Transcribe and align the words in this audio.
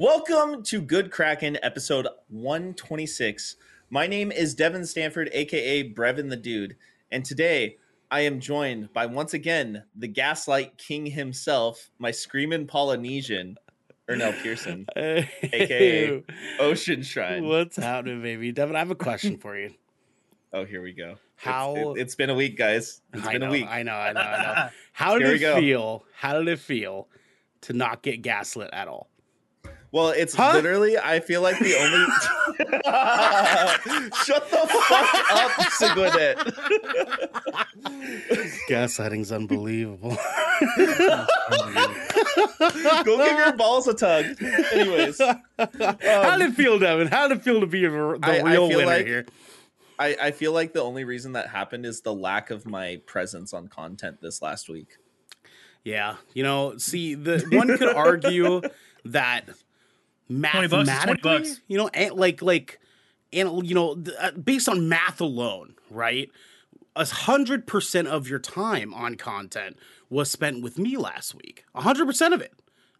Welcome 0.00 0.62
to 0.62 0.80
Good 0.80 1.10
Kraken, 1.10 1.58
episode 1.62 2.08
126. 2.28 3.56
My 3.90 4.06
name 4.06 4.32
is 4.32 4.54
Devin 4.54 4.86
Stanford, 4.86 5.28
aka 5.34 5.92
Brevin 5.92 6.30
the 6.30 6.38
Dude, 6.38 6.76
and 7.12 7.22
today 7.22 7.76
I 8.10 8.20
am 8.20 8.40
joined 8.40 8.94
by 8.94 9.04
once 9.04 9.34
again 9.34 9.82
the 9.94 10.08
Gaslight 10.08 10.78
King 10.78 11.04
himself, 11.04 11.90
my 11.98 12.12
screaming 12.12 12.66
Polynesian, 12.66 13.58
Ernell 14.08 14.42
Pearson, 14.42 14.86
aka 14.96 16.24
Ocean 16.58 17.02
Shrine. 17.02 17.44
What's 17.44 17.76
happening, 17.76 18.22
baby? 18.22 18.52
Devin, 18.52 18.76
I 18.76 18.78
have 18.78 18.90
a 18.90 18.94
question 18.94 19.36
for 19.36 19.58
you. 19.58 19.74
Oh, 20.52 20.64
here 20.64 20.82
we 20.82 20.92
go. 20.92 21.16
How 21.36 21.76
It's, 21.76 22.00
it, 22.00 22.02
has 22.06 22.14
been 22.16 22.30
a 22.30 22.34
week, 22.34 22.56
guys. 22.56 23.02
It's 23.12 23.24
I 23.24 23.32
been 23.32 23.42
know, 23.42 23.48
a 23.48 23.50
week. 23.50 23.66
I 23.68 23.82
know, 23.84 23.92
I 23.92 24.12
know, 24.12 24.20
I 24.20 24.42
know. 24.42 24.68
How 24.92 25.16
did 25.16 25.28
it 25.28 25.38
go. 25.38 25.56
feel? 25.56 26.04
How 26.16 26.38
did 26.38 26.48
it 26.48 26.58
feel 26.58 27.06
to 27.60 27.72
not 27.72 28.02
get 28.02 28.22
gaslit 28.22 28.70
at 28.72 28.88
all? 28.88 29.10
Well, 29.92 30.10
it's 30.10 30.34
Huh? 30.34 30.52
literally. 30.54 30.96
I 30.98 31.20
feel 31.20 31.42
like 31.42 31.58
the 31.58 31.74
only. 31.76 32.06
Shut 34.24 34.48
the 34.50 34.66
fuck 34.88 35.14
up, 35.32 35.50
Sigwinet. 35.72 36.36
Gaslighting's 38.68 39.32
unbelievable. 39.32 40.10
Go 43.04 43.16
give 43.18 43.36
your 43.38 43.52
balls 43.54 43.88
a 43.88 43.94
tug. 43.94 44.26
Anyways, 44.72 45.18
How 45.18 46.36
did 46.38 46.50
it 46.50 46.54
feel, 46.54 46.78
Devin? 46.78 47.08
How 47.08 47.28
did 47.28 47.38
it 47.38 47.44
feel 47.44 47.60
to 47.60 47.66
be 47.66 47.86
the 47.86 48.14
Um, 48.14 48.18
I- 48.22 48.38
I 48.40 48.52
real 48.52 48.68
feel 48.68 48.78
winner 48.78 48.90
like- 48.90 49.06
here? 49.06 49.26
I, 49.98 50.16
I 50.18 50.30
feel 50.30 50.52
like 50.52 50.72
the 50.72 50.82
only 50.82 51.04
reason 51.04 51.32
that 51.32 51.48
happened 51.48 51.84
is 51.84 52.00
the 52.00 52.14
lack 52.14 52.50
of 52.50 52.64
my 52.66 53.02
presence 53.04 53.52
on 53.52 53.68
content 53.68 54.22
this 54.22 54.40
last 54.40 54.70
week. 54.70 54.96
Yeah, 55.84 56.16
you 56.32 56.42
know, 56.42 56.78
see, 56.78 57.14
the 57.14 57.44
one 57.52 57.76
could 57.76 57.94
argue 57.94 58.62
that 59.04 59.50
20 60.38 60.68
bucks 60.68 60.70
20 60.70 60.84
mathematically, 60.86 61.38
bucks. 61.38 61.60
you 61.68 61.76
know, 61.76 61.88
and 61.94 62.14
like 62.14 62.40
like 62.42 62.78
and 63.32 63.66
you 63.68 63.74
know, 63.74 63.94
th- 63.96 64.16
uh, 64.18 64.30
based 64.32 64.68
on 64.68 64.88
math 64.88 65.20
alone, 65.20 65.74
right? 65.90 66.30
A 66.96 67.04
hundred 67.04 67.66
percent 67.66 68.08
of 68.08 68.28
your 68.28 68.38
time 68.38 68.92
on 68.94 69.14
content 69.16 69.76
was 70.08 70.30
spent 70.30 70.62
with 70.62 70.78
me 70.78 70.96
last 70.96 71.34
week. 71.34 71.64
A 71.74 71.82
hundred 71.82 72.06
percent 72.06 72.34
of 72.34 72.40
it 72.40 72.52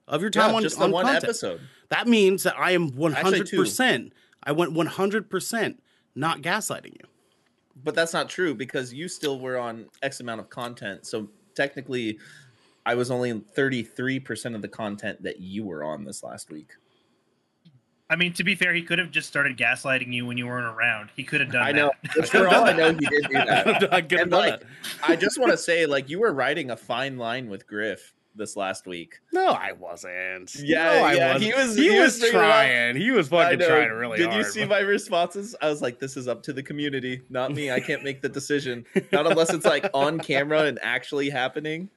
of 0.07 0.21
your 0.21 0.31
time 0.31 0.51
Yeah, 0.51 0.57
on 0.57 0.63
just 0.63 0.79
the 0.79 0.85
on 0.85 0.91
one 0.93 1.05
content. 1.05 1.25
episode. 1.25 1.61
That 1.89 2.07
means 2.07 2.43
that 2.45 2.57
I 2.59 2.73
am 2.73 2.95
one 2.97 3.13
Actually, 3.15 3.31
hundred 3.39 3.47
two. 3.49 3.57
percent. 3.59 4.13
I 4.43 4.53
went 4.53 4.73
one 4.73 4.87
hundred 4.87 5.29
percent 5.31 5.83
not 6.15 6.43
gaslighting 6.43 6.95
you. 6.95 7.07
But 7.83 7.95
that's 7.95 8.13
not 8.13 8.29
true 8.29 8.55
because 8.55 8.93
you 8.93 9.09
still 9.09 9.39
were 9.41 9.57
on 9.59 9.87
X 10.03 10.21
amount 10.21 10.41
of 10.41 10.51
content. 10.51 11.07
So 11.07 11.29
technically, 11.55 12.19
I 12.85 12.95
was 12.95 13.11
only 13.11 13.33
33% 13.33 14.55
of 14.55 14.61
the 14.63 14.69
content 14.69 15.23
that 15.23 15.41
you 15.41 15.65
were 15.65 15.83
on 15.85 16.05
this 16.05 16.23
last 16.23 16.51
week. 16.51 16.73
I 18.11 18.17
mean, 18.17 18.33
to 18.35 18.45
be 18.45 18.57
fair, 18.57 18.75
he 18.75 18.83
could 18.83 18.99
have 18.99 19.13
just 19.13 19.29
started 19.29 19.57
gaslighting 19.57 20.13
you 20.13 20.27
when 20.27 20.37
you 20.37 20.47
weren't 20.47 20.67
around. 20.67 21.11
He 21.17 21.23
could 21.23 21.41
have 21.41 21.53
done 21.53 21.63
that. 21.63 21.69
I 21.69 21.73
know. 21.73 21.93
that. 22.17 22.29
For 22.29 22.49
all 22.49 22.65
I 22.65 22.73
know, 22.73 22.89
he 22.93 23.07
did 23.07 23.23
do 23.29 23.33
that. 23.35 23.93
I 23.95 24.01
could've 24.03 24.23
And 24.23 24.31
like, 24.33 24.61
that. 24.61 24.69
I 25.07 25.15
just 25.17 25.39
want 25.39 25.53
to 25.53 25.57
say, 25.57 25.87
like, 25.87 26.11
you 26.11 26.19
were 26.19 26.33
riding 26.33 26.71
a 26.73 26.77
fine 26.77 27.17
line 27.19 27.49
with 27.49 27.67
Griff 27.69 28.13
this 28.35 28.57
last 28.57 28.87
week. 28.87 29.21
No, 29.33 29.49
I 29.49 29.73
wasn't. 29.73 30.55
Yeah, 30.57 30.85
no, 30.85 30.91
I 31.05 31.13
yeah, 31.15 31.33
wasn't. 31.35 31.45
he 31.45 31.55
was- 31.63 31.77
He, 31.77 31.83
he 31.91 31.99
was, 32.01 32.13
was 32.15 32.19
bringing 32.21 32.37
it 32.37 32.43
trying. 32.43 32.97
He 32.97 33.11
was 33.13 33.29
fucking 33.29 33.59
trying 33.61 33.91
really 33.91 34.07
hard. 34.09 34.19
Did 34.19 34.27
hard. 34.31 34.39
you 34.39 34.51
see 34.51 34.61
but- 34.63 34.69
my 34.71 34.79
responses? 34.81 35.55
I 35.63 35.69
was 35.69 35.81
like, 35.81 35.99
this 36.01 36.17
is 36.17 36.27
up 36.27 36.43
to 36.45 36.53
the 36.53 36.63
community, 36.63 37.23
not 37.31 37.53
me. 37.53 37.71
I 37.71 37.79
can't 37.81 38.03
make 38.03 38.23
the 38.23 38.29
decision. 38.29 38.87
Not 39.13 39.27
unless 39.27 39.53
it's 39.53 39.67
like 39.67 39.89
on 39.95 40.19
camera 40.19 40.63
and 40.65 40.79
actually 40.83 41.31
happening. 41.31 41.91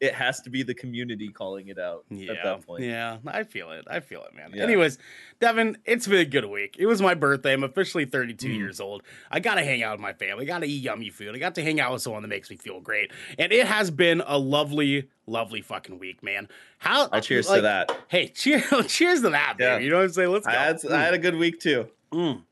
It 0.00 0.14
has 0.14 0.40
to 0.42 0.50
be 0.50 0.62
the 0.62 0.72
community 0.74 1.28
calling 1.28 1.68
it 1.68 1.78
out 1.78 2.04
Yeah, 2.08 2.32
at 2.32 2.42
that 2.42 2.66
point. 2.66 2.84
yeah, 2.84 3.18
I 3.26 3.42
feel 3.42 3.70
it. 3.72 3.84
I 3.88 4.00
feel 4.00 4.22
it, 4.24 4.34
man. 4.34 4.52
Yeah. 4.54 4.62
Anyways, 4.62 4.96
Devin, 5.40 5.76
it's 5.84 6.06
been 6.06 6.20
a 6.20 6.24
good 6.24 6.46
week. 6.46 6.76
It 6.78 6.86
was 6.86 7.02
my 7.02 7.12
birthday. 7.12 7.52
I'm 7.52 7.64
officially 7.64 8.06
32 8.06 8.48
Mm. 8.48 8.56
years 8.56 8.80
old. 8.80 9.02
I 9.30 9.40
got 9.40 9.56
to 9.56 9.62
hang 9.62 9.82
out 9.82 9.92
with 9.92 10.00
my 10.00 10.14
family. 10.14 10.46
Got 10.46 10.60
to 10.60 10.66
eat 10.66 10.82
yummy 10.82 11.10
food. 11.10 11.34
I 11.34 11.38
got 11.38 11.54
to 11.56 11.62
hang 11.62 11.80
out 11.80 11.92
with 11.92 12.00
someone 12.00 12.22
that 12.22 12.28
makes 12.28 12.48
me 12.50 12.56
feel 12.56 12.80
great. 12.80 13.10
And 13.38 13.52
it 13.52 13.66
has 13.66 13.90
been 13.90 14.22
a 14.26 14.38
lovely, 14.38 15.10
lovely 15.26 15.60
fucking 15.60 15.98
week, 15.98 16.22
man. 16.22 16.48
How? 16.78 17.10
I 17.12 17.20
cheers 17.20 17.48
like, 17.50 17.58
to 17.58 17.62
that. 17.62 17.92
Hey, 18.08 18.28
cheers! 18.34 18.64
cheers 18.88 19.20
to 19.20 19.30
that, 19.30 19.56
Yeah. 19.60 19.74
baby. 19.74 19.84
You 19.84 19.90
know 19.90 19.96
what 19.98 20.04
I'm 20.04 20.12
saying? 20.12 20.30
Let's 20.30 20.46
go. 20.46 20.52
I 20.52 20.56
had, 20.64 20.78
I 20.90 21.02
had 21.02 21.12
a 21.14 21.18
good 21.18 21.36
week 21.36 21.60
too. 21.60 21.88
Mm. 22.10 22.42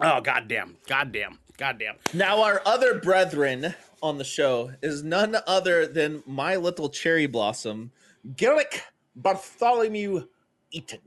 Oh 0.00 0.20
goddamn! 0.20 0.76
Goddamn! 0.86 1.38
Goddamn! 1.58 1.96
Now, 2.14 2.42
our 2.42 2.62
other 2.64 2.98
brethren 3.00 3.74
on 4.02 4.18
the 4.18 4.24
show 4.24 4.72
is 4.82 5.02
none 5.02 5.36
other 5.46 5.86
than 5.86 6.22
my 6.26 6.56
little 6.56 6.88
cherry 6.88 7.26
blossom, 7.26 7.90
Garrick 8.36 8.82
Bartholomew 9.16 10.26
Eaton. 10.70 11.00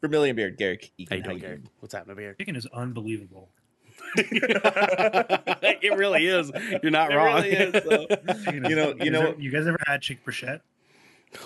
Vermilion 0.00 0.36
Beard, 0.36 0.56
Garrick 0.58 0.92
Eaton. 0.98 1.10
How 1.10 1.16
you 1.16 1.22
doing, 1.22 1.38
how 1.38 1.46
Garrett? 1.46 1.62
What's 1.80 1.94
happening 1.94 2.18
here? 2.18 2.34
Chicken 2.34 2.56
is 2.56 2.66
unbelievable. 2.72 3.48
it 4.16 5.96
really 5.96 6.26
is. 6.26 6.50
You're 6.82 6.92
not 6.92 7.10
It 7.12 7.16
wrong. 7.16 7.36
really 7.42 7.50
is, 7.50 7.72
though. 7.72 8.06
Chicken 8.44 8.64
is- 8.66 8.70
You 8.70 8.76
know- 8.76 8.88
you 8.90 9.10
guys 9.10 9.10
know- 9.10 9.20
ever- 9.30 9.40
you 9.40 9.50
guys 9.50 9.66
ever 9.66 9.78
had 9.86 10.02
chick 10.02 10.24
bruschette? 10.24 10.60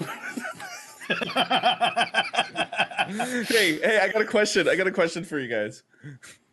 hey, 3.49 3.79
hey, 3.81 3.99
I 4.03 4.09
got 4.13 4.23
a 4.23 4.27
question. 4.27 4.69
I 4.69 4.77
got 4.77 4.87
a 4.87 4.93
question 4.93 5.25
for 5.25 5.39
you 5.39 5.49
guys. 5.49 5.83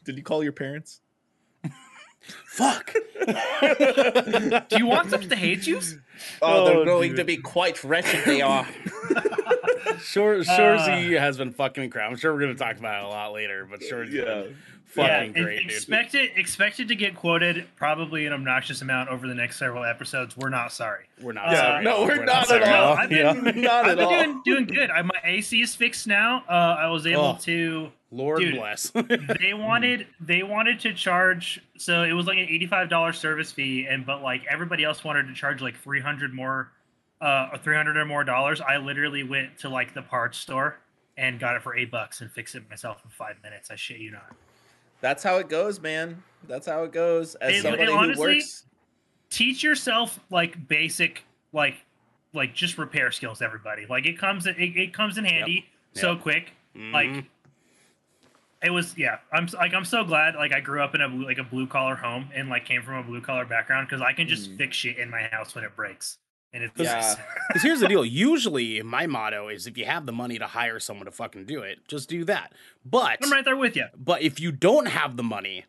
Did 0.04 0.18
you 0.18 0.24
call 0.24 0.44
your 0.44 0.52
parents? 0.54 1.02
Fuck. 2.46 2.94
Do 3.26 4.78
you 4.78 4.86
want 4.88 5.10
them 5.12 5.28
to 5.30 5.36
hate 5.36 5.66
you? 5.68 5.80
Oh, 6.42 6.66
they're 6.66 6.78
Oh, 6.78 6.86
going 6.86 7.12
dude. 7.12 7.18
to 7.18 7.24
be 7.26 7.38
quite 7.38 7.84
wretched. 7.84 8.26
They 8.26 8.42
are. 8.42 8.66
Shor- 10.02 10.40
Shoresy 10.40 11.16
uh. 11.16 11.20
has 11.20 11.38
been 11.38 11.52
fucking 11.52 11.84
incredible. 11.84 12.14
I'm 12.14 12.18
sure 12.20 12.34
we're 12.34 12.42
gonna 12.42 12.56
talk 12.56 12.78
about 12.78 13.04
it 13.04 13.06
a 13.06 13.10
lot 13.10 13.34
later, 13.34 13.68
but 13.70 13.82
Shoresy's 13.84 14.16
Yeah. 14.16 14.44
Been 14.96 15.06
fucking 15.06 15.36
yeah, 15.36 15.44
great, 15.44 15.62
dude. 15.64 15.72
expect 15.72 16.16
it. 16.16 16.32
Expect 16.38 16.80
it 16.80 16.88
to 16.88 16.96
get 16.96 17.16
quoted 17.16 17.66
probably 17.76 18.26
an 18.26 18.34
obnoxious 18.34 18.82
amount 18.82 19.10
over 19.10 19.28
the 19.28 19.36
next 19.36 19.58
several 19.58 19.84
episodes. 19.84 20.36
We're 20.38 20.50
not 20.50 20.72
sorry. 20.72 21.06
We're 21.22 21.34
not. 21.34 21.52
Yeah, 21.52 21.58
sorry. 21.62 21.84
no, 21.84 22.04
we're 22.06 22.24
not 22.26 22.48
sorry 22.48 22.64
at 22.64 22.80
all. 22.80 22.94
I've 22.98 23.12
Yeah. 23.12 23.34
been, 23.34 23.62
Not 23.62 23.86
I've 23.86 23.92
at 23.92 23.98
been 23.98 24.06
all. 24.06 24.12
doing 24.24 24.42
doing 24.46 24.66
good. 24.66 24.90
I, 24.90 25.02
my 25.02 25.20
AC 25.24 25.62
is 25.62 25.76
fixed 25.76 26.08
now. 26.08 26.44
Uh, 26.50 26.52
I 26.80 26.88
was 26.90 27.06
able 27.08 27.22
Oh. 27.22 27.38
to. 27.42 27.92
Lord 28.10 28.40
Dude. 28.40 28.56
bless. 28.56 28.90
They 29.42 29.54
wanted 29.54 30.08
they 30.22 30.42
wanted 30.42 30.80
to 30.80 30.94
charge 30.94 31.62
so 31.78 32.04
it 32.04 32.14
was 32.14 32.26
like 32.26 32.38
an 32.38 32.48
eighty 32.48 32.66
five 32.66 32.88
dollar 32.90 33.12
service 33.12 33.52
fee 33.52 33.86
and 33.86 34.06
but 34.06 34.22
like 34.22 34.44
everybody 34.50 34.86
else 34.86 35.04
wanted 35.04 35.28
to 35.28 35.34
charge 35.34 35.62
like 35.62 35.76
three 35.78 36.00
hundred 36.00 36.34
more 36.34 36.72
uh 37.20 37.50
or 37.52 37.58
three 37.58 37.76
hundred 37.76 37.98
or 37.98 38.06
more 38.06 38.24
dollars. 38.24 38.62
I 38.62 38.78
literally 38.78 39.24
went 39.24 39.58
to 39.60 39.68
like 39.70 39.94
the 39.94 40.02
parts 40.02 40.38
store 40.38 40.78
and 41.18 41.38
got 41.38 41.58
it 41.58 41.64
for 41.64 41.76
eight 41.76 41.92
bucks 41.92 42.22
and 42.22 42.32
fixed 42.32 42.56
it 42.56 42.70
myself 42.70 43.02
in 43.04 43.12
five 43.12 43.36
minutes. 43.44 43.70
I 43.72 43.76
shit 43.76 43.98
you 44.00 44.12
not. 44.12 44.34
That's 45.02 45.24
how 45.24 45.38
it 45.38 45.50
goes, 45.50 45.80
man. 45.80 46.24
That's 46.48 46.68
how 46.68 46.84
it 46.84 46.92
goes. 46.92 47.36
As 47.36 47.52
It- 47.54 47.56
it 47.58 47.62
somebody 47.64 47.92
honestly- 47.92 48.14
who 48.34 48.38
works, 48.38 48.66
teach 49.30 49.62
yourself 49.64 50.20
like 50.30 50.68
basic 50.68 51.24
like 51.54 51.76
like 52.34 52.54
just 52.54 52.78
repair 52.78 53.12
skills 53.12 53.42
everybody 53.42 53.86
like 53.88 54.06
it 54.06 54.18
comes 54.18 54.46
it, 54.46 54.56
it 54.60 54.94
comes 54.94 55.18
in 55.18 55.26
handy 55.26 55.66
so 55.94 56.12
Yep. 56.14 56.22
quick 56.22 56.52
Mhm. 56.76 56.92
like 56.94 57.26
it 58.64 58.70
was 58.70 58.98
yeah 58.98 59.18
i'm 59.34 59.48
like 59.54 59.74
i'm 59.74 59.84
so 59.86 60.04
glad 60.06 60.36
like 60.36 60.54
i 60.54 60.60
grew 60.62 60.82
up 60.82 60.96
in 60.96 61.02
a 61.02 61.10
blue, 61.10 61.26
like 61.26 61.38
a 61.40 61.44
blue 61.44 61.68
collar 61.68 61.96
home 61.96 62.30
and 62.34 62.48
like 62.50 62.66
came 62.66 62.82
from 62.84 62.96
a 62.96 63.04
blue 63.04 63.20
collar 63.22 63.44
background 63.46 63.88
because 63.88 64.02
i 64.02 64.14
can 64.14 64.28
just 64.28 64.52
Mhm. 64.52 64.58
fix 64.58 64.78
shit 64.78 64.98
in 64.98 65.10
my 65.10 65.24
house 65.24 65.54
when 65.56 65.64
it 65.66 65.76
breaks 65.76 66.18
and 66.54 66.64
it's 66.64 66.74
Yeah. 66.80 67.16
Because 67.48 67.64
here's 67.64 67.80
the 67.80 67.88
deal. 67.88 68.04
Usually, 68.04 68.82
my 68.82 69.08
motto 69.08 69.48
is 69.48 69.68
if 69.68 69.78
you 69.78 69.86
have 69.86 70.06
the 70.06 70.12
money 70.12 70.38
to 70.38 70.46
hire 70.48 70.80
someone 70.80 71.06
to 71.06 71.12
fucking 71.12 71.46
do 71.46 71.62
it, 71.62 71.80
just 71.88 72.10
do 72.10 72.26
that. 72.26 72.52
But 72.86 73.20
i'm 73.24 73.32
right 73.32 73.46
there 73.46 73.56
with 73.56 73.76
you 73.78 73.86
but 73.98 74.22
if 74.22 74.40
you 74.40 74.52
don't 74.52 74.88
have 74.88 75.16
the 75.16 75.24
money, 75.24 75.64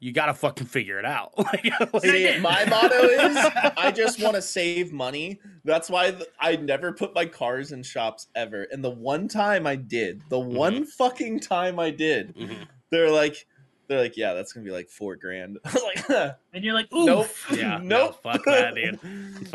you 0.00 0.12
gotta 0.12 0.34
fucking 0.34 0.66
figure 0.66 0.98
it 0.98 1.06
out. 1.06 1.32
like, 1.38 1.64
like- 1.80 2.02
See, 2.02 2.38
my 2.40 2.66
motto 2.66 2.94
is 3.04 3.36
I 3.78 3.90
just 3.90 4.20
want 4.22 4.34
to 4.34 4.42
save 4.42 4.92
money. 4.92 5.40
That's 5.64 5.88
why 5.88 6.10
th- 6.10 6.28
I 6.38 6.56
never 6.56 6.92
put 6.92 7.14
my 7.14 7.24
cars 7.24 7.72
in 7.72 7.82
shops 7.82 8.26
ever. 8.34 8.64
And 8.70 8.84
the 8.84 8.90
one 8.90 9.28
time 9.28 9.66
I 9.66 9.76
did, 9.76 10.20
the 10.28 10.36
Mm-hmm. 10.38 10.54
one 10.56 10.84
fucking 10.84 11.40
time 11.40 11.78
I 11.80 11.88
did, 11.90 12.36
Mhm. 12.36 12.66
they're 12.90 13.10
like, 13.10 13.46
they're 13.86 14.00
like, 14.00 14.16
yeah, 14.16 14.32
that's 14.34 14.52
gonna 14.52 14.64
be 14.64 14.70
like 14.70 14.88
four 14.88 15.16
grand. 15.16 15.58
I 15.64 15.72
was 15.72 15.82
like, 15.82 16.34
and 16.52 16.64
you're 16.64 16.74
like 16.74 16.92
ooh 16.92 17.04
nope, 17.06 17.28
Yeah, 17.52 17.78
no, 17.82 18.06
nope, 18.06 18.22
fuck 18.22 18.44
that, 18.46 18.74
dude. 18.74 18.98
Yeah. 19.02 19.40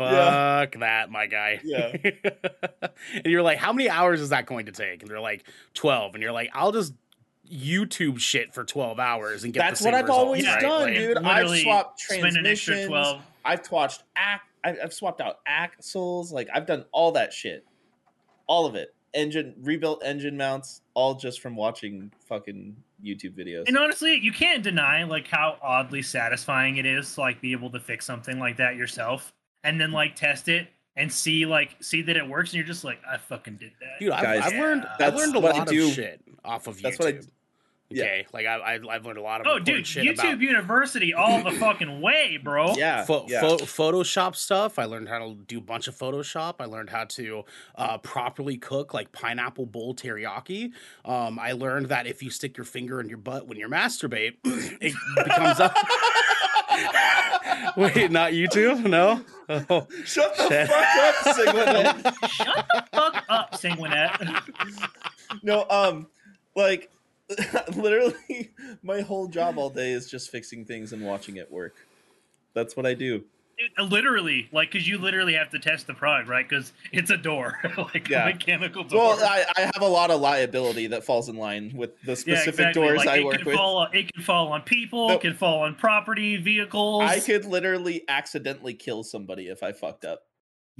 Fuck 0.60 0.72
that, 0.80 1.10
my 1.10 1.26
guy. 1.26 1.60
Yeah. 1.64 1.96
and 3.14 3.26
you're 3.26 3.42
like, 3.42 3.58
how 3.58 3.72
many 3.72 3.88
hours 3.88 4.20
is 4.20 4.28
that 4.30 4.46
going 4.46 4.66
to 4.66 4.72
take? 4.72 5.02
And 5.02 5.10
they're 5.10 5.20
like, 5.20 5.44
12. 5.74 6.14
And 6.14 6.22
you're 6.22 6.32
like, 6.32 6.50
I'll 6.54 6.72
just 6.72 6.92
YouTube 7.50 8.18
shit 8.20 8.54
for 8.54 8.64
12 8.64 8.98
hours 9.00 9.42
and 9.44 9.52
get 9.52 9.60
That's 9.60 9.80
the 9.80 9.84
same 9.84 9.92
what 9.92 9.98
I've 9.98 10.04
results, 10.04 10.18
always 10.24 10.46
right? 10.46 10.60
done, 10.60 10.82
Like, 10.82 10.94
dude. 10.94 11.16
I've 11.18 11.60
swapped 11.60 12.00
spend 12.00 12.36
an 12.36 12.46
extra 12.46 12.74
transmissions. 12.74 13.22
I've 13.44 13.70
watched 13.72 14.02
act. 14.16 14.44
I've 14.62 14.78
I've 14.84 14.92
swapped 14.94 15.20
out 15.20 15.38
axles. 15.46 16.32
Like 16.32 16.48
I've 16.54 16.66
done 16.66 16.84
all 16.92 17.12
that 17.12 17.32
shit, 17.32 17.64
all 18.46 18.66
of 18.66 18.74
it. 18.74 18.94
Engine 19.14 19.54
rebuilt 19.62 20.02
engine 20.04 20.36
mounts, 20.36 20.82
all 20.94 21.14
just 21.14 21.40
from 21.40 21.56
watching 21.56 22.12
fucking 22.28 22.76
YouTube 23.04 23.36
videos. 23.38 23.64
And 23.68 23.76
honestly, 23.76 24.18
you 24.20 24.32
can't 24.32 24.62
deny 24.62 25.04
like 25.04 25.26
how 25.28 25.56
oddly 25.62 26.02
satisfying 26.02 26.76
it 26.76 26.86
is 26.86 27.14
to 27.14 27.20
like 27.20 27.40
be 27.40 27.52
able 27.52 27.70
to 27.70 27.80
fix 27.80 28.04
something 28.06 28.38
like 28.38 28.56
that 28.58 28.76
yourself 28.76 29.32
and 29.64 29.80
then 29.80 29.92
like 29.92 30.14
test 30.16 30.48
it 30.48 30.68
and 30.96 31.12
see 31.12 31.46
like 31.46 31.76
see 31.80 32.02
that 32.02 32.16
it 32.16 32.26
works, 32.28 32.50
and 32.50 32.58
you're 32.58 32.66
just 32.66 32.84
like, 32.84 32.98
I 33.10 33.16
fucking 33.16 33.56
did 33.56 33.72
that. 33.80 34.00
Dude, 34.00 34.10
I've, 34.10 34.22
Guys, 34.22 34.42
I've 34.52 34.58
learned 34.58 34.86
I've 34.98 35.14
learned 35.14 35.36
a 35.36 35.38
lot 35.38 35.58
of 35.60 35.68
do. 35.68 35.90
shit 35.90 36.20
off 36.44 36.66
of 36.66 36.76
YouTube. 36.78 36.82
That's 36.82 36.98
what 36.98 37.08
I- 37.14 37.20
yeah. 37.90 38.04
Okay, 38.04 38.26
like 38.32 38.46
I, 38.46 38.56
I 38.56 38.80
I've 38.94 39.04
learned 39.04 39.18
a 39.18 39.22
lot 39.22 39.40
of 39.40 39.46
Oh, 39.48 39.58
dude, 39.58 39.86
shit 39.86 40.04
YouTube 40.04 40.20
about 40.20 40.40
University 40.40 41.12
all 41.12 41.42
the 41.42 41.50
fucking 41.52 42.00
way, 42.00 42.38
bro. 42.42 42.74
Yeah, 42.74 43.04
Pho- 43.04 43.26
yeah. 43.28 43.40
pho- 43.40 43.56
Photoshop 43.58 44.36
stuff. 44.36 44.78
I 44.78 44.84
learned 44.84 45.08
how 45.08 45.18
to 45.18 45.34
do 45.46 45.58
a 45.58 45.62
bunch 45.62 45.88
of 45.88 45.96
Photoshop. 45.96 46.56
I 46.60 46.64
learned 46.66 46.90
how 46.90 47.04
to 47.04 47.44
uh, 47.76 47.98
properly 47.98 48.56
cook 48.56 48.94
like 48.94 49.10
pineapple 49.12 49.66
bowl 49.66 49.94
teriyaki. 49.94 50.72
Um, 51.04 51.38
I 51.38 51.52
learned 51.52 51.86
that 51.88 52.06
if 52.06 52.22
you 52.22 52.30
stick 52.30 52.56
your 52.56 52.64
finger 52.64 53.00
in 53.00 53.08
your 53.08 53.18
butt 53.18 53.46
when 53.48 53.58
you 53.58 53.68
masturbate, 53.68 54.34
it 54.44 54.94
becomes 55.16 55.60
up. 55.60 55.76
Wait, 57.76 58.10
not 58.10 58.32
YouTube? 58.32 58.84
No. 58.88 59.22
Oh, 59.68 59.88
Shut 60.04 60.36
the 60.36 60.48
Shit. 60.48 60.68
fuck 60.68 60.96
up, 60.96 61.14
Sigwin. 61.36 62.28
Shut 62.28 62.66
the 62.72 62.84
fuck 62.92 63.24
up, 63.28 63.52
Sanguinette. 63.56 65.42
no, 65.42 65.66
um, 65.68 66.06
like 66.54 66.88
literally, 67.76 68.50
my 68.82 69.00
whole 69.00 69.28
job 69.28 69.58
all 69.58 69.70
day 69.70 69.92
is 69.92 70.10
just 70.10 70.30
fixing 70.30 70.64
things 70.64 70.92
and 70.92 71.04
watching 71.04 71.36
it 71.36 71.50
work. 71.50 71.74
That's 72.54 72.76
what 72.76 72.86
I 72.86 72.94
do. 72.94 73.24
Dude, 73.58 73.70
uh, 73.78 73.82
literally, 73.84 74.48
like, 74.52 74.72
because 74.72 74.88
you 74.88 74.96
literally 74.98 75.34
have 75.34 75.50
to 75.50 75.58
test 75.58 75.86
the 75.86 75.92
product, 75.92 76.28
right? 76.30 76.48
Because 76.48 76.72
it's 76.92 77.10
a 77.10 77.16
door, 77.18 77.58
like 77.76 78.08
Yeah. 78.08 78.22
a 78.28 78.32
mechanical 78.32 78.84
door. 78.84 79.16
Well, 79.16 79.18
I, 79.22 79.44
I 79.56 79.60
have 79.60 79.82
a 79.82 79.86
lot 79.86 80.10
of 80.10 80.20
liability 80.20 80.86
that 80.88 81.04
falls 81.04 81.28
in 81.28 81.36
line 81.36 81.72
with 81.76 81.90
the 82.00 82.12
yeah, 82.12 82.14
specific 82.14 82.48
exactly. 82.60 82.82
doors 82.82 82.96
like, 82.98 83.08
I 83.08 83.16
it 83.18 83.24
work 83.24 83.44
with. 83.44 83.54
Fall 83.54 83.86
it 83.92 84.12
can 84.12 84.22
fall 84.22 84.52
on 84.52 84.62
people, 84.62 85.08
No. 85.08 85.14
it 85.16 85.20
can 85.20 85.34
fall 85.34 85.60
on 85.62 85.74
property, 85.74 86.38
vehicles. 86.38 87.02
I 87.02 87.20
could 87.20 87.44
literally 87.44 88.02
accidentally 88.08 88.72
kill 88.74 89.04
somebody 89.04 89.48
if 89.48 89.62
I 89.62 89.72
fucked 89.72 90.06
up. 90.06 90.22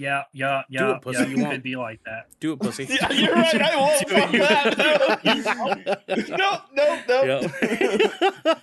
Yeah, 0.00 0.22
yeah, 0.32 0.62
yeah. 0.70 0.80
Do 0.80 0.90
it, 0.92 1.02
pussy, 1.02 1.18
yeah, 1.20 1.28
you 1.28 1.36
it 1.36 1.42
won't. 1.42 1.62
be 1.62 1.76
like 1.76 2.02
that. 2.04 2.28
do 2.40 2.54
it, 2.54 2.60
pussy. 2.60 2.86
Yeah, 2.88 3.12
you're 3.12 3.34
right. 3.34 3.60
I 3.60 3.76
won't 3.76 4.00
Do 4.08 4.14
fuck 4.14 4.32
it. 4.34 6.06
that. 6.06 6.28
No, 6.30 6.58
no, 6.72 7.02
no, 7.06 7.24
no. 7.26 7.40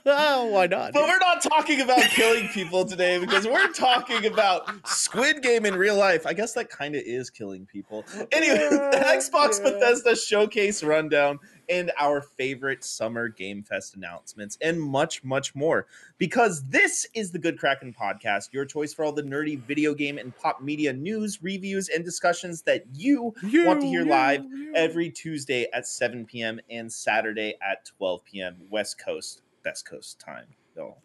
Yeah. 0.04 0.44
Why 0.50 0.66
not? 0.66 0.94
But 0.94 1.04
we're 1.04 1.20
not 1.20 1.44
talking 1.44 1.82
about 1.82 2.00
killing 2.02 2.48
people 2.48 2.86
today 2.86 3.20
because 3.20 3.46
we're 3.46 3.72
talking 3.72 4.26
about 4.26 4.68
Squid 4.88 5.44
Game 5.44 5.68
in 5.68 5.76
real 5.76 5.96
life. 5.96 6.26
I 6.26 6.34
guess 6.34 6.54
that 6.54 6.72
kind 6.72 6.96
of 6.96 7.04
is 7.06 7.30
killing 7.30 7.68
people. 7.68 8.04
Anyway, 8.32 8.58
the 8.72 9.04
Xbox 9.06 9.62
Bethesda 9.62 10.16
showcase 10.16 10.84
rundown 10.84 11.38
and 11.70 11.92
our 12.00 12.22
favorite 12.22 12.84
summer 12.84 13.28
Game 13.30 13.64
Fest 13.64 13.96
announcements 13.96 14.58
and 14.62 14.82
much, 14.82 15.24
much 15.24 15.56
more. 15.56 15.88
Because 16.18 16.64
this 16.70 17.08
is 17.14 17.32
the 17.32 17.40
Good 17.40 17.60
Kraken 17.60 17.94
podcast, 17.94 18.54
your 18.54 18.66
choice 18.66 18.94
for 18.94 19.06
all 19.06 19.12
the 19.12 19.24
nerdy 19.24 19.60
video 19.60 19.94
game 19.94 20.18
and 20.18 20.36
pop 20.36 20.62
media 20.62 20.94
news, 20.94 21.42
reviews, 21.44 21.90
and 21.90 22.04
discussions 22.04 22.62
that 22.64 22.84
you 22.94 23.34
want 23.44 23.82
to 23.82 23.88
hear 23.88 24.06
live 24.06 24.46
every 24.76 25.10
Tuesday 25.10 25.68
at 25.74 25.88
7 25.88 26.26
p.m. 26.26 26.60
and 26.70 26.92
Saturday 26.92 27.56
at 27.62 27.86
12 27.98 28.24
p.m. 28.26 28.58
West 28.70 28.98
Coast, 29.04 29.42
Best 29.64 29.88
Coast 29.88 30.20
time. 30.20 30.46
No, 30.76 30.98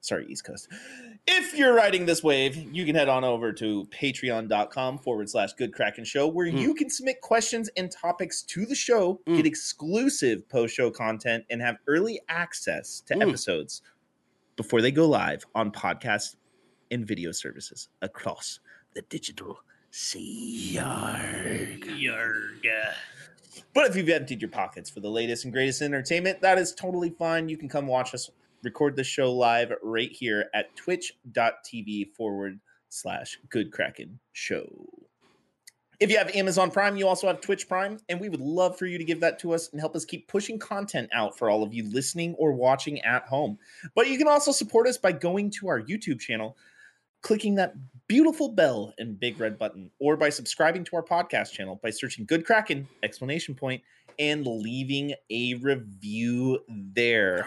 sorry, 0.00 0.26
East 0.28 0.44
Coast. 0.44 0.68
If 1.26 1.54
you're 1.56 1.74
riding 1.74 2.06
this 2.06 2.22
wave, 2.22 2.56
you 2.74 2.84
can 2.86 2.94
head 2.94 3.08
on 3.08 3.24
over 3.24 3.52
to 3.52 3.86
patreon.com 3.90 4.98
forward 4.98 5.28
slash 5.28 5.52
good 5.54 5.74
kraken 5.74 6.04
show, 6.04 6.26
where 6.28 6.46
Mm. 6.46 6.60
you 6.60 6.74
can 6.74 6.88
submit 6.90 7.20
questions 7.20 7.68
and 7.76 7.90
topics 7.90 8.42
to 8.42 8.64
the 8.64 8.74
show, 8.74 9.20
Mm. 9.26 9.36
get 9.36 9.46
exclusive 9.46 10.48
post 10.48 10.74
show 10.74 10.90
content, 10.90 11.44
and 11.50 11.60
have 11.60 11.76
early 11.86 12.20
access 12.28 13.00
to 13.02 13.14
Mm. 13.14 13.28
episodes 13.28 13.82
before 14.56 14.80
they 14.80 14.90
go 14.90 15.06
live 15.08 15.44
on 15.54 15.70
podcast 15.70 16.36
and 16.90 17.06
video 17.06 17.32
services 17.32 17.88
across 18.00 18.60
the 18.94 19.02
digital 19.02 19.60
sea. 19.90 20.72
Yarg. 20.74 21.84
But 23.74 23.86
if 23.90 23.96
you've 23.96 24.08
emptied 24.08 24.40
your 24.40 24.50
pockets 24.50 24.88
for 24.88 25.00
the 25.00 25.10
latest 25.10 25.44
and 25.44 25.52
greatest 25.52 25.82
entertainment, 25.82 26.40
that 26.42 26.58
is 26.58 26.72
totally 26.74 27.10
fine. 27.10 27.48
You 27.48 27.56
can 27.56 27.68
come 27.68 27.86
watch 27.86 28.14
us 28.14 28.30
record 28.62 28.96
the 28.96 29.04
show 29.04 29.32
live 29.32 29.72
right 29.82 30.10
here 30.10 30.46
at 30.54 30.74
twitch.tv 30.76 32.14
forward 32.14 32.60
slash 32.88 33.38
good 33.50 33.70
kraken 33.72 34.18
show. 34.32 34.86
If 36.00 36.12
you 36.12 36.18
have 36.18 36.30
Amazon 36.30 36.70
Prime, 36.70 36.96
you 36.96 37.08
also 37.08 37.26
have 37.26 37.40
Twitch 37.40 37.68
Prime, 37.68 37.98
and 38.08 38.20
we 38.20 38.28
would 38.28 38.40
love 38.40 38.78
for 38.78 38.86
you 38.86 38.98
to 38.98 39.04
give 39.04 39.18
that 39.20 39.40
to 39.40 39.52
us 39.52 39.68
and 39.72 39.80
help 39.80 39.96
us 39.96 40.04
keep 40.04 40.28
pushing 40.28 40.56
content 40.56 41.08
out 41.12 41.36
for 41.36 41.50
all 41.50 41.64
of 41.64 41.74
you 41.74 41.90
listening 41.90 42.34
or 42.34 42.52
watching 42.52 43.00
at 43.00 43.24
home. 43.24 43.58
But 43.96 44.08
you 44.08 44.16
can 44.16 44.28
also 44.28 44.52
support 44.52 44.86
us 44.86 44.96
by 44.96 45.10
going 45.10 45.50
to 45.58 45.66
our 45.66 45.82
YouTube 45.82 46.20
channel, 46.20 46.56
clicking 47.22 47.56
that 47.56 47.74
beautiful 48.06 48.48
bell 48.48 48.94
and 48.98 49.18
big 49.18 49.40
red 49.40 49.58
button, 49.58 49.90
or 49.98 50.16
by 50.16 50.28
subscribing 50.28 50.84
to 50.84 50.96
our 50.96 51.02
podcast 51.02 51.50
channel 51.50 51.80
by 51.82 51.90
searching 51.90 52.26
Good 52.26 52.46
Kraken 52.46 52.86
point 53.56 53.82
and 54.20 54.46
leaving 54.46 55.14
a 55.30 55.54
review 55.54 56.60
there. 56.68 57.44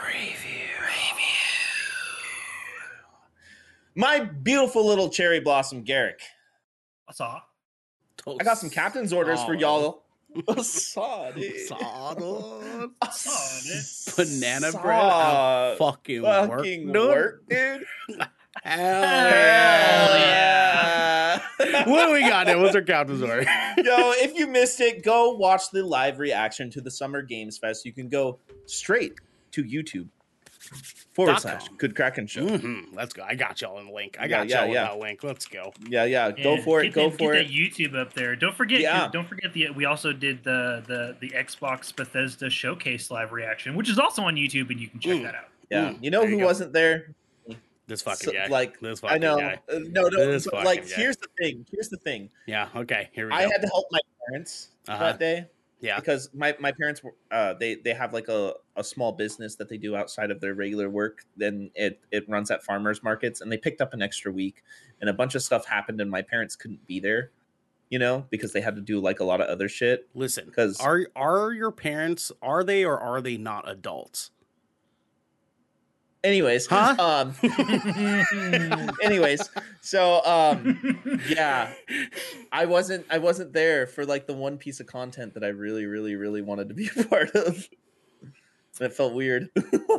My 3.95 4.19
beautiful 4.19 4.85
little 4.85 5.09
cherry 5.09 5.39
blossom 5.39 5.83
Garrick. 5.83 6.19
I 7.09 7.13
saw. 7.13 7.41
Oh, 8.25 8.37
I 8.39 8.43
got 8.43 8.57
some 8.57 8.69
captain's 8.69 9.11
orders 9.13 9.43
for 9.43 9.53
y'all. 9.53 10.03
Oh. 10.47 10.61
Saw, 10.61 11.29
dude. 11.31 11.59
Saw, 11.67 12.13
dude. 12.13 12.89
Saw, 13.11 14.15
Banana 14.15 14.71
Saw. 14.71 14.81
bread. 14.81 15.01
How 15.01 15.75
fucking, 15.77 16.21
Fucking 16.21 16.49
work, 16.49 16.63
dude. 16.63 16.93
work, 16.95 17.43
dude. 17.49 17.83
Hell 18.63 19.03
Hell 19.03 20.19
yeah. 20.19 21.39
what 21.85 22.05
do 22.07 22.13
we 22.13 22.21
got 22.21 22.47
now? 22.47 22.61
What's 22.61 22.75
our 22.75 22.81
captain's 22.81 23.21
order? 23.21 23.41
Yo, 23.77 24.11
if 24.15 24.33
you 24.37 24.47
missed 24.47 24.79
it, 24.81 25.03
go 25.03 25.31
watch 25.35 25.63
the 25.71 25.83
live 25.83 26.19
reaction 26.19 26.69
to 26.71 26.81
the 26.81 26.91
Summer 26.91 27.21
Games 27.21 27.57
Fest. 27.57 27.85
You 27.85 27.91
can 27.93 28.07
go 28.07 28.39
straight 28.65 29.15
to 29.51 29.63
YouTube 29.63 30.07
forward 31.13 31.33
Dot 31.33 31.41
slash 31.41 31.67
com. 31.67 31.77
Good 31.77 31.95
Kraken 31.95 32.27
Show. 32.27 32.45
Mhm. 32.47 32.93
Let's 32.93 33.13
go. 33.13 33.23
I 33.23 33.35
got 33.35 33.59
y'all 33.61 33.79
in 33.79 33.87
the 33.87 33.91
link. 33.93 34.17
I 34.19 34.27
got 34.27 34.47
yeah, 34.47 34.59
y'all 34.59 34.67
with 34.69 34.75
yeah. 34.75 34.83
that 34.85 34.97
link. 34.99 35.23
Let's 35.23 35.45
go. 35.45 35.73
Yeah, 35.87 36.05
yeah. 36.05 36.31
Go 36.31 36.55
Yeah, 36.55 36.61
for 36.63 36.81
it. 36.83 36.93
Go 36.93 37.09
that- 37.09 37.17
for 37.17 37.33
get 37.33 37.41
it. 37.41 37.47
that 37.47 37.53
YouTube 37.53 37.95
up 37.95 38.13
there. 38.13 38.35
Don't 38.35 38.55
forget. 38.55 38.79
Yeah. 38.81 39.09
Don't 39.11 39.27
forget 39.27 39.53
the. 39.53 39.69
We 39.71 39.85
also 39.85 40.13
did 40.13 40.43
the 40.43 40.83
the 40.87 41.15
the 41.19 41.29
Xbox 41.35 41.95
Bethesda 41.95 42.49
Showcase 42.49 43.11
live 43.11 43.31
reaction, 43.31 43.75
which 43.75 43.89
is 43.89 43.99
also 43.99 44.21
on 44.23 44.35
YouTube, 44.35 44.69
and 44.69 44.79
you 44.79 44.87
can 44.87 44.99
check 44.99 45.17
Mm. 45.19 45.23
that 45.23 45.35
out. 45.35 45.45
Yeah. 45.69 45.89
Mm, 45.89 46.03
You 46.03 46.11
know 46.11 46.21
there 46.21 46.29
who 46.29 46.37
you 46.37 46.45
wasn't 46.45 46.73
there? 46.73 47.13
This 47.87 48.01
fucking 48.03 48.27
So, 48.27 48.31
guy. 48.31 48.47
like, 48.47 48.79
this 48.79 49.01
fucking 49.01 49.15
I 49.15 49.17
know. 49.17 49.37
guy. 49.37 49.59
Uh, 49.67 49.79
no, 49.89 50.03
no. 50.03 50.31
This 50.31 50.45
but, 50.45 50.51
fucking 50.51 50.65
like, 50.65 50.87
guy. 50.89 50.95
here's 50.95 51.17
the 51.17 51.27
thing. 51.37 51.65
Here's 51.71 51.89
the 51.89 51.97
thing. 51.97 52.29
Yeah. 52.45 52.69
Okay. 52.73 53.09
Here 53.11 53.25
we 53.25 53.31
go. 53.31 53.35
I 53.35 53.41
had 53.41 53.61
to 53.61 53.67
help 53.67 53.85
my 53.91 53.99
parents 54.29 54.69
Uh-huh. 54.87 55.03
that 55.03 55.19
day 55.19 55.47
yeah. 55.81 55.99
because 55.99 56.29
my, 56.33 56.55
my 56.59 56.71
parents 56.71 57.01
uh 57.31 57.53
they 57.55 57.75
they 57.75 57.93
have 57.93 58.13
like 58.13 58.27
a, 58.27 58.53
a 58.75 58.83
small 58.83 59.11
business 59.11 59.55
that 59.55 59.67
they 59.69 59.77
do 59.77 59.95
outside 59.95 60.31
of 60.31 60.39
their 60.39 60.53
regular 60.53 60.89
work 60.89 61.25
then 61.35 61.71
it 61.75 61.99
it 62.11 62.27
runs 62.29 62.49
at 62.51 62.63
farmers 62.63 63.03
markets 63.03 63.41
and 63.41 63.51
they 63.51 63.57
picked 63.57 63.81
up 63.81 63.93
an 63.93 64.01
extra 64.01 64.31
week 64.31 64.63
and 65.01 65.09
a 65.09 65.13
bunch 65.13 65.35
of 65.35 65.41
stuff 65.41 65.65
happened 65.65 65.99
and 65.99 66.09
my 66.09 66.21
parents 66.21 66.55
couldn't 66.55 66.85
be 66.87 66.99
there 66.99 67.31
you 67.89 67.99
know 67.99 68.25
because 68.31 68.53
they 68.53 68.61
had 68.61 68.75
to 68.75 68.81
do 68.81 68.99
like 68.99 69.19
a 69.19 69.23
lot 69.23 69.41
of 69.41 69.47
other 69.47 69.69
shit 69.69 70.07
Listen. 70.15 70.45
because 70.45 70.79
Are 70.79 71.05
are 71.15 71.51
your 71.51 71.71
parents? 71.71 72.31
Are 72.41 72.63
they 72.63 72.83
or 72.83 72.99
are 72.99 73.21
they 73.21 73.37
not 73.37 73.69
adults? 73.69 74.31
Anyways 76.23 76.67
Huh? 76.67 76.95
um 76.99 77.35
anyways 79.01 79.49
so 79.81 80.23
um 80.23 80.99
yeah 81.27 81.73
i 82.51 82.65
wasn't 82.65 83.05
i 83.09 83.17
wasn't 83.17 83.51
there 83.53 83.87
for 83.87 84.05
like 84.05 84.27
the 84.27 84.33
one 84.33 84.57
piece 84.57 84.79
of 84.79 84.85
content 84.85 85.33
that 85.33 85.43
i 85.43 85.47
really 85.47 85.85
really 85.85 86.15
really 86.15 86.41
wanted 86.41 86.69
to 86.69 86.75
be 86.75 86.89
a 86.95 87.03
part 87.09 87.31
of 87.31 87.67
and 88.79 88.85
it 88.87 88.93
felt 88.93 89.13
weird 89.13 89.49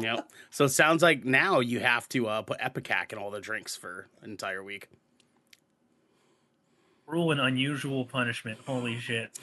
yep. 0.00 0.28
So 0.50 0.64
it 0.66 0.70
sounds 0.70 1.02
like 1.02 1.24
now 1.24 1.60
you 1.60 1.80
have 1.80 2.08
to 2.10 2.26
uh, 2.28 2.42
put 2.42 2.60
Ipecac 2.60 3.12
in 3.12 3.18
all 3.18 3.30
the 3.30 3.40
drinks 3.40 3.76
for 3.76 4.08
an 4.22 4.30
entire 4.30 4.62
week. 4.62 4.88
Rule 7.06 7.30
an 7.32 7.40
unusual 7.40 8.04
punishment. 8.04 8.58
Holy 8.66 8.98
shit! 8.98 9.38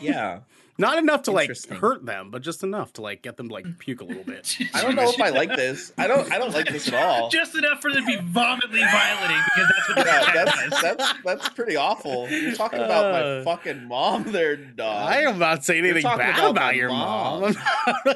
yeah 0.00 0.40
Not 0.76 0.98
enough 0.98 1.22
to 1.24 1.30
like 1.30 1.44
Interesting. 1.44 1.76
hurt 1.76 2.04
them, 2.04 2.30
but 2.30 2.42
just 2.42 2.62
enough 2.64 2.92
to 2.94 3.02
like 3.02 3.22
get 3.22 3.36
them 3.36 3.48
to 3.48 3.54
like 3.54 3.78
puke 3.78 4.00
a 4.00 4.04
little 4.04 4.24
bit. 4.24 4.56
I 4.74 4.82
don't 4.82 4.96
know 4.96 5.08
if 5.08 5.20
I 5.20 5.28
like 5.30 5.50
this. 5.50 5.92
I 5.96 6.06
don't. 6.08 6.30
I 6.32 6.38
don't 6.38 6.52
like 6.52 6.66
this 6.66 6.88
at 6.88 6.94
all. 6.94 7.28
Just 7.30 7.54
enough 7.54 7.80
for 7.80 7.92
them 7.92 8.04
to 8.04 8.06
be 8.06 8.16
vomitly 8.16 8.80
violating 8.90 9.42
because 9.54 9.72
that's 9.76 9.88
what 9.88 10.06
Yeah, 10.06 10.44
that's 10.44 10.82
that's 10.82 11.14
that's 11.24 11.48
pretty 11.50 11.76
awful. 11.76 12.28
You're 12.28 12.54
talking 12.54 12.80
about 12.80 13.12
my 13.12 13.20
Uh, 13.20 13.44
fucking 13.44 13.84
mom, 13.86 14.24
there, 14.32 14.56
dog. 14.56 15.08
I 15.08 15.22
am 15.22 15.38
not 15.38 15.64
saying 15.64 15.84
anything 15.84 16.02
bad 16.02 16.38
about 16.38 16.50
about, 16.50 16.76
your 16.76 16.88
mom. 16.88 17.42
mom. 17.42 17.54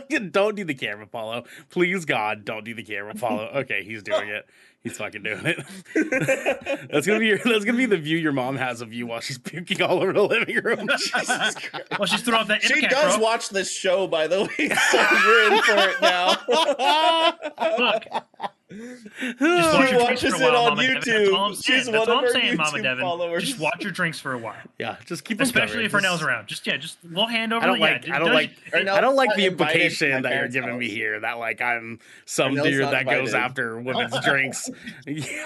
don't 0.31 0.57
do 0.57 0.65
the 0.65 0.75
camera 0.75 1.07
follow. 1.07 1.45
Please, 1.71 2.05
God, 2.05 2.45
don't 2.45 2.65
do 2.65 2.75
the 2.75 2.83
camera 2.83 3.15
follow. 3.15 3.45
Okay, 3.57 3.85
he's 3.85 4.03
doing 4.03 4.29
it. 4.29 4.47
He's 4.89 4.97
fucking 4.99 5.23
doing 5.23 5.45
it. 5.45 6.89
that's 6.91 7.07
gonna 7.07 7.19
be 7.21 7.27
your, 7.27 7.39
that's 7.39 7.65
gonna 7.65 7.77
be 7.79 7.87
the 7.87 7.97
view 7.97 8.17
your 8.17 8.33
mom 8.33 8.57
has 8.57 8.81
of 8.81 8.93
you 8.93 9.07
while 9.07 9.21
she's 9.21 9.39
puking 9.39 9.83
all 9.83 10.01
over 10.03 10.13
the 10.13 10.23
living 10.23 10.57
room. 10.63 10.89
well, 11.99 12.07
she's 12.07 12.23
throwing 12.23 12.43
up 12.43 12.49
that 12.49 12.63
She 12.63 12.75
Ipecac, 12.75 12.91
does 12.91 13.17
bro. 13.17 13.25
watch 13.25 13.49
this 13.51 13.71
show, 13.71 14.07
by 14.07 14.27
the 14.27 14.43
way, 14.43 14.69
so 14.91 14.97
you're 15.25 15.53
in 15.53 15.63
for 15.63 15.77
it 15.77 16.01
now. 16.01 16.37
Look, 17.79 18.51
Just 18.79 19.05
watch 19.11 19.89
She 19.89 19.95
your 19.95 20.05
drinks 20.05 20.23
watches 20.23 20.35
for 20.35 20.43
a 20.43 20.47
it 20.47 20.53
while, 20.53 20.57
on 20.57 20.77
Mama 20.77 20.83
Devin. 20.83 20.95
That's 20.95 21.09
all 21.31 21.45
I'm 21.45 21.53
YouTube. 21.53 21.57
saying. 21.57 21.79
She's 21.79 21.87
That's 21.87 21.89
one 22.07 22.11
all 22.11 22.19
of 22.19 22.25
I'm 22.25 22.31
saying, 22.33 22.57
Mama 22.59 22.71
YouTube 22.79 22.83
Devin. 22.83 23.03
followers. 23.05 23.45
Just 23.45 23.59
watch 23.61 23.83
your 23.83 23.93
drinks 23.93 24.21
for 24.21 24.33
a 24.35 24.39
while. 24.39 24.57
Yeah, 24.79 24.97
just 25.07 25.25
keep 25.25 25.39
them 25.39 25.45
Especially 25.47 25.89
covered. 25.89 26.03
if 26.03 26.05
Ernell's 26.05 26.19
Just- 26.19 26.23
around. 26.23 26.47
Just 26.49 26.67
yeah, 26.67 26.77
just 26.77 26.99
a 27.03 27.09
little 27.09 27.27
hand 27.29 27.53
over. 27.55 27.65
I 27.65 27.67
don't 27.67 27.79
like. 27.81 28.05
it 28.07 28.11
I 28.13 28.19
don't 28.19 28.33
like. 28.35 28.51
Ernell- 28.73 28.89
I 28.91 29.01
don't 29.01 29.17
like 29.17 29.31
the 29.37 29.43
not 29.45 29.53
invited 29.53 29.73
to 29.73 29.75
implication 29.79 30.11
that 30.11 30.29
you're 30.29 30.31
parents' 30.31 30.55
giving 30.55 30.79
me 30.79 30.89
here. 30.91 31.21
That 31.21 31.39
like 31.39 31.63
I'm 31.63 31.99
some 32.27 32.55
Ernell's 32.57 32.63
dude 32.67 32.81
not 32.83 32.91
that 32.91 33.05
goes 33.07 33.33
after 33.35 33.79
women's 33.81 34.21
drinks 34.25 34.69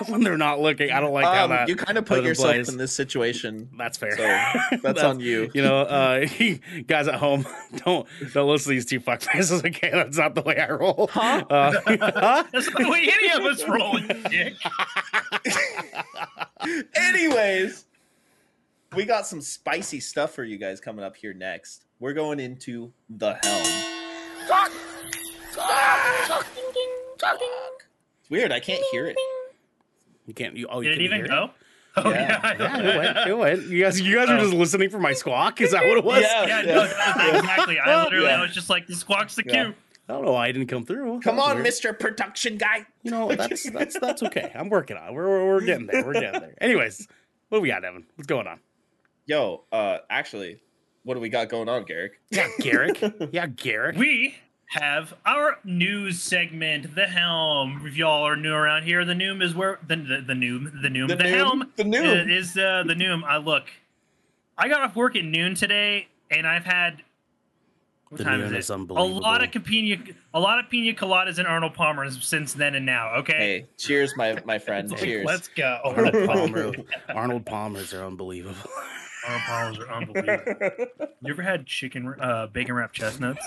when 0.09 0.23
they're 0.25 0.37
not 0.37 0.61
looking. 0.61 0.91
I 0.91 0.99
don't 1.01 1.13
like 1.13 1.25
how 1.27 1.45
Um, 1.45 1.51
that. 1.51 1.69
you 1.69 1.77
kind 1.77 1.99
of 1.99 2.05
put 2.05 2.19
put 2.19 2.25
yourself 2.25 2.51
place. 2.55 2.69
in 2.69 2.77
this 2.77 2.93
situation. 2.93 3.69
that's 3.79 3.99
fair. 3.99 4.17
So 4.17 4.77
that's 4.83 5.03
on 5.03 5.21
you. 5.21 5.49
You 5.55 5.63
know, 5.63 5.83
uh, 5.83 6.27
guys 6.89 7.07
at 7.07 7.15
home, 7.15 7.47
don't 7.85 8.07
don't 8.33 8.49
listen 8.49 8.71
to 8.71 8.75
these 8.75 8.87
two 8.87 8.99
fuck 8.99 9.21
faces. 9.23 9.63
Okay, 9.65 9.91
that's 9.93 10.19
not 10.19 10.35
the 10.35 10.43
way 10.43 10.59
I 10.59 10.71
roll. 10.73 11.09
Huh? 11.13 11.45
Uh, 11.49 11.73
huh? 11.87 12.45
That's 12.53 12.69
not 12.69 12.79
the 12.83 12.89
way 12.91 13.03
any 13.13 13.31
of 13.33 13.45
us 13.45 13.67
roll. 13.69 13.99
you 13.99 14.09
dick. 14.29 14.55
Anyways, 16.95 17.85
we 18.95 19.05
got 19.05 19.27
some 19.27 19.41
spicy 19.41 20.01
stuff 20.01 20.35
for 20.35 20.45
you 20.45 20.59
guys 20.59 20.81
coming 20.81 21.05
up 21.05 21.17
here 21.17 21.35
next. 21.35 21.85
We're 22.01 22.13
going 22.13 22.41
into 22.41 22.93
the 23.11 23.39
helm. 23.43 23.99
Ah! 25.59 26.45
It's 28.21 28.31
weird. 28.31 28.53
I 28.53 28.61
can't 28.61 28.83
hear 28.91 29.07
it. 29.07 29.17
You 30.27 30.35
can't. 30.35 30.57
You, 30.57 30.67
oh, 30.71 30.81
you 30.81 30.91
Did 30.91 31.01
it 31.01 31.05
even 31.05 31.19
hear 31.19 31.29
go? 31.29 31.51
Oh 31.97 32.09
Yeah. 32.11 32.41
yeah. 32.43 32.57
Yeah, 32.59 32.79
it 32.79 32.97
went. 32.97 33.29
It 33.29 33.39
went. 33.39 33.63
You 33.69 33.83
guys, 33.85 34.01
you 34.01 34.15
guys 34.15 34.29
were 34.29 34.37
Oh. 34.37 34.41
just 34.41 34.55
listening 34.55 34.89
for 34.91 34.99
my 34.99 35.13
squawk. 35.13 35.61
Is 35.61 35.73
that 35.73 35.85
what 35.85 35.99
it 35.99 36.05
was? 36.05 36.23
Yeah. 36.23 36.47
Yeah, 36.47 36.63
no, 36.63 36.83
exactly. 37.39 37.79
I 37.79 38.03
literally, 38.05 38.27
Yeah. 38.27 38.39
I 38.39 38.43
was 38.43 38.55
just 38.55 38.71
like, 38.71 38.87
the 38.87 38.95
squawk's 38.95 39.35
the 39.35 39.45
Yeah. 39.47 39.65
cue. 39.65 39.75
I 40.09 40.15
don't 40.15 40.25
know 40.25 40.33
why 40.33 40.49
I 40.49 40.53
didn't 40.53 40.69
come 40.69 40.85
through. 40.85 41.21
Come 41.21 41.37
That 41.37 41.43
was 41.43 41.51
on, 41.53 41.57
weird. 41.63 41.67
Mr. 41.69 41.99
Production 41.99 42.59
Guy. 42.59 42.87
You 43.03 43.11
know 43.13 43.29
that's 43.35 43.69
that's 43.71 43.99
that's 43.99 44.23
okay. 44.25 44.51
I'm 44.55 44.69
working 44.69 44.97
on. 44.97 45.09
it. 45.09 45.13
We're 45.15 45.29
we're, 45.29 45.47
we're 45.55 45.61
getting 45.65 45.87
there. 45.87 46.05
We're 46.05 46.13
getting 46.15 46.41
there. 46.41 46.55
Anyways, 46.61 47.07
what 47.49 47.59
do 47.59 47.63
we 47.63 47.69
got, 47.69 47.85
Evan? 47.85 48.05
What's 48.17 48.27
going 48.27 48.47
on? 48.47 48.59
Yo, 49.27 49.63
uh, 49.71 49.99
actually, 50.11 50.59
what 51.05 51.15
do 51.15 51.21
we 51.21 51.29
got 51.29 51.49
going 51.49 51.69
on, 51.69 51.85
Garrick? 51.85 52.21
Yeah, 52.31 52.49
Garrick. 52.61 53.01
Yeah, 53.33 53.47
Garrick. 53.47 53.97
We 53.97 54.35
have 54.71 55.15
our 55.25 55.59
news 55.65 56.21
segment, 56.21 56.95
the 56.97 57.07
helm. 57.07 57.83
If 57.87 57.97
y'all 57.97 58.27
are 58.27 58.37
new 58.37 58.53
around 58.53 58.83
here, 58.85 59.05
the 59.05 59.13
noom 59.15 59.41
is 59.43 59.55
where 59.55 59.79
the 59.87 59.95
the, 59.97 60.25
the 60.27 60.33
noom, 60.35 60.83
the 60.83 60.89
noom, 60.89 61.09
the, 61.09 61.17
The 61.17 61.25
noom? 61.25 61.37
helm, 61.37 61.73
The 61.77 61.85
noom. 61.85 62.27
i- 62.27 62.31
is 62.37 62.57
uh, 62.57 62.83
the 62.87 62.95
noom. 62.95 63.23
I 63.25 63.37
look, 63.37 63.65
I 64.59 64.69
got 64.69 64.83
off 64.83 64.97
work 64.97 65.15
at 65.15 65.25
noon 65.25 65.55
today, 65.55 66.09
and 66.31 66.47
I've 66.47 66.65
had. 66.65 67.03
What 68.13 68.19
The 68.19 68.25
time 68.25 68.41
noon 68.41 68.55
is 68.55 68.65
is 68.65 68.71
it? 68.71 68.75
unbelievable. 68.75 69.19
A 69.19 69.23
lot 69.23 69.43
of 69.57 69.65
pina, 69.65 69.97
a 70.35 70.39
lot 70.39 70.59
of 70.59 70.69
pina 70.69 70.93
coladas 70.93 71.39
and 71.39 71.49
Arnold 71.49 71.73
Palmer's 71.73 72.23
since 72.23 72.53
then 72.53 72.75
and 72.75 72.85
now. 72.85 73.15
Okay, 73.21 73.33
Hey, 73.39 73.67
cheers, 73.79 74.15
my 74.19 74.37
my 74.45 74.59
friend. 74.67 74.91
Like, 74.91 75.01
cheers. 75.01 75.25
let's 75.25 75.49
go. 75.49 75.81
Arnold 75.85 76.27
Palmer. 76.29 76.73
Arnold 77.09 77.47
Palmer's 77.47 77.95
are 77.95 78.05
unbelievable. 78.05 78.69
Arnold 79.27 79.43
Palmer's 79.47 79.79
are 79.79 79.89
unbelievable. 79.95 80.87
You 81.23 81.31
ever 81.31 81.41
had 81.41 81.65
chicken, 81.65 82.15
uh, 82.21 82.49
bacon 82.49 82.75
wrapped 82.75 82.95
chestnuts? 82.97 83.47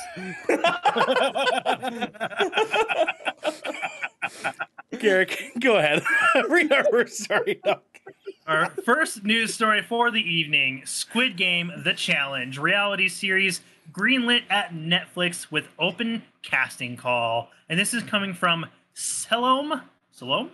Garrick, 4.99 5.51
go 5.59 5.77
ahead. 5.77 6.01
Read 6.49 6.71
our 6.71 6.85
first. 6.85 7.29
No. 7.65 7.79
Our 8.47 8.69
first 8.69 9.23
news 9.23 9.53
story 9.53 9.81
for 9.81 10.11
the 10.11 10.21
evening 10.21 10.83
Squid 10.85 11.35
Game 11.35 11.71
The 11.83 11.93
Challenge, 11.93 12.57
reality 12.57 13.09
series 13.09 13.61
greenlit 13.91 14.43
at 14.49 14.73
Netflix 14.73 15.51
with 15.51 15.67
open 15.79 16.23
casting 16.41 16.97
call. 16.97 17.49
And 17.69 17.79
this 17.79 17.93
is 17.93 18.03
coming 18.03 18.33
from 18.33 18.65
Salome, 18.93 19.81
Salome? 20.11 20.51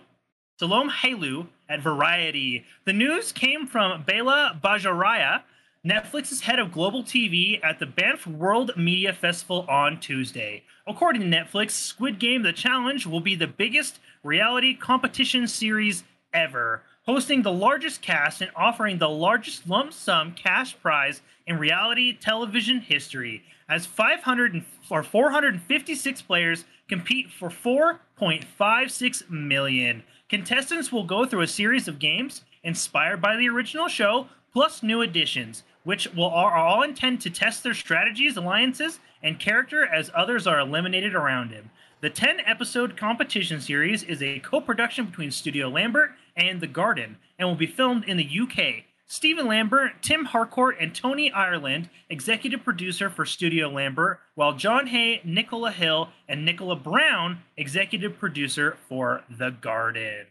Selome 0.60 0.90
Hailu 0.90 1.48
at 1.68 1.80
Variety. 1.80 2.64
The 2.84 2.92
news 2.92 3.32
came 3.32 3.66
from 3.66 4.04
Bela 4.04 4.58
Bajaria, 4.62 5.42
Netflix's 5.84 6.42
head 6.42 6.60
of 6.60 6.70
global 6.70 7.02
TV 7.02 7.58
at 7.64 7.80
the 7.80 7.86
Banff 7.86 8.26
World 8.26 8.70
Media 8.76 9.12
Festival 9.12 9.66
on 9.68 9.98
Tuesday. 9.98 10.62
According 10.86 11.22
to 11.22 11.28
Netflix, 11.28 11.72
Squid 11.72 12.20
Game 12.20 12.42
The 12.42 12.52
Challenge 12.52 13.06
will 13.06 13.20
be 13.20 13.34
the 13.34 13.48
biggest 13.48 13.98
reality 14.22 14.74
competition 14.74 15.48
series 15.48 16.04
ever, 16.32 16.82
hosting 17.06 17.42
the 17.42 17.52
largest 17.52 18.00
cast 18.00 18.40
and 18.40 18.52
offering 18.54 18.98
the 18.98 19.08
largest 19.08 19.68
lump 19.68 19.92
sum 19.92 20.32
cash 20.32 20.78
prize 20.80 21.20
in 21.46 21.58
reality 21.58 22.12
television 22.12 22.80
history, 22.80 23.44
as 23.68 23.86
500 23.86 24.54
and- 24.54 24.64
or 24.90 25.02
456 25.02 26.22
players 26.22 26.64
compete 26.88 27.30
for 27.30 27.50
4.56 27.50 29.28
million. 29.30 30.02
Contestants 30.28 30.92
will 30.92 31.04
go 31.04 31.24
through 31.24 31.42
a 31.42 31.46
series 31.46 31.88
of 31.88 31.98
games 31.98 32.44
inspired 32.62 33.20
by 33.20 33.36
the 33.36 33.48
original 33.48 33.88
show, 33.88 34.28
plus 34.52 34.82
new 34.82 35.00
additions, 35.02 35.62
which 35.84 36.08
will 36.14 36.30
are 36.30 36.56
all 36.56 36.82
intend 36.82 37.20
to 37.20 37.30
test 37.30 37.62
their 37.62 37.74
strategies, 37.74 38.36
alliances, 38.36 39.00
and 39.22 39.40
character 39.40 39.86
as 39.86 40.10
others 40.14 40.46
are 40.46 40.58
eliminated 40.60 41.14
around 41.14 41.50
him. 41.50 41.70
The 42.00 42.10
10 42.10 42.40
episode 42.40 42.96
competition 42.96 43.60
series 43.60 44.02
is 44.02 44.22
a 44.22 44.40
co 44.40 44.60
production 44.60 45.06
between 45.06 45.30
Studio 45.30 45.68
Lambert 45.68 46.12
and 46.36 46.60
The 46.60 46.66
Garden 46.66 47.18
and 47.38 47.48
will 47.48 47.54
be 47.54 47.66
filmed 47.66 48.04
in 48.04 48.16
the 48.16 48.24
UK. 48.24 48.84
Stephen 49.12 49.46
Lambert, 49.46 50.00
Tim 50.00 50.24
Harcourt, 50.24 50.78
and 50.80 50.94
Toni 50.94 51.30
Ireland, 51.30 51.90
executive 52.08 52.64
producer 52.64 53.10
for 53.10 53.26
Studio 53.26 53.68
Lambert, 53.68 54.20
while 54.36 54.54
John 54.54 54.86
Hay, 54.86 55.20
Nicola 55.22 55.70
Hill, 55.70 56.08
and 56.26 56.46
Nicola 56.46 56.76
Brown, 56.76 57.42
executive 57.54 58.18
producer 58.18 58.78
for 58.88 59.22
The 59.28 59.50
Garden. 59.50 60.24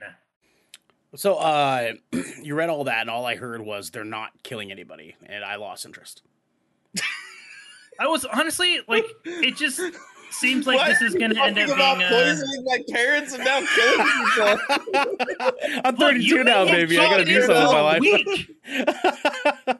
So, 1.14 1.36
uh, 1.36 1.94
you 2.42 2.56
read 2.56 2.72
all 2.72 2.86
that, 2.86 3.02
and 3.02 3.10
all 3.12 3.24
I 3.24 3.36
heard 3.36 3.62
was 3.62 3.92
they're 3.92 4.04
not 4.04 4.32
killing 4.42 4.72
anybody, 4.72 5.16
and 5.28 5.46
I 5.46 5.58
lost 5.58 5.86
interest. 5.86 6.24
I 8.00 8.08
was 8.08 8.26
honestly 8.26 8.80
like, 8.88 9.06
it 9.26 9.58
just 9.58 9.80
seems 10.34 10.68
like 10.68 10.78
Why 10.78 10.90
this 10.90 11.02
is 11.02 11.16
going 11.16 11.34
to 11.34 11.42
end 11.42 11.58
up 11.58 11.68
talking 11.68 11.74
about 11.76 11.98
being. 11.98 12.12
Uh, 12.12 12.24
poisoning 12.24 12.66
my 12.66 12.84
parents 12.90 13.34
and 13.34 13.44
now 13.44 13.62
killing 13.76 14.08
people. 14.26 15.82
I'm 15.86 15.96
32 15.96 16.26
you 16.26 16.44
now, 16.44 16.66
baby. 16.66 16.98
I 16.98 17.10
gotta 17.10 17.26
shot 17.26 17.28
do 17.28 17.38
it 17.38 17.46
something 17.46 17.64
with 17.64 17.72
my 17.72 17.82
life. 17.82 18.02
week. 18.02 18.56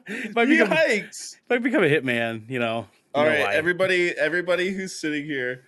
if, 0.06 0.36
I 0.36 0.44
become, 0.44 0.72
if 0.72 1.04
Yikes! 1.10 1.36
I 1.50 1.58
become 1.58 1.84
a 1.84 1.88
hitman, 1.88 2.48
you 2.48 2.58
know. 2.58 2.86
All 3.14 3.24
you 3.24 3.30
right, 3.30 3.40
why. 3.40 3.54
everybody, 3.54 4.10
everybody 4.10 4.70
who's 4.70 4.94
sitting 4.98 5.24
here. 5.24 5.64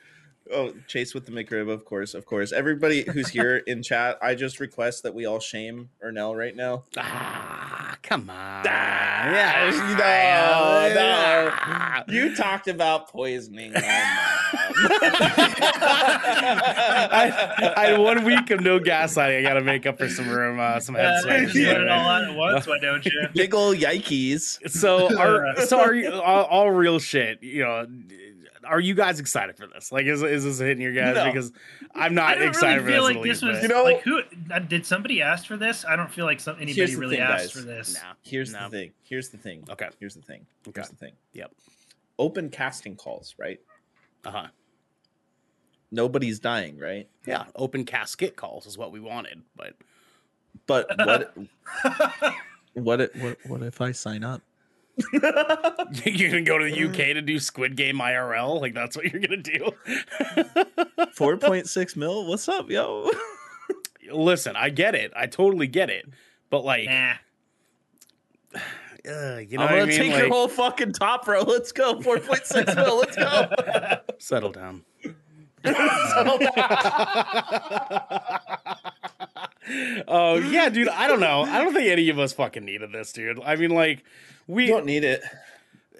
Oh, 0.52 0.74
Chase 0.86 1.14
with 1.14 1.24
the 1.24 1.32
McRib, 1.32 1.70
of 1.70 1.86
course, 1.86 2.12
of 2.12 2.26
course. 2.26 2.52
Everybody 2.52 3.02
who's 3.02 3.28
here 3.28 3.56
in 3.66 3.82
chat, 3.82 4.18
I 4.20 4.34
just 4.34 4.60
request 4.60 5.02
that 5.02 5.14
we 5.14 5.24
all 5.24 5.40
shame 5.40 5.88
Ernell 6.04 6.36
right 6.36 6.54
now. 6.54 6.84
Ah, 6.98 7.96
come 8.02 8.28
on. 8.28 8.64
Ah, 8.66 9.30
yeah, 9.30 9.70
no, 10.94 12.04
no. 12.06 12.12
You 12.12 12.36
talked 12.36 12.68
about 12.68 13.08
poisoning 13.08 13.72
my 13.72 13.80
I, 16.16 17.72
I 17.76 17.86
had 17.86 17.98
one 17.98 18.24
week 18.24 18.50
of 18.50 18.60
no 18.60 18.78
gaslighting. 18.80 19.38
I 19.38 19.42
got 19.42 19.54
to 19.54 19.60
make 19.62 19.86
up 19.86 19.98
for 19.98 20.08
some 20.08 20.28
room, 20.28 20.58
uh, 20.60 20.80
some 20.80 20.94
head 20.94 21.20
swings. 21.22 21.52
just 21.52 21.66
let 21.66 21.80
it 21.80 21.88
all 21.88 22.08
out 22.08 22.24
at 22.24 22.34
once, 22.36 22.66
why 22.66 22.78
don't 22.78 23.04
you? 23.04 23.28
Big 23.34 23.54
ol' 23.54 23.74
yikes. 23.74 24.70
So, 24.70 25.16
are 25.18 25.56
so 25.66 25.80
are 25.80 25.94
you 25.94 26.12
all, 26.12 26.44
all 26.44 26.70
real 26.70 26.98
shit? 26.98 27.42
You 27.42 27.62
know, 27.64 27.86
are 28.66 28.80
you 28.80 28.94
guys 28.94 29.20
excited 29.20 29.56
for 29.56 29.66
this? 29.66 29.92
Like, 29.92 30.06
is 30.06 30.22
is 30.22 30.44
this 30.44 30.58
hitting 30.58 30.80
your 30.82 30.92
guys? 30.92 31.14
No. 31.16 31.24
Because 31.26 31.52
I'm 31.94 32.12
I 32.12 32.14
not 32.14 32.34
don't 32.38 32.48
excited 32.48 32.82
really 32.82 33.14
feel 33.14 33.22
for 33.22 33.28
like 33.28 33.28
this. 33.28 33.40
this 33.40 33.42
in 33.42 33.48
the 33.48 33.54
was 33.54 33.62
You 33.62 33.68
know- 33.68 33.84
like 33.84 34.02
who 34.02 34.20
uh, 34.54 34.58
did 34.60 34.86
somebody 34.86 35.20
ask 35.22 35.46
for 35.46 35.56
this? 35.56 35.84
I 35.84 35.96
don't 35.96 36.10
feel 36.10 36.24
like 36.24 36.40
some, 36.40 36.56
anybody 36.60 36.96
really 36.96 37.16
thing, 37.16 37.24
asked 37.24 37.42
guys. 37.42 37.50
for 37.52 37.60
this. 37.60 37.92
but- 37.94 38.02
Nah. 38.02 38.14
Here's 38.22 38.52
No. 38.52 38.64
the 38.64 38.70
thing. 38.70 38.90
Here's 39.02 39.28
the 39.30 39.38
thing. 39.38 39.64
Okay. 39.70 39.88
Here's 40.00 40.14
the 40.14 40.22
thing. 40.22 40.46
Okay. 40.66 40.74
Here's 40.80 40.88
the 40.88 40.96
thing. 40.96 41.12
Yep. 41.34 41.52
Open 42.18 42.48
casting 42.48 42.96
calls, 42.96 43.34
right? 43.38 43.60
Uh 44.24 44.30
huh. 44.30 44.46
Nobody's 45.90 46.38
dying, 46.40 46.78
right? 46.78 47.08
Yeah. 47.26 47.44
Open 47.54 47.84
casket 47.84 48.36
calls 48.36 48.66
is 48.66 48.76
what 48.76 48.90
we 48.92 49.00
wanted, 49.00 49.42
but 49.56 49.74
But 50.66 50.88
what? 50.98 51.36
what? 52.74 53.00
If, 53.00 53.16
what? 53.22 53.38
What 53.46 53.62
if 53.62 53.80
I 53.80 53.92
sign 53.92 54.24
up? 54.24 54.42
you're 55.12 56.30
gonna 56.30 56.42
go 56.42 56.58
to 56.58 56.64
the 56.70 56.88
UK 56.88 56.96
to 57.14 57.22
do 57.22 57.38
Squid 57.38 57.76
Game 57.76 57.98
IRL. 57.98 58.60
Like 58.60 58.74
that's 58.74 58.96
what 58.96 59.12
you're 59.12 59.20
gonna 59.20 59.36
do. 59.36 59.70
Four 61.14 61.36
point 61.36 61.68
six 61.68 61.96
mil. 61.96 62.26
What's 62.26 62.48
up, 62.48 62.70
yo? 62.70 63.10
Listen, 64.12 64.54
I 64.56 64.70
get 64.70 64.94
it. 64.94 65.12
I 65.16 65.26
totally 65.26 65.66
get 65.66 65.90
it. 65.90 66.06
But 66.50 66.64
like, 66.64 66.88
Nah. 66.88 67.14
Uh, 69.08 69.38
you 69.38 69.58
know 69.58 69.64
I'm 69.64 69.70
gonna 69.70 69.82
I 69.82 69.86
mean? 69.86 69.96
take 69.98 70.12
Like, 70.12 70.20
your 70.22 70.28
whole 70.30 70.48
fucking 70.48 70.92
top 70.92 71.26
row. 71.28 71.42
Let's 71.42 71.72
go. 71.72 72.00
Four 72.02 72.18
point 72.20 72.46
six 72.46 72.74
mil. 72.74 72.98
Let's 72.98 73.16
go. 73.16 73.98
settle 74.18 74.52
down. 74.52 74.84
Oh 80.06 80.36
yeah, 80.36 80.68
dude. 80.68 80.88
I 80.88 81.06
don't 81.08 81.20
know. 81.20 81.42
I 81.42 81.62
don't 81.62 81.72
think 81.72 81.88
any 81.88 82.10
of 82.10 82.18
us 82.18 82.32
fucking 82.34 82.64
needed 82.64 82.92
this, 82.92 83.12
dude. 83.12 83.40
I 83.42 83.56
mean, 83.56 83.70
like, 83.70 84.04
we 84.46 84.64
You 84.66 84.72
don't 84.72 84.84
need 84.86 85.04
it. 85.04 85.22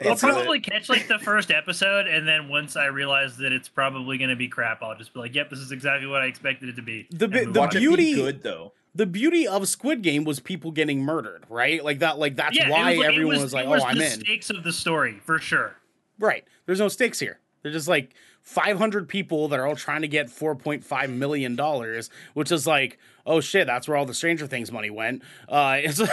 I'll 0.04 0.12
It's 0.12 0.23
not- 0.23 0.34
probably 0.34 0.61
catch 0.61 0.88
like 0.90 1.08
the 1.08 1.18
first 1.18 1.50
episode, 1.50 2.06
and 2.06 2.28
then 2.28 2.49
once 2.49 2.76
I 2.76 2.87
realize 2.87 3.38
that 3.38 3.52
it's 3.52 3.68
probably 3.68 4.18
going 4.18 4.30
to 4.30 4.37
be 4.37 4.49
crap, 4.49 4.82
I'll 4.82 4.96
just 4.99 5.14
be 5.14 5.20
like, 5.20 5.34
"Yep, 5.34 5.50
this 5.50 5.61
is 5.61 5.73
exactly 5.73 6.06
what 6.08 6.20
I 6.20 6.26
expected 6.26 6.68
it 6.68 6.76
to 6.76 6.82
be." 6.82 7.06
The 7.11 7.25
and 7.25 7.32
bit- 7.32 7.44
move 7.46 7.54
the 7.54 7.61
on. 7.61 7.66
Watch 7.68 7.76
it 7.76 7.80
beauty- 7.80 8.14
be 8.14 8.20
good 8.20 8.42
though. 8.42 8.73
The 8.94 9.06
beauty 9.06 9.46
of 9.46 9.66
Squid 9.68 10.02
Game 10.02 10.24
was 10.24 10.40
people 10.40 10.70
getting 10.70 11.02
murdered, 11.02 11.44
right? 11.48 11.82
Like 11.84 11.98
that. 12.00 12.18
Like 12.18 12.36
that's 12.36 12.56
yeah, 12.56 12.70
why 12.70 12.96
was 12.96 13.06
everyone 13.06 13.34
was, 13.34 13.42
was, 13.42 13.54
like, 13.54 13.64
it 13.66 13.68
was 13.68 13.82
"Oh, 13.82 13.86
I'm 13.86 13.98
the 13.98 14.04
in." 14.04 14.20
stakes 14.20 14.50
of 14.50 14.62
the 14.62 14.72
story 14.72 15.20
for 15.24 15.38
sure. 15.38 15.76
Right. 16.18 16.44
There's 16.66 16.78
no 16.78 16.88
stakes 16.88 17.18
here. 17.18 17.40
They're 17.62 17.72
just 17.72 17.88
like 17.88 18.14
500 18.42 19.08
people 19.08 19.48
that 19.48 19.58
are 19.58 19.66
all 19.66 19.74
trying 19.74 20.02
to 20.02 20.08
get 20.08 20.26
4.5 20.26 21.10
million 21.10 21.56
dollars, 21.56 22.10
which 22.34 22.52
is 22.52 22.66
like, 22.66 22.98
oh 23.24 23.40
shit, 23.40 23.66
that's 23.66 23.88
where 23.88 23.96
all 23.96 24.04
the 24.04 24.14
Stranger 24.14 24.46
Things 24.46 24.70
money 24.70 24.90
went. 24.90 25.22
Uh, 25.48 25.78
it's, 25.80 25.98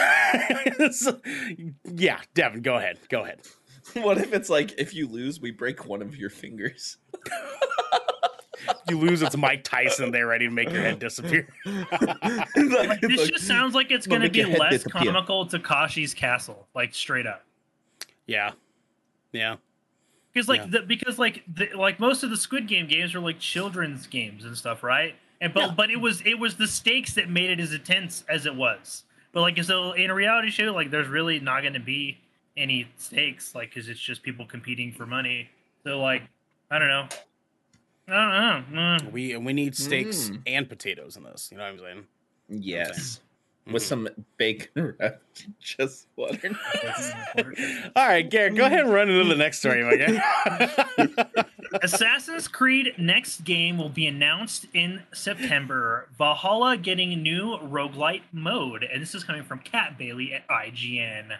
it's- 0.74 1.12
yeah, 1.84 2.20
Devin, 2.34 2.62
go 2.62 2.76
ahead, 2.76 2.98
go 3.08 3.22
ahead. 3.22 3.40
What 3.94 4.18
if 4.18 4.32
it's 4.32 4.48
like 4.48 4.78
if 4.78 4.94
you 4.94 5.08
lose, 5.08 5.40
we 5.40 5.50
break 5.50 5.86
one 5.86 6.02
of 6.02 6.16
your 6.16 6.30
fingers? 6.30 6.98
You 8.88 8.98
lose, 8.98 9.22
it's 9.22 9.36
Mike 9.36 9.64
Tyson 9.64 10.10
there, 10.10 10.26
ready 10.26 10.46
to 10.46 10.52
make 10.52 10.70
your 10.70 10.82
head 10.82 10.98
disappear. 10.98 11.48
Like, 12.56 13.00
this 13.00 13.28
just 13.28 13.46
sounds 13.46 13.74
like 13.74 13.90
it's 13.90 14.06
going 14.06 14.22
to 14.22 14.30
be 14.30 14.44
less 14.44 14.72
disappear. 14.72 15.04
comical 15.12 15.46
to 15.46 15.58
Kashi's 15.58 16.14
castle, 16.14 16.66
like 16.74 16.94
straight 16.94 17.26
up. 17.26 17.44
yeah, 18.26 18.52
yeah. 19.32 19.56
Because 20.32 20.48
like 20.48 20.60
Yeah. 20.62 20.66
the 20.68 20.82
because 20.82 21.18
like 21.18 21.42
the, 21.52 21.68
like 21.76 22.00
most 22.00 22.22
of 22.22 22.30
the 22.30 22.36
Squid 22.36 22.66
Game 22.66 22.86
games 22.86 23.14
are 23.14 23.20
like 23.20 23.38
children's 23.38 24.06
games 24.06 24.44
and 24.44 24.56
stuff, 24.56 24.82
right? 24.82 25.14
And 25.40 25.52
but 25.52 25.60
Yeah. 25.60 25.74
but 25.76 25.90
it 25.90 26.00
was 26.00 26.22
it 26.24 26.38
was 26.38 26.56
the 26.56 26.66
stakes 26.66 27.12
that 27.14 27.28
made 27.28 27.50
it 27.50 27.60
as 27.60 27.72
intense 27.74 28.24
as 28.28 28.46
it 28.46 28.54
was. 28.54 29.04
But 29.32 29.42
like 29.42 29.62
so 29.62 29.92
in 29.92 30.10
a 30.10 30.14
reality 30.14 30.50
show, 30.50 30.72
like 30.72 30.90
there's 30.90 31.08
really 31.08 31.38
not 31.40 31.60
going 31.62 31.74
to 31.74 31.80
be 31.80 32.18
any 32.56 32.88
stakes, 32.96 33.54
like 33.54 33.70
because 33.74 33.88
it's 33.90 34.00
just 34.00 34.22
people 34.22 34.46
competing 34.46 34.92
for 34.92 35.04
money. 35.06 35.50
So 35.84 36.00
like 36.00 36.22
I 36.70 36.78
don't 36.78 36.88
know. 36.88 37.08
I 38.08 38.62
don't. 38.68 38.72
Mm. 38.76 39.12
We 39.12 39.36
we 39.36 39.52
need 39.52 39.76
steaks 39.76 40.30
Mm. 40.30 40.42
and 40.46 40.68
potatoes 40.68 41.16
in 41.16 41.22
this. 41.24 41.48
You 41.52 41.58
know 41.58 41.64
what 41.64 41.72
I'm 41.72 41.78
saying? 41.78 42.04
Yes. 42.48 43.20
With 43.64 43.82
Mhm. 43.84 43.86
some 43.86 44.08
bacon, 44.38 44.96
just 45.60 46.08
water. 46.16 46.50
All 47.94 48.08
right, 48.08 48.28
Garrett, 48.28 48.56
go 48.56 48.64
ahead 48.66 48.80
and 48.80 48.92
run 48.92 49.08
into 49.08 49.28
the 49.28 49.36
next 49.36 49.60
story, 49.60 49.84
my 49.84 49.94
guy. 49.94 51.44
Assassin's 51.82 52.48
Creed 52.48 52.92
next 52.98 53.44
game 53.44 53.78
will 53.78 53.88
be 53.88 54.06
announced 54.08 54.66
in 54.74 55.02
September. 55.14 56.08
Valhalla 56.18 56.76
getting 56.76 57.12
a 57.12 57.16
new 57.16 57.56
roguelite 57.58 58.22
mode, 58.32 58.82
and 58.82 59.00
this 59.00 59.14
is 59.14 59.22
coming 59.24 59.44
from 59.44 59.60
Kat 59.60 59.96
Bailey 59.96 60.32
at 60.34 60.46
IGN. 60.48 61.38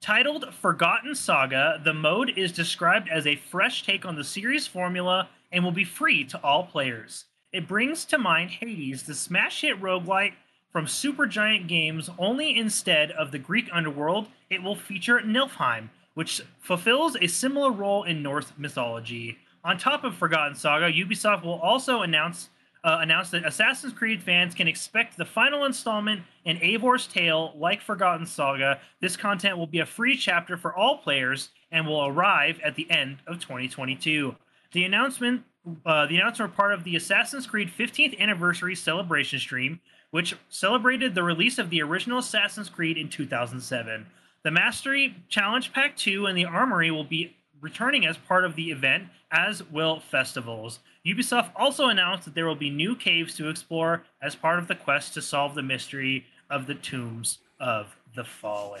Titled 0.00 0.54
Forgotten 0.54 1.14
Saga, 1.14 1.80
the 1.84 1.92
mode 1.94 2.30
is 2.36 2.50
described 2.50 3.08
as 3.10 3.26
a 3.26 3.36
fresh 3.36 3.82
take 3.82 4.06
on 4.06 4.16
the 4.16 4.24
series 4.24 4.66
formula 4.66 5.28
and 5.50 5.64
will 5.64 5.72
be 5.72 5.84
free 5.84 6.24
to 6.24 6.42
all 6.42 6.64
players. 6.64 7.24
It 7.52 7.68
brings 7.68 8.04
to 8.06 8.18
mind 8.18 8.50
Hades, 8.50 9.04
the 9.04 9.14
smash 9.14 9.62
hit 9.62 9.80
roguelite 9.80 10.34
from 10.70 10.86
Supergiant 10.86 11.66
Games, 11.66 12.10
only 12.18 12.56
instead 12.56 13.10
of 13.12 13.32
the 13.32 13.38
Greek 13.38 13.68
underworld, 13.72 14.28
it 14.50 14.62
will 14.62 14.76
feature 14.76 15.20
Niflheim, 15.20 15.88
which 16.14 16.42
fulfills 16.60 17.16
a 17.16 17.26
similar 17.26 17.70
role 17.70 18.04
in 18.04 18.22
Norse 18.22 18.52
mythology. 18.58 19.38
On 19.64 19.78
top 19.78 20.04
of 20.04 20.14
Forgotten 20.14 20.54
Saga, 20.54 20.92
Ubisoft 20.92 21.42
will 21.42 21.60
also 21.60 22.02
announce 22.02 22.50
uh, 22.84 22.98
announce 23.00 23.30
that 23.30 23.44
Assassin's 23.44 23.92
Creed 23.92 24.22
fans 24.22 24.54
can 24.54 24.68
expect 24.68 25.16
the 25.16 25.24
final 25.24 25.64
installment 25.64 26.22
in 26.44 26.58
Eivor's 26.58 27.08
Tale, 27.08 27.52
like 27.56 27.82
Forgotten 27.82 28.24
Saga. 28.24 28.80
This 29.00 29.16
content 29.16 29.58
will 29.58 29.66
be 29.66 29.80
a 29.80 29.86
free 29.86 30.16
chapter 30.16 30.56
for 30.56 30.72
all 30.72 30.98
players 30.98 31.50
and 31.72 31.86
will 31.86 32.06
arrive 32.06 32.60
at 32.64 32.76
the 32.76 32.88
end 32.88 33.18
of 33.26 33.40
2022. 33.40 34.36
The 34.72 34.84
announcement, 34.84 35.44
uh, 35.86 36.06
the 36.06 36.16
announcement, 36.16 36.50
were 36.52 36.56
part 36.56 36.72
of 36.74 36.84
the 36.84 36.96
Assassin's 36.96 37.46
Creed 37.46 37.70
15th 37.76 38.18
anniversary 38.18 38.74
celebration 38.74 39.38
stream, 39.38 39.80
which 40.10 40.34
celebrated 40.48 41.14
the 41.14 41.22
release 41.22 41.58
of 41.58 41.70
the 41.70 41.82
original 41.82 42.18
Assassin's 42.18 42.68
Creed 42.68 42.96
in 42.98 43.08
2007. 43.08 44.06
The 44.42 44.50
Mastery 44.50 45.16
Challenge 45.28 45.72
Pack 45.72 45.96
2 45.96 46.26
and 46.26 46.36
the 46.36 46.44
Armory 46.44 46.90
will 46.90 47.04
be 47.04 47.36
returning 47.60 48.06
as 48.06 48.16
part 48.16 48.44
of 48.44 48.54
the 48.56 48.70
event, 48.70 49.08
as 49.32 49.62
will 49.64 50.00
festivals. 50.00 50.78
Ubisoft 51.04 51.50
also 51.56 51.88
announced 51.88 52.24
that 52.24 52.34
there 52.34 52.46
will 52.46 52.54
be 52.54 52.70
new 52.70 52.94
caves 52.94 53.34
to 53.36 53.48
explore 53.48 54.04
as 54.22 54.36
part 54.36 54.58
of 54.58 54.68
the 54.68 54.74
quest 54.74 55.14
to 55.14 55.22
solve 55.22 55.54
the 55.54 55.62
mystery 55.62 56.26
of 56.50 56.66
the 56.66 56.74
tombs 56.74 57.38
of 57.58 57.96
the 58.14 58.24
fallen. 58.24 58.80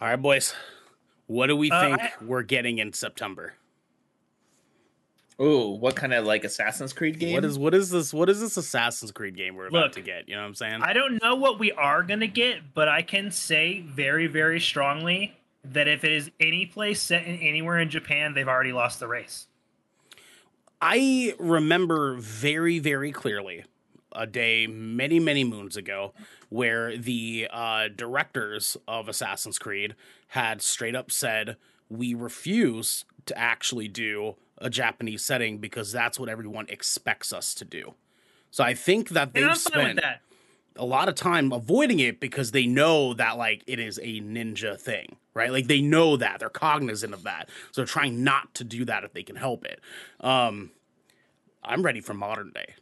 All 0.00 0.08
right, 0.08 0.16
boys. 0.16 0.54
What 1.26 1.46
do 1.46 1.56
we 1.56 1.70
Uh, 1.70 1.80
think 1.80 2.00
I- 2.00 2.12
we're 2.22 2.42
getting 2.42 2.78
in 2.78 2.92
September? 2.92 3.54
Ooh, 5.40 5.68
what 5.68 5.96
kind 5.96 6.14
of 6.14 6.24
like 6.24 6.44
Assassin's 6.44 6.94
Creed 6.94 7.18
game? 7.18 7.34
What 7.34 7.44
is 7.44 7.58
what 7.58 7.74
is 7.74 7.90
this? 7.90 8.14
What 8.14 8.30
is 8.30 8.40
this 8.40 8.56
Assassin's 8.56 9.12
Creed 9.12 9.36
game 9.36 9.54
we're 9.54 9.66
about 9.66 9.82
Look, 9.82 9.92
to 9.92 10.00
get? 10.00 10.28
You 10.28 10.34
know 10.34 10.40
what 10.40 10.48
I'm 10.48 10.54
saying? 10.54 10.80
I 10.82 10.94
don't 10.94 11.22
know 11.22 11.34
what 11.34 11.58
we 11.58 11.72
are 11.72 12.02
going 12.02 12.20
to 12.20 12.26
get, 12.26 12.72
but 12.72 12.88
I 12.88 13.02
can 13.02 13.30
say 13.30 13.80
very, 13.80 14.28
very 14.28 14.60
strongly 14.60 15.36
that 15.62 15.88
if 15.88 16.04
it 16.04 16.12
is 16.12 16.30
any 16.40 16.64
place 16.64 17.02
set 17.02 17.24
in 17.24 17.36
anywhere 17.38 17.78
in 17.78 17.90
Japan, 17.90 18.32
they've 18.32 18.48
already 18.48 18.72
lost 18.72 18.98
the 18.98 19.08
race. 19.08 19.46
I 20.80 21.34
remember 21.38 22.16
very, 22.16 22.78
very 22.78 23.12
clearly 23.12 23.64
a 24.12 24.26
day 24.26 24.66
many, 24.66 25.20
many 25.20 25.44
moons 25.44 25.76
ago 25.76 26.14
where 26.48 26.96
the 26.96 27.48
uh, 27.50 27.88
directors 27.94 28.76
of 28.88 29.08
Assassin's 29.08 29.58
Creed 29.58 29.94
had 30.28 30.62
straight 30.62 30.94
up 30.94 31.10
said, 31.10 31.56
We 31.88 32.14
refuse 32.14 33.04
to 33.26 33.36
actually 33.36 33.88
do 33.88 34.36
a 34.58 34.70
Japanese 34.70 35.22
setting 35.22 35.58
because 35.58 35.92
that's 35.92 36.18
what 36.18 36.28
everyone 36.28 36.66
expects 36.68 37.32
us 37.32 37.54
to 37.54 37.64
do. 37.64 37.94
So 38.50 38.64
I 38.64 38.74
think 38.74 39.10
that 39.10 39.32
they've 39.34 39.44
I'm 39.44 39.54
fine 39.54 39.54
with 39.54 39.62
spent 39.64 40.00
that. 40.00 40.20
a 40.76 40.84
lot 40.84 41.08
of 41.08 41.14
time 41.14 41.52
avoiding 41.52 42.00
it 42.00 42.20
because 42.20 42.52
they 42.52 42.66
know 42.66 43.12
that 43.14 43.36
like 43.36 43.62
it 43.66 43.78
is 43.78 43.98
a 43.98 44.20
ninja 44.20 44.80
thing, 44.80 45.16
right? 45.34 45.52
Like 45.52 45.66
they 45.66 45.82
know 45.82 46.16
that 46.16 46.40
they're 46.40 46.48
cognizant 46.48 47.12
of 47.12 47.22
that, 47.24 47.48
so 47.72 47.80
they're 47.82 47.86
trying 47.86 48.24
not 48.24 48.54
to 48.54 48.64
do 48.64 48.84
that 48.86 49.04
if 49.04 49.12
they 49.12 49.22
can 49.22 49.36
help 49.36 49.64
it. 49.64 49.80
Um, 50.20 50.70
I'm 51.62 51.82
ready 51.82 52.00
for 52.00 52.14
modern 52.14 52.50
day. 52.54 52.74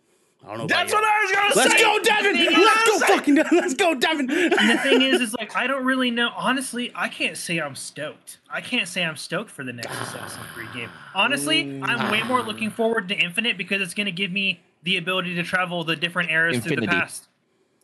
I 0.44 0.48
don't 0.48 0.59
know. 0.59 0.66
That's 0.66 0.92
about 0.92 1.02
what 1.02 1.11
I 1.11 1.22
was 1.22 1.33
gonna 1.33 1.48
you. 1.48 1.54
Let's 1.57 1.72
say. 1.72 1.83
go, 1.83 1.98
Devin. 2.02 2.64
Let's 2.64 3.00
go, 3.00 3.14
fucking. 3.14 3.35
Devin. 3.37 3.59
Let's 3.59 3.74
go, 3.74 3.94
Devin. 3.94 4.30
And 4.30 4.70
the 4.70 4.78
thing 4.83 5.02
is, 5.02 5.20
is 5.20 5.35
like 5.35 5.57
I 5.57 5.66
don't 5.66 5.85
really 5.85 6.11
know. 6.11 6.30
Honestly, 6.37 6.92
I 6.94 7.09
can't 7.09 7.37
say 7.37 7.59
I'm 7.59 7.74
stoked. 7.74 8.38
I 8.50 8.61
can't 8.61 8.87
say 8.87 9.04
I'm 9.04 9.16
stoked 9.16 9.50
for 9.50 9.64
the 9.64 9.72
next 9.72 9.90
Assassin's 10.02 10.46
Creed 10.54 10.68
game. 10.74 10.90
Honestly, 11.14 11.80
I'm 11.83 12.11
way 12.11 12.22
more 12.22 12.42
looking 12.42 12.70
forward 12.70 13.09
to 13.09 13.14
Infinite 13.16 13.57
because 13.57 13.80
it's 13.80 13.94
going 13.94 14.07
to 14.07 14.12
give 14.12 14.30
me 14.30 14.61
the 14.83 14.98
ability 14.98 15.35
to 15.37 15.42
travel 15.42 15.83
the 15.83 15.96
different 15.96 16.30
eras 16.30 16.59
through 16.59 16.76
the 16.76 16.83
Infinity. 16.83 17.00
past. 17.00 17.28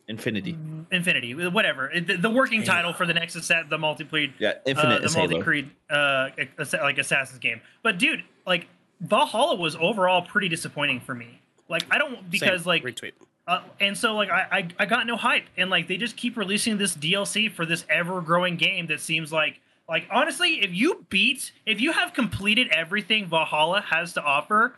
Infinity. 0.07 0.57
Infinity, 0.91 1.33
whatever. 1.49 1.91
The, 1.93 2.17
the 2.17 2.29
working 2.29 2.63
title 2.63 2.91
for 2.93 3.05
the 3.05 3.13
next 3.13 3.35
Assa- 3.35 3.65
the 3.69 3.77
multiplayer 3.77 4.31
Yeah, 4.39 4.55
uh, 4.67 4.99
the 4.99 5.05
is 5.05 5.15
multi 5.15 5.39
Creed, 5.39 5.71
uh, 5.89 6.29
like 6.73 6.97
Assassin's 6.97 7.39
game. 7.39 7.61
But 7.81 7.97
dude, 7.97 8.23
like 8.45 8.67
Valhalla 8.99 9.55
was 9.55 9.75
overall 9.77 10.21
pretty 10.21 10.49
disappointing 10.49 10.99
for 10.99 11.15
me. 11.15 11.40
Like 11.71 11.85
I 11.89 11.97
don't 11.97 12.29
because 12.29 12.63
Same. 12.63 12.67
like 12.67 12.83
retweet. 12.83 13.13
uh, 13.47 13.61
and 13.79 13.97
so 13.97 14.13
like 14.13 14.29
I, 14.29 14.45
I 14.51 14.67
I 14.79 14.85
got 14.85 15.07
no 15.07 15.15
hype 15.15 15.45
and 15.57 15.69
like 15.69 15.87
they 15.87 15.95
just 15.95 16.17
keep 16.17 16.35
releasing 16.35 16.77
this 16.77 16.95
DLC 16.95 17.49
for 17.49 17.65
this 17.65 17.85
ever 17.89 18.19
growing 18.21 18.57
game 18.57 18.87
that 18.87 18.99
seems 18.99 19.31
like 19.31 19.61
like 19.87 20.05
honestly 20.11 20.61
if 20.61 20.73
you 20.73 21.05
beat 21.09 21.53
if 21.65 21.79
you 21.79 21.93
have 21.93 22.13
completed 22.13 22.67
everything 22.71 23.25
Valhalla 23.25 23.81
has 23.81 24.13
to 24.13 24.21
offer. 24.21 24.75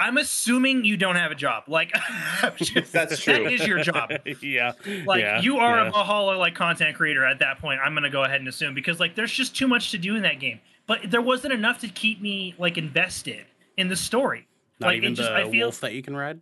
I'm 0.00 0.16
assuming 0.16 0.84
you 0.84 0.96
don't 0.96 1.16
have 1.16 1.32
a 1.32 1.34
job. 1.34 1.64
Like 1.66 1.92
That's 2.40 3.18
true. 3.20 3.32
That 3.32 3.52
is 3.52 3.66
your 3.66 3.82
job 3.82 4.12
yeah, 4.40 4.72
like 5.06 5.20
yeah, 5.20 5.40
you 5.40 5.56
are 5.56 5.78
yeah. 5.78 5.88
a 5.88 5.90
Valhalla 5.90 6.36
like 6.36 6.54
content 6.54 6.96
creator 6.96 7.24
at 7.24 7.40
that 7.40 7.58
point. 7.58 7.80
I'm 7.82 7.94
gonna 7.94 8.08
go 8.08 8.22
ahead 8.22 8.38
and 8.38 8.48
assume 8.48 8.74
because 8.74 9.00
like 9.00 9.16
there's 9.16 9.32
just 9.32 9.56
too 9.56 9.66
much 9.66 9.90
to 9.90 9.98
do 9.98 10.14
in 10.14 10.22
that 10.22 10.38
game. 10.38 10.60
But 10.86 11.10
there 11.10 11.20
wasn't 11.20 11.52
enough 11.52 11.80
to 11.80 11.88
keep 11.88 12.22
me 12.22 12.54
like 12.58 12.78
invested 12.78 13.44
in 13.76 13.88
the 13.88 13.96
story. 13.96 14.46
Not 14.80 14.88
like 14.88 14.96
even 14.98 15.12
it 15.12 15.16
just 15.16 15.30
the 15.30 15.36
I 15.36 15.50
feel 15.50 15.66
wolf 15.66 15.80
that 15.80 15.94
you 15.94 16.02
can 16.02 16.16
ride. 16.16 16.40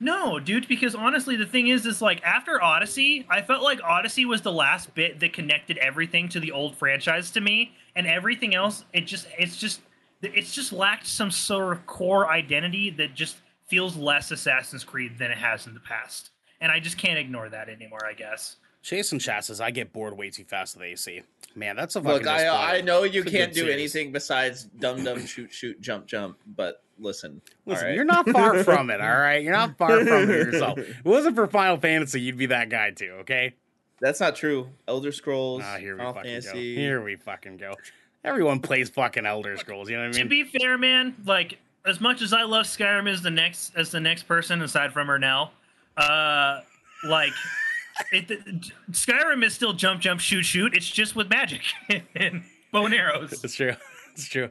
no, 0.00 0.38
dude. 0.40 0.68
Because 0.68 0.94
honestly, 0.94 1.36
the 1.36 1.46
thing 1.46 1.68
is, 1.68 1.86
is 1.86 2.00
like 2.02 2.22
after 2.22 2.62
Odyssey, 2.62 3.26
I 3.28 3.42
felt 3.42 3.62
like 3.62 3.82
Odyssey 3.82 4.24
was 4.24 4.42
the 4.42 4.52
last 4.52 4.94
bit 4.94 5.20
that 5.20 5.32
connected 5.32 5.78
everything 5.78 6.28
to 6.30 6.40
the 6.40 6.52
old 6.52 6.76
franchise 6.76 7.30
to 7.32 7.40
me, 7.40 7.74
and 7.94 8.06
everything 8.06 8.54
else, 8.54 8.84
it 8.92 9.02
just 9.02 9.26
it's 9.38 9.56
just 9.56 9.80
it's 10.22 10.54
just 10.54 10.72
lacked 10.72 11.06
some 11.06 11.30
sort 11.30 11.72
of 11.72 11.86
core 11.86 12.30
identity 12.30 12.90
that 12.90 13.14
just 13.14 13.36
feels 13.66 13.96
less 13.96 14.30
Assassin's 14.30 14.84
Creed 14.84 15.18
than 15.18 15.30
it 15.30 15.38
has 15.38 15.66
in 15.66 15.74
the 15.74 15.80
past. 15.80 16.30
And 16.60 16.72
I 16.72 16.80
just 16.80 16.96
can't 16.96 17.18
ignore 17.18 17.48
that 17.48 17.68
anymore. 17.68 18.04
I 18.06 18.14
guess. 18.14 18.56
Chasing 18.82 19.18
chassis, 19.18 19.62
I 19.62 19.70
get 19.70 19.94
bored 19.94 20.14
way 20.14 20.28
too 20.28 20.44
fast 20.44 20.76
with 20.76 20.84
AC. 20.84 21.22
Man, 21.56 21.76
that's 21.76 21.94
a 21.96 22.00
fucking. 22.02 22.18
Look, 22.18 22.26
I, 22.26 22.38
disappointment. 22.38 22.74
I 22.74 22.80
know 22.80 23.02
you 23.04 23.22
It's 23.22 23.30
can't 23.30 23.52
do 23.52 23.60
series. 23.60 23.74
anything 23.74 24.12
besides 24.12 24.64
dum 24.64 25.04
dum 25.04 25.24
shoot 25.26 25.52
shoot 25.52 25.80
jump 25.80 26.06
jump, 26.06 26.36
but 26.46 26.82
listen, 26.98 27.40
Listen, 27.66 27.84
all 27.84 27.88
right? 27.88 27.94
you're 27.96 28.04
not 28.04 28.28
far 28.28 28.62
from 28.64 28.90
it, 28.90 29.00
all 29.00 29.08
right? 29.18 29.42
You're 29.42 29.52
not 29.52 29.76
far 29.78 30.04
from 30.04 30.30
it 30.30 30.46
yourself. 30.46 30.78
If 30.78 30.98
it 31.00 31.04
wasn't 31.04 31.36
for 31.36 31.46
Final 31.46 31.76
Fantasy, 31.76 32.20
you'd 32.20 32.36
be 32.36 32.46
that 32.46 32.68
guy 32.70 32.90
too, 32.90 33.18
okay? 33.20 33.54
That's 34.00 34.20
not 34.20 34.34
true. 34.36 34.68
Elder 34.88 35.12
Scrolls, 35.12 35.62
Ah, 35.64 35.76
here 35.76 35.94
we 35.94 35.98
Final 35.98 36.14
fucking 36.14 36.30
Fantasy. 36.30 36.74
go. 36.74 36.80
Here 36.80 37.02
we 37.02 37.16
fucking 37.16 37.56
go. 37.58 37.74
Everyone 38.24 38.60
plays 38.60 38.90
fucking 38.90 39.24
Elder 39.26 39.56
Scrolls. 39.56 39.88
You 39.88 39.96
know 39.96 40.02
what 40.08 40.16
I 40.16 40.18
mean? 40.18 40.28
to 40.28 40.34
mean? 40.34 40.44
be 40.50 40.58
fair, 40.58 40.76
man, 40.78 41.14
like 41.24 41.58
as 41.86 42.00
much 42.00 42.20
as 42.22 42.32
I 42.32 42.42
love 42.42 42.64
Skyrim 42.66 43.08
as 43.08 43.22
the 43.22 43.30
next 43.30 43.76
as 43.76 43.90
the 43.90 44.00
next 44.00 44.24
person 44.24 44.60
aside 44.62 44.92
from 44.92 45.06
her 45.06 45.18
now, 45.18 45.52
uh, 45.96 46.60
like 47.06 47.32
it, 48.12 48.28
Skyrim 48.90 49.44
is 49.44 49.54
still 49.54 49.72
jump, 49.72 50.00
jump, 50.00 50.20
shoot, 50.20 50.42
shoot. 50.44 50.74
It's 50.74 50.88
just 50.88 51.14
with 51.16 51.28
magic 51.28 51.62
and 52.16 52.42
bow 52.72 52.86
and 52.86 52.94
arrows. 52.94 53.32
it's 53.44 53.54
true. 53.54 53.74
It's 54.12 54.28
true. 54.28 54.50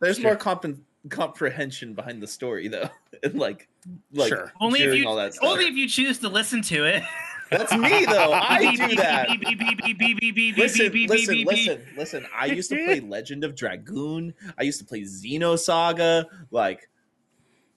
There's 0.00 0.16
Sure. 0.16 0.24
more 0.30 0.36
comp- 0.36 0.78
comprehension 1.10 1.94
behind 1.94 2.22
the 2.22 2.26
story, 2.26 2.68
though, 2.68 2.88
and 3.22 3.34
like, 3.34 3.68
like 4.12 4.28
Sure. 4.28 4.52
Only 4.60 4.80
if 4.82 4.94
you 4.94 5.06
all 5.08 5.16
that 5.16 5.34
only 5.42 5.66
if 5.66 5.74
you 5.76 5.88
choose 5.88 6.18
to 6.20 6.28
listen 6.28 6.62
to 6.62 6.84
it. 6.84 7.02
That's 7.50 7.72
me, 7.72 8.04
though. 8.04 8.32
I 8.34 8.76
do 8.76 8.94
that. 8.96 9.28
Listen, 9.30 10.92
Listen, 10.92 11.06
listen, 11.08 11.44
listen, 11.46 11.82
listen. 11.96 12.26
I 12.38 12.44
used 12.44 12.68
to 12.70 12.76
play 12.84 13.00
Legend 13.00 13.42
of 13.42 13.54
Dragoon. 13.54 14.34
I 14.58 14.64
used 14.64 14.78
to 14.80 14.84
play 14.84 15.00
Xenosaga. 15.00 16.26
Like, 16.50 16.90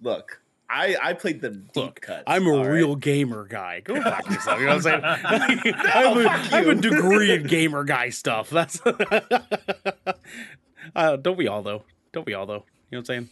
look, 0.02 0.42
I 0.72 0.96
I 1.02 1.14
played 1.14 1.42
the 1.42 1.50
deep 1.50 1.76
Look, 1.76 2.02
cuts. 2.02 2.24
I'm 2.28 2.48
a 2.48 2.52
all 2.52 2.60
right? 2.66 2.68
real 2.70 2.96
gamer 2.96 3.46
guy. 3.46 3.82
Go 3.82 4.02
fuck 4.02 4.30
yourself. 4.30 4.60
You 4.60 4.66
know 4.68 4.78
what 4.78 4.88
I'm 4.88 5.62
saying? 5.62 5.76
I'm, 5.94 6.18
a, 6.18 6.30
I'm 6.30 6.70
a 6.70 6.76
degree 6.76 7.32
in 7.34 7.44
gamer 7.44 7.84
guy 7.84 8.10
stuff. 8.10 8.50
That's 8.52 8.80
uh, 10.96 11.16
don't 11.18 11.38
we 11.38 11.48
all 11.48 11.62
though? 11.62 11.84
Don't 12.14 12.26
we 12.26 12.34
all 12.34 12.46
though? 12.46 12.66
You 12.90 12.98
know 12.98 12.98
what 12.98 13.00
I'm 13.00 13.06
saying? 13.06 13.22
You 13.24 13.28
know 13.28 13.32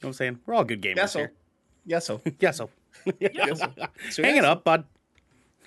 what 0.00 0.08
I'm 0.08 0.12
saying? 0.14 0.38
We're 0.46 0.54
all 0.54 0.64
good 0.64 0.82
gamers 0.82 0.96
Yeah, 0.96 1.06
so. 1.06 1.18
here. 1.20 1.32
Yeah, 1.86 1.98
so. 2.00 2.20
Yeah, 2.40 2.50
so. 2.50 2.70
Yeah, 3.20 3.54
so. 3.54 4.22
Hang 4.22 4.36
yeah, 4.36 4.42
it 4.42 4.44
up, 4.44 4.64
bud. 4.64 4.84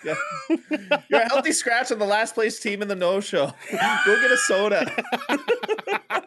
Yeah. 0.04 0.16
You're 1.10 1.22
a 1.22 1.30
healthy 1.30 1.52
scratch 1.52 1.92
on 1.92 2.00
the 2.00 2.06
last 2.06 2.34
place 2.36 2.60
team 2.60 2.82
in 2.82 2.88
the 2.88 2.96
no 2.96 3.20
show. 3.20 3.48
Go 3.72 4.22
get 4.22 4.32
a 4.32 4.38
soda. 4.38 5.04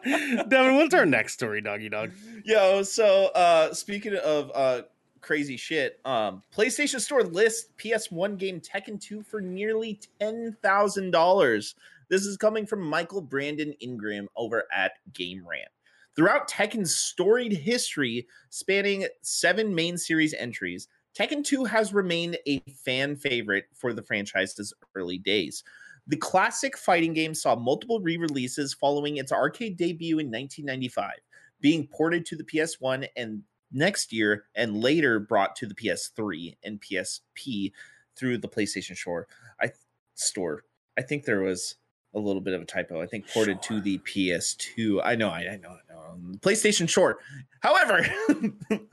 Devin, 0.49 0.75
what's 0.75 0.93
our 0.93 1.05
next 1.05 1.33
story, 1.33 1.61
doggy 1.61 1.89
dog? 1.89 2.11
Yo, 2.43 2.83
so 2.83 3.27
uh 3.27 3.73
speaking 3.73 4.15
of 4.15 4.51
uh 4.53 4.81
crazy 5.21 5.57
shit, 5.57 5.99
um 6.05 6.41
PlayStation 6.55 6.99
Store 6.99 7.23
lists 7.23 7.69
PS1 7.77 8.37
game 8.37 8.59
Tekken 8.59 8.99
2 8.99 9.23
for 9.23 9.41
nearly 9.41 9.99
$10,000. 10.19 11.73
This 12.09 12.25
is 12.25 12.37
coming 12.37 12.65
from 12.65 12.81
Michael 12.81 13.21
Brandon 13.21 13.73
Ingram 13.79 14.27
over 14.35 14.65
at 14.73 14.93
Game 15.13 15.47
Rant. 15.47 15.69
Throughout 16.13 16.49
Tekken's 16.49 16.93
storied 16.93 17.53
history, 17.53 18.27
spanning 18.49 19.07
seven 19.21 19.73
main 19.73 19.97
series 19.97 20.33
entries, 20.33 20.89
Tekken 21.17 21.43
2 21.43 21.65
has 21.65 21.93
remained 21.93 22.37
a 22.47 22.59
fan 22.83 23.15
favorite 23.15 23.65
for 23.73 23.93
the 23.93 24.03
franchise's 24.03 24.73
early 24.95 25.17
days. 25.17 25.63
The 26.07 26.17
classic 26.17 26.77
fighting 26.77 27.13
game 27.13 27.35
saw 27.35 27.55
multiple 27.55 27.99
re 27.99 28.17
releases 28.17 28.73
following 28.73 29.17
its 29.17 29.31
arcade 29.31 29.77
debut 29.77 30.19
in 30.19 30.27
1995, 30.27 31.11
being 31.59 31.87
ported 31.87 32.25
to 32.27 32.35
the 32.35 32.43
PS1 32.43 33.07
and 33.15 33.43
next 33.71 34.11
year, 34.11 34.45
and 34.55 34.81
later 34.81 35.19
brought 35.19 35.55
to 35.57 35.65
the 35.65 35.75
PS3 35.75 36.57
and 36.63 36.81
PSP 36.81 37.71
through 38.15 38.37
the 38.37 38.47
PlayStation 38.47 38.95
Store. 38.95 39.27
I 39.61 39.71
store. 40.15 40.63
I 40.97 41.01
think 41.01 41.25
there 41.25 41.41
was 41.41 41.75
a 42.13 42.19
little 42.19 42.41
bit 42.41 42.53
of 42.53 42.61
a 42.61 42.65
typo. 42.65 43.01
I 43.01 43.05
think 43.05 43.27
ported 43.27 43.61
to 43.63 43.81
the 43.81 43.97
PS2. 43.99 45.01
I 45.03 45.15
know, 45.15 45.29
I, 45.29 45.53
I 45.53 45.57
know. 45.57 45.75
Um, 46.11 46.39
PlayStation 46.41 46.89
Short. 46.89 47.19
However, 47.61 48.05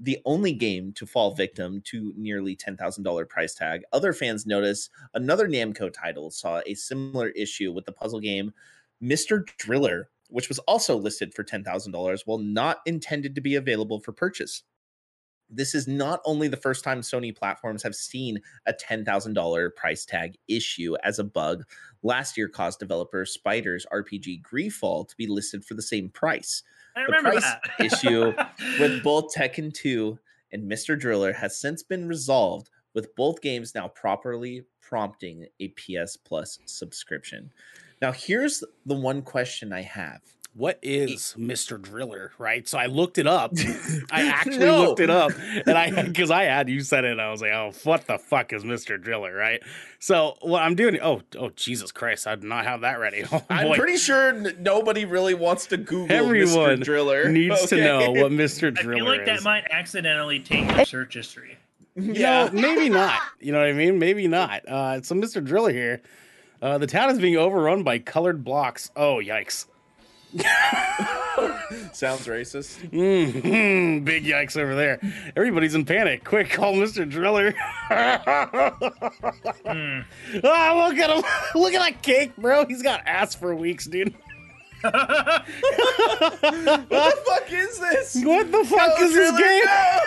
the 0.00 0.18
only 0.24 0.52
game 0.52 0.92
to 0.92 1.06
fall 1.06 1.34
victim 1.34 1.82
to 1.84 2.12
nearly 2.16 2.54
$10,000 2.54 3.28
price 3.28 3.54
tag. 3.54 3.82
Other 3.92 4.12
fans 4.12 4.46
noticed 4.46 4.90
another 5.14 5.48
Namco 5.48 5.92
title 5.92 6.30
saw 6.30 6.60
a 6.66 6.74
similar 6.74 7.30
issue 7.30 7.72
with 7.72 7.84
the 7.84 7.92
puzzle 7.92 8.20
game 8.20 8.52
Mr. 9.02 9.44
Driller, 9.58 10.08
which 10.28 10.48
was 10.48 10.58
also 10.60 10.96
listed 10.96 11.34
for 11.34 11.44
$10,000 11.44 12.22
while 12.26 12.38
not 12.38 12.78
intended 12.86 13.34
to 13.34 13.40
be 13.40 13.56
available 13.56 14.00
for 14.00 14.12
purchase. 14.12 14.62
This 15.50 15.74
is 15.74 15.88
not 15.88 16.20
only 16.24 16.48
the 16.48 16.56
first 16.56 16.84
time 16.84 17.00
Sony 17.00 17.34
platforms 17.34 17.82
have 17.82 17.94
seen 17.94 18.40
a 18.66 18.72
$10,000 18.72 19.74
price 19.74 20.04
tag 20.04 20.36
issue 20.46 20.96
as 21.02 21.18
a 21.18 21.24
bug. 21.24 21.64
Last 22.02 22.36
year 22.36 22.48
caused 22.48 22.78
developer 22.78 23.24
Spider's 23.24 23.86
RPG 23.92 24.42
GreedFall 24.42 25.08
to 25.08 25.16
be 25.16 25.26
listed 25.26 25.64
for 25.64 25.74
the 25.74 25.82
same 25.82 26.10
price 26.10 26.62
I 26.96 27.00
the 27.00 27.06
remember 27.06 27.30
price 27.30 27.42
that 27.44 27.84
issue 27.84 28.32
with 28.80 29.02
both 29.02 29.34
Tekken 29.34 29.72
2 29.72 30.18
and 30.52 30.70
Mr. 30.70 30.98
Driller 30.98 31.32
has 31.32 31.58
since 31.58 31.82
been 31.82 32.08
resolved, 32.08 32.70
with 32.94 33.14
both 33.14 33.40
games 33.40 33.74
now 33.74 33.88
properly 33.88 34.64
prompting 34.80 35.46
a 35.60 35.68
PS 35.68 36.16
Plus 36.16 36.58
subscription. 36.64 37.52
Now, 38.00 38.12
here's 38.12 38.64
the 38.86 38.94
one 38.94 39.22
question 39.22 39.72
I 39.72 39.82
have. 39.82 40.20
What 40.54 40.80
is 40.82 41.36
Mr. 41.38 41.80
Driller, 41.80 42.32
right? 42.36 42.66
So 42.66 42.78
I 42.78 42.86
looked 42.86 43.18
it 43.18 43.28
up. 43.28 43.52
I 44.10 44.26
actually 44.28 44.58
No. 44.58 44.82
looked 44.88 44.98
it 44.98 45.08
up, 45.10 45.30
and 45.66 45.78
I 45.78 46.02
because 46.02 46.32
I 46.32 46.44
had 46.44 46.68
you 46.68 46.80
said 46.80 47.04
it, 47.04 47.12
and 47.12 47.20
I 47.20 47.30
was 47.30 47.40
like, 47.40 47.52
"Oh, 47.52 47.70
what 47.84 48.08
the 48.08 48.18
fuck 48.18 48.52
is 48.52 48.64
Mr. 48.64 49.00
Driller?" 49.00 49.32
Right? 49.32 49.62
So 50.00 50.36
what 50.40 50.62
I'm 50.64 50.74
doing? 50.74 50.98
Oh, 51.00 51.22
oh, 51.38 51.50
Jesus 51.54 51.92
Christ! 51.92 52.26
I 52.26 52.34
did 52.34 52.42
not 52.44 52.64
have 52.64 52.80
that 52.80 52.98
ready. 52.98 53.24
Oh, 53.32 53.44
I'm 53.48 53.72
pretty 53.78 53.98
sure 53.98 54.30
n- 54.30 54.56
nobody 54.58 55.04
really 55.04 55.34
wants 55.34 55.66
to 55.66 55.76
Google 55.76 56.10
Everyone 56.16 56.78
Mr. 56.80 56.82
Driller. 56.82 57.28
needs 57.30 57.66
to 57.66 57.76
know 57.76 58.10
what 58.10 58.32
Mr. 58.32 58.74
driller 58.74 58.78
I 58.78 58.82
Driller 58.82 58.96
feel 58.96 59.04
like 59.26 59.28
is. 59.36 59.44
that 59.44 59.44
might 59.48 59.64
accidentally 59.70 60.40
take 60.40 60.68
your 60.74 60.84
search 60.86 61.14
history. 61.14 61.56
Yeah. 61.94 62.46
know, 62.46 62.50
maybe 62.52 62.88
not. 62.88 63.20
You 63.38 63.52
know 63.52 63.58
what 63.58 63.68
I 63.68 63.72
mean? 63.74 63.98
Maybe 64.00 64.26
not. 64.26 64.66
Uh, 64.68 65.02
so, 65.02 65.14
Mr. 65.14 65.44
Driller 65.44 65.72
here. 65.72 66.00
Uh, 66.60 66.78
the 66.78 66.86
town 66.88 67.10
is 67.10 67.18
being 67.20 67.36
overrun 67.36 67.84
by 67.84 67.98
colored 68.00 68.42
blocks. 68.42 68.90
Oh, 68.96 69.16
yikes. 69.16 69.66
Sounds 71.92 72.26
racist. 72.26 72.90
Mm, 72.90 74.04
big 74.04 74.24
yikes 74.24 74.58
over 74.58 74.74
there. 74.74 75.00
Everybody's 75.34 75.74
in 75.74 75.86
panic. 75.86 76.22
Quick, 76.22 76.50
call 76.50 76.74
Mr. 76.74 77.08
Driller. 77.08 77.52
Hmm. 79.66 80.00
Ah, 80.44 80.74
look 80.86 80.98
at 80.98 81.08
him. 81.10 81.22
Look 81.60 81.72
at 81.72 81.80
that 81.80 82.02
cake, 82.02 82.36
bro. 82.36 82.66
He's 82.66 82.82
got 82.82 83.06
ass 83.06 83.34
for 83.34 83.54
weeks, 83.54 83.86
dude. 83.86 84.14
What 84.82 85.44
the 86.44 87.22
fuck 87.26 87.52
is 87.52 87.78
this? 87.78 88.16
What 88.24 88.52
the 88.52 88.64
fuck 88.64 88.98
Go, 88.98 89.04
is 89.04 89.14
this 89.14 89.30
game? 89.30 89.62
go! 89.64 90.00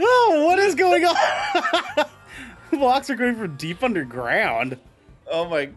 oh, 0.00 0.44
what 0.46 0.58
is 0.58 0.74
going 0.74 1.04
on? 1.04 1.16
blocks 2.70 3.10
are 3.10 3.16
going 3.16 3.36
from 3.36 3.56
deep 3.56 3.82
underground. 3.82 4.78
Oh 5.30 5.48
my. 5.48 5.70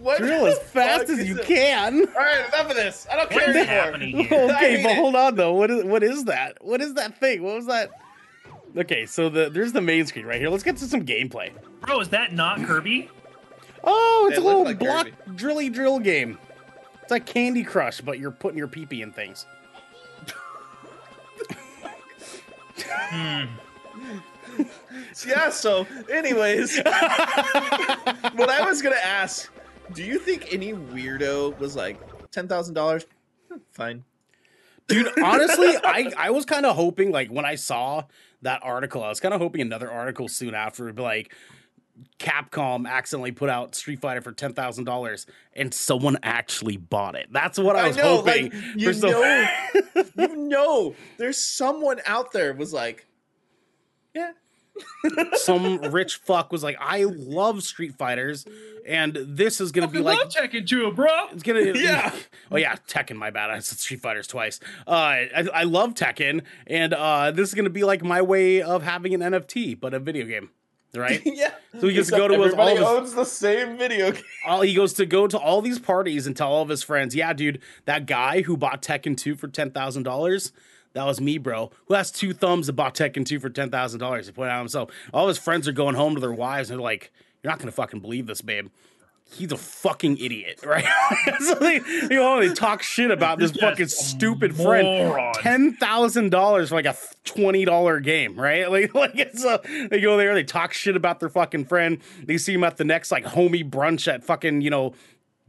What 0.00 0.18
Drill 0.18 0.46
as 0.46 0.58
fast 0.58 1.08
as 1.10 1.28
you 1.28 1.38
it? 1.38 1.46
can. 1.46 2.00
All 2.08 2.14
right, 2.14 2.46
enough 2.48 2.70
of 2.70 2.76
this. 2.76 3.06
I 3.10 3.16
don't 3.16 3.30
What 3.32 3.38
care 3.42 3.50
is 3.50 3.56
anymore. 3.56 3.74
happening 3.74 4.18
here? 4.18 4.38
Okay, 4.50 4.82
but 4.82 4.92
it. 4.92 4.96
hold 4.96 5.14
on 5.14 5.34
though. 5.34 5.52
What 5.54 5.70
is 5.70 5.84
what 5.84 6.02
is 6.02 6.24
that? 6.24 6.56
What 6.64 6.80
is 6.80 6.94
that 6.94 7.18
thing? 7.18 7.42
What 7.42 7.56
was 7.56 7.66
that? 7.66 7.90
Okay, 8.76 9.04
so 9.06 9.28
the 9.28 9.50
there's 9.50 9.72
the 9.72 9.80
main 9.80 10.06
screen 10.06 10.24
right 10.26 10.40
here. 10.40 10.48
Let's 10.48 10.62
get 10.62 10.76
to 10.78 10.84
some 10.86 11.04
gameplay. 11.04 11.50
Bro, 11.82 12.00
is 12.00 12.08
that 12.10 12.32
not 12.32 12.62
Kirby? 12.64 13.10
Oh, 13.84 14.26
it's 14.30 14.36
They 14.38 14.42
a 14.42 14.46
little 14.46 14.64
like 14.64 14.78
block 14.78 15.06
Kirby. 15.06 15.36
drilly 15.36 15.68
drill 15.70 15.98
game. 15.98 16.38
It's 17.02 17.10
like 17.10 17.26
Candy 17.26 17.64
Crush, 17.64 18.00
but 18.00 18.18
you're 18.18 18.30
putting 18.30 18.56
your 18.58 18.68
pee-pee 18.68 19.02
in 19.02 19.12
things. 19.12 19.44
Hmm. 22.88 23.44
Yeah, 25.26 25.50
so 25.50 25.86
anyways, 26.10 26.76
what 26.82 28.48
I 28.48 28.62
was 28.64 28.80
gonna 28.82 28.96
ask, 28.96 29.50
do 29.94 30.02
you 30.04 30.18
think 30.18 30.52
any 30.52 30.72
weirdo 30.72 31.58
was 31.58 31.76
like 31.76 31.98
ten 32.30 32.48
thousand 32.48 32.74
dollars? 32.74 33.06
Hmm, 33.50 33.58
fine. 33.72 34.04
Dude, 34.86 35.08
honestly, 35.22 35.68
I, 35.84 36.12
I 36.16 36.30
was 36.30 36.44
kind 36.44 36.66
of 36.66 36.74
hoping, 36.74 37.12
like, 37.12 37.30
when 37.30 37.44
I 37.44 37.54
saw 37.54 38.04
that 38.42 38.60
article, 38.64 39.04
I 39.04 39.08
was 39.08 39.20
kind 39.20 39.32
of 39.32 39.40
hoping 39.40 39.60
another 39.60 39.88
article 39.88 40.26
soon 40.26 40.52
after 40.52 40.84
would 40.84 40.96
be 40.96 41.02
like, 41.02 41.32
Capcom 42.18 42.88
accidentally 42.88 43.30
put 43.30 43.48
out 43.50 43.76
Street 43.76 44.00
Fighter 44.00 44.20
for 44.20 44.32
$10,000 44.32 45.26
and 45.54 45.72
someone 45.72 46.16
actually 46.24 46.76
bought 46.76 47.14
it. 47.14 47.28
That's 47.30 47.56
what 47.56 47.76
I 47.76 47.86
was 47.88 47.96
hoping. 47.98 48.50
like 48.50 48.54
you 48.76 48.92
some- 48.92 49.10
know, 49.10 49.48
you 50.16 50.36
know, 50.36 50.94
there's 51.18 51.38
someone 51.38 52.00
out 52.04 52.32
there 52.32 52.52
was 52.52 52.72
like, 52.72 53.06
yeah, 54.12 54.32
some 55.34 55.78
rich 55.92 56.16
fuck 56.16 56.52
was 56.52 56.62
like, 56.62 56.76
I 56.80 57.04
love 57.04 57.62
Street 57.62 57.94
Fighters, 57.96 58.46
and 58.86 59.16
this 59.22 59.60
is 59.60 59.72
gonna 59.72 59.88
be 59.88 59.98
like 59.98 60.18
love 60.18 60.28
Tekken 60.28 60.66
2, 60.66 60.92
bro. 60.92 61.08
it's 61.32 61.42
gonna 61.42 61.60
Yeah. 61.74 62.14
Oh 62.50 62.56
yeah, 62.56 62.76
Tekken. 62.88 63.16
My 63.16 63.30
bad. 63.30 63.50
I 63.50 63.58
said 63.60 63.78
Street 63.78 64.00
Fighters 64.00 64.26
twice. 64.26 64.60
Uh, 64.86 64.90
I, 64.90 65.48
I 65.54 65.62
love 65.64 65.94
Tekken, 65.94 66.42
and 66.66 66.94
uh, 66.94 67.30
this 67.30 67.48
is 67.48 67.54
gonna 67.54 67.70
be 67.70 67.84
like 67.84 68.02
my 68.02 68.22
way 68.22 68.62
of 68.62 68.82
having 68.82 69.14
an 69.14 69.20
NFT, 69.20 69.78
but 69.78 69.94
a 69.94 69.98
video 69.98 70.26
game, 70.26 70.50
right? 70.94 71.20
yeah. 71.24 71.52
So 71.80 71.88
he 71.88 71.94
gets 71.94 72.10
to 72.10 72.16
go 72.16 72.28
to 72.28 72.42
his, 72.42 72.54
all 72.54 72.68
everybody 72.68 72.72
of 72.72 72.78
his, 72.78 72.86
owns 72.86 73.14
the 73.14 73.24
same 73.24 73.76
video 73.78 74.12
game. 74.12 74.22
all 74.46 74.60
he 74.62 74.74
goes 74.74 74.92
to 74.94 75.06
go 75.06 75.26
to 75.26 75.38
all 75.38 75.62
these 75.62 75.78
parties 75.78 76.26
and 76.26 76.36
tell 76.36 76.50
all 76.50 76.62
of 76.62 76.68
his 76.68 76.82
friends, 76.82 77.14
yeah, 77.14 77.32
dude, 77.32 77.60
that 77.84 78.06
guy 78.06 78.42
who 78.42 78.56
bought 78.56 78.82
Tekken 78.82 79.16
2 79.16 79.36
for 79.36 79.48
ten 79.48 79.70
thousand 79.70 80.02
dollars, 80.02 80.52
that 80.92 81.04
was 81.04 81.20
me, 81.20 81.38
bro. 81.38 81.70
Who 81.86 81.94
has 81.94 82.10
two 82.10 82.32
thumbs 82.32 82.66
that 82.66 82.72
bought 82.74 82.94
Tekken 82.94 83.24
2 83.24 83.38
for 83.40 83.48
ten 83.50 83.70
thousand 83.70 84.00
dollars? 84.00 84.26
He 84.26 84.32
put 84.32 84.48
on 84.48 84.58
himself. 84.58 84.90
All 85.12 85.28
his 85.28 85.38
friends 85.38 85.68
are 85.68 85.72
going 85.72 85.94
home 85.94 86.14
to 86.14 86.20
their 86.20 86.32
wives 86.32 86.70
and 86.70 86.78
they're 86.78 86.84
like, 86.84 87.12
You're 87.42 87.50
not 87.52 87.58
gonna 87.58 87.72
fucking 87.72 88.00
believe 88.00 88.26
this, 88.26 88.40
babe. 88.40 88.68
He's 89.32 89.52
a 89.52 89.56
fucking 89.56 90.18
idiot, 90.18 90.60
right? 90.66 90.84
so 91.38 91.54
they, 91.54 91.78
they, 91.78 92.16
go, 92.16 92.40
they 92.40 92.52
talk 92.52 92.82
shit 92.82 93.12
about 93.12 93.38
this 93.38 93.52
Just 93.52 93.60
fucking 93.60 93.86
stupid 93.86 94.56
friend. 94.56 95.14
Ten 95.36 95.74
thousand 95.74 96.30
dollars 96.30 96.70
for 96.70 96.74
like 96.74 96.86
a 96.86 96.96
twenty 97.24 97.64
dollar 97.64 98.00
game, 98.00 98.38
right? 98.38 98.68
Like, 98.70 98.94
like 98.94 99.12
it's 99.14 99.44
a, 99.44 99.60
they 99.88 100.00
go 100.00 100.16
there, 100.16 100.34
they 100.34 100.44
talk 100.44 100.72
shit 100.72 100.96
about 100.96 101.20
their 101.20 101.28
fucking 101.28 101.66
friend. 101.66 101.98
They 102.24 102.38
see 102.38 102.54
him 102.54 102.64
at 102.64 102.76
the 102.76 102.84
next 102.84 103.12
like 103.12 103.24
homie 103.24 103.68
brunch 103.68 104.12
at 104.12 104.24
fucking 104.24 104.60
you 104.62 104.70
know 104.70 104.94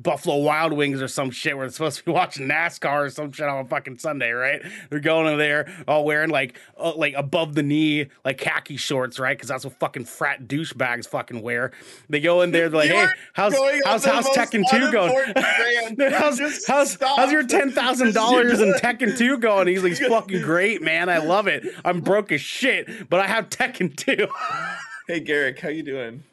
Buffalo 0.02 0.38
Wild 0.38 0.74
Wings 0.74 1.02
or 1.02 1.08
some 1.08 1.32
shit 1.32 1.56
where 1.56 1.66
they're 1.68 1.74
supposed 1.74 2.00
to 2.00 2.04
be 2.06 2.12
watching 2.22 2.48
NASCAR 2.48 3.06
or 3.06 3.10
some 3.10 3.32
shit 3.32 3.48
on 3.48 3.66
a 3.66 3.68
fucking 3.68 3.98
Sunday, 3.98 4.32
right? 4.32 4.62
They're 4.90 5.00
going 5.00 5.32
in 5.32 5.38
there 5.38 5.72
all 5.88 6.06
wearing 6.06 6.30
like 6.30 6.58
uh, 6.78 6.94
like 6.96 7.14
above 7.16 7.56
the 7.56 7.64
knee 7.64 8.08
like 8.26 8.38
khaki 8.38 8.78
shorts, 8.78 9.20
right? 9.20 9.38
Because 9.38 9.50
that's 9.50 9.66
what 9.66 9.74
fucking 9.80 10.06
frat 10.06 10.48
douchebags 10.48 11.08
fucking 11.08 11.42
wear. 11.42 11.72
They 12.10 12.20
go 12.20 12.42
in 12.42 12.52
there, 12.52 12.70
they're 12.70 12.80
like, 12.80 12.90
You 12.90 12.96
hey, 12.96 13.08
how's 13.34 13.56
how's 13.86 14.06
how's 14.06 14.28
Tekken 14.30 14.64
two 14.70 14.92
going? 14.92 15.34
how's 16.12 16.40
how's, 16.66 16.92
stop. 16.92 17.18
how's 17.18 17.32
your 17.32 17.46
ten 17.46 17.72
thousand 17.72 18.14
dollars 18.14 18.60
in 18.60 18.74
Tekken 18.74 19.18
two 19.18 19.38
going? 19.38 19.68
He's 19.68 19.84
like, 19.84 19.98
fucking 19.98 20.42
great, 20.42 20.82
man. 20.82 21.10
I 21.10 21.20
love 21.20 21.48
it. 21.48 21.66
I'm 21.86 22.02
broke 22.02 22.32
as 22.32 22.42
shit, 22.42 23.10
but 23.10 23.20
I 23.20 23.28
have 23.28 23.50
Tekken 23.50 23.96
two. 23.96 24.28
Hey 25.08 25.20
Garrick, 25.20 25.60
how 25.60 25.70
you 25.70 25.84
doing? 25.84 26.24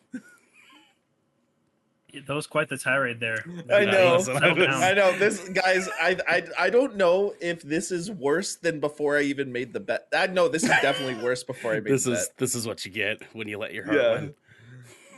That 2.27 2.35
was 2.35 2.47
quite 2.47 2.69
the 2.69 2.77
tirade 2.79 3.21
there. 3.21 3.45
I 3.73 3.85
know. 3.85 4.25
I 4.29 4.95
know 4.95 5.17
this 5.19 5.49
guys. 5.51 5.89
I, 6.01 6.17
I 6.29 6.43
I 6.59 6.71
don't 6.71 6.97
know 6.97 7.35
if 7.41 7.63
this 7.63 7.91
is 7.91 8.11
worse 8.11 8.57
than 8.57 8.81
before 8.81 9.17
I 9.17 9.23
even 9.23 9.53
made 9.53 9.73
the 9.73 9.81
bet. 9.81 10.09
I 10.15 10.27
know 10.27 10.49
this 10.49 10.63
is 10.65 10.71
definitely 10.83 11.23
worse 11.25 11.43
before 11.45 11.73
I 11.73 11.81
made 11.81 11.93
This 11.93 12.05
the 12.05 12.13
is 12.13 12.27
bet. 12.29 12.37
this 12.39 12.55
is 12.55 12.67
what 12.67 12.85
you 12.85 12.91
get 12.91 13.23
when 13.35 13.49
you 13.49 13.59
let 13.59 13.73
your 13.73 13.85
heart 13.85 13.97
Yeah. 13.97 14.13
win. 14.13 14.35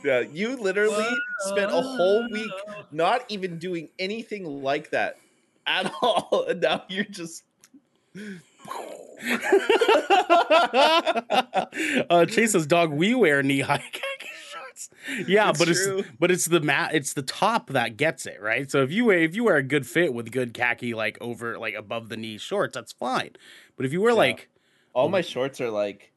Yeah, 0.03 0.19
you 0.21 0.55
literally 0.57 1.05
spent 1.49 1.71
a 1.71 1.81
whole 1.81 2.27
week 2.31 2.51
not 2.91 3.23
even 3.29 3.59
doing 3.59 3.89
anything 3.99 4.45
like 4.63 4.89
that 4.89 5.17
at 5.67 5.91
all, 6.01 6.45
and 6.47 6.59
now 6.61 6.83
you're 6.89 7.03
just. 7.05 7.43
uh, 12.09 12.25
Chase's 12.25 12.65
dog, 12.67 12.91
we 12.91 13.13
wear 13.15 13.43
knee 13.43 13.61
high 13.61 13.83
khaki 14.89 15.05
shorts. 15.15 15.29
Yeah, 15.29 15.49
It's 15.49 15.59
but 15.59 15.65
true. 15.67 15.97
it's 15.99 16.07
but 16.19 16.31
it's 16.31 16.45
the 16.45 16.59
mat, 16.61 16.91
it's 16.93 17.13
the 17.13 17.21
top 17.21 17.67
that 17.71 17.97
gets 17.97 18.25
it 18.25 18.41
right. 18.41 18.69
So 18.69 18.81
if 18.83 18.91
you 18.91 19.05
wear 19.05 19.19
if 19.19 19.35
you 19.35 19.43
wear 19.43 19.57
a 19.57 19.63
good 19.63 19.85
fit 19.87 20.13
with 20.13 20.31
good 20.31 20.53
khaki 20.53 20.93
like 20.93 21.17
over 21.21 21.57
like 21.59 21.73
above 21.75 22.09
the 22.09 22.17
knee 22.17 22.37
shorts, 22.37 22.73
that's 22.75 22.91
fine. 22.91 23.31
But 23.77 23.85
if 23.85 23.93
you 23.93 24.01
wear 24.01 24.11
Yeah. 24.11 24.17
like 24.17 24.49
All 24.93 25.09
my 25.09 25.21
shorts 25.21 25.61
are 25.61 25.69
like, 25.71 26.11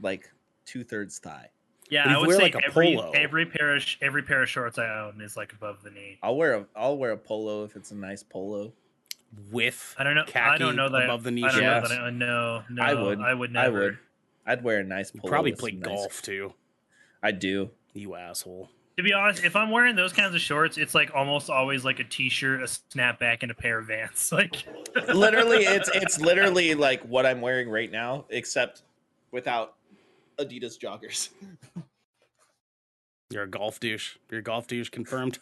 like 0.00 0.30
two 0.66 0.84
thirds 0.84 1.18
thigh. 1.18 1.50
Yeah, 1.90 2.04
I 2.14 2.18
would 2.18 2.26
wear, 2.28 2.36
say 2.36 2.42
like, 2.42 2.54
a 2.54 2.64
every 2.66 2.96
polo- 2.96 3.12
every 3.12 3.46
pair 3.46 3.74
of 3.76 3.82
sh- 3.82 3.96
every 4.02 4.22
pair 4.22 4.42
of 4.42 4.48
shorts 4.50 4.76
I 4.78 4.88
own 5.00 5.20
is 5.22 5.36
like 5.38 5.52
above 5.54 5.82
the 5.82 5.90
knee. 5.90 6.18
I'll 6.22 6.36
wear 6.36 6.54
a 6.54 6.66
I'll 6.76 6.98
wear 6.98 7.12
a 7.12 7.16
polo 7.16 7.64
if 7.64 7.76
it's 7.76 7.92
a 7.92 7.94
nice 7.96 8.22
polo. 8.22 8.72
with 9.50 9.94
I 9.98 10.04
don't 10.04 10.14
know. 10.14 10.24
I 10.34 10.58
don't 10.58 10.76
know 10.76 10.88
that 10.90 11.04
above 11.04 11.22
the 11.22 11.30
knee 11.30 11.44
I 11.44 11.50
don't 11.52 11.60
know 11.62 11.80
that. 11.88 12.00
I, 12.00 12.10
no, 12.10 12.62
no, 12.70 12.82
I 12.82 12.94
would. 12.94 13.20
I 13.20 13.32
would 13.34 13.56
I 13.56 13.68
would. 13.68 13.98
I'd 14.46 14.62
wear 14.64 14.80
a 14.80 14.84
nice 14.84 15.12
You 15.14 15.20
polo. 15.20 15.30
probably 15.30 15.52
play 15.52 15.70
some 15.70 15.80
nice- 15.80 15.88
golf 15.88 16.22
too. 16.22 16.52
I 17.22 17.30
do. 17.32 17.70
You 17.98 18.14
asshole. 18.14 18.70
To 18.96 19.02
be 19.02 19.12
honest, 19.12 19.44
if 19.44 19.54
I'm 19.54 19.70
wearing 19.70 19.94
those 19.94 20.12
kinds 20.12 20.34
of 20.34 20.40
shorts, 20.40 20.76
it's 20.76 20.94
like 20.94 21.14
almost 21.14 21.50
always 21.50 21.84
like 21.84 22.00
a 22.00 22.04
t-shirt, 22.04 22.60
a 22.60 22.64
snapback, 22.64 23.38
and 23.42 23.50
a 23.50 23.54
pair 23.54 23.78
of 23.78 23.86
Vans. 23.86 24.32
Like, 24.32 24.64
literally 25.14 25.58
it's 25.58 25.88
it's 25.94 26.20
literally 26.20 26.74
like 26.74 27.02
what 27.02 27.24
I'm 27.26 27.40
wearing 27.40 27.68
right 27.68 27.90
now, 27.90 28.24
except 28.30 28.82
without 29.30 29.74
Adidas 30.38 30.78
joggers. 30.78 31.28
You're 33.30 33.44
a 33.44 33.48
golf 33.48 33.78
douche. 33.78 34.16
You're 34.30 34.40
a 34.40 34.42
golf 34.42 34.66
douche 34.66 34.88
confirmed. 34.88 35.38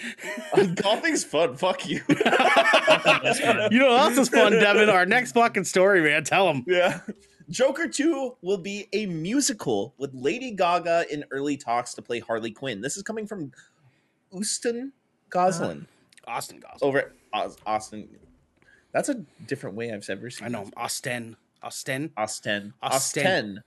Golfing's 0.76 1.24
fun. 1.24 1.56
Fuck 1.56 1.88
you. 1.88 2.00
You 2.08 2.14
know 2.14 3.88
what 3.88 4.00
else 4.00 4.18
is 4.18 4.28
fun, 4.28 4.52
Devin? 4.52 4.88
Our 4.88 5.06
next 5.06 5.32
fucking 5.32 5.64
story, 5.64 6.02
man. 6.02 6.24
Tell 6.24 6.46
them. 6.46 6.64
yeah. 6.66 7.00
Joker 7.52 7.86
2 7.86 8.36
will 8.40 8.56
be 8.56 8.88
a 8.94 9.04
musical 9.04 9.92
with 9.98 10.10
Lady 10.14 10.52
Gaga 10.52 11.04
in 11.12 11.22
early 11.30 11.58
talks 11.58 11.92
to 11.94 12.00
play 12.02 12.18
Harley 12.18 12.50
Quinn. 12.50 12.80
This 12.80 12.96
is 12.96 13.02
coming 13.02 13.26
from 13.26 13.52
Austin 14.32 14.90
Goslin 15.28 15.86
Austin 16.26 16.60
Goslin. 16.60 16.88
over 16.88 16.98
at 16.98 17.12
Aus- 17.34 17.56
Austin. 17.66 18.08
That's 18.92 19.10
a 19.10 19.16
different 19.46 19.76
way 19.76 19.92
I've 19.92 20.08
ever 20.08 20.30
seen 20.30 20.46
I 20.46 20.48
know. 20.48 20.70
Austin. 20.78 21.36
Austin. 21.62 22.10
Austin. 22.16 22.72
Austin. 22.82 23.62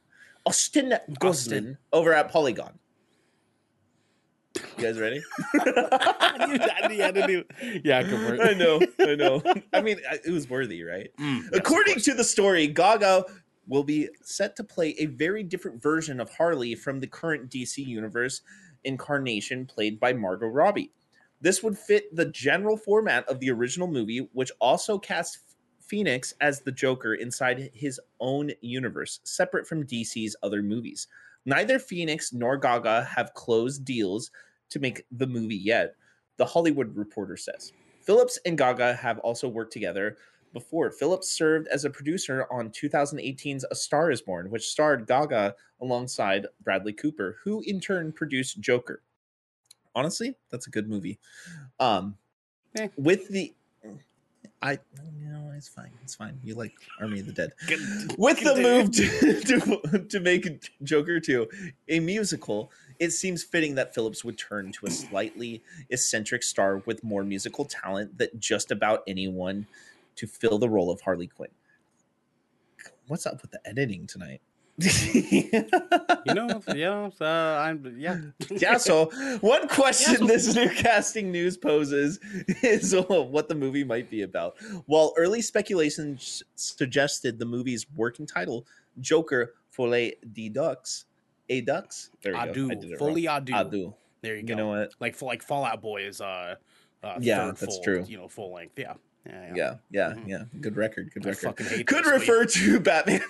Austin. 0.48 0.94
Goslin 1.20 1.78
over 1.94 2.12
at 2.12 2.32
Polygon. 2.32 2.80
You 4.56 4.84
guys 4.84 5.00
ready? 5.00 5.22
yeah, 5.66 7.12
yeah, 7.84 8.04
go 8.04 8.18
for 8.18 8.36
it. 8.36 8.40
I 8.42 8.54
know, 8.54 8.80
I 9.00 9.16
know. 9.16 9.44
I 9.74 9.82
mean, 9.82 10.00
it 10.26 10.32
was 10.32 10.50
worthy, 10.50 10.84
right? 10.84 11.12
Mm, 11.20 11.54
According 11.54 12.00
to 12.02 12.14
the 12.14 12.24
story, 12.24 12.68
Gaga 12.68 13.26
will 13.68 13.84
be 13.84 14.10
set 14.22 14.56
to 14.56 14.64
play 14.64 14.96
a 14.98 15.06
very 15.08 15.44
different 15.44 15.82
version 15.82 16.20
of 16.20 16.30
Harley 16.30 16.76
from 16.76 17.00
the 17.00 17.08
current 17.08 17.50
DC 17.50 17.86
universe 17.86 18.42
incarnation 18.84 19.66
played 19.66 20.00
by 20.00 20.14
Margot 20.14 20.48
Robbie. 20.48 20.92
This 21.42 21.62
would 21.64 21.78
fit 21.78 22.16
the 22.16 22.26
general 22.26 22.78
format 22.78 23.28
of 23.28 23.40
the 23.40 23.52
original 23.52 23.88
movie, 23.88 24.28
which 24.34 24.52
also 24.60 24.98
cast 24.98 25.40
Phoenix 25.80 26.34
as 26.42 26.62
the 26.62 26.72
Joker 26.72 27.16
inside 27.16 27.70
his 27.74 28.00
own 28.20 28.52
universe, 28.62 29.20
separate 29.24 29.68
from 29.68 29.86
DC's 29.86 30.36
other 30.42 30.64
movies. 30.64 31.08
Neither 31.46 31.78
Phoenix 31.78 32.34
nor 32.34 32.58
Gaga 32.58 33.04
have 33.04 33.34
closed 33.34 33.86
deals 33.86 34.32
to 34.70 34.80
make 34.80 35.06
the 35.12 35.28
movie 35.28 35.56
yet, 35.56 35.96
the 36.38 36.46
Hollywood 36.46 36.96
Reporter 36.96 37.38
says. 37.38 37.72
Phillips 38.02 38.40
and 38.46 38.58
Gaga 38.58 38.96
have 38.96 39.20
also 39.20 39.48
worked 39.48 39.74
together 39.74 40.18
before. 40.56 40.90
Phillips 40.90 41.30
served 41.30 41.68
as 41.68 41.86
a 41.86 41.90
producer 41.92 42.48
on 42.50 42.72
2018's 42.72 43.66
A 43.70 43.76
Star 43.76 44.10
is 44.10 44.22
Born, 44.22 44.50
which 44.50 44.68
starred 44.68 45.06
Gaga 45.06 45.54
alongside 45.82 46.48
Bradley 46.64 46.94
Cooper, 46.94 47.38
who 47.44 47.62
in 47.68 47.80
turn 47.80 48.12
produced 48.12 48.60
Joker. 48.62 49.02
Honestly, 49.94 50.34
that's 50.50 50.66
a 50.66 50.72
good 50.72 50.90
movie. 50.90 51.20
Um, 51.80 52.18
Eh. 52.78 52.88
with 52.98 53.30
the 53.30 53.54
I 54.62 54.80
you 55.20 55.30
know 55.30 55.52
it's 55.56 55.68
fine. 55.68 55.92
It's 56.02 56.16
fine. 56.16 56.40
You 56.44 56.56
like 56.56 56.74
Army 57.00 57.20
of 57.20 57.28
the 57.28 57.32
Dead. 57.34 57.52
Get- 57.68 57.80
With 58.18 58.40
the 58.40 58.54
continue. 58.54 58.84
move 58.84 58.92
to, 58.92 59.90
to, 60.00 60.06
to 60.08 60.20
make 60.20 60.72
Joker 60.84 61.20
2 61.20 61.48
a 61.90 62.00
musical, 62.00 62.72
it 63.00 63.12
seems 63.12 63.44
fitting 63.44 63.76
that 63.76 63.94
Phillips 63.94 64.24
would 64.26 64.38
turn 64.38 64.72
to 64.74 64.88
a 64.88 64.92
slightly 64.92 65.62
eccentric 65.90 66.42
star 66.44 66.78
with 66.86 67.04
more 67.04 67.24
musical 67.24 67.64
talent 67.66 68.18
than 68.18 68.30
just 68.40 68.72
about 68.72 69.04
anyone 69.08 69.68
to 70.16 70.28
fill 70.28 70.58
the 70.58 70.70
role 70.70 70.92
of 70.92 71.02
Harley 71.02 71.28
Quinn. 71.28 71.50
What's 73.08 73.26
up 73.26 73.42
with 73.42 73.52
the 73.52 73.60
editing 73.66 74.08
tonight? 74.08 74.42
You 74.78 76.34
know, 76.34 76.62
yeah, 76.76 77.10
uh, 77.22 77.26
I'm, 77.26 77.96
yeah. 77.98 78.20
yeah, 78.50 78.78
so 78.78 79.06
one 79.40 79.68
question 79.70 80.28
this 80.28 80.54
new 80.54 80.70
casting 80.70 81.32
news 81.32 81.56
poses 81.56 82.20
is 82.62 82.94
uh, 82.94 83.04
what 83.04 83.48
the 83.48 83.56
movie 83.56 83.84
might 83.84 84.10
be 84.10 84.24
about. 84.24 84.56
While 84.88 85.14
early 85.18 85.42
speculation 85.42 86.16
s- 86.16 86.44
suggested 86.56 87.40
the 87.40 87.46
movie's 87.46 87.86
working 87.96 88.26
title, 88.26 88.66
Joker 89.00 89.54
Folie 89.70 90.16
de 90.34 90.50
Ducks, 90.50 91.06
a 91.48 91.62
Ducks? 91.62 92.10
There 92.22 92.34
you 92.34 92.40
Adu, 92.40 92.68
go. 92.70 92.88
I 92.90 92.94
it 92.94 92.98
fully 93.00 93.28
wrong. 93.28 93.42
adu. 93.46 93.52
Adu. 93.52 93.94
There 94.22 94.36
you 94.36 94.44
go. 94.44 94.52
You 94.52 94.56
know 94.56 94.68
what? 94.68 94.94
like 95.00 95.22
like 95.22 95.44
Fallout 95.44 95.82
Boy 95.82 96.02
is 96.06 96.20
uh, 96.20 96.56
uh 97.04 97.18
Yeah, 97.22 97.46
that's 97.46 97.76
full, 97.76 97.84
true. 97.84 98.04
You 98.08 98.18
know, 98.18 98.28
full 98.28 98.54
length. 98.54 98.78
Yeah, 98.78 98.96
yeah, 99.26 99.54
Yeah, 99.56 99.76
yeah, 99.92 100.14
Mhm. 100.14 100.28
yeah. 100.28 100.44
Good 100.62 100.76
record. 100.78 101.12
Good 101.14 101.26
I 101.26 101.30
record. 101.30 101.42
fucking 101.48 101.66
hate 101.68 101.88
could 101.88 102.04
this, 102.06 102.12
but 102.12 102.20
refer 102.20 102.46
to 102.46 102.80
Batman. 102.82 103.22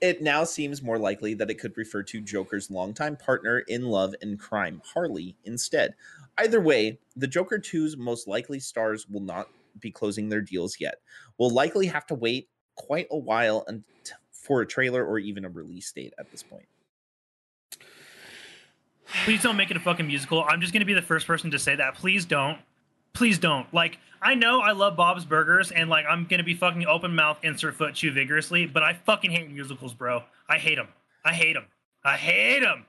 it 0.00 0.22
now 0.22 0.44
seems 0.44 0.82
more 0.82 0.98
likely 0.98 1.34
that 1.34 1.50
it 1.50 1.54
could 1.56 1.76
refer 1.76 2.02
to 2.04 2.20
Joker's 2.20 2.70
longtime 2.70 3.16
partner 3.16 3.58
in 3.60 3.82
love 3.86 4.14
and 4.22 4.38
crime, 4.38 4.80
Harley, 4.84 5.36
instead. 5.44 5.94
Either 6.38 6.60
way, 6.60 6.98
the 7.16 7.26
Joker 7.26 7.58
2's 7.58 7.96
most 7.96 8.26
likely 8.28 8.58
stars 8.60 9.08
will 9.08 9.20
not 9.22 9.48
be 9.80 9.90
closing 9.90 10.28
their 10.28 10.40
deals 10.40 10.78
yet. 10.80 11.00
We'll 11.38 11.50
likely 11.50 11.86
have 11.86 12.06
to 12.06 12.14
wait 12.14 12.48
quite 12.74 13.06
a 13.10 13.18
while 13.18 13.64
and 13.68 13.84
for 14.32 14.60
a 14.62 14.66
trailer 14.66 15.04
or 15.04 15.18
even 15.18 15.44
a 15.44 15.48
release 15.50 15.90
date 15.92 16.14
at 16.18 16.30
this 16.30 16.42
point. 16.42 16.66
Please 19.24 19.42
don't 19.42 19.56
make 19.56 19.70
it 19.70 19.76
a 19.76 19.80
fucking 19.80 20.06
musical. 20.06 20.44
I'm 20.44 20.60
just 20.60 20.72
gonna 20.72 20.84
be 20.84 20.94
the 20.94 21.02
first 21.02 21.26
person 21.26 21.50
to 21.52 21.58
say 21.58 21.76
that. 21.76 21.94
Please 21.94 22.24
don't. 22.24 22.58
Please 23.16 23.38
don't. 23.38 23.72
Like, 23.74 23.98
I 24.20 24.34
know 24.34 24.60
I 24.60 24.72
love 24.72 24.94
Bob's 24.96 25.24
Burgers, 25.24 25.70
and 25.72 25.88
like 25.90 26.04
I'm 26.08 26.26
gonna 26.26 26.44
be 26.44 26.54
fucking 26.54 26.86
open 26.86 27.14
mouth, 27.14 27.38
insert 27.42 27.74
foot, 27.74 27.94
chew 27.94 28.12
vigorously, 28.12 28.66
but 28.66 28.82
I 28.82 28.92
fucking 28.92 29.30
hate 29.30 29.50
musicals, 29.50 29.94
bro. 29.94 30.22
I 30.48 30.58
hate 30.58 30.74
them. 30.76 30.88
I 31.24 31.32
hate 31.32 31.54
them. 31.54 31.64
I 32.04 32.16
hate 32.16 32.60
them. 32.60 32.84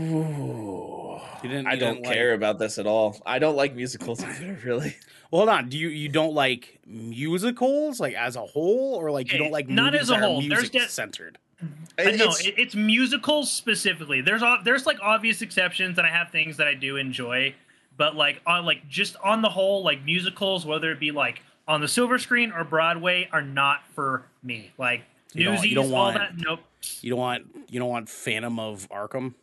Ooh. 0.00 1.20
You 1.42 1.48
didn't- 1.48 1.66
I 1.66 1.76
don't 1.76 1.94
didn't 1.94 2.06
like- 2.06 2.14
care 2.14 2.32
about 2.34 2.58
this 2.58 2.78
at 2.78 2.86
all. 2.86 3.20
I 3.26 3.38
don't 3.38 3.56
like 3.56 3.74
musicals 3.74 4.22
either, 4.24 4.58
really. 4.64 4.96
Well, 5.30 5.40
hold 5.40 5.48
on. 5.48 5.68
Do 5.68 5.78
you 5.78 5.88
you 5.88 6.08
don't 6.08 6.34
like 6.34 6.78
musicals 6.86 8.00
like 8.00 8.14
as 8.14 8.36
a 8.36 8.40
whole, 8.44 8.94
or 8.94 9.10
like 9.10 9.32
you 9.32 9.38
don't 9.38 9.50
like 9.50 9.68
not 9.68 9.92
movies 9.92 10.02
as 10.02 10.10
a 10.10 10.12
that 10.14 10.18
are 10.18 10.22
whole. 10.26 10.40
There's 10.40 10.50
music 10.50 10.72
de- 10.72 10.88
centered? 10.88 11.38
No, 11.62 11.68
It's- 12.06 12.46
it, 12.46 12.54
it's 12.58 12.74
musicals 12.74 13.50
specifically. 13.50 14.20
There's 14.20 14.42
there's 14.64 14.86
like 14.86 14.98
obvious 15.02 15.42
exceptions, 15.42 15.98
and 15.98 16.06
I 16.06 16.10
have 16.10 16.30
things 16.30 16.56
that 16.58 16.66
I 16.68 16.74
do 16.74 16.96
enjoy, 16.96 17.54
but 17.96 18.14
like 18.16 18.40
on 18.46 18.64
like 18.64 18.88
just 18.88 19.16
on 19.22 19.42
the 19.42 19.48
whole, 19.50 19.82
like 19.84 20.04
musicals, 20.04 20.64
whether 20.66 20.90
it 20.90 20.98
be 21.00 21.10
like 21.10 21.42
on 21.68 21.80
the 21.80 21.88
silver 21.88 22.18
screen 22.18 22.52
or 22.52 22.64
Broadway, 22.64 23.28
are 23.32 23.42
not 23.42 23.80
for 23.94 24.26
me. 24.42 24.72
Like 24.78 25.02
You 25.32 25.44
don't- 25.44 25.54
Newsies, 25.54 25.70
you 25.70 25.74
don't 25.76 25.86
all 25.86 25.92
want- 25.92 26.16
that. 26.16 26.32
Nope. 26.36 26.60
You 27.00 27.10
don't 27.10 27.18
want 27.18 27.46
you 27.70 27.80
don't 27.80 27.88
want 27.88 28.08
Phantom 28.08 28.58
of 28.60 28.88
Arkham. 28.90 29.34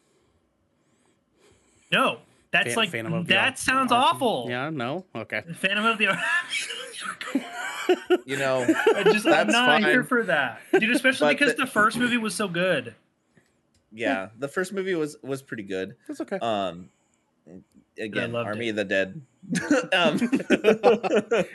No, 1.91 2.19
that's 2.51 2.69
Phan- 2.69 2.75
like 2.75 2.89
Phantom 2.89 3.13
of 3.13 3.27
the 3.27 3.33
that 3.33 3.49
Ar- 3.51 3.55
sounds 3.57 3.91
Arkham? 3.91 3.95
awful. 3.99 4.45
Yeah, 4.49 4.69
no, 4.69 5.05
okay. 5.15 5.41
Phantom 5.55 5.85
of 5.85 5.97
the. 5.97 6.05
Arkham. 6.05 7.43
you 8.25 8.37
know, 8.37 8.61
I 8.95 9.03
just 9.03 9.25
I'm 9.27 9.47
not 9.47 9.81
fine. 9.81 9.83
here 9.83 10.03
for 10.03 10.23
that, 10.23 10.61
dude. 10.71 10.91
Especially 10.91 11.27
But 11.33 11.39
because 11.39 11.55
the- 11.55 11.65
the 11.65 11.71
first 11.71 11.97
movie 11.97 12.17
was 12.17 12.35
so 12.35 12.47
good. 12.47 12.95
yeah, 13.91 14.29
the 14.37 14.47
first 14.47 14.71
movie 14.73 14.95
was 14.95 15.17
was 15.23 15.41
pretty 15.41 15.63
good. 15.63 15.95
That's 16.07 16.21
okay. 16.21 16.37
Um, 16.39 16.89
again, 17.97 18.35
Army 18.35 18.67
it. 18.67 18.69
of 18.71 18.75
the 18.77 18.85
Dead. 18.85 19.21
um, 19.93 20.19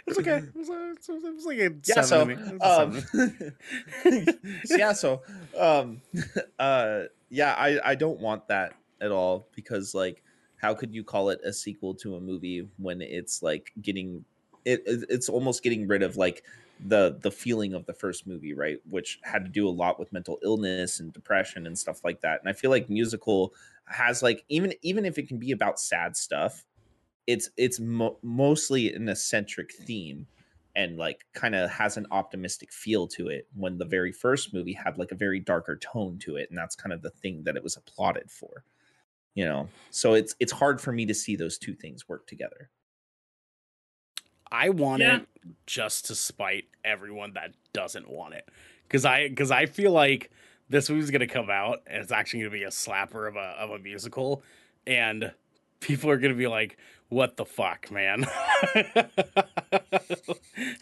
it's 0.07 0.19
okay. 0.19 0.43
It's, 0.55 0.55
was, 0.57 0.69
a, 0.69 0.91
it 0.91 1.09
was, 1.09 1.25
it 1.25 1.47
like 1.47 1.59
a 1.59 1.75
yeah, 1.87 2.03
so 2.03 2.03
seven. 2.03 2.37
to 2.37 2.45
me. 2.45 2.53
It 2.53 2.61
was 2.61 3.15
a 3.15 4.33
um, 4.75 4.79
yeah, 4.79 4.93
so 4.93 5.23
um, 5.59 6.01
uh, 6.59 7.03
yeah, 7.31 7.55
I 7.57 7.79
I 7.85 7.95
don't 7.95 8.21
want 8.21 8.49
that 8.49 8.75
at 9.01 9.11
all 9.11 9.47
because 9.55 9.95
like, 9.95 10.23
how 10.57 10.75
could 10.75 10.95
you 10.95 11.05
call 11.05 11.31
it 11.31 11.41
a 11.45 11.53
sequel 11.53 11.95
to 11.97 12.17
a 12.17 12.21
movie 12.21 12.69
when 12.79 13.01
it's 13.03 13.43
like 13.43 13.73
getting 13.81 14.25
it- 14.65 14.83
It's 14.87 15.29
almost 15.29 15.63
getting 15.63 15.87
rid 15.87 16.03
of 16.03 16.17
like 16.17 16.43
the 16.81 17.19
the 17.23 17.31
feeling 17.31 17.75
of 17.75 17.87
the 17.87 17.95
first 17.95 18.27
movie, 18.27 18.55
right? 18.55 18.79
Which 18.89 19.19
had 19.23 19.45
to 19.45 19.51
do 19.51 19.69
a 19.69 19.71
lot 19.71 19.99
with 19.99 20.13
mental 20.13 20.39
illness 20.43 21.01
and 21.01 21.13
depression 21.13 21.67
and 21.67 21.79
stuff 21.79 22.05
like 22.05 22.21
that. 22.21 22.41
And 22.41 22.49
I 22.49 22.53
feel 22.53 22.71
like 22.71 22.91
musical 22.91 23.55
has 23.87 24.23
like 24.23 24.45
even 24.49 24.75
even 24.83 25.05
if 25.05 25.19
it 25.19 25.29
can 25.29 25.39
be 25.39 25.53
about 25.53 25.81
sad 25.81 26.17
stuff, 26.17 26.65
it's 27.27 27.51
it's 27.57 27.81
mo- 27.81 28.19
mostly 28.23 28.93
an 28.93 29.09
eccentric 29.09 29.73
theme 29.73 30.27
and 30.75 30.99
like 30.99 31.25
kind 31.33 31.55
of 31.55 31.71
has 31.71 31.97
an 31.97 32.07
optimistic 32.11 32.73
feel 32.73 33.09
to 33.09 33.29
it 33.29 33.49
when 33.55 33.79
the 33.79 33.85
very 33.85 34.13
first 34.13 34.53
movie 34.53 34.75
had 34.75 34.99
like 34.99 35.11
a 35.11 35.17
very 35.17 35.41
darker 35.41 35.77
tone 35.77 36.19
to 36.19 36.37
it 36.37 36.49
and 36.51 36.59
that's 36.59 36.77
kind 36.77 36.93
of 36.93 37.03
the 37.03 37.11
thing 37.11 37.43
that 37.45 37.57
it 37.57 37.63
was 37.63 37.77
applauded 37.77 38.31
for 38.31 38.63
you 39.35 39.45
know 39.45 39.69
so 39.91 40.15
it's 40.15 40.37
it's 40.39 40.53
hard 40.53 40.81
for 40.81 40.93
me 40.93 41.07
to 41.07 41.15
see 41.15 41.35
those 41.35 41.59
two 41.59 41.75
things 41.75 42.09
work 42.09 42.27
together 42.27 42.71
I 44.57 44.71
want 44.71 45.03
Yeah. 45.03 45.17
it 45.17 45.27
just 45.67 46.07
to 46.07 46.15
spite 46.15 46.65
everyone 46.85 47.33
that 47.35 47.53
doesn't 47.73 48.09
want 48.11 48.35
it, 48.35 48.49
because 48.89 49.05
I 49.05 49.29
because 49.29 49.51
I 49.51 49.67
feel 49.67 49.93
like 49.93 50.31
this 50.69 50.89
movie's 50.91 51.11
gonna 51.11 51.27
come 51.27 51.51
out 51.51 51.83
and 51.87 52.03
it's 52.03 52.13
actually 52.13 52.41
gonna 52.41 52.51
be 52.51 52.63
a 52.65 52.69
slapper 52.71 53.29
of 53.29 53.37
a 53.37 53.55
of 53.59 53.71
a 53.71 53.79
musical, 53.79 54.43
and 54.87 55.33
people 55.81 56.11
are 56.11 56.17
gonna 56.19 56.35
be 56.35 56.47
like, 56.49 56.77
"What 57.09 57.37
the 57.37 57.45
fuck, 57.45 57.91
man?" 57.91 58.27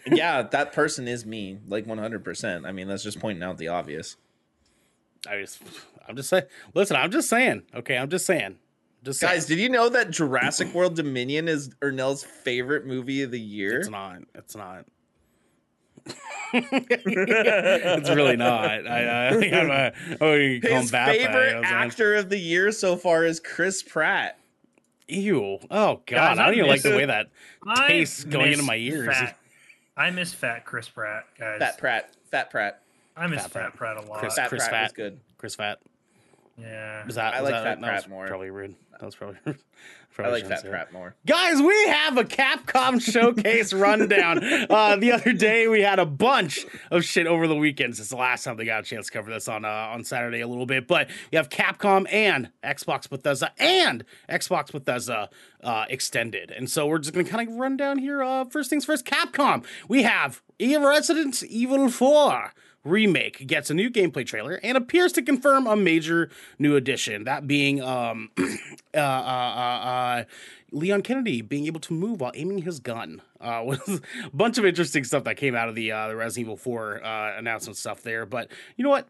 yeah 0.07 0.43
that 0.43 0.73
person 0.73 1.09
is 1.09 1.27
me 1.27 1.59
like 1.67 1.87
100% 1.87 2.67
i 2.67 2.73
mean 2.73 2.89
that's 2.89 3.03
just 3.03 3.19
pointing 3.21 3.43
out 3.43 3.59
the 3.59 3.69
obvious 3.69 4.17
I 5.27 5.41
just, 5.41 5.63
I'm 6.07 6.17
just 6.17 6.29
saying. 6.29 6.45
Listen, 6.75 6.97
I'm 6.97 7.11
just 7.11 7.31
saying. 7.31 7.63
Okay, 7.75 7.97
I'm 7.97 8.11
just 8.11 8.27
saying. 8.27 8.57
Just 9.05 9.21
saying. 9.21 9.33
guys 9.35 9.47
did 9.47 9.59
you 9.59 9.69
know 9.69 9.89
that 9.89 10.11
jurassic 10.11 10.73
world 10.75 10.97
dominion 10.97 11.47
is 11.49 11.69
ernell's 11.83 12.25
favorite 12.25 12.87
movie 12.87 13.23
of 13.23 13.31
the 13.31 13.41
year 13.41 13.81
It's 13.81 13.89
not. 13.91 14.19
It's 14.35 14.57
not. 14.57 14.87
it's 16.53 18.11
really 18.11 18.37
not. 18.37 18.87
I, 18.87 19.29
I 19.29 19.33
think 19.33 19.55
I'm 19.55 19.71
a. 19.71 19.93
Oh, 20.21 20.35
you 20.35 20.61
call 20.61 20.71
him 20.71 20.83
his 20.83 20.91
Batman, 20.91 21.17
favorite 21.17 21.47
you 21.47 21.53
know 21.55 21.61
what 21.61 21.67
I'm 21.69 21.89
actor 21.89 22.15
of 22.15 22.29
the 22.29 22.39
year 22.39 22.73
so 22.73 22.97
far 22.97 23.25
is 23.25 23.41
chris 23.41 23.83
pratt 23.83 24.39
Ew. 25.09 25.59
Oh 25.71 25.97
God. 25.97 26.05
Guys, 26.07 26.39
I 26.39 26.47
don't 26.47 26.55
I 26.55 26.57
even 26.57 26.67
like 26.69 26.83
the 26.83 26.91
way 26.97 27.05
that 27.05 27.29
I 27.67 27.89
tastes 27.89 28.25
going 28.25 28.53
into 28.53 28.65
my 28.65 28.77
ears. 28.77 29.15
Fat. 29.15 29.39
I 29.97 30.11
miss 30.11 30.33
Fat 30.33 30.65
Chris 30.65 30.89
Pratt, 30.89 31.25
guys. 31.39 31.59
fat 31.59 31.79
pratt 31.79 32.11
fat 32.31 32.51
pratt 32.51 32.81
I 33.17 33.27
miss 33.27 33.43
Fat 33.43 33.51
Fat, 33.53 33.75
Pratt. 33.75 33.97
Pratt 33.97 34.05
a 34.05 34.09
lot. 34.09 34.19
Chris- 34.21 34.35
fat 34.35 34.49
Chris 34.49 34.67
pratt 34.67 34.73
was 34.73 34.93
Pratt. 34.93 34.95
good 34.95 35.21
Chris 35.39 35.55
Fat. 35.55 35.79
Yeah. 36.59 37.05
Was 37.07 37.17
that? 37.17 37.35
I 37.35 37.43
was 37.43 37.51
like 37.51 37.63
that, 37.63 37.79
Fat 37.79 37.81
that 37.81 37.95
was 37.95 38.09
more. 38.09 38.27
Probably 38.27 38.51
rude. 38.51 38.75
That 38.93 39.07
was 39.07 39.17
probably. 39.17 39.39
i 39.47 39.55
probably 40.15 40.33
like 40.33 40.43
shouldn't 40.45 40.61
fat 40.61 40.63
say 40.63 40.71
pratt 40.71 40.93
more. 40.93 41.17
Guys, 41.27 41.61
we 41.61 41.87
have 41.89 42.17
a 42.17 42.23
Capcom 42.25 43.03
showcase 43.13 43.73
rundown. 43.73 44.39
Uh, 44.71 44.95
the 44.95 45.11
other 45.11 45.33
day 45.33 45.67
we 45.67 45.83
had 45.83 45.99
a 45.99 46.07
bunch 46.07 46.65
of 46.93 47.05
shit 47.05 47.27
over 47.27 47.49
the 47.49 47.57
weekend 47.57 47.97
since 47.97 48.11
the 48.11 48.17
last 48.17 48.45
time 48.45 48.57
they 48.57 48.65
got 48.65 48.81
a 48.81 48.85
chance 48.85 49.07
to 49.07 49.13
cover 49.13 49.33
this 49.33 49.49
on 49.49 49.65
uh, 49.65 49.69
on 49.69 50.05
Saturday 50.05 50.41
a 50.41 50.47
little 50.47 50.67
bit. 50.67 50.87
But 50.87 51.09
we 51.33 51.37
have 51.37 51.49
Capcom 51.49 52.07
and 52.13 52.51
Xbox 52.63 53.11
Bethesda 53.11 53.51
and 53.59 54.05
Xbox 54.29 54.71
Bethesda 54.71 55.31
uh, 55.65 55.87
extended, 55.89 56.53
and 56.53 56.71
so 56.71 56.87
we're 56.87 56.99
just 56.99 57.13
gonna 57.13 57.29
kind 57.29 57.49
of 57.49 57.57
run 57.57 57.77
down 57.77 57.99
here. 57.99 58.23
Uh, 58.23 58.45
first 58.45 58.71
things 58.71 58.85
first, 58.85 59.05
Capcom. 59.05 59.65
We 59.89 60.05
have 60.05 60.41
E- 60.61 60.77
Resident 60.77 61.43
Evil 61.43 61.89
Four 61.91 62.53
remake 62.85 63.47
gets 63.47 63.71
a 63.71 63.75
new 63.75 63.91
gameplay 63.91 64.25
trailer 64.27 64.61
and 64.63 64.77
appears 64.77 65.13
to 65.13 65.23
confirm 65.23 65.67
a 65.67 65.75
major 65.75 66.31
new 66.59 66.77
addition. 66.77 67.25
That 67.25 67.47
being 67.47 67.83
um, 67.83 68.31
uh, 68.39 68.45
uh, 68.95 69.01
uh, 69.01 69.01
uh, 69.01 70.25
Leon 70.71 71.03
Kennedy 71.03 71.41
being 71.43 71.67
able 71.67 71.81
to 71.81 71.93
move 71.93 72.21
while 72.21 72.33
aiming 72.35 72.59
his 72.59 72.79
gun. 72.81 73.23
Uh, 73.41 73.63
with 73.67 73.87
a 73.89 74.31
bunch 74.37 74.57
of 74.59 74.65
interesting 74.65 75.05
stuff 75.05 75.25
that 75.25 75.37
came 75.37 75.55
out 75.55 75.69
of 75.69 75.75
the 75.75 75.93
uh, 75.93 76.09
the 76.09 76.17
Resident 76.17 76.47
Evil 76.47 76.57
4 76.57 77.05
uh, 77.05 77.39
announcement 77.39 77.77
stuff 77.77 78.03
there. 78.03 78.25
But 78.27 78.49
you 78.77 78.85
know 78.85 78.91
what? 78.91 79.09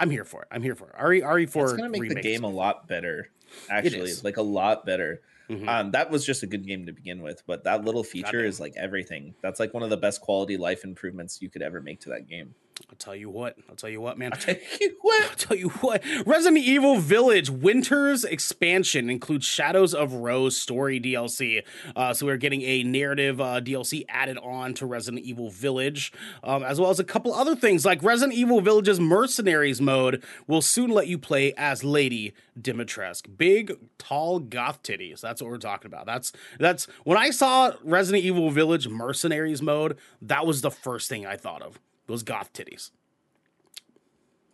I'm 0.00 0.10
here 0.10 0.24
for 0.24 0.42
it. 0.42 0.48
I'm 0.50 0.62
here 0.62 0.74
for 0.74 0.88
it. 0.88 0.94
RE, 1.02 1.20
RE4 1.20 1.62
it's 1.62 1.72
gonna 1.74 1.88
make 1.88 2.02
remake 2.02 2.16
the 2.18 2.22
game 2.22 2.44
a 2.44 2.48
lot 2.48 2.88
better 2.88 3.28
actually 3.70 4.10
like 4.24 4.38
a 4.38 4.42
lot 4.42 4.86
better 4.86 5.20
Mhm. 5.50 5.68
um 5.68 5.90
that 5.90 6.08
was 6.10 6.24
just 6.24 6.42
a 6.42 6.46
good 6.46 6.66
game 6.66 6.86
to 6.86 6.92
begin 6.92 7.20
with 7.20 7.42
but 7.46 7.64
that 7.64 7.84
little 7.84 8.02
feature 8.02 8.42
is 8.44 8.58
like 8.58 8.72
everything 8.76 9.34
that's 9.42 9.60
like 9.60 9.74
one 9.74 9.82
of 9.82 9.90
the 9.90 9.96
best 9.96 10.20
quality 10.22 10.56
life 10.56 10.84
improvements 10.84 11.42
you 11.42 11.50
could 11.50 11.60
ever 11.60 11.82
make 11.82 12.00
to 12.00 12.08
that 12.10 12.26
game 12.26 12.54
I'll 12.90 12.96
tell 12.96 13.14
you 13.14 13.30
what. 13.30 13.56
I'll 13.68 13.76
tell 13.76 13.90
you 13.90 14.00
what, 14.00 14.18
man. 14.18 14.32
I'll 14.32 14.38
tell 14.38 14.54
you 14.80 14.96
what 15.00 15.22
I'll 15.22 15.36
tell 15.36 15.56
you 15.56 15.68
what. 15.68 16.02
Resident 16.26 16.64
Evil 16.64 16.98
Village 16.98 17.50
Winter's 17.50 18.24
expansion 18.24 19.10
includes 19.10 19.46
Shadows 19.46 19.94
of 19.94 20.12
Rose 20.12 20.56
story 20.56 21.00
DLC. 21.00 21.62
Uh, 21.96 22.12
so 22.14 22.26
we're 22.26 22.36
getting 22.36 22.62
a 22.62 22.82
narrative 22.82 23.40
uh, 23.40 23.60
DLC 23.60 24.04
added 24.08 24.38
on 24.38 24.74
to 24.74 24.86
Resident 24.86 25.24
Evil 25.24 25.50
Village, 25.50 26.12
um, 26.42 26.62
as 26.62 26.80
well 26.80 26.90
as 26.90 27.00
a 27.00 27.04
couple 27.04 27.32
other 27.34 27.56
things 27.56 27.84
like 27.84 28.02
Resident 28.02 28.36
Evil 28.36 28.60
Village's 28.60 29.00
Mercenaries 29.00 29.80
mode 29.80 30.22
will 30.46 30.62
soon 30.62 30.90
let 30.90 31.06
you 31.06 31.18
play 31.18 31.52
as 31.56 31.84
Lady 31.84 32.32
Dimitrescu. 32.60 33.36
Big, 33.36 33.76
tall, 33.98 34.38
goth 34.38 34.82
titties. 34.82 35.20
That's 35.20 35.40
what 35.40 35.50
we're 35.50 35.58
talking 35.58 35.86
about. 35.86 36.06
That's 36.06 36.32
that's 36.58 36.86
when 37.04 37.18
I 37.18 37.30
saw 37.30 37.72
Resident 37.82 38.24
Evil 38.24 38.50
Village 38.50 38.88
Mercenaries 38.88 39.62
mode. 39.62 39.96
That 40.20 40.46
was 40.46 40.60
the 40.60 40.70
first 40.70 41.08
thing 41.08 41.26
I 41.26 41.36
thought 41.36 41.62
of. 41.62 41.80
Those 42.06 42.22
goth 42.22 42.52
titties. 42.52 42.90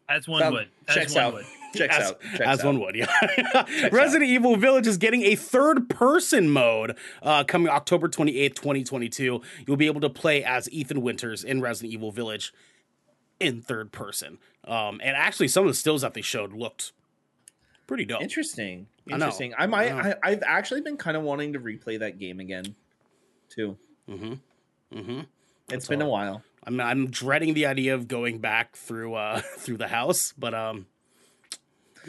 As 0.08 0.26
one 0.26 0.42
Um, 0.42 0.54
would. 0.54 0.68
As 0.88 0.94
checks 0.94 1.14
one 1.14 1.24
out 1.24 1.34
would. 1.34 1.46
checks 1.74 1.96
as, 1.96 2.10
out 2.10 2.20
checks 2.22 2.40
as 2.40 2.60
out. 2.60 2.66
one 2.66 2.80
would, 2.80 2.96
yeah. 2.96 3.88
Resident 3.92 4.30
Evil 4.30 4.56
Village 4.56 4.86
is 4.86 4.96
getting 4.96 5.22
a 5.24 5.34
third 5.34 5.90
person 5.90 6.48
mode 6.48 6.96
uh, 7.22 7.44
coming 7.44 7.68
October 7.68 8.08
28th, 8.08 8.54
2022. 8.54 9.42
You'll 9.66 9.76
be 9.76 9.86
able 9.86 10.00
to 10.00 10.08
play 10.08 10.42
as 10.42 10.70
Ethan 10.70 11.02
Winters 11.02 11.44
in 11.44 11.60
Resident 11.60 11.92
Evil 11.92 12.10
Village 12.10 12.54
in 13.38 13.60
third 13.60 13.92
person. 13.92 14.38
Um, 14.64 15.00
and 15.04 15.14
actually, 15.14 15.48
some 15.48 15.64
of 15.64 15.68
the 15.70 15.74
stills 15.74 16.00
that 16.02 16.14
they 16.14 16.22
showed 16.22 16.52
looked 16.54 16.92
pretty 17.86 18.04
dope. 18.06 18.20
interesting 18.22 18.86
I 19.06 19.16
know. 19.16 19.24
interesting 19.26 19.54
i, 19.56 19.66
might 19.66 19.90
I. 19.90 20.10
I, 20.10 20.14
i've 20.22 20.42
actually 20.46 20.82
been 20.82 20.98
kind 20.98 21.16
of 21.16 21.22
wanting 21.22 21.54
to 21.54 21.58
replay 21.58 21.98
that 22.00 22.18
game 22.18 22.38
again 22.38 22.74
too 23.48 23.78
Mm-hmm. 24.06 24.34
Mm-hmm. 24.98 25.20
It's 25.68 25.84
That's 25.84 25.88
been 25.88 26.02
a 26.02 26.08
while 26.08 26.42
I'm 26.64 26.80
I'm 26.80 27.10
dreading 27.10 27.54
the 27.54 27.66
idea 27.66 27.94
of 27.94 28.08
going 28.08 28.38
back 28.38 28.76
through 28.76 29.14
uh 29.14 29.40
through 29.58 29.76
the 29.78 29.88
house, 29.88 30.32
but 30.38 30.54
um. 30.54 30.86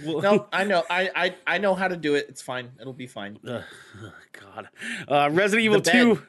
we'll- 0.04 0.22
no 0.22 0.48
i 0.54 0.64
know 0.64 0.84
I, 0.90 1.10
I 1.16 1.36
i 1.48 1.58
know 1.58 1.76
how 1.76 1.88
to 1.90 1.98
do 1.98 2.16
it 2.16 2.28
it's 2.30 2.42
fine 2.42 2.72
it'll 2.80 2.94
be 2.94 3.08
fine 3.08 3.38
Ugh, 3.48 3.64
God. 4.32 4.70
Uh, 5.08 5.30
Resident 5.32 5.66
Evil 5.66 5.82
bed. 5.82 5.92
2. 5.92 6.22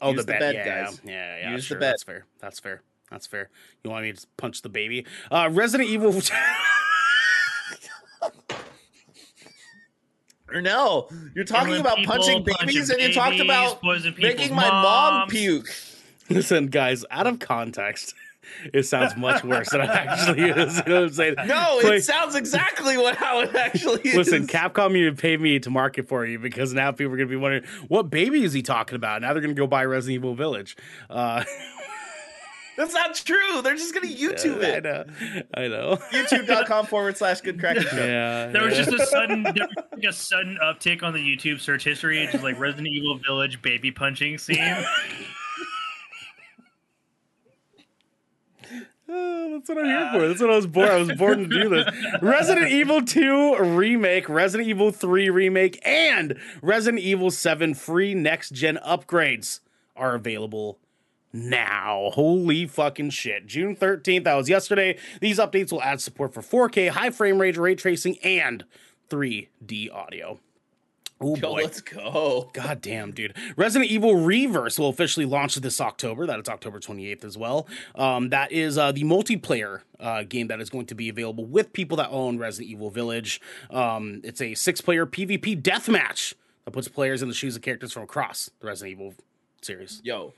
Oh, 0.00 0.10
Use 0.10 0.16
the, 0.18 0.22
the 0.22 0.26
bed, 0.32 0.38
bed, 0.40 0.54
yeah, 0.54 0.84
guys. 0.84 1.00
Yeah, 1.04 1.38
yeah, 1.38 1.50
Use 1.52 1.62
the 1.62 1.66
sure. 1.68 1.78
bed. 1.78 1.90
That's 1.92 2.02
fair. 2.02 2.24
That's 2.40 2.58
fair. 2.60 2.82
That's 3.10 3.26
fair. 3.28 3.50
You 3.84 3.90
want 3.90 4.02
me 4.04 4.12
to 4.12 4.26
punch 4.36 4.62
the 4.62 4.68
baby? 4.68 5.06
Uh, 5.30 5.48
Resident 5.52 5.88
Evil. 5.90 6.12
Or 10.52 10.60
no, 10.60 11.08
you're 11.34 11.44
talking 11.44 11.68
Killing 11.68 11.80
about 11.80 11.96
people, 11.98 12.12
punching 12.14 12.44
punching 12.44 12.66
babies, 12.66 12.90
and 12.90 13.00
you 13.00 13.12
talked 13.14 13.40
about 13.40 13.80
poisoning 13.80 14.14
people's 14.14 14.34
making 14.36 14.54
my 14.56 14.68
mom 14.68 14.82
moms. 15.20 15.32
puke. 15.32 15.68
Listen, 16.34 16.66
guys, 16.66 17.04
out 17.10 17.26
of 17.26 17.38
context, 17.38 18.14
it 18.74 18.84
sounds 18.84 19.16
much 19.16 19.44
worse 19.44 19.70
than 19.70 19.80
it 19.82 19.90
actually 19.90 20.42
is. 20.50 20.76
You 20.86 20.92
know 20.92 21.00
what 21.00 21.04
I'm 21.04 21.12
saying? 21.12 21.34
No, 21.46 21.78
Play- 21.80 21.96
it 21.96 22.04
sounds 22.04 22.34
exactly 22.34 22.96
what 22.96 23.16
how 23.16 23.40
it 23.40 23.54
actually 23.54 24.00
is. 24.04 24.14
Listen, 24.16 24.46
Capcom, 24.46 24.96
you 24.98 25.12
pay 25.12 25.36
me 25.36 25.58
to 25.60 25.70
market 25.70 26.08
for 26.08 26.26
you 26.26 26.38
because 26.38 26.72
now 26.74 26.90
people 26.92 27.12
are 27.12 27.16
going 27.16 27.28
to 27.28 27.32
be 27.32 27.36
wondering 27.36 27.64
what 27.88 28.10
baby 28.10 28.42
is 28.44 28.52
he 28.52 28.62
talking 28.62 28.96
about. 28.96 29.22
Now 29.22 29.32
they're 29.32 29.42
going 29.42 29.54
to 29.54 29.60
go 29.60 29.66
buy 29.66 29.84
Resident 29.84 30.16
Evil 30.16 30.34
Village. 30.34 30.76
Uh, 31.08 31.44
That's 32.74 32.94
not 32.94 33.14
true. 33.14 33.60
They're 33.60 33.76
just 33.76 33.92
gonna 33.92 34.06
YouTube 34.08 34.64
I 34.64 34.68
it. 34.68 34.86
I 34.86 34.88
know, 34.88 35.04
I 35.54 35.68
know. 35.68 35.96
YouTube.com 36.10 36.86
forward 36.86 37.18
slash 37.18 37.42
good 37.42 37.60
crack. 37.60 37.76
Yeah, 37.76 38.46
There 38.46 38.64
was 38.64 38.74
just 38.74 38.90
a 38.90 39.04
sudden, 39.06 39.42
there 39.42 39.52
was 39.54 39.84
like 39.92 40.04
a 40.04 40.12
sudden 40.12 40.58
uptick 40.64 41.02
on 41.02 41.12
the 41.12 41.20
YouTube 41.20 41.60
search 41.60 41.84
history, 41.84 42.26
just 42.32 42.42
like 42.42 42.58
Resident 42.58 42.88
Evil 42.88 43.18
Village 43.18 43.60
baby 43.60 43.90
punching 43.90 44.38
scene. 44.38 44.74
Oh, 49.08 49.50
that's 49.52 49.68
what 49.68 49.78
I'm 49.78 49.84
here 49.84 50.10
for. 50.12 50.28
That's 50.28 50.40
what 50.40 50.50
I 50.50 50.56
was 50.56 50.66
born. 50.66 50.88
I 50.88 50.96
was 50.96 51.12
born 51.12 51.38
to 51.38 51.46
do 51.46 51.68
this. 51.68 51.88
Resident 52.22 52.70
Evil 52.70 53.02
2 53.02 53.56
remake, 53.58 54.28
Resident 54.28 54.68
Evil 54.68 54.90
3 54.92 55.28
remake, 55.30 55.80
and 55.84 56.38
Resident 56.62 57.02
Evil 57.02 57.30
7 57.30 57.74
free 57.74 58.14
next 58.14 58.50
gen 58.50 58.78
upgrades 58.86 59.60
are 59.96 60.14
available 60.14 60.78
now. 61.32 62.10
Holy 62.14 62.66
fucking 62.66 63.10
shit. 63.10 63.46
June 63.46 63.74
13th, 63.74 64.24
that 64.24 64.34
was 64.34 64.48
yesterday. 64.48 64.96
These 65.20 65.38
updates 65.38 65.72
will 65.72 65.82
add 65.82 66.00
support 66.00 66.32
for 66.32 66.68
4K, 66.68 66.90
high 66.90 67.10
frame 67.10 67.40
rate, 67.40 67.56
ray 67.56 67.74
tracing, 67.74 68.18
and 68.18 68.64
3D 69.10 69.92
audio. 69.92 70.38
Oh 71.22 71.36
Yo, 71.36 71.40
boy. 71.40 71.62
let's 71.62 71.80
go. 71.80 72.50
God 72.54 72.80
damn, 72.80 73.12
dude. 73.12 73.36
Resident 73.56 73.90
Evil 73.90 74.16
Reverse 74.16 74.78
will 74.78 74.88
officially 74.88 75.24
launch 75.24 75.54
this 75.56 75.80
October. 75.80 76.26
That 76.26 76.40
is 76.40 76.48
October 76.48 76.80
28th 76.80 77.24
as 77.24 77.38
well. 77.38 77.68
Um, 77.94 78.30
that 78.30 78.50
is 78.50 78.76
uh, 78.76 78.90
the 78.92 79.04
multiplayer 79.04 79.82
uh, 80.00 80.24
game 80.24 80.48
that 80.48 80.60
is 80.60 80.68
going 80.68 80.86
to 80.86 80.94
be 80.94 81.08
available 81.08 81.44
with 81.44 81.72
people 81.72 81.96
that 81.98 82.08
own 82.10 82.38
Resident 82.38 82.70
Evil 82.70 82.90
Village. 82.90 83.40
Um, 83.70 84.20
it's 84.24 84.40
a 84.40 84.54
six 84.54 84.80
player 84.80 85.06
PvP 85.06 85.62
deathmatch 85.62 86.34
that 86.64 86.72
puts 86.72 86.88
players 86.88 87.22
in 87.22 87.28
the 87.28 87.34
shoes 87.34 87.54
of 87.56 87.62
characters 87.62 87.92
from 87.92 88.02
across 88.02 88.50
the 88.60 88.66
Resident 88.66 88.92
Evil 88.92 89.14
series. 89.62 90.00
Yo, 90.02 90.34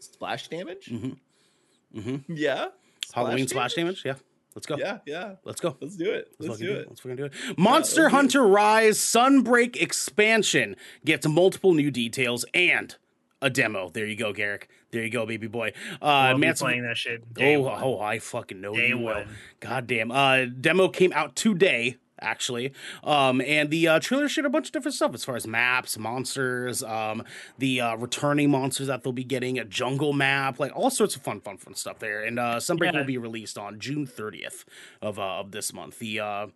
splash 0.00 0.48
damage. 0.48 0.86
Mm-hmm. 0.86 1.98
Mm-hmm. 2.00 2.34
Yeah. 2.34 2.66
Halloween 3.12 3.48
splash 3.48 3.74
damage? 3.74 4.02
Yeah. 4.04 4.14
Let's 4.54 4.66
go. 4.66 4.76
Yeah, 4.78 4.98
yeah. 5.06 5.34
Let's 5.44 5.60
go. 5.60 5.76
Let's 5.80 5.96
do 5.96 6.10
it. 6.10 6.34
Let's 6.38 6.54
fucking 6.54 6.66
do 6.66 6.72
it. 6.74 6.88
Let's 6.88 7.00
fucking 7.00 7.16
do 7.16 7.24
it. 7.26 7.32
Monster 7.56 8.02
let's 8.02 8.12
it. 8.12 8.16
Hunter 8.16 8.46
Rise 8.46 8.98
Sunbreak 8.98 9.76
expansion 9.80 10.76
gets 11.04 11.26
multiple 11.26 11.72
new 11.72 11.90
details 11.90 12.44
and 12.52 12.96
a 13.40 13.48
demo. 13.48 13.90
There 13.90 14.06
you 14.06 14.16
go, 14.16 14.32
Garrick. 14.32 14.68
There 14.90 15.02
you 15.04 15.10
go, 15.10 15.24
baby 15.24 15.46
boy. 15.46 15.72
Uh, 16.02 16.04
I'll 16.04 16.34
be 16.34 16.40
Manson- 16.40 16.66
playing 16.66 16.82
that 16.82 16.96
shit. 16.96 17.32
Day 17.32 17.56
oh, 17.56 17.60
one. 17.60 17.82
oh, 17.82 18.00
I 18.00 18.18
fucking 18.18 18.60
know 18.60 18.74
Day 18.74 18.88
you 18.88 18.98
will. 18.98 19.14
one. 19.14 19.28
God 19.60 19.86
damn. 19.86 20.10
Uh, 20.10 20.46
demo 20.46 20.88
came 20.88 21.12
out 21.12 21.36
today, 21.36 21.96
actually. 22.20 22.72
Um, 23.04 23.40
and 23.40 23.70
the 23.70 23.88
uh, 23.88 24.00
trailer 24.00 24.28
showed 24.28 24.44
a 24.44 24.50
bunch 24.50 24.66
of 24.68 24.72
different 24.72 24.94
stuff 24.94 25.14
as 25.14 25.24
far 25.24 25.36
as 25.36 25.46
maps, 25.46 25.98
monsters, 25.98 26.82
um, 26.82 27.24
the 27.58 27.80
uh, 27.80 27.96
returning 27.96 28.50
monsters 28.50 28.86
that 28.88 29.02
they'll 29.02 29.12
be 29.12 29.24
getting, 29.24 29.58
a 29.58 29.64
jungle 29.64 30.12
map, 30.12 30.58
like 30.58 30.72
all 30.74 30.90
sorts 30.90 31.16
of 31.16 31.22
fun, 31.22 31.40
fun, 31.40 31.56
fun 31.56 31.74
stuff 31.74 31.98
there. 31.98 32.22
And 32.24 32.38
uh, 32.38 32.56
Sunbreak 32.56 32.92
Yeah. 32.92 32.98
will 33.00 33.04
be 33.06 33.18
released 33.18 33.58
on 33.58 33.78
June 33.80 34.06
30th 34.06 34.64
of 35.02 35.18
uh, 35.18 35.40
of 35.40 35.50
this 35.52 35.72
month. 35.72 35.98
The 35.98 36.20
uh, 36.20 36.46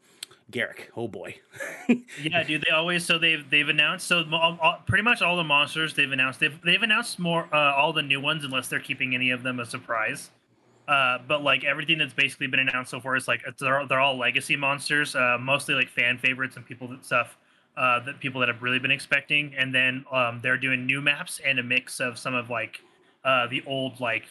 Garrick, 0.51 0.91
oh 0.97 1.09
boy. 1.09 1.37
Yeah, 2.23 2.43
dude. 2.43 2.63
They 2.67 2.71
always 2.73 3.05
so 3.05 3.19
they've 3.19 3.49
they've 3.49 3.69
announced 3.69 4.07
so 4.07 4.25
all, 4.33 4.59
all, 4.61 4.79
pretty 4.87 5.03
much 5.03 5.23
all 5.23 5.37
the 5.37 5.45
monsters 5.45 5.95
they've 5.95 6.11
announced 6.11 6.41
they've 6.41 6.59
they've 6.63 6.83
announced 6.83 7.19
more 7.19 7.49
uh, 7.55 7.75
all 7.75 7.93
the 7.93 8.03
new 8.03 8.21
ones 8.21 8.45
unless 8.45 8.69
they're 8.69 8.81
keeping 8.81 9.15
any 9.15 9.31
of 9.31 9.43
them 9.43 9.59
a 9.61 9.67
surprise. 9.67 10.31
Uh, 10.87 11.19
but 11.27 11.43
like 11.43 11.65
everything 11.65 11.99
that's 11.99 12.13
basically 12.13 12.47
been 12.47 12.61
announced 12.61 12.91
so 12.91 13.01
far 13.01 13.17
is 13.17 13.27
like 13.27 13.43
they're 13.59 13.87
they're 13.87 14.01
all 14.01 14.19
legacy 14.19 14.57
monsters, 14.57 15.15
uh, 15.15 15.39
mostly 15.41 15.75
like 15.75 15.89
fan 15.89 16.19
favorites 16.19 16.57
and 16.57 16.67
people 16.67 16.89
that 16.89 17.05
stuff 17.05 17.39
uh, 17.77 18.01
that 18.05 18.21
people 18.21 18.41
that 18.41 18.49
have 18.49 18.63
really 18.63 18.79
been 18.79 18.91
expecting. 18.91 19.55
And 19.57 19.75
then 19.75 20.05
um, 20.13 20.41
they're 20.43 20.59
doing 20.59 20.87
new 20.87 21.01
maps 21.01 21.41
and 21.45 21.59
a 21.59 21.63
mix 21.63 22.01
of 22.01 22.19
some 22.19 22.35
of 22.35 22.51
like 22.51 22.81
uh, 23.25 23.47
the 23.47 23.63
old 23.67 23.99
like 24.01 24.25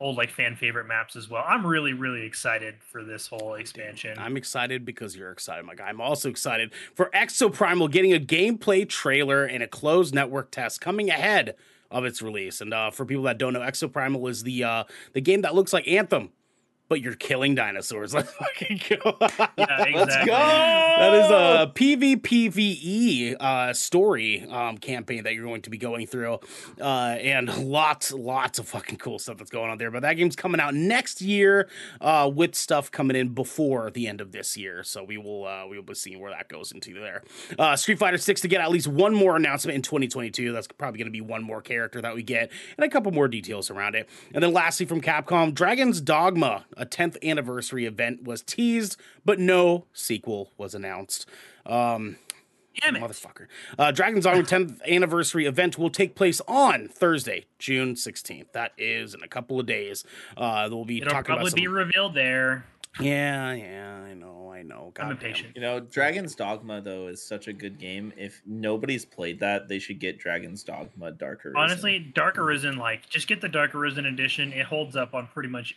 old 0.00 0.16
like 0.16 0.30
fan 0.30 0.56
favorite 0.56 0.88
maps 0.88 1.14
as 1.14 1.28
well. 1.30 1.44
I'm 1.46 1.64
really 1.64 1.92
really 1.92 2.24
excited 2.26 2.76
for 2.90 3.04
this 3.04 3.28
whole 3.28 3.54
expansion. 3.54 4.18
I'm 4.18 4.36
excited 4.36 4.84
because 4.84 5.14
you're 5.14 5.30
excited, 5.30 5.64
my 5.64 5.74
guy. 5.74 5.88
I'm 5.88 6.00
also 6.00 6.28
excited 6.28 6.72
for 6.94 7.10
Exoprimal 7.14 7.90
getting 7.90 8.12
a 8.12 8.18
gameplay 8.18 8.88
trailer 8.88 9.44
and 9.44 9.62
a 9.62 9.68
closed 9.68 10.14
network 10.14 10.50
test 10.50 10.80
coming 10.80 11.08
ahead 11.08 11.54
of 11.90 12.04
its 12.04 12.22
release. 12.22 12.60
And 12.60 12.72
uh, 12.72 12.90
for 12.90 13.04
people 13.04 13.24
that 13.24 13.38
don't 13.38 13.52
know, 13.52 13.60
Exoprimal 13.60 14.28
is 14.30 14.42
the 14.42 14.64
uh, 14.64 14.84
the 15.12 15.20
game 15.20 15.42
that 15.42 15.54
looks 15.54 15.72
like 15.72 15.86
Anthem, 15.88 16.30
but 16.90 17.00
you're 17.00 17.14
killing 17.14 17.54
dinosaurs. 17.54 18.12
Let's 18.14 18.32
fucking 18.32 18.80
go. 18.90 19.16
yeah, 19.20 19.26
exactly. 19.56 19.94
Let's 19.94 20.16
go. 20.16 20.32
That 20.32 21.14
is 21.14 21.30
a 21.30 21.72
PvPvE 21.74 23.36
uh, 23.40 23.72
story 23.72 24.44
um, 24.50 24.76
campaign 24.76 25.22
that 25.22 25.32
you're 25.34 25.46
going 25.46 25.62
to 25.62 25.70
be 25.70 25.78
going 25.78 26.06
through, 26.06 26.40
uh, 26.80 27.16
and 27.20 27.70
lots, 27.70 28.12
lots 28.12 28.58
of 28.58 28.68
fucking 28.68 28.98
cool 28.98 29.18
stuff 29.20 29.38
that's 29.38 29.52
going 29.52 29.70
on 29.70 29.78
there. 29.78 29.90
But 29.90 30.02
that 30.02 30.14
game's 30.14 30.34
coming 30.36 30.60
out 30.60 30.74
next 30.74 31.22
year, 31.22 31.68
uh, 32.00 32.30
with 32.32 32.56
stuff 32.56 32.90
coming 32.90 33.16
in 33.16 33.28
before 33.30 33.90
the 33.90 34.08
end 34.08 34.20
of 34.20 34.32
this 34.32 34.56
year. 34.56 34.82
So 34.82 35.04
we 35.04 35.16
will, 35.16 35.46
uh, 35.46 35.68
we 35.68 35.76
will 35.76 35.84
be 35.84 35.94
seeing 35.94 36.20
where 36.20 36.32
that 36.32 36.48
goes 36.48 36.72
into 36.72 36.94
there. 36.94 37.22
Uh, 37.56 37.76
Street 37.76 38.00
Fighter 38.00 38.18
Six 38.18 38.40
to 38.40 38.48
get 38.48 38.60
at 38.60 38.70
least 38.70 38.88
one 38.88 39.14
more 39.14 39.36
announcement 39.36 39.76
in 39.76 39.82
2022. 39.82 40.52
That's 40.52 40.66
probably 40.66 40.98
going 40.98 41.06
to 41.06 41.12
be 41.12 41.20
one 41.20 41.44
more 41.44 41.62
character 41.62 42.00
that 42.00 42.16
we 42.16 42.24
get, 42.24 42.50
and 42.76 42.84
a 42.84 42.90
couple 42.90 43.12
more 43.12 43.28
details 43.28 43.70
around 43.70 43.94
it. 43.94 44.08
And 44.34 44.42
then 44.42 44.52
lastly, 44.52 44.86
from 44.86 45.00
Capcom, 45.00 45.54
Dragon's 45.54 46.00
Dogma, 46.00 46.64
a 46.80 46.86
10th 46.86 47.22
anniversary 47.22 47.84
event 47.84 48.24
was 48.24 48.42
teased, 48.42 48.96
but 49.24 49.38
no 49.38 49.84
sequel 49.92 50.50
was 50.56 50.74
announced. 50.74 51.26
Um, 51.66 52.16
Damn 52.80 52.96
it. 52.96 53.02
motherfucker. 53.02 53.46
Uh, 53.78 53.90
Dragon's 53.92 54.24
Dogma 54.24 54.42
10th 54.44 54.82
anniversary 54.86 55.44
event 55.44 55.76
will 55.78 55.90
take 55.90 56.14
place 56.14 56.40
on 56.48 56.88
Thursday, 56.88 57.44
June 57.58 57.94
16th. 57.94 58.52
That 58.52 58.72
is 58.78 59.12
in 59.12 59.22
a 59.22 59.28
couple 59.28 59.60
of 59.60 59.66
days. 59.66 60.04
Uh, 60.36 60.68
we'll 60.70 60.84
be 60.84 60.98
It'll 60.98 61.10
talking 61.10 61.26
probably 61.34 61.48
about 61.48 61.56
be 61.56 61.66
revealed 61.68 62.14
there. 62.14 62.64
Yeah, 62.98 63.52
yeah, 63.52 64.00
I 64.04 64.14
know, 64.14 64.50
I 64.52 64.62
know. 64.62 64.86
I'm 64.86 65.08
Goddamn. 65.10 65.12
impatient. 65.12 65.52
You 65.54 65.60
know, 65.60 65.78
Dragon's 65.78 66.34
Dogma 66.34 66.80
though 66.80 67.06
is 67.06 67.22
such 67.22 67.46
a 67.46 67.52
good 67.52 67.78
game. 67.78 68.12
If 68.16 68.42
nobody's 68.44 69.04
played 69.04 69.38
that, 69.40 69.68
they 69.68 69.78
should 69.78 70.00
get 70.00 70.18
Dragon's 70.18 70.64
Dogma 70.64 71.12
Darker. 71.12 71.52
Honestly, 71.56 71.98
Dark 72.00 72.36
Arisen, 72.36 72.78
like, 72.78 73.08
just 73.08 73.28
get 73.28 73.40
the 73.40 73.48
Dark 73.48 73.74
Arisen 73.76 74.06
edition. 74.06 74.52
It 74.52 74.66
holds 74.66 74.96
up 74.96 75.14
on 75.14 75.28
pretty 75.28 75.48
much. 75.48 75.76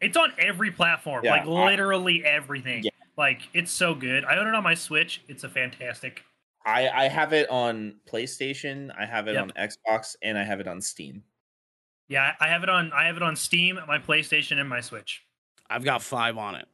It's 0.00 0.16
on 0.16 0.32
every 0.38 0.70
platform, 0.70 1.24
Yeah, 1.24 1.32
like 1.32 1.42
I- 1.42 1.66
literally 1.66 2.24
everything. 2.24 2.84
Yeah. 2.84 2.90
Like, 3.16 3.42
it's 3.52 3.70
so 3.70 3.94
good. 3.94 4.24
I 4.24 4.36
own 4.38 4.46
it 4.48 4.54
on 4.54 4.62
my 4.62 4.74
Switch. 4.74 5.22
It's 5.28 5.44
a 5.44 5.48
fantastic. 5.48 6.24
I 6.64 6.88
I 6.88 7.08
have 7.08 7.32
it 7.32 7.48
on 7.50 7.96
PlayStation, 8.10 8.90
I 8.98 9.06
have 9.06 9.28
it 9.28 9.32
Yep. 9.34 9.42
on 9.42 9.50
Xbox, 9.52 10.16
and 10.22 10.36
I 10.38 10.44
have 10.44 10.60
it 10.60 10.68
on 10.68 10.80
Steam. 10.80 11.22
Yeah, 12.08 12.34
I 12.40 12.48
have 12.48 12.62
it 12.62 12.68
on. 12.68 12.92
I 12.92 13.06
have 13.06 13.16
it 13.16 13.22
on 13.22 13.34
Steam, 13.36 13.78
my 13.86 13.98
PlayStation, 13.98 14.58
and 14.58 14.68
my 14.68 14.80
Switch. 14.80 15.22
I've 15.70 15.84
got 15.84 16.02
five 16.02 16.36
on 16.36 16.54
it. 16.56 16.66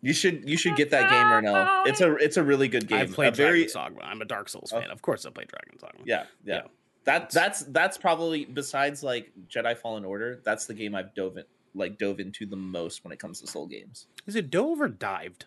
You 0.00 0.12
should 0.12 0.48
you 0.48 0.56
should 0.56 0.76
get 0.76 0.90
that 0.90 1.10
game 1.10 1.26
right 1.28 1.42
now. 1.42 1.82
It's 1.84 2.00
a 2.00 2.14
it's 2.16 2.36
a 2.36 2.42
really 2.42 2.68
good 2.68 2.86
game. 2.86 3.00
I've 3.00 3.12
played 3.12 3.32
a 3.32 3.36
very 3.36 3.64
Dragon's 3.64 3.72
Dogma. 3.72 4.00
I'm 4.02 4.22
a 4.22 4.24
Dark 4.26 4.48
Souls 4.48 4.72
Oh. 4.72 4.80
fan. 4.80 4.90
Of 4.90 5.02
course, 5.02 5.26
I 5.26 5.30
play 5.30 5.44
Dragon's 5.46 5.80
Dogma. 5.82 6.00
yeah, 6.04 6.24
yeah. 6.44 6.54
Yeah. 6.54 6.62
That 7.04 7.30
that's 7.30 7.60
that's 7.64 7.98
probably 7.98 8.44
besides 8.44 9.02
like 9.02 9.32
Jedi 9.48 9.76
Fallen 9.76 10.04
Order, 10.04 10.40
that's 10.44 10.66
the 10.66 10.74
game 10.74 10.94
I've 10.94 11.14
dove 11.14 11.36
in, 11.38 11.44
like 11.78 11.98
dove 11.98 12.20
into 12.20 12.46
the 12.46 12.56
most 12.56 13.04
when 13.04 13.12
it 13.12 13.18
comes 13.18 13.40
to 13.40 13.46
soul 13.46 13.66
games. 13.66 14.06
Is 14.26 14.36
it 14.36 14.50
dove 14.50 14.80
or 14.80 14.88
dived? 14.88 15.46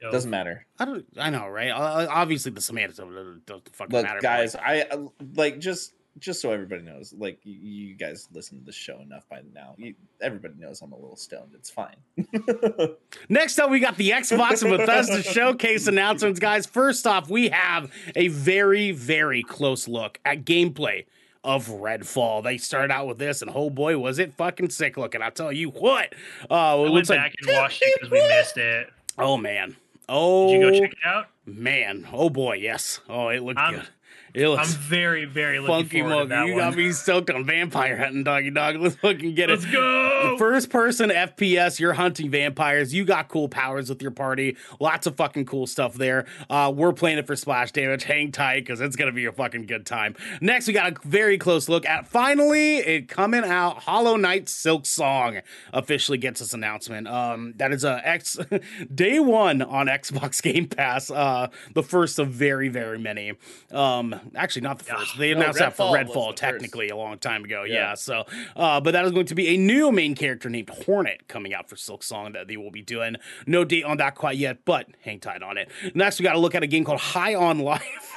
Yo, 0.00 0.10
Doesn't 0.10 0.30
matter. 0.30 0.66
I 0.78 0.84
don't. 0.86 1.04
I 1.18 1.30
know, 1.30 1.46
right? 1.48 1.70
Uh, 1.70 2.06
Obviously, 2.10 2.52
the 2.52 2.60
semantics 2.60 2.98
of 2.98 3.14
it 3.14 3.46
doesn't 3.46 3.74
fucking 3.74 3.92
Look, 3.94 4.04
matter. 4.04 4.18
but, 4.18 4.22
guys, 4.22 4.54
like, 4.54 4.64
I 4.64 4.80
uh, 4.82 5.06
like 5.36 5.58
just 5.58 5.92
just 6.18 6.40
so 6.40 6.52
everybody 6.52 6.82
knows, 6.82 7.14
like 7.16 7.38
you, 7.44 7.54
you 7.54 7.94
guys 7.94 8.28
listen 8.32 8.58
to 8.58 8.64
the 8.64 8.72
show 8.72 9.00
enough 9.00 9.28
by 9.28 9.42
now. 9.54 9.74
You, 9.78 9.94
everybody 10.20 10.54
knows 10.58 10.80
I'm 10.82 10.92
a 10.92 10.96
little 10.96 11.16
stoned. 11.16 11.52
It's 11.54 11.70
fine. 11.70 11.96
Next 13.28 13.58
up, 13.58 13.70
we 13.70 13.78
got 13.78 13.96
the 13.96 14.10
Xbox 14.10 14.62
and 14.62 14.76
Bethesda 14.76 15.22
showcase 15.22 15.86
announcements, 15.86 16.40
guys. 16.40 16.66
First 16.66 17.06
off, 17.06 17.30
we 17.30 17.50
have 17.50 17.92
a 18.16 18.28
very, 18.28 18.92
very 18.92 19.42
close 19.42 19.86
look 19.86 20.18
at 20.24 20.44
gameplay 20.44 21.04
of 21.44 21.68
Redfall. 21.68 22.42
They 22.42 22.58
started 22.58 22.92
out 22.92 23.06
with 23.06 23.18
this, 23.18 23.42
and 23.42 23.50
oh 23.54 23.70
boy, 23.70 23.98
was 23.98 24.18
it 24.18 24.34
fucking 24.34 24.70
sick 24.70 24.96
looking! 24.96 25.22
I'll 25.22 25.30
tell 25.30 25.52
you 25.52 25.70
what. 25.70 26.14
Uh, 26.50 26.82
I 26.82 26.90
went 26.90 27.08
back 27.08 27.18
like, 27.18 27.34
and 27.40 27.56
watched 27.56 27.82
it 27.82 27.94
because 28.00 28.10
we 28.10 28.18
missed 28.28 28.56
it. 28.56 28.90
oh 29.18 29.36
man, 29.36 29.76
oh 30.08 30.48
Did 30.48 30.60
you 30.60 30.70
go 30.70 30.78
check 30.78 30.92
it 30.92 30.98
out? 31.04 31.26
man, 31.46 32.06
oh 32.12 32.30
boy, 32.30 32.54
yes. 32.54 33.00
Oh, 33.08 33.28
it 33.28 33.42
looked 33.42 33.58
I'm, 33.58 33.74
good. 33.74 33.88
It 34.34 34.44
I'm 34.44 34.50
looks 34.50 34.74
very, 34.74 35.24
very 35.24 35.58
looking 35.58 35.74
funky 35.84 36.00
forward 36.00 36.28
that 36.28 36.46
You 36.46 36.54
one. 36.54 36.62
got 36.62 36.76
me 36.76 36.92
stoked 36.92 37.30
on 37.30 37.44
vampire 37.44 37.96
hunting, 37.96 38.24
doggy 38.24 38.50
dog. 38.50 38.76
Let's 38.76 38.94
fucking 38.96 39.34
get 39.34 39.50
it. 39.50 39.54
Let's 39.60 39.64
it. 39.64 39.72
go. 39.72 40.36
First 40.38 40.70
person 40.70 41.10
FPS, 41.10 41.80
you're 41.80 41.94
hunting 41.94 42.30
vampires. 42.30 42.94
You 42.94 43.04
got 43.04 43.28
cool 43.28 43.48
powers 43.48 43.88
with 43.88 44.02
your 44.02 44.10
party. 44.10 44.56
Lots 44.78 45.06
of 45.06 45.16
fucking 45.16 45.46
cool 45.46 45.66
stuff 45.66 45.94
there. 45.94 46.26
Uh, 46.48 46.72
we're 46.74 46.92
playing 46.92 47.18
it 47.18 47.26
for 47.26 47.34
splash 47.36 47.72
damage. 47.72 48.04
Hang 48.04 48.30
tight 48.32 48.60
because 48.60 48.80
it's 48.80 48.96
going 48.96 49.10
to 49.10 49.14
be 49.14 49.24
a 49.24 49.32
fucking 49.32 49.66
good 49.66 49.86
time. 49.86 50.14
Next, 50.40 50.66
we 50.66 50.72
got 50.74 50.92
a 50.92 51.08
very 51.08 51.38
close 51.38 51.68
look 51.68 51.86
at 51.86 52.06
finally 52.06 52.76
it 52.78 53.08
coming 53.08 53.44
out 53.44 53.78
Hollow 53.78 54.16
Knight 54.16 54.46
Silksong 54.46 55.42
officially 55.72 56.18
gets 56.18 56.40
this 56.40 56.54
announcement. 56.54 57.08
Um, 57.08 57.54
that 57.56 57.72
is 57.72 57.84
a 57.84 58.00
X 58.06 58.38
day 58.94 59.18
one 59.20 59.62
on 59.62 59.86
Xbox 59.86 60.42
Game 60.42 60.66
Pass. 60.68 61.10
Uh, 61.10 61.48
the 61.74 61.82
first 61.82 62.18
of 62.18 62.28
very, 62.28 62.68
very 62.68 62.98
many. 62.98 63.32
Um, 63.72 64.19
actually, 64.34 64.62
not 64.62 64.78
the 64.78 64.84
first. 64.84 65.18
They 65.18 65.32
No, 65.34 65.40
announced 65.40 65.58
that 65.58 65.76
for 65.76 65.94
Redfall 65.94 66.06
Redfall 66.08 66.28
first. 66.30 66.38
technically 66.38 66.88
a 66.88 66.96
long 66.96 67.18
time 67.18 67.44
ago. 67.44 67.64
Yeah. 67.64 67.74
Yeah. 67.74 67.94
So, 67.94 68.24
uh, 68.56 68.80
but 68.80 68.92
that 68.92 69.04
is 69.04 69.12
going 69.12 69.26
to 69.26 69.34
be 69.34 69.48
a 69.48 69.56
new 69.56 69.90
main 69.92 70.14
character 70.14 70.48
named 70.48 70.70
Hornet 70.70 71.28
coming 71.28 71.54
out 71.54 71.68
for 71.68 71.76
Silksong 71.76 72.32
that 72.34 72.48
they 72.48 72.56
will 72.56 72.70
be 72.70 72.82
doing. 72.82 73.16
No 73.46 73.64
date 73.64 73.84
on 73.84 73.96
that 73.98 74.14
quite 74.14 74.36
yet, 74.36 74.64
but 74.64 74.86
hang 75.02 75.20
tight 75.20 75.42
on 75.42 75.58
it. 75.58 75.70
Next, 75.94 76.18
we 76.18 76.24
got 76.24 76.32
to 76.32 76.38
look 76.38 76.54
at 76.54 76.62
a 76.62 76.66
game 76.66 76.84
called 76.84 77.00
High 77.00 77.34
on 77.34 77.58
Life. 77.60 78.16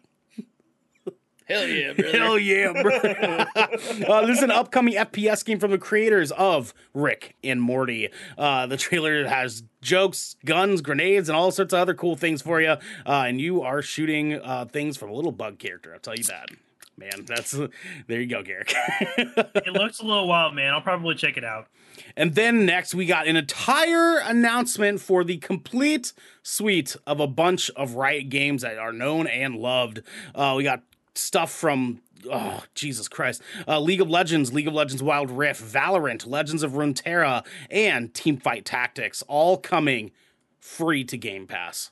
Hell 1.48 1.68
yeah, 1.68 1.92
brother. 1.92 2.18
Hell 2.18 2.40
yeah, 2.40 2.82
bro. 2.82 2.96
uh, 2.96 4.26
this 4.26 4.38
is 4.38 4.44
an 4.44 4.52
upcoming 4.52 4.94
FPS 4.94 5.44
game 5.44 5.60
from 5.60 5.72
the 5.72 5.78
creators 5.78 6.32
of 6.32 6.74
Rick 6.94 7.36
and 7.44 7.62
Morty. 7.62 8.10
Uh, 8.38 8.68
the 8.68 8.78
trailer 8.78 9.28
has 9.28 9.62
jokes, 9.82 10.36
guns, 10.46 10.82
grenades, 10.82 11.30
and 11.30 11.36
all 11.36 11.52
sorts 11.52 11.74
of 11.74 11.80
other 11.80 11.94
cool 11.94 12.16
things 12.16 12.42
for 12.42 12.62
you. 12.62 12.76
Uh, 13.06 13.26
and 13.28 13.42
you 13.42 13.62
are 13.62 13.82
shooting 13.82 14.36
uh, 14.36 14.66
things 14.66 14.98
from 14.98 15.10
a 15.10 15.14
little 15.14 15.32
bug 15.32 15.60
character. 15.60 15.94
I'll 15.94 16.00
tell 16.00 16.16
you 16.16 16.24
that. 16.26 16.50
Man, 16.98 17.26
that's 17.26 17.52
there 18.08 18.22
you 18.22 18.28
go, 18.28 18.44
Garrick. 18.44 18.74
it 19.18 19.74
looks 19.74 20.00
a 20.00 20.06
little 20.06 20.28
wild, 20.28 20.54
man. 20.56 20.74
I'll 20.74 20.82
probably 20.82 21.16
check 21.16 21.38
it 21.38 21.44
out. 21.44 21.68
And 22.16 22.36
then 22.36 22.66
next, 22.66 22.96
we 22.96 23.06
got 23.06 23.28
an 23.28 23.36
entire 23.36 24.18
announcement 24.20 25.02
for 25.02 25.24
the 25.24 25.38
complete 25.38 26.14
suite 26.44 26.96
of 27.06 27.20
a 27.20 27.28
bunch 27.28 27.70
of 27.72 27.96
Riot 27.96 28.30
games 28.30 28.62
that 28.62 28.78
are 28.78 28.94
known 28.94 29.28
and 29.28 29.56
loved. 29.56 30.02
Uh, 30.34 30.54
we 30.58 30.64
got 30.64 30.84
stuff 31.16 31.52
from. 31.52 32.02
Oh, 32.30 32.64
Jesus 32.76 33.08
Christ. 33.08 33.42
Uh, 33.68 33.80
League 33.80 34.02
of 34.02 34.10
Legends, 34.10 34.54
League 34.54 34.68
of 34.68 34.74
Legends 34.74 35.02
Wild 35.02 35.32
Rift, 35.32 35.62
Valorant, 35.62 36.28
Legends 36.28 36.64
of 36.64 36.74
Runeterra, 36.74 37.46
and 37.70 38.14
Teamfight 38.14 38.64
Tactics 38.66 39.24
all 39.28 39.58
coming 39.58 40.12
free 40.60 41.04
to 41.06 41.18
Game 41.18 41.48
Pass. 41.48 41.92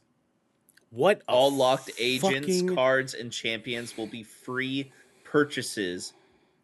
What 0.92 1.22
All 1.28 1.52
locked 1.52 1.92
agents, 2.00 2.64
cards, 2.74 3.14
and 3.14 3.32
champions 3.32 3.96
will 3.96 4.08
be 4.08 4.24
free 4.24 4.92
purchases 5.24 6.14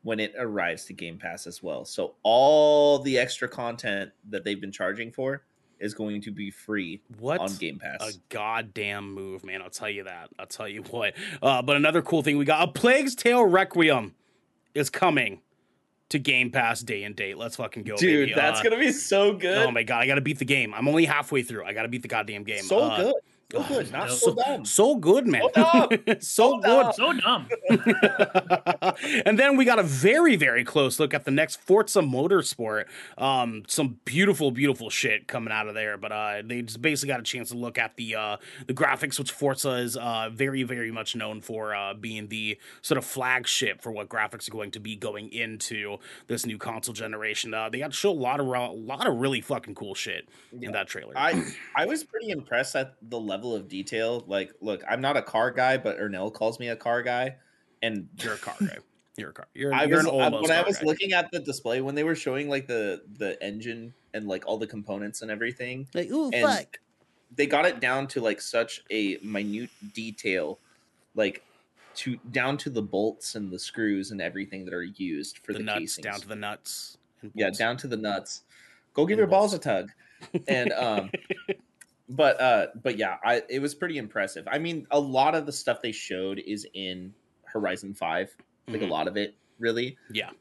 when 0.02 0.20
it 0.20 0.34
arrives 0.38 0.86
to 0.86 0.94
Game 0.94 1.18
Pass 1.18 1.46
as 1.46 1.62
well. 1.62 1.86
So 1.86 2.16
all 2.24 3.00
the 3.00 3.18
extra 3.20 3.48
content 3.48 4.12
that 4.30 4.44
they've 4.44 4.60
been 4.60 4.72
charging 4.72 5.12
for 5.12 5.44
is 5.80 5.94
going 5.94 6.22
to 6.22 6.32
be 6.32 6.50
free 6.52 7.02
What 7.20 7.40
on 7.40 7.54
Game 7.56 7.80
Pass. 7.80 8.16
a 8.16 8.20
goddamn 8.30 9.14
move, 9.14 9.44
man. 9.44 9.62
I'll 9.62 9.70
tell 9.70 9.90
you 9.90 10.04
that. 10.06 10.30
I'll 10.40 10.46
tell 10.46 10.68
you 10.68 10.84
what. 10.84 11.14
Uh, 11.42 11.62
but 11.62 11.76
another 11.76 12.02
cool 12.02 12.22
thing 12.22 12.38
we 12.38 12.46
got 12.46 12.68
a 12.68 12.72
Plague's 12.72 13.16
Tale 13.16 13.46
Requiem 13.46 14.16
is 14.74 14.90
coming 14.90 15.42
to 16.10 16.20
Game 16.20 16.52
Pass 16.52 16.82
day 16.82 17.04
and 17.04 17.16
date. 17.16 17.38
Let's 17.38 17.56
fucking 17.56 17.84
go, 17.84 17.96
Dude, 17.98 18.28
baby. 18.30 18.36
that's 18.36 18.60
Uh, 18.60 18.64
gonna 18.64 18.78
be 18.78 18.92
so 18.92 19.34
good. 19.34 19.66
Oh 19.68 19.72
my 19.72 19.84
god, 19.84 20.02
I 20.04 20.08
gotta 20.08 20.22
beat 20.22 20.38
the 20.40 20.46
game. 20.46 20.74
I'm 20.74 20.88
only 20.88 21.06
halfway 21.06 21.42
through. 21.44 21.66
I 21.66 21.74
gotta 21.74 21.88
beat 21.90 22.04
the 22.04 22.08
goddamn 22.08 22.44
game. 22.44 22.64
so 22.64 22.80
Uh, 22.80 22.98
good. 23.04 23.16
So 23.52 23.60
oh, 23.60 23.66
good. 23.68 23.92
Not 23.92 24.10
so- 24.10 24.16
so 24.16 24.36
dumb. 24.36 24.66
So 24.66 24.96
good, 24.96 25.28
man. 25.28 25.44
So 25.54 25.90
so 26.20 26.20
So 26.20 26.58
good. 26.58 26.64
dumb. 26.64 26.94
So 26.94 27.14
dumb. 27.14 27.48
and 29.26 29.38
then 29.38 29.56
we 29.56 29.66
got 29.66 29.78
a 29.78 29.84
very, 29.84 30.36
very 30.36 30.64
close 30.64 31.00
look 31.00 31.14
at 31.14 31.26
the 31.26 31.32
next 31.32 31.58
Forza 31.62 32.02
Motorsport. 32.02 32.86
Um, 33.20 33.62
some 33.68 34.00
beautiful, 34.04 34.50
beautiful 34.50 34.90
shit 34.90 35.28
coming 35.28 35.54
out 35.54 35.68
of 35.68 35.76
there. 35.76 35.96
But 35.96 36.12
uh, 36.12 36.42
they 36.44 36.64
just 36.64 36.82
basically 36.82 37.10
got 37.14 37.20
a 37.20 37.24
chance 37.24 37.50
to 37.50 37.56
look 37.58 37.78
at 37.78 37.96
the 37.98 38.16
uh, 38.16 38.38
the 38.66 38.74
graphics, 38.74 39.20
which 39.20 39.32
Forza 39.32 39.74
is 39.74 39.96
uh, 39.96 40.30
very, 40.34 40.64
very 40.64 40.92
much 40.92 41.16
known 41.16 41.40
for 41.40 41.76
uh, 41.76 41.94
being 41.94 42.28
the 42.30 42.58
sort 42.82 42.98
of 42.98 43.06
flagship 43.06 43.80
for 43.80 43.92
what 43.92 44.10
graphics 44.10 44.48
are 44.48 44.54
going 44.54 44.72
to 44.72 44.80
be 44.80 44.96
going 44.96 45.32
into 45.32 45.98
this 46.28 46.48
new 46.48 46.58
console 46.58 46.94
generation. 46.94 47.54
Uh, 47.54 47.70
they 47.70 47.78
got 47.78 47.92
to 47.92 47.98
show 47.98 48.10
a 48.10 48.12
lot 48.12 48.40
of 48.40 48.48
a 48.48 48.72
lot 48.72 49.06
of 49.06 49.16
really 49.18 49.42
fucking 49.42 49.76
cool 49.76 49.94
shit 49.94 50.28
in 50.60 50.72
that 50.72 50.88
trailer. 50.88 51.14
I 51.16 51.44
I 51.76 51.86
was 51.86 52.04
pretty 52.04 52.32
impressed 52.32 52.76
at 52.76 52.96
the 53.04 53.20
level 53.20 53.35
of 53.44 53.68
detail. 53.68 54.24
Like, 54.28 54.52
look, 54.62 54.84
I'm 54.90 55.02
not 55.02 55.18
a 55.18 55.22
car 55.22 55.52
guy, 55.52 55.78
but 55.78 56.00
Ernell 56.00 56.32
calls 56.34 56.60
me 56.60 56.70
a 56.70 56.76
car 56.76 57.02
guy, 57.02 57.36
and 57.82 58.08
you're 58.22 58.36
a 58.36 58.38
car 58.38 58.56
guy. 58.60 58.78
You're 59.18 59.30
a 59.30 59.34
car. 59.34 59.48
You're, 59.54 59.74
I 59.74 59.84
you're 59.86 59.98
was 59.98 60.06
an 60.08 60.12
I- 60.20 60.24
almost 60.26 60.42
when 60.50 60.52
I 60.58 60.62
was 60.62 60.78
guy. 60.78 60.86
looking 60.86 61.14
at 61.14 61.32
the 61.32 61.40
display 61.40 61.82
when 61.82 61.96
they 61.96 62.04
were 62.04 62.16
showing 62.16 62.50
like 62.50 62.68
the 62.68 63.02
the 63.18 63.42
engine 63.44 63.94
and 64.14 64.28
like 64.28 64.46
all 64.48 64.58
the 64.58 64.68
components 64.68 65.22
and 65.22 65.30
everything. 65.32 65.88
like, 65.94 66.10
ooh, 66.12 66.30
and 66.32 66.66
They 67.36 67.48
got 67.48 67.66
it 67.66 67.80
down 67.80 68.08
to 68.10 68.22
like 68.22 68.40
such 68.42 68.84
a 68.92 69.18
minute 69.24 69.70
detail, 69.94 70.60
like 71.16 71.44
to 71.96 72.18
down 72.32 72.58
to 72.58 72.70
the 72.70 72.82
bolts 72.82 73.36
and 73.36 73.50
the 73.52 73.60
screws 73.60 74.12
and 74.12 74.22
everything 74.22 74.66
that 74.66 74.74
are 74.74 74.84
used 74.84 75.38
for 75.40 75.54
the, 75.54 75.60
the, 75.60 75.64
nuts 75.66 75.80
casings. 75.80 76.04
down 76.04 76.20
to 76.20 76.28
the 76.28 76.36
nuts. 76.36 76.98
and 77.22 77.32
yeah, 77.36 77.50
down 77.50 77.78
to 77.78 77.88
the 77.88 77.96
nuts. 77.98 78.44
Go 78.94 79.06
give 79.06 79.14
And 79.14 79.20
your 79.20 79.28
bolts. 79.28 79.54
balls 79.54 79.54
a 79.54 79.60
tug. 79.60 79.92
And 80.50 80.72
um 80.74 81.10
but 82.10 82.40
uh 82.40 82.68
but 82.84 82.98
yeah, 82.98 83.18
I 83.24 83.42
it 83.50 83.60
was 83.60 83.74
pretty 83.76 83.98
impressive. 83.98 84.48
I 84.52 84.58
mean, 84.60 84.88
a 84.92 85.00
lot 85.00 85.36
of 85.36 85.46
the 85.46 85.52
stuff 85.52 85.82
they 85.82 85.92
showed 85.92 86.40
is 86.40 86.68
in 86.74 87.14
Horizon 87.46 87.94
5, 87.94 88.36
like 88.68 88.82
Mhm. 88.82 88.84
a 88.84 88.92
lot 88.92 89.08
of 89.08 89.18
it 89.18 89.36
really. 89.60 89.98
Yeah. 90.12 90.32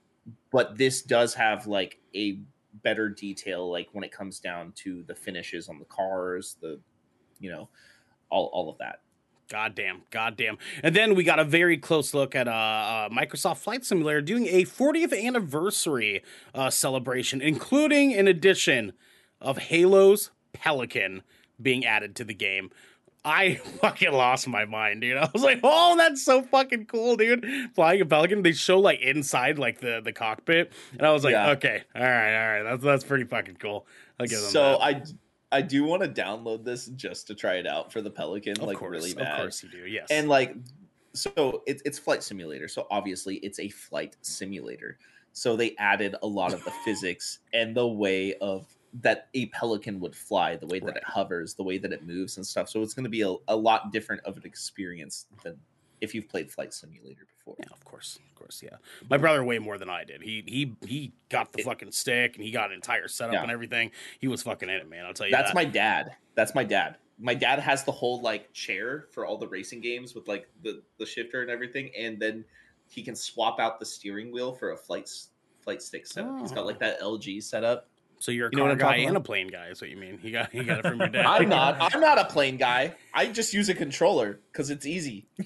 But 0.51 0.77
this 0.79 1.03
does 1.03 1.35
have 1.35 1.67
like 1.67 2.01
a 2.15 2.39
better 2.83 3.09
detail 3.09 3.71
like 3.71 3.89
when 3.93 4.03
it 4.05 4.11
comes 4.13 4.41
down 4.41 4.73
to 4.77 5.03
the 5.05 5.15
finishes 5.15 5.69
on 5.69 5.79
the 5.79 5.85
cars, 5.85 6.57
the 6.61 6.81
you 7.41 7.51
know, 7.51 7.69
all 8.31 8.47
all 8.53 8.71
of 8.71 8.79
that. 8.79 9.01
Goddamn, 9.51 10.03
goddamn. 10.11 10.57
And 10.83 10.97
then 10.97 11.15
we 11.15 11.23
got 11.23 11.39
a 11.39 11.45
very 11.45 11.77
close 11.77 12.15
look 12.15 12.35
at 12.35 12.49
uh, 12.49 12.51
uh, 12.51 13.09
Microsoft 13.11 13.59
Flight 13.59 13.85
Simulator 13.85 14.23
doing 14.23 14.47
a 14.47 14.65
40th 14.65 15.13
anniversary 15.13 16.23
uh, 16.55 16.71
celebration, 16.71 17.43
including 17.43 18.15
an 18.15 18.27
edition 18.27 18.95
of 19.43 19.59
Halo's 19.59 20.31
Pelican 20.55 21.23
being 21.61 21.85
added 21.85 22.17
to 22.17 22.25
the 22.25 22.35
game. 22.35 22.71
I 23.25 23.55
fucking 23.81 24.13
lost 24.13 24.47
my 24.49 24.65
mind, 24.67 25.01
dude. 25.01 25.17
I 25.17 25.31
was 25.33 25.43
like, 25.43 25.61
"Oh, 25.63 25.97
that's 25.97 26.23
so 26.25 26.43
fucking 26.43 26.87
cool, 26.87 27.17
dude!" 27.17 27.47
Flying 27.75 28.01
a 28.01 28.07
pelican. 28.07 28.43
They 28.43 28.53
show 28.53 28.79
like 28.81 29.01
inside, 29.01 29.59
like 29.59 29.81
the 29.81 30.01
the 30.05 30.13
cockpit, 30.13 30.73
and 30.93 31.03
I 31.03 31.13
was 31.13 31.25
like, 31.25 31.33
Yeah. 31.33 31.51
"Okay, 31.53 31.83
all 31.95 32.03
right, 32.03 32.35
all 32.37 32.53
right, 32.53 32.63
that's 32.71 32.85
that's 32.85 33.05
pretty 33.05 33.25
fucking 33.25 33.57
cool." 33.57 33.87
I'll 34.21 34.27
give 34.27 34.41
them 34.41 34.51
So. 34.51 34.79
I 34.81 35.03
I 35.53 35.63
do 35.63 35.85
want 35.85 36.03
to 36.03 36.09
download 36.09 36.65
this 36.65 36.87
just 36.87 37.29
to 37.29 37.35
try 37.35 37.55
it 37.59 37.67
out 37.67 37.93
for 37.93 38.03
the 38.03 38.11
Pelican, 38.11 38.59
of 38.61 38.67
like 38.67 38.77
course, 38.77 38.91
really 38.91 39.13
of 39.13 39.19
bad. 39.19 39.41
course 39.41 39.63
you 39.63 39.69
do. 39.71 39.87
Yes, 39.87 40.09
and 40.11 40.29
like 40.29 40.57
so 41.15 41.63
it's 41.67 41.81
it's 41.85 41.99
flight 41.99 42.23
simulator 42.23 42.69
so 42.69 42.87
obviously 42.91 43.37
it's 43.37 43.59
a 43.61 43.69
flight 43.69 44.17
simulator 44.23 44.99
so 45.33 45.57
they 45.57 45.75
added 45.79 46.17
a 46.23 46.27
lot 46.27 46.53
of 46.53 46.63
the 46.65 46.71
physics 46.85 47.39
and 47.53 47.75
the 47.75 47.87
way 47.87 48.35
of 48.41 48.67
that 49.01 49.29
a 49.35 49.47
pelican 49.47 49.99
would 50.01 50.15
fly 50.15 50.57
the 50.57 50.67
way 50.67 50.79
that 50.79 50.87
Right. 50.87 50.97
it 50.97 51.05
hovers 51.05 51.55
the 51.55 51.63
way 51.65 51.79
that 51.79 51.93
it 51.93 52.07
moves 52.07 52.37
and 52.37 52.47
stuff 52.47 52.69
so 52.69 52.81
it's 52.83 52.95
going 52.95 53.05
to 53.05 53.11
be 53.11 53.23
a, 53.23 53.35
a 53.49 53.57
lot 53.57 53.93
different 53.93 54.23
of 54.25 54.37
an 54.37 54.45
experience 54.45 55.27
than 55.43 55.59
if 56.01 56.15
you've 56.15 56.29
played 56.29 56.51
flight 56.51 56.73
simulator 56.75 57.27
before 57.39 57.57
Yeah, 57.59 57.67
of 57.73 57.85
course, 57.85 58.19
of 58.29 58.35
course, 58.35 58.63
yeah. 58.63 58.77
My 59.09 59.17
brother 59.17 59.43
way 59.43 59.59
more 59.59 59.79
than 59.79 59.89
I 59.89 60.05
did. 60.05 60.23
He 60.23 60.43
he 60.47 60.77
he 60.87 61.13
got 61.31 61.53
the 61.53 61.61
It- 61.61 61.65
fucking 61.65 61.93
stick 61.93 62.37
and 62.37 62.45
he 62.45 62.51
got 62.51 62.71
an 62.71 62.75
entire 62.75 63.09
setup 63.09 63.35
Yeah. 63.35 63.43
and 63.43 63.51
everything. 63.51 63.91
He 64.21 64.29
was 64.29 64.43
fucking 64.43 64.69
in 64.69 64.75
it, 64.75 64.89
man. 64.89 65.07
I'll 65.07 65.15
tell 65.15 65.27
you. 65.27 65.33
that's 65.33 65.51
that. 65.51 65.55
my 65.55 65.65
dad 65.65 66.17
that's 66.35 66.55
my 66.55 66.65
dad 66.65 66.97
my 67.19 67.35
dad 67.35 67.59
has 67.61 67.85
the 67.85 67.93
whole 67.93 68.21
like 68.21 68.53
chair 68.53 69.07
for 69.13 69.25
all 69.25 69.39
the 69.39 69.47
racing 69.49 69.81
games 69.81 70.15
with 70.15 70.27
like 70.29 70.49
the 70.63 70.83
the 70.99 71.07
shifter 71.07 71.43
and 71.43 71.51
everything 71.51 71.91
and 71.97 72.21
then 72.21 72.45
he 72.87 73.03
can 73.03 73.15
swap 73.15 73.61
out 73.61 73.79
the 73.79 73.87
steering 73.87 74.33
wheel 74.33 74.53
for 74.53 74.73
a 74.73 74.77
flight 74.77 75.09
flight 75.61 75.81
stick 75.81 76.07
setup 76.07 76.39
he's 76.41 76.51
got 76.53 76.65
oh. 76.65 76.67
like 76.67 76.79
that 76.81 77.01
lg 77.01 77.43
setup 77.43 77.89
So 78.25 78.33
you're 78.33 78.49
a 78.49 78.51
You 78.51 78.57
know 78.57 78.65
car 78.69 78.77
guy 78.77 78.87
talking 78.93 79.09
and 79.09 79.17
a 79.19 79.21
plane 79.21 79.49
guy. 79.49 79.67
Is 79.67 79.83
what 79.83 79.91
you 79.91 79.99
mean? 79.99 80.17
He 80.17 80.31
got 80.31 80.51
he 80.51 80.65
got 80.65 80.79
it 80.79 80.87
from 80.89 80.99
your 80.99 81.09
dad. 81.09 81.27
i'm 81.43 81.47
not 81.47 81.77
i'm 81.95 82.01
not 82.01 82.19
a 82.19 82.25
plane 82.25 82.57
guy 82.57 82.95
i 83.13 83.27
just 83.27 83.53
use 83.53 83.69
a 83.69 83.75
controller 83.75 84.41
because 84.51 84.71
it's 84.71 84.87
easy 84.87 85.27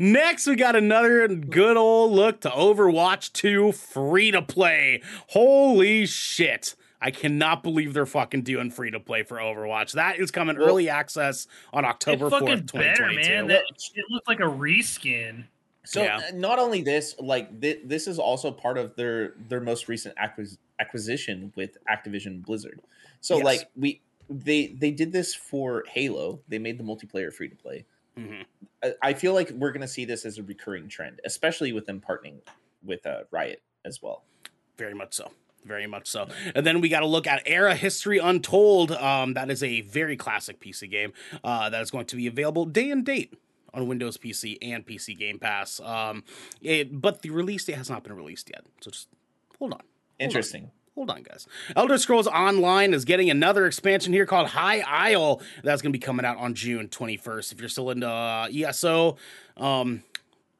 Next, 0.00 0.46
we 0.48 0.56
got 0.56 0.74
another 0.74 1.28
good 1.28 1.76
old 1.76 2.10
look 2.12 2.40
to 2.40 2.50
Overwatch 2.50 3.32
2 3.32 3.70
free 3.72 4.30
to 4.32 4.42
play. 4.42 5.02
Holy 5.28 6.04
shit. 6.06 6.74
I 7.00 7.10
cannot 7.12 7.62
believe 7.62 7.94
they're 7.94 8.06
fucking 8.06 8.42
doing 8.42 8.70
free 8.70 8.90
to 8.90 8.98
play 9.00 9.22
for 9.22 9.36
Overwatch. 9.38 9.92
That 9.92 10.18
is 10.18 10.30
coming 10.32 10.58
Well- 10.58 10.68
early 10.68 10.88
access 10.88 11.46
on 11.72 11.84
October 11.84 12.26
it 12.26 12.30
4th, 12.30 12.38
fucking 12.40 12.46
better, 12.72 12.96
2022. 13.10 13.28
man. 13.32 13.46
That 13.48 13.62
it 13.94 14.04
looked 14.10 14.26
like 14.28 14.40
a 14.40 14.44
reskin. 14.44 15.44
So 15.84 16.02
Yeah. 16.02 16.18
uh, 16.18 16.22
not 16.34 16.58
only 16.60 16.82
this, 16.82 17.16
like 17.18 17.60
th- 17.60 17.80
this 17.84 18.06
is 18.06 18.18
also 18.20 18.52
part 18.52 18.78
of 18.78 18.94
their 18.96 19.34
their 19.48 19.60
most 19.60 19.88
recent 19.88 20.14
acquis- 20.16 20.58
acquisition 20.86 21.52
with 21.56 21.78
Activision 21.88 22.44
Blizzard. 22.44 22.80
So 23.20 23.36
Yes. 23.36 23.44
like 23.44 23.70
we 23.76 24.00
they 24.28 24.68
they 24.68 24.90
did 24.90 25.12
this 25.12 25.34
for 25.34 25.84
Halo. 25.88 26.40
They 26.48 26.58
made 26.58 26.78
the 26.78 26.84
multiplayer 26.84 27.32
free 27.32 27.48
to 27.48 27.56
play. 27.56 27.84
Mhm. 28.18 28.44
I- 28.82 28.94
I 29.02 29.14
feel 29.14 29.32
like 29.34 29.50
we're 29.50 29.72
gonna 29.72 29.88
see 29.88 30.04
this 30.04 30.24
as 30.24 30.38
a 30.38 30.42
recurring 30.42 30.88
trend, 30.88 31.20
especially 31.24 31.72
with 31.72 31.86
them 31.86 32.00
partnering 32.00 32.38
with 32.84 33.06
uh, 33.06 33.24
Riot 33.30 33.62
as 33.84 34.02
well. 34.02 34.24
Very 34.78 34.94
much 34.94 35.14
so. 35.14 35.30
Very 35.64 35.86
much 35.86 36.08
so. 36.08 36.26
And 36.56 36.66
then 36.66 36.80
we 36.80 36.88
got 36.88 37.00
to 37.00 37.06
look 37.06 37.26
at 37.28 37.40
Ara 37.46 37.76
History 37.76 38.18
Untold. 38.18 38.90
Um, 38.90 39.34
that 39.34 39.48
is 39.48 39.62
a 39.62 39.82
very 39.82 40.16
classic 40.16 40.58
PC 40.58 40.88
game 40.90 41.12
uh, 41.44 41.70
that 41.70 41.80
is 41.80 41.90
going 41.92 42.06
to 42.06 42.16
be 42.16 42.26
available 42.26 42.64
day 42.64 42.90
and 42.90 43.06
date 43.06 43.32
on 43.72 43.86
Windows 43.86 44.16
PC 44.16 44.58
and 44.60 44.84
PC 44.84 45.16
Game 45.16 45.38
Pass. 45.38 45.78
Um, 45.78 46.24
it, 46.60 47.00
but 47.00 47.22
the 47.22 47.30
release 47.30 47.64
date 47.64 47.76
has 47.76 47.88
not 47.88 48.02
been 48.02 48.14
released 48.16 48.50
yet. 48.50 48.64
So 48.80 48.90
just 48.90 49.06
hold 49.60 49.74
on. 49.74 49.82
Interesting. 50.22 50.70
Hold 50.94 51.10
on, 51.10 51.22
guys. 51.22 51.46
Elder 51.74 51.96
Scrolls 51.96 52.26
Online 52.26 52.92
is 52.92 53.06
getting 53.06 53.30
another 53.30 53.66
expansion 53.66 54.12
here 54.12 54.26
called 54.26 54.48
High 54.48 54.80
Isle. 54.86 55.40
That's 55.64 55.80
going 55.80 55.90
to 55.92 55.98
be 55.98 56.02
coming 56.02 56.26
out 56.26 56.36
on 56.36 56.54
June 56.54 56.88
21st. 56.88 57.52
If 57.52 57.60
you're 57.60 57.70
still 57.70 57.90
into 57.90 58.06
uh, 58.06 58.48
ESO, 58.54 59.16
um, 59.56 60.02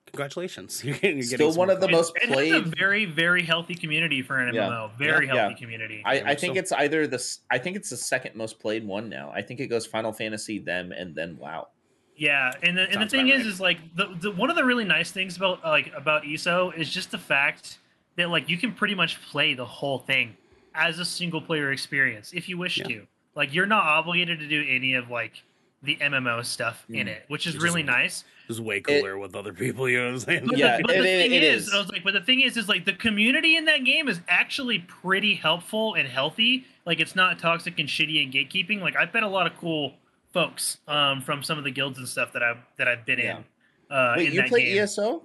congratulations. 0.06 0.82
You're 0.84 0.94
getting, 0.94 1.16
you're 1.18 1.22
Still 1.24 1.38
getting 1.48 1.58
one 1.58 1.70
of 1.70 1.80
the 1.80 1.88
most 1.88 2.14
it 2.16 2.22
has 2.22 2.30
a 2.30 2.32
played. 2.32 2.76
very, 2.78 3.04
very 3.04 3.42
healthy 3.42 3.74
community 3.74 4.22
for 4.22 4.38
an 4.38 4.54
Yeah. 4.54 4.68
MMO. 4.68 4.90
Very 4.98 5.26
Yeah. 5.26 5.34
healthy 5.34 5.54
Yeah. 5.54 5.58
community. 5.58 6.02
I, 6.04 6.20
I 6.20 6.34
think 6.34 6.54
so. 6.56 6.60
it's 6.60 6.72
either 6.72 7.06
this. 7.06 7.40
I 7.50 7.58
think 7.58 7.76
it's 7.76 7.90
the 7.90 7.96
second 7.98 8.34
most 8.34 8.58
played 8.58 8.86
one 8.86 9.08
now. 9.10 9.32
I 9.34 9.42
think 9.42 9.60
it 9.60 9.66
goes 9.68 9.84
Final 9.86 10.12
Fantasy, 10.12 10.58
them, 10.58 10.92
and 10.92 11.14
then 11.14 11.36
WoW. 11.38 11.68
Yeah, 12.16 12.52
and 12.62 12.76
the, 12.76 12.90
and 12.90 13.02
the 13.02 13.06
thing 13.08 13.28
is, 13.28 13.38
right. 13.38 13.46
is 13.46 13.60
like 13.60 13.78
the, 13.96 14.14
the 14.20 14.30
one 14.30 14.50
of 14.50 14.56
the 14.56 14.64
really 14.64 14.84
nice 14.84 15.10
things 15.10 15.36
about 15.36 15.62
like 15.64 15.92
about 15.96 16.26
ESO 16.26 16.70
is 16.76 16.90
just 16.90 17.10
the 17.10 17.18
fact 17.18 17.78
that 18.16 18.28
like 18.30 18.48
you 18.48 18.56
can 18.58 18.72
pretty 18.72 18.94
much 18.94 19.20
play 19.30 19.54
the 19.54 19.64
whole 19.64 19.98
thing 19.98 20.36
as 20.74 20.98
a 20.98 21.04
single 21.04 21.40
player 21.40 21.72
experience 21.72 22.32
if 22.32 22.48
you 22.48 22.58
wish 22.58 22.78
Yeah. 22.78 22.84
to. 22.88 23.06
Like 23.34 23.54
you're 23.54 23.66
not 23.66 23.84
obligated 23.84 24.38
to 24.40 24.48
do 24.48 24.64
any 24.68 24.94
of 24.94 25.10
like 25.10 25.42
the 25.82 25.96
MMO 26.00 26.44
stuff 26.44 26.84
in 26.88 27.06
Mm. 27.06 27.10
it, 27.10 27.24
which 27.28 27.46
is 27.46 27.54
Which 27.54 27.58
is 27.58 27.64
really 27.64 27.80
a- 27.82 27.84
nice. 27.84 28.24
It's 28.48 28.60
way 28.60 28.80
cooler 28.80 29.16
with 29.18 29.34
other 29.34 29.52
people. 29.52 29.88
You 29.88 29.98
know 29.98 30.04
what 30.06 30.12
I'm 30.14 30.18
saying? 30.20 30.46
But 30.46 30.58
Yeah, 30.58 30.76
the, 30.76 30.82
but 30.82 30.96
it- 30.96 31.02
the 31.02 31.08
it- 31.08 31.22
thing 31.22 31.32
it 31.32 31.42
is, 31.42 31.68
is. 31.68 31.74
I 31.74 31.78
was 31.78 31.88
like, 31.88 32.04
but 32.04 32.12
the 32.12 32.20
thing 32.20 32.40
is, 32.40 32.56
is 32.56 32.68
like 32.68 32.84
the 32.84 32.92
community 32.92 33.56
in 33.56 33.64
that 33.64 33.84
game 33.84 34.08
is 34.08 34.20
actually 34.28 34.80
pretty 34.80 35.34
helpful 35.34 35.94
and 35.94 36.06
healthy. 36.06 36.66
Like 36.84 37.00
it's 37.00 37.16
not 37.16 37.38
toxic 37.38 37.78
and 37.78 37.88
shitty 37.88 38.22
and 38.22 38.32
gatekeeping. 38.32 38.80
Like 38.80 38.96
I've 38.96 39.12
met 39.14 39.22
a 39.22 39.28
lot 39.28 39.46
of 39.46 39.56
cool 39.56 39.94
folks 40.32 40.78
um, 40.88 41.20
from 41.22 41.42
some 41.42 41.58
of 41.58 41.64
the 41.64 41.70
guilds 41.70 41.98
and 41.98 42.06
stuff 42.08 42.32
that 42.34 42.42
I've 42.42 42.58
that 42.76 42.86
I've 42.88 43.04
been 43.06 43.18
Yeah. 43.18 43.38
in. 43.38 43.44
Uh, 43.94 44.14
Wait, 44.16 44.26
in 44.28 44.34
you 44.34 44.40
that 44.42 44.48
play 44.50 44.64
game. 44.66 44.82
ESO? 44.82 45.22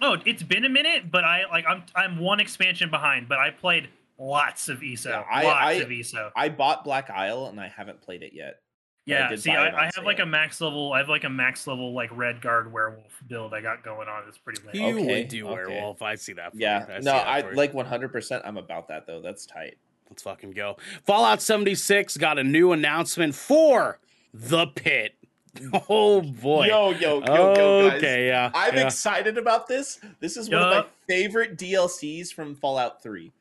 Oh, 0.00 0.16
it's 0.24 0.42
been 0.42 0.64
a 0.64 0.68
minute, 0.68 1.10
but 1.10 1.24
I 1.24 1.42
like 1.50 1.64
I'm 1.68 1.82
I'm 1.94 2.18
one 2.18 2.40
expansion 2.40 2.90
behind, 2.90 3.28
but 3.28 3.38
I 3.38 3.50
played 3.50 3.88
lots 4.18 4.68
of 4.68 4.82
ESO. 4.82 5.10
Yeah, 5.10 5.24
I- 5.30 5.44
lots 5.44 5.60
I- 5.66 5.72
of 5.72 5.90
ESO. 5.92 6.32
I 6.36 6.48
bought 6.48 6.84
Black 6.84 7.10
Isle 7.10 7.46
and 7.46 7.60
I 7.60 7.68
haven't 7.68 8.00
played 8.02 8.22
it 8.22 8.32
yet. 8.34 8.60
Yeah, 9.08 9.28
did 9.28 9.40
see, 9.40 9.52
I, 9.52 9.84
I 9.84 9.90
have 9.94 10.04
like 10.04 10.18
a 10.18 10.26
max 10.26 10.60
level. 10.60 10.92
I 10.92 10.98
have 10.98 11.08
like 11.08 11.22
a 11.22 11.28
max 11.30 11.68
level 11.68 11.92
like 11.94 12.10
red 12.12 12.40
guard 12.40 12.72
werewolf 12.72 13.22
build 13.28 13.54
I 13.54 13.60
got 13.60 13.84
going 13.84 14.08
on. 14.08 14.24
It's 14.26 14.36
pretty 14.36 14.60
You. 14.72 14.84
Okay, 14.98 15.20
would 15.20 15.28
do 15.28 15.46
okay. 15.46 15.54
werewolf. 15.54 16.02
I 16.02 16.16
see 16.16 16.32
that. 16.32 16.50
For 16.52 16.58
Yeah, 16.58 16.84
you. 16.88 16.94
I 16.94 16.98
no, 16.98 17.12
that 17.12 17.28
I 17.28 17.42
for 17.42 17.54
like 17.54 17.72
100%. 17.72 18.42
I'm 18.44 18.56
about 18.56 18.88
that 18.88 19.06
though. 19.06 19.22
That's 19.22 19.46
tight. 19.46 19.78
Let's 20.10 20.22
fucking 20.22 20.52
go. 20.52 20.76
Fallout 21.04 21.40
76 21.40 22.16
got 22.16 22.38
a 22.40 22.42
new 22.44 22.72
announcement 22.72 23.36
for 23.36 24.00
the 24.34 24.66
pit. 24.66 25.14
Oh 25.88 26.22
boy. 26.22 26.66
Yo, 26.66 26.90
yo, 26.90 27.20
yo, 27.20 27.54
yo, 27.54 27.54
guys. 27.90 27.96
okay, 27.98 28.26
yeah. 28.28 28.50
I'm 28.54 28.74
yeah. 28.74 28.86
excited 28.86 29.38
about 29.38 29.66
this. 29.66 30.00
This 30.20 30.36
is 30.36 30.48
one 30.50 30.62
of 30.62 30.70
my 30.70 30.86
favorite 31.08 31.56
DLCs 31.56 32.32
from 32.32 32.54
Fallout 32.54 33.02
3. 33.02 33.32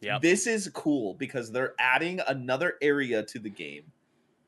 Yep. 0.00 0.22
This 0.22 0.46
is 0.46 0.68
cool 0.68 1.14
because 1.14 1.50
they're 1.50 1.74
adding 1.78 2.20
another 2.26 2.74
area 2.82 3.22
to 3.22 3.38
the 3.38 3.48
game 3.50 3.84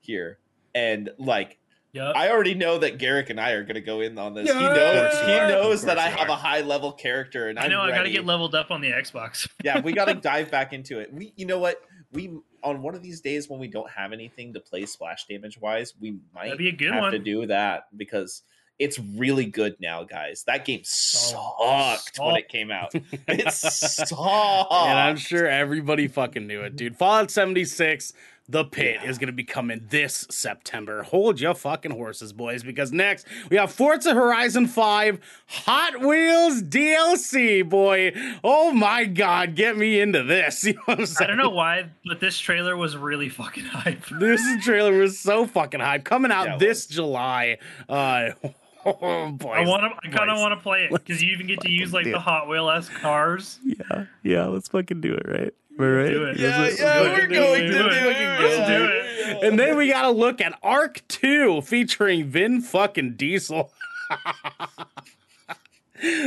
here. 0.01 0.39
And 0.74 1.11
like 1.18 1.59
Yep. 1.97 2.14
I 2.14 2.31
already 2.31 2.53
know 2.53 2.77
that 2.77 2.99
Garrick 2.99 3.31
and 3.31 3.41
I 3.41 3.53
are 3.53 3.62
going 3.62 3.77
to 3.77 3.81
go 3.81 4.03
in 4.03 4.18
on 4.18 4.35
this. 4.35 4.47
Yeah. 4.47 4.59
he 4.59 4.64
knows 4.66 5.20
he 5.20 5.27
knows 5.27 5.83
that 5.85 5.99
I 5.99 6.11
have 6.11 6.29
are. 6.29 6.33
a 6.33 6.37
high 6.37 6.61
level 6.61 6.93
character 6.93 7.49
and 7.49 7.59
I 7.59 7.64
I'm 7.64 7.70
know 7.70 7.81
I 7.81 7.91
got 7.91 8.03
to 8.03 8.11
get 8.11 8.27
leveled 8.27 8.55
up 8.55 8.70
on 8.70 8.83
the 8.83 8.91
Xbox. 8.91 9.49
yeah, 9.64 9.81
we 9.81 9.95
got 9.95 10.05
to 10.07 10.14
dive 10.20 10.51
back 10.51 10.74
into 10.74 10.99
it. 10.99 11.11
We, 11.14 11.33
you 11.37 11.47
know 11.47 11.59
what? 11.59 11.81
We 12.12 12.39
on 12.67 12.83
one 12.83 12.95
of 12.95 13.03
these 13.03 13.21
days 13.21 13.49
when 13.49 13.59
we 13.61 13.69
don't 13.69 13.89
have 13.91 14.12
anything 14.12 14.53
to 14.55 14.61
play 14.61 14.85
splash 14.87 15.27
damage 15.27 15.59
wise, 15.61 15.95
we 16.01 16.19
might 16.35 16.45
That'd 16.45 16.59
be 16.59 16.69
a 16.69 16.73
good 16.73 16.93
have 16.93 17.01
one. 17.03 17.12
to 17.12 17.19
do 17.19 17.47
that 17.47 17.87
because 17.97 18.43
it's 18.79 18.99
really 18.99 19.47
good 19.47 19.77
now, 19.81 20.05
guys. 20.05 20.45
That 20.47 20.64
game 20.67 20.81
sucked 20.85 22.19
when 22.19 22.33
Oh. 22.33 22.35
it 22.37 22.49
came 22.49 22.71
out. 22.71 22.93
It 23.29 23.51
sucked. 23.53 24.12
and 24.12 24.99
I'm 24.99 25.17
sure 25.17 25.47
everybody 25.47 26.09
fucking 26.09 26.47
knew 26.47 26.61
it, 26.62 26.77
dude. 26.77 26.97
Fallout 26.97 27.31
76, 27.31 28.12
The 28.49 28.64
Pit, 28.64 28.99
Yeah. 29.03 29.11
is 29.11 29.18
going 29.18 29.26
to 29.26 29.32
be 29.32 29.42
coming 29.42 29.86
this 29.90 30.24
September. 30.30 31.03
Hold 31.03 31.40
your 31.40 31.55
fucking 31.55 31.90
horses, 31.90 32.32
boys, 32.32 32.62
because 32.62 32.92
next 32.92 33.26
we 33.51 33.57
have 33.57 33.72
Forza 33.72 34.14
Horizon 34.14 34.68
5 34.68 35.18
Hot 35.49 36.01
Wheels 36.01 36.62
DLC, 36.62 37.68
boy. 37.68 38.12
Oh 38.44 38.70
my 38.72 39.05
god, 39.05 39.57
get 39.57 39.76
me 39.76 40.01
into 40.01 40.22
this. 40.22 40.64
You 40.66 40.74
know 40.74 40.82
what 40.86 41.01
I'm 41.01 41.07
I 41.20 41.26
don't 41.26 41.36
know 41.38 41.51
why, 41.51 41.90
but 42.05 42.20
this 42.20 42.38
trailer 42.38 42.76
was 42.76 42.97
really 42.97 43.28
fucking 43.28 43.64
hype. 43.64 44.05
This 44.20 44.40
trailer 44.64 44.97
was 44.99 45.18
so 45.18 45.47
fucking 45.47 45.80
hype. 45.80 46.05
Coming 46.05 46.30
out 46.30 46.47
Yeah, 46.47 46.57
this 46.59 46.86
July. 46.86 47.59
Uh, 47.88 48.30
oh, 48.86 49.30
boy. 49.32 49.51
I 49.51 49.66
want 49.66 49.82
to. 49.82 50.09
I 50.09 50.12
kind 50.12 50.30
of 50.30 50.38
want 50.38 50.53
to 50.57 50.62
play 50.62 50.84
it 50.84 50.92
because 50.92 51.20
you 51.22 51.32
even 51.32 51.47
get 51.49 51.61
to 51.62 51.70
use 51.70 51.92
like 51.92 52.05
the. 52.05 52.20
Hot 52.20 52.49
Wheel 52.49 52.70
s 52.70 52.88
cars. 52.88 53.59
Yeah, 53.64 54.05
yeah, 54.22 54.47
let's 54.47 54.68
fucking 54.68 55.01
do 55.01 55.14
it, 55.14 55.26
right? 55.28 55.55
We're 55.77 56.09
Do 56.11 56.24
it. 56.24 56.39
Yeah, 56.39 56.59
Let's 56.61 56.81
yeah, 56.81 56.95
do 56.95 57.05
it. 57.05 57.12
we're 57.12 57.27
going 57.29 57.61
to 57.62 57.66
Do 57.68 57.72
do 57.79 57.87
it. 57.89 57.93
it. 57.93 58.41
Let's 58.41 58.68
do 58.68 58.85
it. 58.85 59.45
And 59.45 59.59
then 59.59 59.77
we 59.77 59.89
gotta 59.89 60.11
look 60.11 60.41
at 60.41 60.59
Ark 60.62 61.03
2 61.09 61.61
featuring 61.62 62.27
Vin 62.27 62.61
fucking 62.62 63.14
Diesel. 63.16 63.72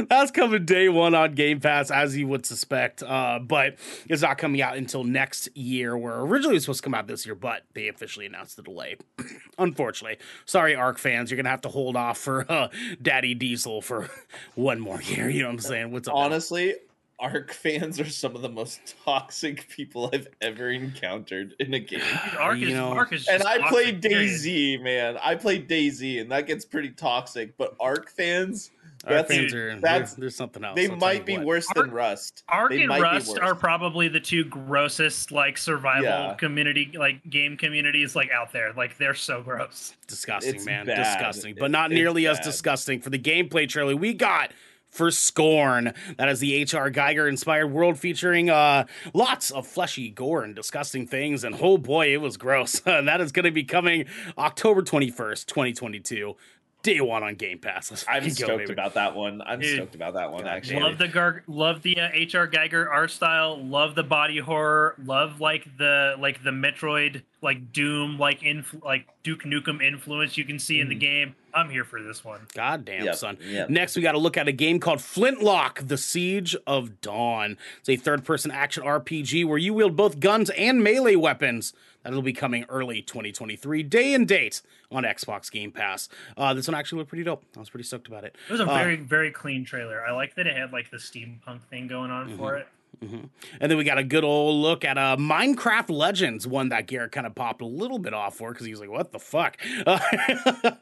That's 0.09 0.31
coming 0.31 0.65
day 0.65 0.89
one 0.89 1.13
on 1.13 1.35
Game 1.35 1.59
Pass, 1.59 1.91
as 1.91 2.17
you 2.17 2.27
would 2.27 2.43
suspect. 2.43 3.03
Uh, 3.03 3.37
but 3.39 3.75
it's 4.09 4.23
not 4.23 4.39
coming 4.39 4.63
out 4.63 4.75
until 4.77 5.03
next 5.03 5.55
year, 5.55 5.95
where 5.95 6.19
originally 6.21 6.55
it 6.55 6.57
was 6.57 6.63
supposed 6.63 6.79
to 6.79 6.83
come 6.87 6.95
out 6.95 7.05
this 7.05 7.23
year, 7.23 7.35
but 7.35 7.61
they 7.75 7.87
officially 7.87 8.25
announced 8.25 8.55
the 8.57 8.63
delay. 8.63 8.97
Unfortunately. 9.59 10.17
Sorry, 10.45 10.73
Ark 10.75 10.97
fans. 10.97 11.29
You're 11.29 11.35
going 11.37 11.45
to 11.45 11.51
have 11.51 11.61
to 11.61 11.69
hold 11.69 11.95
off 11.95 12.17
for 12.17 12.51
uh, 12.51 12.69
Daddy 12.99 13.35
Diesel 13.35 13.81
for 13.83 14.09
one 14.55 14.79
more 14.79 15.03
year. 15.03 15.29
You 15.29 15.43
know 15.43 15.49
what 15.49 15.53
I'm 15.53 15.59
saying? 15.59 15.91
What's 15.91 16.07
up? 16.07 16.15
man? 16.15 16.23
Honestly, 16.25 16.73
Ark 17.19 17.51
fans 17.51 17.99
are 17.99 18.07
some 18.09 18.35
of 18.35 18.41
the 18.41 18.49
most 18.49 18.95
toxic 19.05 19.67
people 19.69 20.09
I've 20.13 20.27
ever 20.41 20.69
encountered 20.69 21.53
in 21.59 21.73
a 21.73 21.79
game. 21.79 21.99
Dude, 21.99 22.39
Ark 22.39 22.57
You 22.59 22.67
is, 22.69 22.73
know- 22.73 22.93
Ark 22.93 23.11
is 23.13 23.27
And 23.27 23.43
I 23.43 23.57
toxic, 23.57 23.69
played 23.69 24.01
period. 24.01 24.29
DayZ, 24.31 24.81
man. 24.81 25.17
I 25.21 25.35
played 25.35 25.67
DayZ, 25.67 26.21
and 26.21 26.31
that 26.31 26.47
gets 26.47 26.63
pretty 26.65 26.91
toxic. 26.91 27.57
But 27.57 27.75
Ark 27.79 28.09
fans, 28.09 28.71
Ark 29.03 29.09
that's- 29.09 29.27
fans 29.37 29.53
are, 29.53 29.79
that's- 29.81 30.13
there's 30.13 30.35
something 30.35 30.63
else. 30.63 30.75
they 30.77 30.87
I'll 30.89 30.95
might 30.95 31.25
be 31.25 31.37
what. 31.37 31.45
worse 31.45 31.67
than 31.75 31.91
Rust. 31.91 32.43
Ark 32.47 32.71
They 32.71 32.79
and 32.79 32.87
might 32.87 32.97
be 32.99 33.03
Rust 33.03 33.27
worse. 33.29 33.39
are 33.39 33.53
probably 33.55 34.07
the 34.07 34.19
two 34.21 34.45
grossest 34.45 35.31
like 35.33 35.57
survival 35.57 36.03
Yeah. 36.03 36.35
community 36.35 36.91
like 36.97 37.29
game 37.29 37.57
communities 37.57 38.15
like 38.15 38.29
out 38.31 38.53
there. 38.53 38.71
Like 38.73 38.97
they're 38.97 39.13
so 39.13 39.41
gross. 39.41 39.93
disgusting, 40.07 40.55
It's 40.55 40.65
man. 40.65 40.85
bad. 40.85 40.95
Disgusting. 41.03 41.55
But 41.59 41.69
not 41.71 41.91
it's 41.91 41.97
nearly 41.97 42.27
as 42.27 42.39
disgusting 42.39 43.01
for 43.01 43.09
the 43.09 43.19
gameplay 43.19 43.67
trailer 43.67 43.95
we 43.95 44.13
got 44.13 44.51
for 44.89 45.11
Scorn. 45.11 45.93
That 46.17 46.29
is 46.29 46.39
the 46.39 46.55
H.R. 46.55 46.89
Giger 46.91 47.27
inspired 47.29 47.67
world 47.67 47.99
featuring 47.99 48.49
uh 48.49 48.85
lots 49.13 49.51
of 49.51 49.67
fleshy 49.67 50.09
gore 50.09 50.43
and 50.43 50.55
disgusting 50.55 51.05
things. 51.07 51.43
And 51.43 51.55
oh 51.59 51.77
boy, 51.77 52.13
it 52.13 52.17
was 52.21 52.37
gross. 52.37 52.81
And 52.85 53.07
that 53.07 53.21
is 53.21 53.31
going 53.31 53.45
to 53.45 53.51
be 53.51 53.63
coming 53.63 54.05
October 54.37 54.81
21st, 54.81 55.45
2022. 55.45 56.35
Day 56.81 57.01
one 57.01 57.23
on 57.23 57.35
Game 57.35 57.59
Pass. 57.59 57.91
Let's 57.91 58.05
I'm 58.07 58.21
fucking 58.21 58.29
go, 58.29 58.33
stoked 58.45 58.57
baby. 58.59 58.71
about 58.73 58.93
that 58.93 59.13
one. 59.13 59.41
I'm 59.45 59.59
Dude. 59.59 59.75
stoked 59.75 59.95
about 59.95 60.13
that 60.13 60.31
one. 60.31 60.43
God 60.43 60.49
Actually, 60.49 60.79
Love 60.81 60.97
the 60.97 61.07
gar- 61.09 61.43
love 61.45 61.81
the 61.81 61.99
uh, 61.99 62.07
HR 62.07 62.47
Giger 62.47 62.89
art 62.89 63.11
style. 63.11 63.61
Love 63.61 63.95
the 63.95 64.03
body 64.03 64.37
horror. 64.37 64.95
Love 65.03 65.41
like 65.41 65.67
the 65.77 66.15
like 66.19 66.41
the 66.41 66.51
Metroid 66.51 67.23
like 67.41 67.73
Doom 67.73 68.17
like 68.17 68.39
influ- 68.41 68.81
like 68.81 69.07
Duke 69.23 69.43
Nukem 69.43 69.83
influence 69.85 70.37
you 70.37 70.45
can 70.45 70.57
see 70.57 70.79
in 70.79 70.87
the 70.87 70.95
Mhm. 70.95 70.99
game. 71.01 71.35
I'm 71.53 71.69
here 71.69 71.83
for 71.83 72.01
this 72.01 72.23
one. 72.23 72.41
Goddamn, 72.53 73.05
Yep, 73.05 73.15
son. 73.15 73.37
yep. 73.41 73.69
Next, 73.69 73.95
we 73.95 74.01
got 74.01 74.13
to 74.13 74.17
look 74.19 74.37
at 74.37 74.47
a 74.47 74.51
game 74.51 74.79
called 74.79 74.99
Flintlock: 74.99 75.87
The 75.87 75.97
Siege 75.97 76.55
of 76.67 77.01
Dawn. 77.01 77.57
It's 77.79 77.89
a 77.89 77.95
third-person 77.95 78.51
action 78.51 78.83
RPG 78.83 79.45
where 79.45 79.57
you 79.57 79.73
wield 79.73 79.95
both 79.95 80.19
guns 80.19 80.49
and 80.51 80.83
melee 80.83 81.15
weapons. 81.15 81.73
That'll 82.03 82.21
be 82.21 82.31
coming 82.33 82.65
early 82.69 83.01
2023, 83.01 83.83
day 83.83 84.13
and 84.13 84.25
date 84.27 84.61
on 84.89 85.03
Xbox 85.03 85.51
Game 85.51 85.71
Pass. 85.71 86.07
Uh, 86.37 86.53
this 86.53 86.65
one 86.67 86.73
actually 86.75 86.99
looked 86.99 87.09
pretty 87.09 87.25
dope. 87.25 87.43
I 87.57 87.59
was 87.59 87.69
pretty 87.69 87.83
stoked 87.83 88.07
about 88.07 88.23
it. 88.23 88.35
It 88.47 88.51
was 88.51 88.61
a 88.61 88.63
Uh, 88.69 88.73
very 88.77 88.95
very 88.95 89.31
clean 89.31 89.65
trailer. 89.65 90.01
I 90.05 90.11
like 90.11 90.35
that 90.35 90.47
it 90.47 90.55
had 90.55 90.71
like 90.71 90.89
the 90.91 90.97
steampunk 90.97 91.61
thing 91.69 91.87
going 91.87 92.09
on 92.09 92.37
for 92.37 92.55
it. 92.55 92.67
Mhm. 93.03 93.29
And 93.61 93.71
then 93.71 93.77
we 93.77 93.83
got 93.83 93.97
a 93.97 94.03
good 94.03 94.23
old 94.23 94.61
look 94.61 94.83
at 94.83 94.97
uh, 94.97 95.15
Minecraft 95.17 95.89
Legends, 95.89 96.45
one 96.45 96.69
that 96.69 96.87
Garrett 96.87 97.11
kind 97.13 97.25
of 97.25 97.33
popped 97.33 97.61
a 97.61 97.65
little 97.65 97.99
bit 97.99 98.13
off 98.13 98.35
for 98.37 98.51
because 98.51 98.65
he 98.65 98.71
was 98.71 98.79
like, 98.81 98.89
"What 98.89 99.11
the 99.11 99.19
fuck." 99.19 99.57
Uh, 99.87 99.99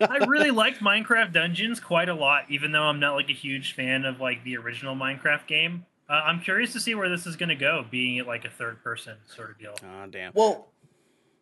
I 0.01 0.25
really 0.27 0.51
liked 0.51 0.79
Minecraft 0.79 1.31
Dungeons 1.33 1.79
quite 1.79 2.09
a 2.09 2.15
lot, 2.15 2.45
even 2.49 2.71
though 2.71 2.83
I'm 2.83 2.99
not 2.99 3.13
like 3.15 3.29
a 3.29 3.33
huge 3.33 3.73
fan 3.73 4.03
of 4.05 4.19
like 4.19 4.43
the 4.43 4.57
original 4.57 4.95
Minecraft 4.95 5.45
game. 5.47 5.85
Uh, 6.09 6.13
I'm 6.25 6.39
curious 6.39 6.71
to 6.73 6.79
see 6.79 6.95
where 6.95 7.09
this 7.09 7.27
is 7.27 7.35
going 7.35 7.49
to 7.49 7.55
go, 7.55 7.85
being 7.91 8.15
it 8.15 8.25
like 8.25 8.45
a 8.45 8.49
third 8.49 8.81
person 8.81 9.17
sort 9.25 9.51
of 9.51 9.59
deal. 9.59 9.75
oh, 9.83 10.07
damn. 10.09 10.31
Well, 10.33 10.69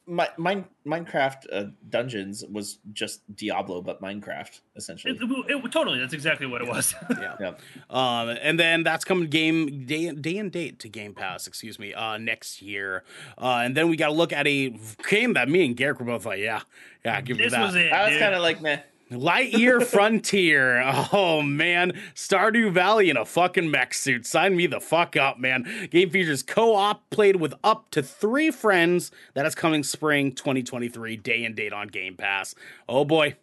my, 0.08 0.30
mine, 0.38 0.66
Minecraft 0.86 1.46
uh, 1.52 1.64
Dungeons 1.90 2.44
was 2.52 2.80
just 2.94 3.22
Diablo, 3.36 3.82
but 3.82 4.02
Minecraft 4.02 4.60
essentially. 4.76 5.16
It, 5.16 5.22
it, 5.22 5.64
it- 5.66 5.72
totally, 5.72 6.00
that's 6.00 6.14
exactly 6.14 6.46
what 6.48 6.62
it 6.62 6.68
was. 6.68 6.94
Yeah. 7.20 7.36
Yeah. 7.40 7.54
Um, 7.90 8.30
and 8.42 8.60
then 8.60 8.84
that's 8.84 9.04
coming 9.06 9.30
game 9.30 9.86
day 9.86 10.12
day 10.12 10.38
and 10.38 10.52
date 10.52 10.80
to 10.80 10.90
Game 10.90 11.14
Pass, 11.14 11.48
excuse 11.48 11.80
me, 11.80 11.94
uh, 11.94 12.18
next 12.18 12.62
year. 12.62 13.04
Uh, 13.38 13.62
and 13.64 13.76
then 13.76 13.90
we 13.90 13.98
got 13.98 14.08
to 14.08 14.14
look 14.14 14.32
at 14.34 14.46
a 14.48 14.76
game 15.10 15.34
that 15.34 15.50
me 15.50 15.66
and 15.66 15.76
Garrick 15.76 16.00
were 16.00 16.06
both 16.06 16.26
like, 16.26 16.40
yeah, 16.40 16.62
yeah, 17.04 17.20
give 17.22 17.38
me 17.38 17.44
this 17.44 17.54
that. 17.54 17.62
was 17.66 17.76
it. 17.76 17.92
I 17.92 18.10
was 18.10 18.18
kind 18.20 18.36
of 18.36 18.42
like, 18.42 18.62
meh. 18.62 18.80
Lightyear 19.16 19.84
Frontier. 19.84 20.82
Oh 21.12 21.42
man, 21.42 21.94
Stardew 22.14 22.72
Valley 22.72 23.10
in 23.10 23.18
a 23.18 23.26
fucking 23.26 23.70
mech 23.72 23.94
suit. 23.94 24.26
Sign 24.26 24.56
me 24.56 24.68
the 24.68 24.80
fuck 24.80 25.16
up, 25.16 25.40
man. 25.40 25.88
Game 25.92 26.10
features 26.10 26.44
co-op 26.44 27.10
played 27.10 27.38
with 27.38 27.54
up 27.64 27.90
to 27.92 28.04
three 28.04 28.52
friends. 28.52 29.12
That 29.34 29.46
is 29.46 29.56
coming 29.56 29.84
spring 29.84 30.34
2023, 30.34 31.18
day 31.18 31.46
and 31.46 31.56
date 31.56 31.74
on 31.74 31.88
Game 31.88 32.16
Pass. 32.16 32.56
Oh 32.90 33.06
boy. 33.06 33.36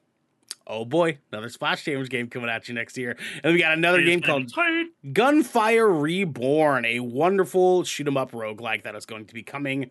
Oh 0.66 0.84
boy, 0.84 1.18
another 1.32 1.48
Splash 1.48 1.84
Damage 1.84 2.08
game 2.08 2.28
coming 2.28 2.48
at 2.48 2.68
you 2.68 2.74
next 2.74 2.96
year. 2.96 3.16
And 3.42 3.52
we 3.52 3.58
got 3.58 3.72
another 3.72 4.00
game 4.02 4.20
called 4.20 4.52
tight. 4.54 4.86
Gunfire 5.12 5.88
Reborn, 5.88 6.84
a 6.84 7.00
wonderful 7.00 7.82
shoot 7.82 8.06
'em 8.06 8.16
up 8.16 8.30
roguelike 8.30 8.84
that 8.84 8.94
is 8.94 9.04
going 9.04 9.26
to 9.26 9.34
be 9.34 9.42
coming 9.42 9.90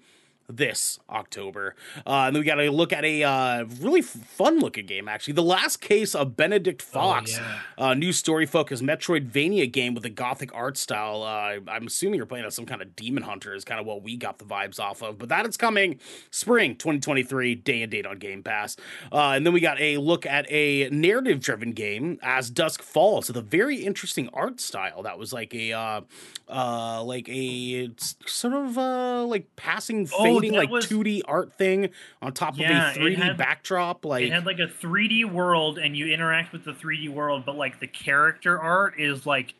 this 0.57 0.99
October. 1.09 1.75
Uh, 2.05 2.25
and 2.27 2.35
then 2.35 2.41
we 2.41 2.45
got 2.45 2.55
to 2.55 2.69
look 2.71 2.93
at 2.93 3.03
a 3.05 3.23
uh, 3.23 3.65
really 3.79 4.01
fun 4.01 4.59
looking 4.59 4.85
game, 4.85 5.07
actually. 5.07 5.33
The 5.33 5.43
Last 5.43 5.77
Case 5.81 6.13
of 6.15 6.35
Benedict 6.35 6.81
Fox, 6.81 7.37
Oh, 7.37 7.41
yeah. 7.41 7.85
uh, 7.89 7.93
new 7.93 8.11
story 8.13 8.45
focused 8.45 8.83
Metroidvania 8.83 9.71
game 9.71 9.93
with 9.93 10.05
a 10.05 10.09
gothic 10.09 10.53
art 10.53 10.77
style. 10.77 11.23
Uh, 11.23 11.59
I'm 11.69 11.87
assuming 11.87 12.17
you're 12.17 12.25
playing 12.25 12.45
as 12.45 12.55
some 12.55 12.65
kind 12.65 12.81
of 12.81 12.95
demon 12.95 13.23
hunter, 13.23 13.53
is 13.53 13.63
kind 13.65 13.79
of 13.79 13.85
what 13.85 14.03
we 14.03 14.17
got 14.17 14.39
the 14.39 14.45
vibes 14.45 14.79
off 14.79 15.01
of. 15.01 15.17
But 15.17 15.29
that 15.29 15.45
is 15.45 15.57
coming 15.57 15.99
spring 16.31 16.75
2023, 16.75 17.55
day 17.55 17.81
and 17.81 17.91
date 17.91 18.05
on 18.05 18.17
Game 18.19 18.43
Pass. 18.43 18.75
Uh, 19.11 19.31
and 19.31 19.45
then 19.45 19.53
we 19.53 19.59
got 19.59 19.79
a 19.79 19.97
look 19.97 20.25
at 20.25 20.45
a 20.51 20.89
narrative 20.89 21.39
driven 21.39 21.71
game 21.71 22.19
as 22.21 22.49
Dusk 22.49 22.81
Falls 22.81 23.27
with 23.27 23.37
a 23.37 23.41
very 23.41 23.77
interesting 23.77 24.29
art 24.33 24.59
style 24.59 25.03
that 25.03 25.17
was 25.17 25.31
like 25.33 25.53
a, 25.53 25.73
uh, 25.73 26.01
uh, 26.49 27.03
like 27.03 27.27
a 27.29 27.89
sort 28.25 28.53
of 28.53 28.77
uh, 28.77 29.23
like 29.25 29.55
passing, 29.55 30.07
Oh, 30.13 30.23
that 30.49 30.57
like 30.57 30.69
was- 30.69 30.87
2D 30.87 31.21
art 31.25 31.53
thing 31.53 31.89
on 32.21 32.33
top 32.33 32.57
Yeah, 32.57 32.89
of 32.91 32.97
a 32.97 32.99
3D 32.99 33.15
had- 33.15 33.37
backdrop. 33.37 34.03
Like, 34.05 34.23
it 34.25 34.31
had 34.31 34.45
like 34.45 34.59
a 34.59 34.67
3D 34.67 35.25
world, 35.25 35.77
and 35.77 35.95
you 35.95 36.07
interact 36.07 36.51
with 36.51 36.65
the 36.65 36.73
3D 36.73 37.07
world, 37.09 37.43
but 37.45 37.55
like 37.55 37.79
the 37.79 37.87
character 37.87 38.59
art 38.59 38.99
is 38.99 39.25
like 39.25 39.53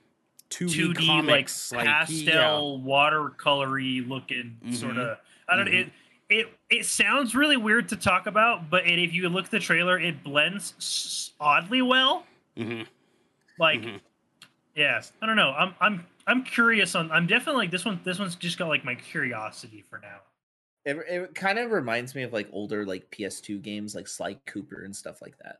2D, 0.49 0.93
2D, 0.93 1.05
comics, 1.07 1.71
like 1.71 1.85
like, 1.85 1.95
pastel, 2.07 2.79
watercolory 2.85 4.07
looking 4.07 4.57
Mhm. 4.65 4.73
sort 4.75 4.97
of. 4.97 5.17
I 5.47 5.55
don't 5.55 5.65
know. 5.65 5.71
Mhm. 5.71 5.79
It 5.87 5.91
it 6.29 6.47
it 6.69 6.85
sounds 6.85 7.35
really 7.35 7.57
weird 7.57 7.89
to 7.89 7.95
talk 7.97 8.25
about, 8.25 8.69
but 8.69 8.87
it, 8.87 8.99
if 8.99 9.13
you 9.13 9.27
look 9.29 9.45
at 9.45 9.51
the 9.51 9.59
trailer, 9.59 9.99
it 9.99 10.23
blends 10.23 10.73
s- 10.77 11.31
oddly 11.39 11.81
well. 11.81 12.25
Yeah. 12.55 12.65
Mhm, 12.65 12.87
Like, 13.59 13.81
mhm. 13.81 13.99
yeah, 14.75 15.01
I 15.21 15.25
don't 15.25 15.35
know. 15.35 15.51
I'm 15.51 15.75
I'm 15.81 16.05
I'm 16.27 16.43
curious 16.43 16.95
on. 16.95 17.11
I'm 17.11 17.27
definitely 17.27 17.63
like 17.63 17.71
this 17.71 17.83
one. 17.83 17.99
This 18.05 18.17
one's 18.19 18.35
just 18.35 18.57
got 18.57 18.67
like 18.69 18.85
my 18.85 18.95
curiosity 18.95 19.83
for 19.89 19.99
now. 19.99 20.19
It, 20.85 20.97
it 21.07 21.35
kind 21.35 21.59
of 21.59 21.71
reminds 21.71 22.15
me 22.15 22.23
of 22.23 22.33
like 22.33 22.49
older 22.51 22.85
like 22.85 23.11
PS2 23.11 23.61
games, 23.61 23.93
like 23.95 24.07
Sly 24.07 24.39
Cooper 24.45 24.83
and 24.83 24.95
stuff 24.95 25.21
like 25.21 25.37
that. 25.43 25.59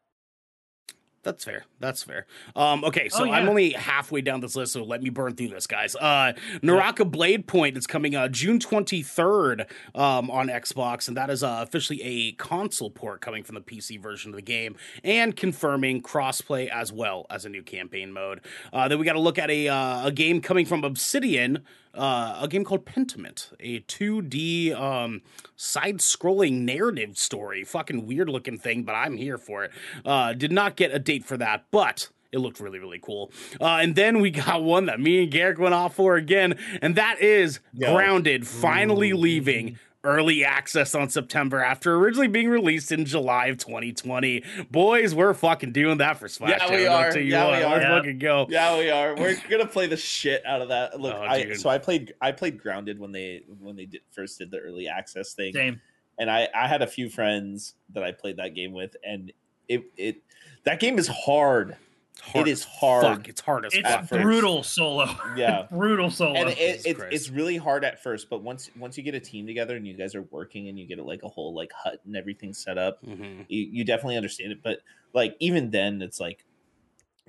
That's 1.24 1.44
fair. 1.44 1.66
That's 1.80 2.02
fair. 2.02 2.26
Um, 2.56 2.84
okay, 2.84 3.08
so 3.08 3.26
Oh, 3.26 3.32
I'm 3.32 3.48
only 3.48 3.72
halfway 3.74 4.22
down 4.22 4.42
this 4.42 4.56
list, 4.56 4.74
so 4.74 4.84
let 4.84 5.04
me 5.04 5.12
burn 5.12 5.36
through 5.36 5.50
this, 5.50 5.68
guys. 5.68 5.96
Uh, 5.96 6.34
Naraka 6.64 7.06
Blade 7.06 7.46
Point 7.46 7.78
is 7.78 7.86
coming 7.86 8.16
uh, 8.16 8.28
June 8.28 8.58
23rd 8.58 9.68
um, 9.94 10.32
on 10.32 10.48
Xbox, 10.48 11.08
and 11.08 11.16
that 11.18 11.30
is 11.30 11.44
uh, 11.44 11.60
officially 11.62 12.02
a 12.02 12.32
console 12.34 12.90
port 12.90 13.22
coming 13.22 13.44
from 13.44 13.54
the 13.54 13.62
PC 13.62 14.02
version 14.02 14.32
of 14.32 14.36
the 14.36 14.42
game, 14.42 14.76
and 15.04 15.36
confirming 15.36 16.02
crossplay 16.02 16.68
as 16.70 16.92
well 16.92 17.28
as 17.30 17.46
a 17.46 17.50
new 17.50 17.62
campaign 17.62 18.12
mode. 18.12 18.42
Uh, 18.74 18.88
then 18.88 18.98
we 18.98 19.06
got 19.06 19.14
to 19.14 19.20
look 19.20 19.38
at 19.38 19.52
a 19.52 19.68
uh, 19.68 20.08
a 20.08 20.12
game 20.12 20.42
coming 20.42 20.66
from 20.66 20.84
Obsidian, 20.84 21.64
uh, 21.94 22.40
a 22.42 22.48
game 22.48 22.64
called 22.64 22.86
Pentiment, 22.86 23.52
a 23.60 23.82
2D 23.82 24.74
um, 24.74 25.22
side-scrolling 25.56 26.62
narrative 26.62 27.18
story. 27.18 27.64
Fucking 27.64 28.06
weird 28.06 28.30
looking 28.30 28.58
thing, 28.58 28.84
but 28.84 28.94
I'm 28.94 29.18
here 29.18 29.38
for 29.38 29.66
it. 29.66 29.72
Uh, 30.06 30.34
did 30.34 30.52
not 30.52 30.76
get 30.76 30.94
a 30.94 31.00
date 31.00 31.26
for 31.26 31.38
that, 31.38 31.66
but 31.72 32.10
it 32.32 32.40
looked 32.40 32.60
really, 32.60 32.80
really 32.80 33.00
cool. 33.00 33.32
Uh, 33.60 33.80
and 33.82 33.96
then 33.96 34.22
we 34.22 34.32
got 34.32 34.64
one 34.64 34.86
that 34.86 35.00
me 35.00 35.24
and 35.24 35.32
Garrick 35.32 35.60
went 35.60 35.74
off 35.74 35.96
for 35.96 36.16
again, 36.16 36.58
and 36.82 36.96
that 36.96 37.22
is 37.22 37.60
Yo. 37.74 37.94
Grounded 37.94 38.48
finally 38.48 39.14
leaving 39.14 39.78
early 40.04 40.44
access 40.44 40.96
on 40.96 41.10
September 41.10 41.60
after 41.62 41.96
originally 41.96 42.28
being 42.28 42.50
released 42.50 42.92
in 42.92 43.06
July 43.06 43.48
of 43.48 43.58
2020. 43.58 44.44
Boys, 44.72 45.14
we're 45.14 45.34
fucking 45.34 45.72
doing 45.72 46.00
that 46.00 46.18
for 46.18 46.28
Splash. 46.28 46.60
Yeah, 46.60 46.76
we 46.76 46.88
I'll 46.88 46.98
are. 46.98 47.12
tell 47.12 47.22
you 47.22 47.32
Yeah, 47.32 47.46
what. 47.46 47.58
we 47.60 47.64
are. 47.64 47.70
Let's 47.72 47.84
Yeah. 47.84 47.98
fucking 47.98 48.20
go. 48.20 48.48
Yeah, 48.50 48.78
we 48.80 48.90
are. 48.90 49.16
We're 49.16 49.38
gonna 49.50 49.68
play 49.68 49.88
the 49.88 49.98
shit 49.98 50.44
out 50.46 50.62
of 50.62 50.70
that. 50.70 51.00
Look, 51.00 51.14
Oh, 51.16 51.22
I 51.22 51.54
so 51.54 51.70
I 51.70 51.78
played 51.78 52.14
I 52.22 52.32
played 52.32 52.60
Grounded 52.62 53.00
when 53.00 53.12
they 53.12 53.44
when 53.60 53.76
they 53.76 53.86
did, 53.86 54.02
first 54.12 54.40
did 54.40 54.50
the 54.52 54.58
early 54.60 54.88
access 54.88 55.34
thing, 55.34 55.54
Same. 55.54 55.82
and 56.18 56.32
I 56.32 56.48
I 56.56 56.68
had 56.68 56.82
a 56.82 56.88
few 56.88 57.10
friends 57.10 57.76
that 57.94 58.04
I 58.04 58.12
played 58.12 58.38
that 58.38 58.56
game 58.56 58.74
with, 58.74 58.96
and 59.06 59.32
it 59.68 59.84
it 59.98 60.18
that 60.64 60.80
game 60.80 60.98
is 60.98 61.08
hard. 61.08 61.78
Hard 62.22 62.48
It 62.48 62.52
is 62.52 62.64
hard. 62.66 63.04
Fuck, 63.18 63.30
it's 63.30 63.42
hard 63.42 63.66
as 63.66 63.74
It's 63.74 63.88
fuck. 63.88 64.02
First. 64.08 64.22
brutal 64.22 64.64
solo. 64.64 65.08
Yeah. 65.36 65.66
brutal 65.72 66.12
solo. 66.12 66.36
and 66.36 66.50
it, 66.50 66.58
Jesus 66.58 66.86
it, 66.86 66.98
it's 67.12 67.30
really 67.30 67.58
hard 67.58 67.84
at 67.84 68.04
first, 68.04 68.30
but 68.30 68.44
once 68.44 68.70
once 68.78 68.98
you 68.98 69.04
get 69.04 69.16
a 69.16 69.20
team 69.20 69.48
together 69.48 69.76
and 69.76 69.88
you 69.88 69.96
guys 69.96 70.14
are 70.14 70.22
working 70.24 70.68
and 70.68 70.78
you 70.78 70.86
get 70.86 71.00
like 71.00 71.24
a 71.24 71.28
whole 71.30 71.54
like 71.56 71.72
hut 71.74 72.00
and 72.06 72.16
everything 72.16 72.54
set 72.54 72.78
up, 72.78 73.04
Mhm. 73.04 73.46
you, 73.48 73.62
you 73.72 73.84
definitely 73.86 74.18
understand 74.18 74.52
it. 74.52 74.62
But 74.62 74.80
like 75.14 75.36
even 75.40 75.72
then, 75.72 76.02
it's 76.02 76.20
like, 76.20 76.46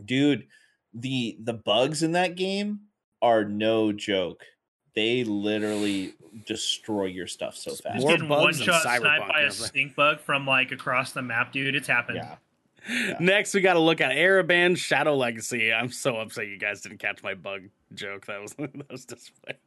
dude, 0.04 0.46
the 0.92 1.36
the 1.40 1.54
bugs 1.54 2.02
in 2.02 2.12
that 2.12 2.34
game 2.36 2.80
are 3.22 3.44
no 3.44 3.92
joke. 3.92 4.44
They 4.94 5.24
literally 5.24 6.14
destroy 6.46 7.06
your 7.06 7.26
stuff 7.26 7.56
so 7.56 7.70
fast. 7.70 7.94
Just 7.94 8.02
More 8.06 8.12
getting 8.12 8.28
bugs 8.28 8.58
one 8.58 8.66
than 8.66 8.74
shot 8.74 8.84
Cyberpunk, 8.84 9.00
sniped 9.00 9.28
by 9.28 9.40
a 9.42 9.50
stink 9.50 9.94
bug 9.96 10.20
from 10.20 10.46
like 10.46 10.70
across 10.70 11.12
the 11.12 11.22
map, 11.22 11.52
dude. 11.52 11.74
It's 11.74 11.88
happened. 11.88 12.18
Yeah, 12.18 12.36
Next, 13.20 13.54
we 13.54 13.60
got 13.60 13.74
to 13.74 13.80
look 13.80 14.00
at 14.00 14.12
Ereban 14.12 14.76
Shadow 14.76 15.16
Legacy. 15.16 15.72
I'm 15.72 15.90
so 15.90 16.16
upset 16.16 16.48
you 16.48 16.58
guys 16.58 16.80
didn't 16.80 16.98
catch 16.98 17.22
my 17.22 17.34
bug 17.34 17.62
joke. 17.94 18.26
That 18.26 18.40
was 18.40 18.54
that 18.58 18.90
was 18.90 19.04
disappointing. 19.04 19.60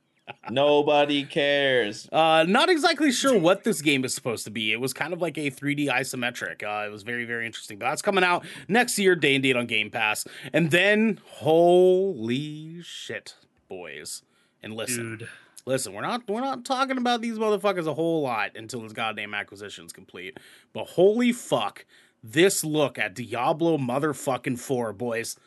nobody 0.50 1.24
cares. 1.24 2.10
Uh, 2.16 2.44
not 2.48 2.70
exactly 2.70 3.12
sure 3.12 3.38
what 3.38 3.64
this 3.64 3.82
game 3.82 4.04
is 4.06 4.14
supposed 4.14 4.46
to 4.46 4.52
be. 4.52 4.72
It 4.72 4.80
was 4.80 4.94
kind 4.94 5.14
of 5.14 5.22
like 5.22 5.38
a 5.38 5.52
3D 5.52 5.88
isometric. 5.88 6.64
Uh, 6.64 6.88
it 6.88 6.92
was 6.92 7.04
very, 7.04 7.26
very 7.26 7.46
interesting. 7.46 7.78
But 7.78 7.86
that's 7.90 8.02
coming 8.02 8.24
out 8.24 8.46
next 8.68 8.98
year, 8.98 9.16
day 9.16 9.36
and 9.36 9.44
date 9.44 9.56
on 9.56 9.66
Game 9.68 9.90
Pass. 9.92 10.26
And 10.54 10.72
then, 10.72 11.20
holy 11.26 12.82
shit, 12.82 13.36
boys! 13.68 14.24
And 14.64 14.74
listen, 14.74 15.18
dude. 15.20 15.30
listen, 15.66 15.94
we're 15.94 16.02
not 16.02 16.28
we're 16.28 16.42
not 16.42 16.66
talking 16.66 16.98
about 16.98 17.22
these 17.22 17.38
motherfuckers 17.38 17.86
a 17.86 17.94
whole 17.94 18.22
lot 18.22 18.56
until 18.56 18.82
this 18.82 18.94
goddamn 18.94 19.34
acquisition's 19.34 19.94
complete. 19.94 20.38
But 20.74 20.86
holy 20.86 21.32
fuck, 21.34 21.86
this 22.32 22.64
look 22.64 22.98
at 22.98 23.14
Diablo 23.14 23.78
motherfucking 23.78 24.58
four, 24.60 24.94
boys. 24.94 25.38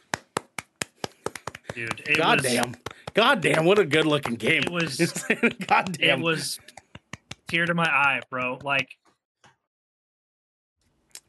Dude, 1.74 2.02
Goddamn. 2.16 2.74
Goddamn, 3.14 3.64
what 3.64 3.78
a 3.78 3.84
good 3.84 4.06
looking 4.06 4.34
game. 4.36 4.62
It 4.66 4.70
was- 4.70 5.24
Goddamn. 5.66 6.20
was 6.20 6.58
it 6.58 6.60
was 6.60 6.60
tear 7.48 7.66
to 7.66 7.74
my 7.74 7.84
eye, 7.88 8.20
bro. 8.30 8.58
Like 8.62 8.88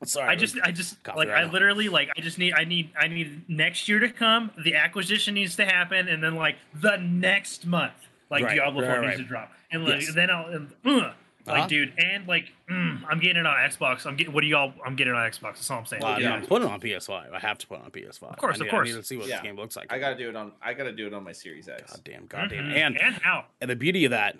Sorry. 0.06 0.30
I 0.30 0.36
just 0.36 0.58
I 0.64 0.72
just 0.72 0.96
like 1.08 1.28
right 1.28 1.42
I 1.42 1.46
now. 1.46 1.52
literally 1.52 1.90
like 1.90 2.10
I 2.18 2.22
just 2.22 2.38
need 2.38 2.54
I 2.54 2.64
need 2.64 2.92
I 2.98 3.08
need 3.10 3.44
next 3.50 3.90
year 3.90 4.00
to 4.00 4.10
come. 4.10 4.52
The 4.64 4.76
acquisition 4.76 5.34
needs 5.34 5.58
to 5.58 5.66
happen, 5.66 6.08
and 6.08 6.24
then 6.24 6.36
like 6.36 6.56
the 6.74 6.96
next 6.98 7.66
month, 7.66 7.92
like 8.32 8.44
Right, 8.46 8.56
Diablo 8.56 8.82
right, 8.88 8.96
Four 8.96 9.06
needs 9.06 9.18
to 9.18 9.26
drop, 9.26 9.52
and 9.72 9.84
like 9.84 10.02
Yes. 10.02 10.14
then 10.16 10.30
I'll 10.30 10.46
and, 10.48 10.72
uh, 10.86 11.12
like 11.46 11.58
Uh-huh. 11.58 11.68
dude, 11.68 11.94
and 11.98 12.28
like 12.28 12.52
mm, 12.70 13.02
I'm 13.10 13.20
getting 13.20 13.38
it 13.38 13.46
on 13.46 13.56
Xbox. 13.58 14.06
I'm 14.06 14.16
getting 14.16 14.34
what 14.34 14.42
do 14.42 14.48
y'all? 14.48 14.74
I'm 14.86 14.96
getting 14.96 15.14
it 15.14 15.18
on 15.18 15.30
Xbox. 15.30 15.42
That's 15.56 15.72
all 15.72 15.80
I'm 15.80 15.86
saying. 15.86 16.02
Well, 16.04 16.22
yeah. 16.22 16.34
I'm 16.34 16.46
putting 16.46 16.68
it 16.68 16.72
on 16.72 16.80
PS5. 16.82 17.34
I 17.34 17.40
have 17.40 17.58
to 17.60 17.68
put 17.68 17.80
it 17.80 17.86
on 17.86 17.92
PS5. 17.92 18.24
Of 18.24 18.38
course, 18.38 18.56
I 18.56 18.60
need, 18.60 18.66
of 18.68 18.72
course. 18.72 18.90
I 18.90 18.92
need 18.92 18.98
to 18.98 19.04
see 19.04 19.18
what 19.18 19.28
Yeah. 19.28 19.36
this 19.38 19.44
game 19.44 19.56
looks 19.56 19.76
like. 19.76 19.92
I 19.92 20.00
gotta 20.00 20.16
do 20.18 20.30
it 20.30 20.36
on. 20.36 20.52
I 20.62 20.74
gotta 20.74 20.92
do 20.92 21.08
it 21.08 21.14
on 21.14 21.24
my 21.24 21.32
Series 21.32 21.68
X. 21.70 21.92
goddamn, 21.94 22.26
goddamn. 22.28 22.66
Mhm. 22.66 22.76
And 22.76 23.02
and 23.02 23.16
how? 23.16 23.46
and 23.62 23.70
the 23.70 23.76
beauty 23.76 24.06
of 24.06 24.12
that, 24.12 24.38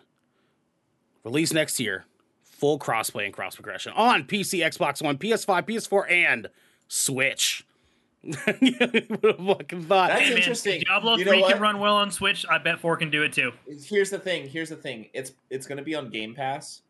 release 1.24 1.54
next 1.54 1.80
year, 1.80 2.06
full 2.44 2.78
crossplay 2.80 3.26
and 3.26 3.34
cross 3.34 3.56
progression 3.56 3.94
on 3.94 4.24
PC, 4.26 4.60
Xbox 4.60 5.02
One, 5.02 5.18
PS5, 5.18 5.66
PS4, 5.66 6.10
and 6.12 6.50
Switch. 6.88 7.64
Would 8.22 8.36
have 8.44 9.38
fucking 9.38 9.84
thought. 9.84 10.10
That's 10.10 10.22
Hey, 10.24 10.30
man, 10.30 10.38
interesting. 10.40 10.82
Diablo 10.86 11.16
You 11.16 11.24
know 11.24 11.32
Three 11.32 11.42
what? 11.42 11.54
can 11.54 11.62
run 11.62 11.80
well 11.80 11.96
on 11.96 12.12
Switch. 12.12 12.46
I 12.50 12.58
bet 12.58 12.80
Four 12.80 12.98
can 12.98 13.10
do 13.10 13.24
it 13.24 13.32
too. 13.32 13.54
Here's 13.86 14.10
the 14.10 14.20
thing. 14.20 14.50
Here's 14.50 14.68
the 14.70 14.76
thing. 14.76 15.10
It's 15.14 15.32
it's 15.50 15.66
gonna 15.66 15.84
be 15.84 15.96
on 15.96 16.10
Game 16.10 16.36
Pass, 16.36 16.82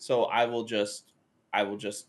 so 0.00 0.24
I 0.24 0.46
will 0.46 0.64
just 0.64 1.12
I 1.52 1.62
will 1.62 1.76
just 1.76 2.06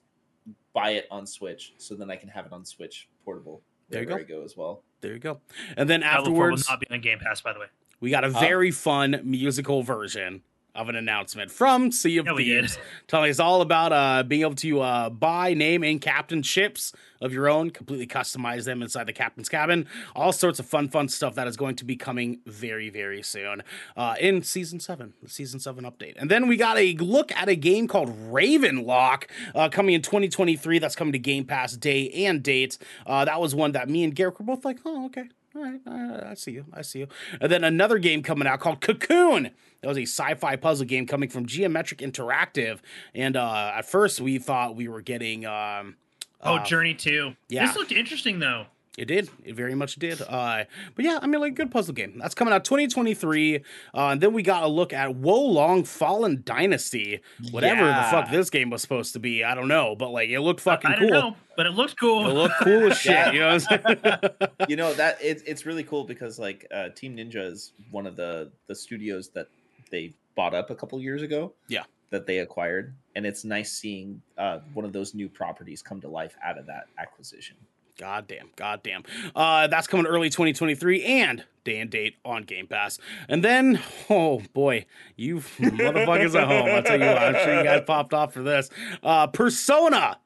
buy 0.73 0.91
it 0.91 1.07
on 1.11 1.27
Switch, 1.27 1.73
so 1.77 1.93
then 1.95 2.09
I 2.09 2.15
can 2.15 2.29
have 2.29 2.45
it 2.47 2.51
on 2.53 2.65
Switch 2.65 3.07
portable 3.25 3.61
There 3.89 4.01
you 4.01 4.07
wherever 4.07 4.23
I 4.25 4.27
go 4.27 4.43
as 4.43 4.55
well. 4.57 4.83
There 5.01 5.13
you 5.13 5.19
go. 5.19 5.41
And 5.77 5.89
then 5.89 5.99
Diablo 6.01 6.25
Four 6.25 6.33
will 6.33 6.41
afterwards, 6.59 6.69
not 6.69 6.79
be 6.79 6.87
on 6.89 7.01
Game 7.01 7.19
Pass, 7.19 7.41
by 7.41 7.53
the 7.53 7.59
way. 7.59 7.65
we 7.99 8.09
got 8.09 8.23
a 8.23 8.31
Huh? 8.31 8.39
very 8.39 8.71
fun 8.71 9.19
musical 9.23 9.83
version 9.83 10.41
of 10.73 10.89
an 10.89 10.95
announcement 10.95 11.51
from 11.51 11.91
Sea 11.91 12.17
of 12.17 12.25
Yeah. 12.25 12.35
Thieves, 12.35 12.77
telling 13.07 13.29
us 13.29 13.39
all 13.39 13.61
about 13.61 13.91
uh, 13.91 14.23
being 14.23 14.41
able 14.41 14.55
to 14.55 14.81
uh, 14.81 15.09
buy, 15.09 15.53
name, 15.53 15.83
and 15.83 15.99
captain 16.01 16.41
ships 16.43 16.93
of 17.19 17.33
your 17.33 17.49
own, 17.49 17.69
completely 17.69 18.07
customize 18.07 18.65
them 18.65 18.81
inside 18.81 19.05
the 19.05 19.13
captain's 19.13 19.49
cabin. 19.49 19.85
All 20.15 20.31
sorts 20.31 20.59
of 20.59 20.65
fun, 20.65 20.89
fun 20.89 21.07
stuff 21.07 21.35
that 21.35 21.47
is 21.47 21.55
going 21.55 21.75
to 21.75 21.85
be 21.85 21.95
coming 21.95 22.39
very, 22.45 22.89
very 22.89 23.21
soon 23.21 23.63
uh, 23.95 24.15
in 24.19 24.41
season 24.43 24.79
seven, 24.79 25.13
the 25.21 25.29
season 25.29 25.59
seven 25.59 25.83
update. 25.83 26.13
And 26.17 26.31
then 26.31 26.47
we 26.47 26.57
got 26.57 26.77
a 26.77 26.93
look 26.95 27.31
at 27.33 27.47
a 27.47 27.55
game 27.55 27.87
called 27.87 28.09
Ravenlock 28.31 29.25
uh, 29.53 29.69
coming 29.69 29.93
in 29.93 30.01
2023. 30.01 30.79
That's 30.79 30.95
coming 30.95 31.11
to 31.13 31.19
Game 31.19 31.45
Pass 31.45 31.73
day 31.77 32.09
and 32.25 32.41
date. 32.41 32.77
Uh, 33.05 33.25
that 33.25 33.39
was 33.39 33.53
one 33.53 33.73
that 33.73 33.89
me 33.89 34.03
and 34.03 34.15
Garrick 34.15 34.39
were 34.39 34.45
both 34.45 34.65
like, 34.65 34.79
oh, 34.85 35.05
okay. 35.05 35.29
All 35.55 35.61
right, 35.63 36.23
I 36.23 36.33
see 36.35 36.51
you. 36.51 36.65
I 36.73 36.81
see 36.81 36.99
you. 36.99 37.07
And 37.41 37.51
then 37.51 37.63
another 37.63 37.97
game 37.97 38.23
coming 38.23 38.47
out 38.47 38.59
called 38.61 38.79
Cocoon. 38.81 39.49
That 39.81 39.87
was 39.87 39.97
a 39.97 40.03
sci-fi 40.03 40.55
puzzle 40.55 40.85
game 40.85 41.05
coming 41.07 41.27
from 41.29 41.45
Geometric 41.45 41.99
Interactive. 41.99 42.79
And 43.13 43.35
uh, 43.35 43.73
at 43.75 43.85
first, 43.85 44.21
we 44.21 44.37
thought 44.37 44.75
we 44.75 44.87
were 44.87 45.01
getting. 45.01 45.45
Um, 45.45 45.95
Oh, 46.43 46.55
uh, 46.55 46.65
Journey 46.65 46.95
2. 46.95 47.35
yeah. 47.49 47.67
This 47.67 47.75
looked 47.75 47.91
interesting 47.91 48.39
though. 48.39 48.65
It 48.97 49.05
did. 49.05 49.29
It 49.45 49.55
very 49.55 49.73
much 49.73 49.95
did. 49.95 50.21
Uh, 50.21 50.65
but 50.95 51.05
yeah, 51.05 51.19
I 51.21 51.27
mean, 51.27 51.39
like, 51.39 51.55
good 51.55 51.71
puzzle 51.71 51.93
game. 51.93 52.17
That's 52.19 52.35
coming 52.35 52.53
out 52.53 52.65
2023. 52.65 53.55
Uh, 53.57 53.61
and 53.93 54.19
then 54.21 54.33
we 54.33 54.43
got 54.43 54.63
a 54.63 54.67
look 54.67 54.91
at 54.91 55.11
Wolong 55.11 55.87
Fallen 55.87 56.41
Dynasty. 56.45 57.21
Whatever 57.51 57.83
Yeah. 57.85 58.03
the 58.03 58.09
fuck 58.11 58.31
this 58.31 58.49
game 58.49 58.69
was 58.69 58.81
supposed 58.81 59.13
to 59.13 59.19
be, 59.19 59.45
I 59.45 59.55
don't 59.55 59.69
know. 59.69 59.95
But 59.95 60.09
like, 60.09 60.29
it 60.29 60.41
looked 60.41 60.59
fucking 60.59 60.91
I 60.91 60.97
cool. 60.99 61.07
don't 61.09 61.31
know, 61.31 61.35
but 61.55 61.65
it 61.67 61.71
looked 61.71 61.97
cool. 61.99 62.29
It 62.29 62.33
looked 62.33 62.55
cool 62.61 62.91
as 62.91 62.97
shit. 62.97 63.11
Yeah. 63.13 63.31
You 63.31 63.39
know 63.39 63.53
what 63.53 63.71
I'm 63.71 63.99
saying? 64.39 64.49
you 64.69 64.75
know 64.75 64.93
that 64.95 65.17
it's 65.21 65.41
it's 65.43 65.65
really 65.65 65.83
cool 65.85 66.03
because 66.03 66.37
like 66.37 66.67
uh, 66.73 66.89
Team 66.89 67.15
Ninja 67.15 67.45
is 67.49 67.71
one 67.91 68.05
of 68.05 68.17
the 68.17 68.51
the 68.67 68.75
studios 68.75 69.29
that 69.29 69.47
they 69.89 70.13
bought 70.35 70.53
up 70.53 70.69
a 70.69 70.75
couple 70.75 70.99
years 71.01 71.21
ago. 71.21 71.53
Yeah. 71.69 71.83
that 72.09 72.25
they 72.27 72.39
acquired, 72.39 72.93
and 73.15 73.25
it's 73.25 73.45
nice 73.45 73.71
seeing 73.71 74.21
uh, 74.37 74.59
one 74.73 74.83
of 74.83 74.91
those 74.91 75.15
new 75.15 75.29
properties 75.29 75.81
come 75.81 76.01
to 76.01 76.09
life 76.09 76.35
out 76.43 76.57
of 76.57 76.65
that 76.65 76.87
acquisition. 76.99 77.55
God 77.99 78.27
damn, 78.27 78.49
god 78.55 78.81
damn. 78.83 79.03
Uh, 79.35 79.67
that's 79.67 79.87
coming 79.87 80.05
early 80.07 80.29
2023 80.29 81.03
and 81.03 81.43
day 81.63 81.79
and 81.79 81.89
date 81.89 82.15
on 82.25 82.43
Game 82.43 82.67
Pass. 82.67 82.99
And 83.29 83.43
then, 83.43 83.79
oh 84.09 84.41
boy, 84.53 84.85
you 85.15 85.37
motherfuckers 85.37 86.33
at 86.39 86.47
home. 86.47 86.69
I'll 86.69 86.83
tell 86.83 86.99
you 86.99 87.05
what, 87.05 87.17
I'm 87.17 87.33
sure 87.35 87.57
you 87.57 87.63
guys 87.63 87.83
popped 87.85 88.13
off 88.13 88.33
for 88.33 88.41
this. 88.41 88.69
Uh, 89.03 89.27
Persona 89.27 90.17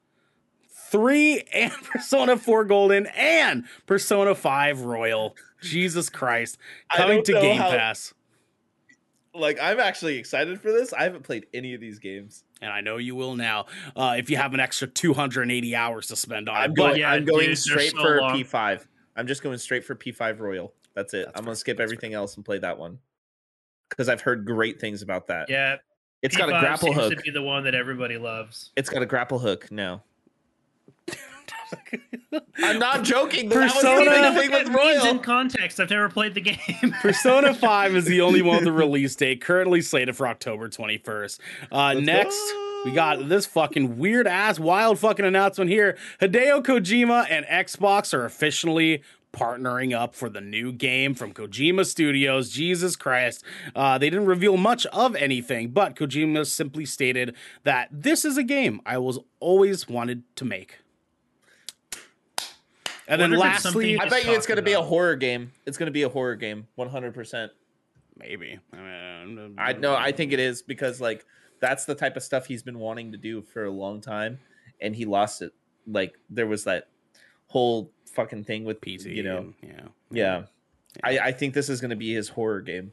3 0.90 1.42
and 1.52 1.72
Persona 1.82 2.36
4 2.36 2.64
Golden 2.64 3.06
and 3.06 3.64
Persona 3.86 4.34
5 4.34 4.80
Royal. 4.82 5.36
Jesus 5.60 6.08
Christ. 6.08 6.58
Coming 6.94 7.22
to 7.24 7.32
Game 7.32 7.60
how- 7.60 7.70
Pass. 7.70 8.14
Like 9.34 9.58
I'm 9.60 9.78
actually 9.80 10.16
excited 10.16 10.60
for 10.62 10.72
this. 10.72 10.94
I 10.94 11.02
haven't 11.02 11.24
played 11.24 11.46
any 11.52 11.74
of 11.74 11.80
these 11.80 11.98
games. 11.98 12.42
And 12.62 12.72
I 12.72 12.80
know 12.80 12.96
you 12.96 13.14
will 13.14 13.36
now, 13.36 13.66
uh, 13.96 14.14
if 14.16 14.30
you 14.30 14.36
have 14.38 14.54
an 14.54 14.60
extra 14.60 14.88
280 14.88 15.76
hours 15.76 16.06
to 16.08 16.16
spend 16.16 16.48
on 16.48 16.56
I'm 16.56 16.70
it. 16.70 16.76
going. 16.76 16.90
But 16.92 16.98
yeah, 16.98 17.10
I'm 17.10 17.24
going 17.24 17.48
dude, 17.48 17.58
straight 17.58 17.90
so 17.92 18.02
for 18.02 18.20
long. 18.20 18.34
P5. 18.38 18.86
I'm 19.16 19.26
just 19.26 19.42
going 19.42 19.58
straight 19.58 19.84
for 19.84 19.94
P5 19.94 20.40
Royal. 20.40 20.72
That's 20.94 21.12
it. 21.14 21.26
That's 21.26 21.38
I'm 21.38 21.44
gonna 21.44 21.56
skip 21.56 21.76
That's 21.76 21.86
everything 21.86 22.14
else 22.14 22.36
and 22.36 22.44
play 22.44 22.58
that 22.58 22.78
one 22.78 22.98
because 23.90 24.08
I've 24.08 24.20
heard 24.22 24.46
great 24.46 24.80
things 24.80 25.02
about 25.02 25.26
that. 25.26 25.50
yeah, 25.50 25.76
it's 26.22 26.36
got 26.36 26.48
a 26.48 26.52
P5 26.52 26.60
grapple 26.60 26.88
seems 26.88 27.00
hook. 27.00 27.16
to 27.16 27.22
be 27.22 27.30
the 27.30 27.42
one 27.42 27.62
that 27.64 27.74
everybody 27.74 28.16
loves. 28.16 28.72
It's 28.76 28.88
got 28.88 29.02
a 29.02 29.06
grapple 29.06 29.38
hook 29.38 29.70
now. 29.70 30.02
I'm 32.62 32.78
not 32.78 33.04
joking. 33.04 33.48
That 33.48 33.56
was 33.64 33.72
the 33.74 33.80
Persona- 33.80 34.10
thing 34.10 34.50
that 34.50 34.66
with 34.66 34.72
means 34.74 35.04
in 35.04 35.18
context. 35.20 35.80
I've 35.80 35.90
never 35.90 36.08
played 36.08 36.34
the 36.34 36.40
game. 36.40 36.94
Persona 37.00 37.54
5 37.54 37.96
is 37.96 38.04
the 38.04 38.20
only 38.20 38.42
one 38.42 38.58
with 38.58 38.68
a 38.68 38.72
release 38.86 39.14
date 39.16 39.40
currently 39.40 39.80
slated 39.82 40.16
for 40.16 40.26
October 40.26 40.68
21st. 40.68 41.38
Uh, 41.70 41.94
next, 41.94 42.34
go. 42.34 42.82
we 42.84 42.92
got 42.92 43.28
this 43.28 43.46
fucking 43.46 43.98
weird 43.98 44.26
ass, 44.26 44.58
wild 44.58 44.98
fucking 44.98 45.24
announcement 45.24 45.70
here. 45.70 45.96
Hideo 46.20 46.62
Kojima 46.62 47.26
and 47.30 47.44
Xbox 47.46 48.12
are 48.14 48.24
officially 48.24 49.02
partnering 49.32 49.94
up 49.94 50.14
for 50.14 50.30
the 50.30 50.40
new 50.40 50.72
game 50.72 51.14
from 51.14 51.32
Kojima 51.34 51.84
Studios. 51.84 52.48
Jesus 52.48 52.96
Christ. 52.96 53.44
Uh, 53.74 53.98
they 53.98 54.08
didn't 54.08 54.26
reveal 54.26 54.56
much 54.56 54.86
of 54.86 55.14
anything, 55.14 55.68
but 55.70 55.94
Kojima 55.94 56.46
simply 56.46 56.86
stated 56.86 57.36
that 57.62 57.88
this 57.92 58.24
is 58.24 58.38
a 58.38 58.42
game 58.42 58.80
I 58.86 58.96
was 58.96 59.18
always 59.38 59.88
wanted 59.88 60.22
to 60.36 60.46
make. 60.46 60.78
And 63.08 63.20
then 63.20 63.30
Wonder 63.30 63.46
if 63.46 63.54
it's 63.56 63.64
lastly, 63.66 63.98
I 63.98 64.08
bet 64.08 64.24
you 64.24 64.32
it's 64.32 64.46
going 64.46 64.56
to 64.56 64.62
be 64.62 64.72
a 64.72 64.82
horror 64.82 65.16
game. 65.16 65.52
It's 65.64 65.78
going 65.78 65.86
to 65.86 65.92
be 65.92 66.02
a 66.02 66.08
horror 66.08 66.34
game, 66.36 66.66
100%. 66.78 67.50
maybe. 68.18 68.58
I, 68.72 68.76
mean, 68.76 69.54
I 69.58 69.72
know. 69.74 69.94
I 69.94 70.12
think 70.12 70.32
it 70.32 70.40
is 70.40 70.62
because 70.62 71.00
like 71.00 71.24
that's 71.60 71.84
the 71.84 71.94
type 71.94 72.16
of 72.16 72.22
stuff 72.22 72.46
he's 72.46 72.62
been 72.62 72.78
wanting 72.78 73.12
to 73.12 73.18
do 73.18 73.42
for 73.42 73.64
a 73.64 73.70
long 73.70 74.00
time, 74.00 74.38
and 74.80 74.94
he 74.94 75.04
lost 75.04 75.42
it. 75.42 75.52
Like 75.86 76.18
there 76.30 76.46
was 76.46 76.64
that 76.64 76.88
whole 77.46 77.92
fucking 78.12 78.44
thing 78.44 78.64
with 78.64 78.80
PC. 78.80 79.14
You 79.14 79.22
know. 79.22 79.38
and- 79.38 79.54
yeah. 79.62 79.80
Yeah. 80.10 80.42
I, 81.04 81.18
I 81.18 81.32
think 81.32 81.52
this 81.54 81.68
is 81.68 81.80
going 81.80 81.90
to 81.90 81.96
be 81.96 82.14
his 82.14 82.28
horror 82.30 82.62
game. 82.62 82.90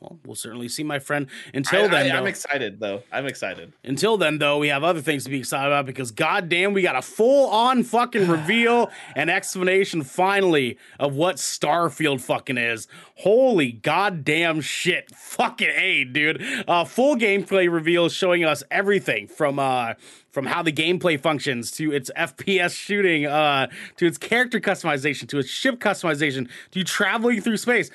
Well, 0.00 0.18
we'll 0.24 0.36
certainly 0.36 0.68
see, 0.68 0.84
my 0.84 1.00
friend. 1.00 1.26
I, 1.28 1.56
Until 1.58 1.88
then, 1.88 2.12
I, 2.12 2.18
I'm 2.18 2.26
excited 2.26 2.78
though. 2.78 3.02
I'm 3.10 3.26
excited. 3.26 3.72
until 3.82 4.16
then, 4.16 4.38
though, 4.38 4.58
we 4.58 4.68
have 4.68 4.84
other 4.84 5.00
things 5.00 5.24
to 5.24 5.30
be 5.30 5.38
excited 5.40 5.66
about 5.66 5.86
because, 5.86 6.12
goddamn, 6.12 6.72
we 6.72 6.82
got 6.82 6.94
a 6.94 7.02
full-on 7.02 7.82
fucking 7.82 8.28
reveal 8.30 8.90
and 9.16 9.28
explanation 9.28 10.02
finally 10.02 10.78
of 11.00 11.16
what 11.16 11.36
Starfield 11.36 12.20
fucking 12.20 12.58
is. 12.58 12.86
Holy 13.16 13.72
goddamn 13.72 14.60
shit, 14.60 15.10
fucking 15.16 15.70
a, 15.74 16.04
dude! 16.04 16.44
Uh, 16.68 16.84
full 16.84 17.16
gameplay 17.16 17.70
reveal 17.70 18.08
showing 18.08 18.44
us 18.44 18.62
everything 18.70 19.26
from 19.26 19.58
uh 19.58 19.94
from 20.30 20.46
how 20.46 20.62
the 20.62 20.70
gameplay 20.70 21.18
functions 21.18 21.70
to 21.72 21.92
its 21.92 22.12
FPS 22.16 22.70
shooting, 22.72 23.26
uh, 23.26 23.66
to 23.96 24.06
its 24.06 24.18
character 24.18 24.60
customization, 24.60 25.28
to 25.28 25.38
its 25.38 25.48
ship 25.48 25.80
customization, 25.80 26.48
to 26.70 26.84
traveling 26.84 27.40
through 27.40 27.56
space. 27.56 27.90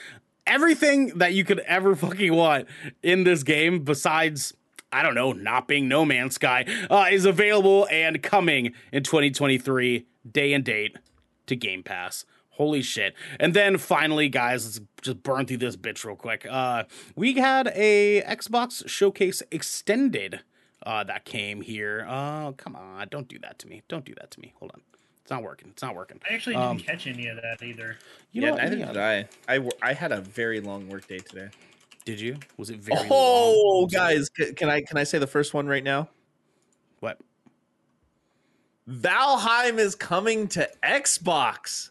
Everything 0.45 1.17
that 1.17 1.33
you 1.33 1.43
could 1.45 1.59
ever 1.59 1.95
fucking 1.95 2.33
want 2.33 2.67
in 3.01 3.23
this 3.23 3.43
game, 3.43 3.83
besides 3.83 4.53
I 4.91 5.01
don't 5.01 5.15
know, 5.15 5.31
not 5.31 5.67
being 5.67 5.87
No 5.87 6.05
Man's 6.05 6.35
Sky, 6.35 6.65
uh, 6.89 7.07
is 7.11 7.25
available 7.25 7.87
and 7.89 8.21
coming 8.21 8.73
in 8.91 9.03
2023, 9.03 10.05
day 10.31 10.53
and 10.53 10.63
date 10.63 10.97
to 11.47 11.55
Game 11.55 11.81
Pass. 11.81 12.25
Holy 12.51 12.83
shit. 12.83 13.15
And 13.39 13.55
then 13.55 13.79
finally, 13.79 14.29
guys, 14.29 14.65
let's 14.65 14.81
just 15.01 15.23
burn 15.23 15.47
through 15.47 15.57
this 15.57 15.75
bitch 15.75 16.05
real 16.05 16.15
quick. 16.15 16.45
Uh, 16.47 16.83
we 17.15 17.33
had 17.33 17.71
a 17.73 18.21
Xbox 18.21 18.87
Showcase 18.87 19.41
Extended 19.49 20.41
uh, 20.85 21.03
that 21.05 21.25
came 21.25 21.61
here. 21.61 22.05
Oh, 22.07 22.53
come 22.55 22.75
on. 22.75 23.07
Don't 23.09 23.27
do 23.27 23.39
that 23.39 23.57
to 23.59 23.67
me. 23.67 23.81
Don't 23.87 24.05
do 24.05 24.13
that 24.19 24.29
to 24.31 24.39
me. 24.39 24.53
Hold 24.59 24.71
on. 24.75 24.81
It's 25.23 25.31
not 25.31 25.41
working. 25.41 25.69
It's 25.69 25.81
not 25.81 25.95
working. 25.95 26.19
I 26.29 26.33
actually 26.33 26.55
didn't 26.55 26.67
Um, 26.67 26.79
catch 26.79 27.07
any 27.07 27.27
of 27.27 27.37
that 27.37 27.63
either. 27.63 27.97
You 28.33 28.41
yeah, 28.41 28.47
know 28.49 28.53
what? 28.55 28.63
neither 28.63 28.75
did 28.75 28.97
I. 28.97 29.27
I. 29.47 29.69
I 29.81 29.93
had 29.93 30.11
a 30.11 30.19
very 30.21 30.59
long 30.59 30.87
work 30.89 31.07
day 31.07 31.19
today. 31.19 31.47
Did 32.03 32.19
you? 32.19 32.37
Was 32.57 32.69
it 32.69 32.79
very 32.79 32.97
long? 32.99 33.07
Oh, 33.09 33.77
long? 33.79 33.87
guys, 33.87 34.29
c- 34.37 34.51
can 34.53 34.69
I 34.69 34.81
can 34.81 34.97
I 34.97 35.05
say 35.05 35.19
the 35.19 35.27
first 35.27 35.53
one 35.53 35.65
right 35.67 35.83
now? 35.83 36.09
What? 36.99 37.19
Valheim 38.89 39.77
is 39.79 39.95
coming 39.95 40.47
to 40.49 40.69
Xbox. 40.83 41.89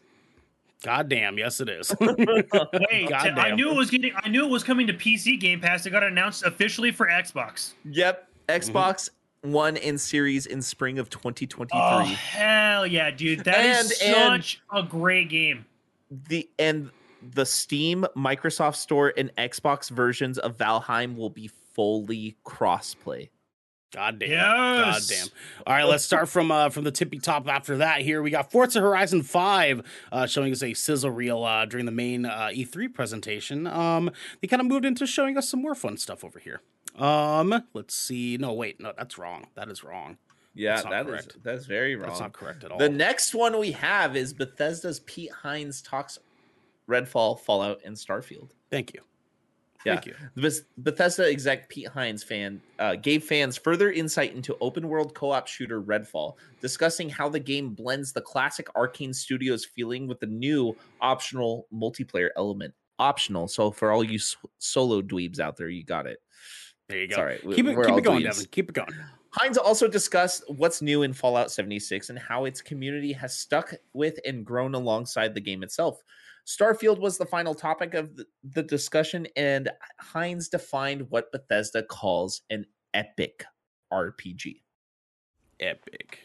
God 0.82 1.08
damn, 1.08 1.38
yes 1.38 1.60
it 1.60 1.68
is. 1.70 1.94
Wait, 2.00 2.52
I 2.52 3.52
knew 3.54 3.70
it 3.70 3.76
was 3.76 3.88
getting. 3.90 4.12
I 4.22 4.28
knew 4.28 4.44
it 4.44 4.50
was 4.50 4.62
coming 4.64 4.86
to 4.88 4.92
PC 4.92 5.40
Game 5.40 5.60
Pass. 5.60 5.86
It 5.86 5.90
got 5.90 6.02
announced 6.02 6.42
officially 6.42 6.90
for 6.90 7.06
Xbox. 7.06 7.72
Yep, 7.86 8.28
Xbox 8.48 9.08
One 9.42 9.76
in 9.76 9.98
series 9.98 10.46
in 10.46 10.62
spring 10.62 10.98
of 11.00 11.10
2023. 11.10 11.70
Oh 11.80 11.98
hell 12.04 12.86
yeah, 12.86 13.10
dude! 13.10 13.40
That 13.44 13.64
is 13.64 14.00
And- 14.00 14.14
and- 14.14 14.44
such 14.44 14.62
a 14.72 14.82
great 14.84 15.28
game. 15.28 15.66
the 16.10 16.48
and 16.60 16.90
the 17.34 17.44
Steam, 17.46 18.06
Microsoft 18.16 18.76
Store, 18.76 19.12
and 19.16 19.34
Xbox 19.36 19.90
versions 19.90 20.38
of 20.38 20.56
Valheim 20.58 21.16
will 21.16 21.30
be 21.30 21.48
fully 21.74 22.36
crossplay. 22.44 23.30
God 23.94 24.18
damn. 24.20 24.30
Yes. 24.30 25.08
God 25.08 25.14
damn. 25.14 25.28
All 25.66 25.74
right, 25.74 25.84
let's 25.90 26.04
start 26.04 26.28
from 26.28 26.50
uh 26.52 26.68
from 26.70 26.84
the 26.84 26.90
tippy 26.92 27.18
top 27.18 27.48
after 27.48 27.78
that. 27.78 28.00
Here 28.02 28.22
we 28.22 28.30
got 28.30 28.50
Forza 28.52 28.80
Horizon 28.80 29.22
5 29.22 29.82
uh 30.12 30.26
showing 30.26 30.52
us 30.52 30.62
a 30.62 30.72
sizzle 30.72 31.10
reel 31.10 31.42
uh 31.44 31.64
during 31.66 31.84
the 31.86 31.92
main 31.92 32.24
uh 32.26 32.50
E3 32.54 32.94
presentation. 32.94 33.66
Um 33.66 34.10
they 34.40 34.46
kind 34.48 34.60
of 34.60 34.66
moved 34.66 34.84
into 34.84 35.04
showing 35.06 35.36
us 35.36 35.48
some 35.48 35.60
more 35.60 35.74
fun 35.74 35.96
stuff 35.98 36.24
over 36.24 36.38
here. 36.38 36.60
Um 36.96 37.62
let's 37.74 37.94
see. 37.94 38.36
No, 38.38 38.52
wait, 38.52 38.80
no, 38.80 38.92
that's 38.96 39.18
wrong. 39.18 39.46
That 39.54 39.68
is 39.68 39.82
wrong. 39.82 40.18
Yeah, 40.54 40.74
That's 40.74 40.84
not 40.84 41.06
that 41.06 41.14
is 41.14 41.28
that's 41.42 41.66
very 41.66 41.96
wrong. 41.96 42.08
That's 42.08 42.20
not 42.20 42.32
correct 42.32 42.64
at 42.64 42.72
all. 42.72 42.78
The 42.78 42.88
next 42.88 43.34
one 43.34 43.58
we 43.58 43.72
have 43.72 44.16
is 44.16 44.34
Bethesda's 44.34 45.00
Pete 45.00 45.30
Hines 45.30 45.80
talks 45.80 46.18
Redfall, 46.88 47.40
Fallout, 47.40 47.80
and 47.84 47.96
Starfield. 47.96 48.50
Thank 48.70 48.92
you. 48.92 49.00
Yeah. 49.84 49.94
Thank 49.94 50.06
you. 50.06 50.14
The 50.36 50.60
Bethesda 50.78 51.28
exec 51.28 51.68
Pete 51.68 51.88
Hines 51.88 52.22
fan 52.22 52.60
uh, 52.78 52.94
gave 52.96 53.24
fans 53.24 53.56
further 53.56 53.90
insight 53.90 54.34
into 54.34 54.56
open 54.60 54.88
world 54.88 55.14
co-op 55.14 55.48
shooter 55.48 55.82
Redfall, 55.82 56.34
discussing 56.60 57.08
how 57.08 57.28
the 57.28 57.40
game 57.40 57.70
blends 57.70 58.12
the 58.12 58.20
classic 58.20 58.68
Arkane 58.76 59.14
Studios 59.14 59.64
feeling 59.64 60.06
with 60.06 60.20
the 60.20 60.26
new 60.26 60.76
optional 61.00 61.66
multiplayer 61.74 62.28
element. 62.36 62.74
Optional, 62.98 63.48
so 63.48 63.72
for 63.72 63.90
all 63.90 64.04
you 64.04 64.20
solo 64.58 65.02
dweebs 65.02 65.40
out 65.40 65.56
there, 65.56 65.68
you 65.68 65.82
got 65.82 66.06
it. 66.06 66.18
There 66.88 66.98
you 66.98 67.08
go. 67.08 67.16
Sorry, 67.16 67.38
keep 67.38 67.66
it, 67.66 67.76
keep 67.76 67.96
it 67.96 68.04
going, 68.04 68.22
dweebs. 68.22 68.24
Devin. 68.24 68.46
Keep 68.50 68.68
it 68.70 68.74
going. 68.74 68.88
Hines 69.34 69.56
also 69.56 69.88
discussed 69.88 70.44
what's 70.48 70.82
new 70.82 71.02
in 71.02 71.14
Fallout 71.14 71.50
76 71.50 72.10
and 72.10 72.18
how 72.18 72.44
its 72.44 72.60
community 72.60 73.12
has 73.14 73.34
stuck 73.34 73.72
with 73.94 74.18
and 74.26 74.44
grown 74.44 74.74
alongside 74.74 75.34
the 75.34 75.40
game 75.40 75.62
itself. 75.62 76.02
Starfield 76.46 76.98
was 76.98 77.16
the 77.16 77.24
final 77.24 77.54
topic 77.54 77.94
of 77.94 78.14
the, 78.16 78.26
the 78.42 78.62
discussion, 78.62 79.26
and 79.36 79.70
Hines 79.98 80.48
defined 80.48 81.06
what 81.08 81.32
Bethesda 81.32 81.82
calls 81.84 82.42
an 82.50 82.66
epic 82.92 83.44
RPG. 83.92 84.60
Epic. 85.60 86.18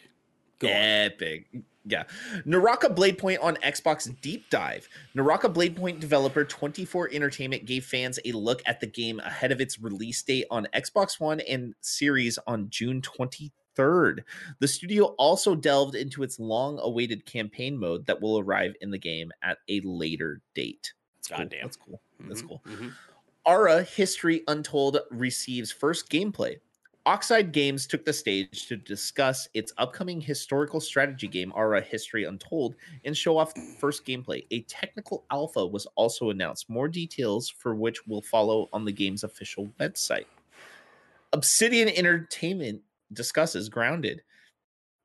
Go 0.59 0.67
on. 0.67 0.73
Epic. 0.73 1.45
Yeah. 1.85 2.03
Naraka 2.45 2.89
Blade 2.89 3.17
Point 3.17 3.39
on 3.39 3.55
Xbox 3.57 4.13
Deep 4.21 4.49
Dive. 4.49 4.89
Naraka 5.13 5.47
Blade 5.47 5.75
Point 5.75 5.99
developer 6.01 6.43
24 6.43 7.11
Entertainment 7.13 7.65
gave 7.65 7.85
fans 7.85 8.19
a 8.25 8.31
look 8.33 8.61
at 8.65 8.81
the 8.81 8.87
game 8.87 9.19
ahead 9.21 9.51
of 9.53 9.61
its 9.61 9.79
release 9.79 10.21
date 10.21 10.45
on 10.51 10.67
Xbox 10.73 11.19
One 11.19 11.39
and 11.41 11.73
Series 11.81 12.37
on 12.45 12.69
June 12.69 13.01
23rd. 13.01 14.19
The 14.59 14.67
studio 14.67 15.05
also 15.17 15.55
delved 15.55 15.95
into 15.95 16.23
its 16.23 16.39
long 16.39 16.77
awaited 16.81 17.25
campaign 17.25 17.77
mode 17.77 18.05
that 18.07 18.21
will 18.21 18.39
arrive 18.39 18.73
in 18.81 18.91
the 18.91 18.97
game 18.97 19.31
at 19.41 19.59
a 19.69 19.79
later 19.81 20.41
date. 20.55 20.91
That's 21.17 21.27
cool. 21.29 21.37
Goddamn. 21.37 21.61
That's 21.61 21.77
cool. 21.77 22.01
That's 22.21 22.41
Mhm, 22.41 22.47
cool. 22.47 22.61
mhm. 22.67 22.93
Ara 23.45 23.83
History 23.83 24.43
Untold 24.49 24.99
receives 25.09 25.71
first 25.71 26.09
gameplay. 26.09 26.57
Oxide 27.07 27.53
Games 27.53 27.87
took 27.87 28.03
the 28.03 28.11
stage 28.11 28.67
to 28.67 28.75
discuss 28.75 29.47
its 29.53 29.71
upcoming 29.77 30.19
historical 30.19 30.81
strategy 30.81 31.29
game, 31.29 31.53
Ara 31.55 31.79
History 31.79 32.25
Untold, 32.25 32.75
and 33.05 33.15
show 33.15 33.37
off 33.37 33.53
the 33.53 33.61
first 33.79 34.05
gameplay. 34.05 34.45
A 34.51 34.63
technical 34.63 35.23
alpha 35.31 35.65
was 35.65 35.87
also 35.95 36.31
announced, 36.31 36.69
more 36.69 36.89
details 36.89 37.47
for 37.47 37.75
which 37.75 38.05
will 38.07 38.21
follow 38.21 38.67
on 38.73 38.83
the 38.83 38.91
game's 38.91 39.23
official 39.23 39.71
website. 39.79 40.25
Obsidian 41.31 41.87
Entertainment 41.87 42.81
discusses 43.13 43.69
Grounded. 43.69 44.21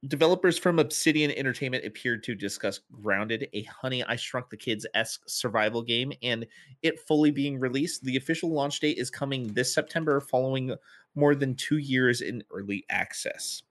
Developers 0.09 0.59
from 0.59 0.80
Obsidian 0.80 1.30
Entertainment 1.30 1.84
appeared 1.84 2.24
to 2.24 2.34
discuss 2.34 2.80
Grounded, 3.00 3.48
a 3.53 3.62
Honey 3.62 4.03
I 4.03 4.16
Shrunk 4.16 4.50
the 4.50 4.57
Kids 4.57 4.84
esque 4.94 5.22
survival 5.28 5.80
game, 5.80 6.12
and 6.24 6.44
it 6.82 6.98
fully 6.98 7.30
being 7.30 7.61
released. 7.61 8.03
The 8.03 8.16
official 8.16 8.50
launch 8.50 8.80
date 8.80 8.98
is 8.98 9.09
coming 9.09 9.53
this 9.53 9.72
September, 9.72 10.20
following 10.20 10.74
more 11.14 11.34
than 11.34 11.54
two 11.54 11.78
years 11.78 12.20
in 12.20 12.42
early 12.52 12.84
access. 12.90 13.62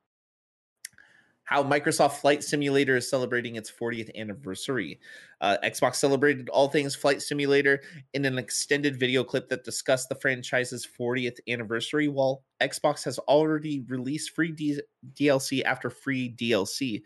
How 1.52 1.64
Microsoft 1.64 2.14
Flight 2.14 2.46
Simulator 2.46 2.96
is 2.96 3.10
celebrating 3.10 3.58
its 3.58 3.70
40th 3.70 4.16
anniversary. 4.16 5.02
Uh, 5.42 5.58
Xbox 5.62 5.96
celebrated 5.96 6.48
all 6.48 6.70
things 6.70 6.96
Flight 6.96 7.22
Simulator 7.22 7.82
in 8.14 8.24
an 8.24 8.38
extended 8.38 8.98
video 8.98 9.22
clip 9.22 9.50
that 9.50 9.66
discussed 9.66 10.08
the 10.08 10.16
franchise's 10.16 10.88
40th 10.88 11.40
anniversary, 11.50 12.08
while 12.08 12.44
Xbox 12.62 13.04
has 13.04 13.20
already 13.20 13.84
released 13.90 14.32
free 14.32 14.54
D- 14.54 14.80
DLC 15.14 15.62
after 15.64 15.90
free 15.90 16.34
DLC. 16.34 17.02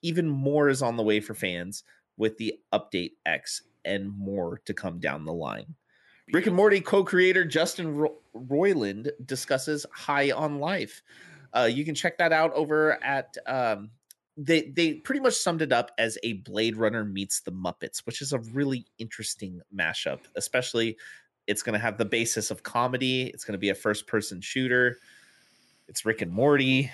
Even 0.00 0.30
more 0.30 0.70
is 0.70 0.80
on 0.80 0.96
the 0.96 1.02
way 1.02 1.20
for 1.20 1.34
fans 1.34 1.84
with 2.16 2.38
the 2.38 2.54
Update 2.72 3.12
X 3.26 3.64
and 3.84 4.16
more 4.16 4.62
to 4.64 4.72
come 4.72 4.98
down 4.98 5.26
the 5.26 5.32
line. 5.32 5.74
Rick 6.32 6.46
and 6.46 6.56
Morty 6.56 6.80
co-creator 6.80 7.44
Justin 7.44 7.96
Ro- 7.96 8.16
Roiland 8.34 9.10
discusses 9.24 9.84
High 9.92 10.30
on 10.30 10.58
Life. 10.58 11.02
Uh, 11.52 11.68
you 11.70 11.84
can 11.84 11.94
check 11.94 12.18
that 12.18 12.32
out 12.32 12.52
over 12.54 13.02
at 13.02 13.36
um, 13.46 13.90
they 14.36 14.70
they 14.70 14.94
pretty 14.94 15.20
much 15.20 15.34
summed 15.34 15.62
it 15.62 15.72
up 15.72 15.90
as 15.98 16.16
a 16.22 16.34
Blade 16.34 16.76
Runner 16.76 17.04
meets 17.04 17.40
the 17.40 17.52
Muppets, 17.52 18.06
which 18.06 18.22
is 18.22 18.32
a 18.32 18.38
really 18.38 18.86
interesting 18.98 19.60
mashup. 19.74 20.20
Especially, 20.36 20.96
it's 21.46 21.62
going 21.62 21.74
to 21.74 21.80
have 21.80 21.98
the 21.98 22.04
basis 22.04 22.50
of 22.50 22.62
comedy. 22.62 23.24
It's 23.24 23.44
going 23.44 23.52
to 23.54 23.58
be 23.58 23.70
a 23.70 23.74
first-person 23.74 24.40
shooter. 24.40 24.98
It's 25.88 26.06
Rick 26.06 26.22
and 26.22 26.32
Morty. 26.32 26.90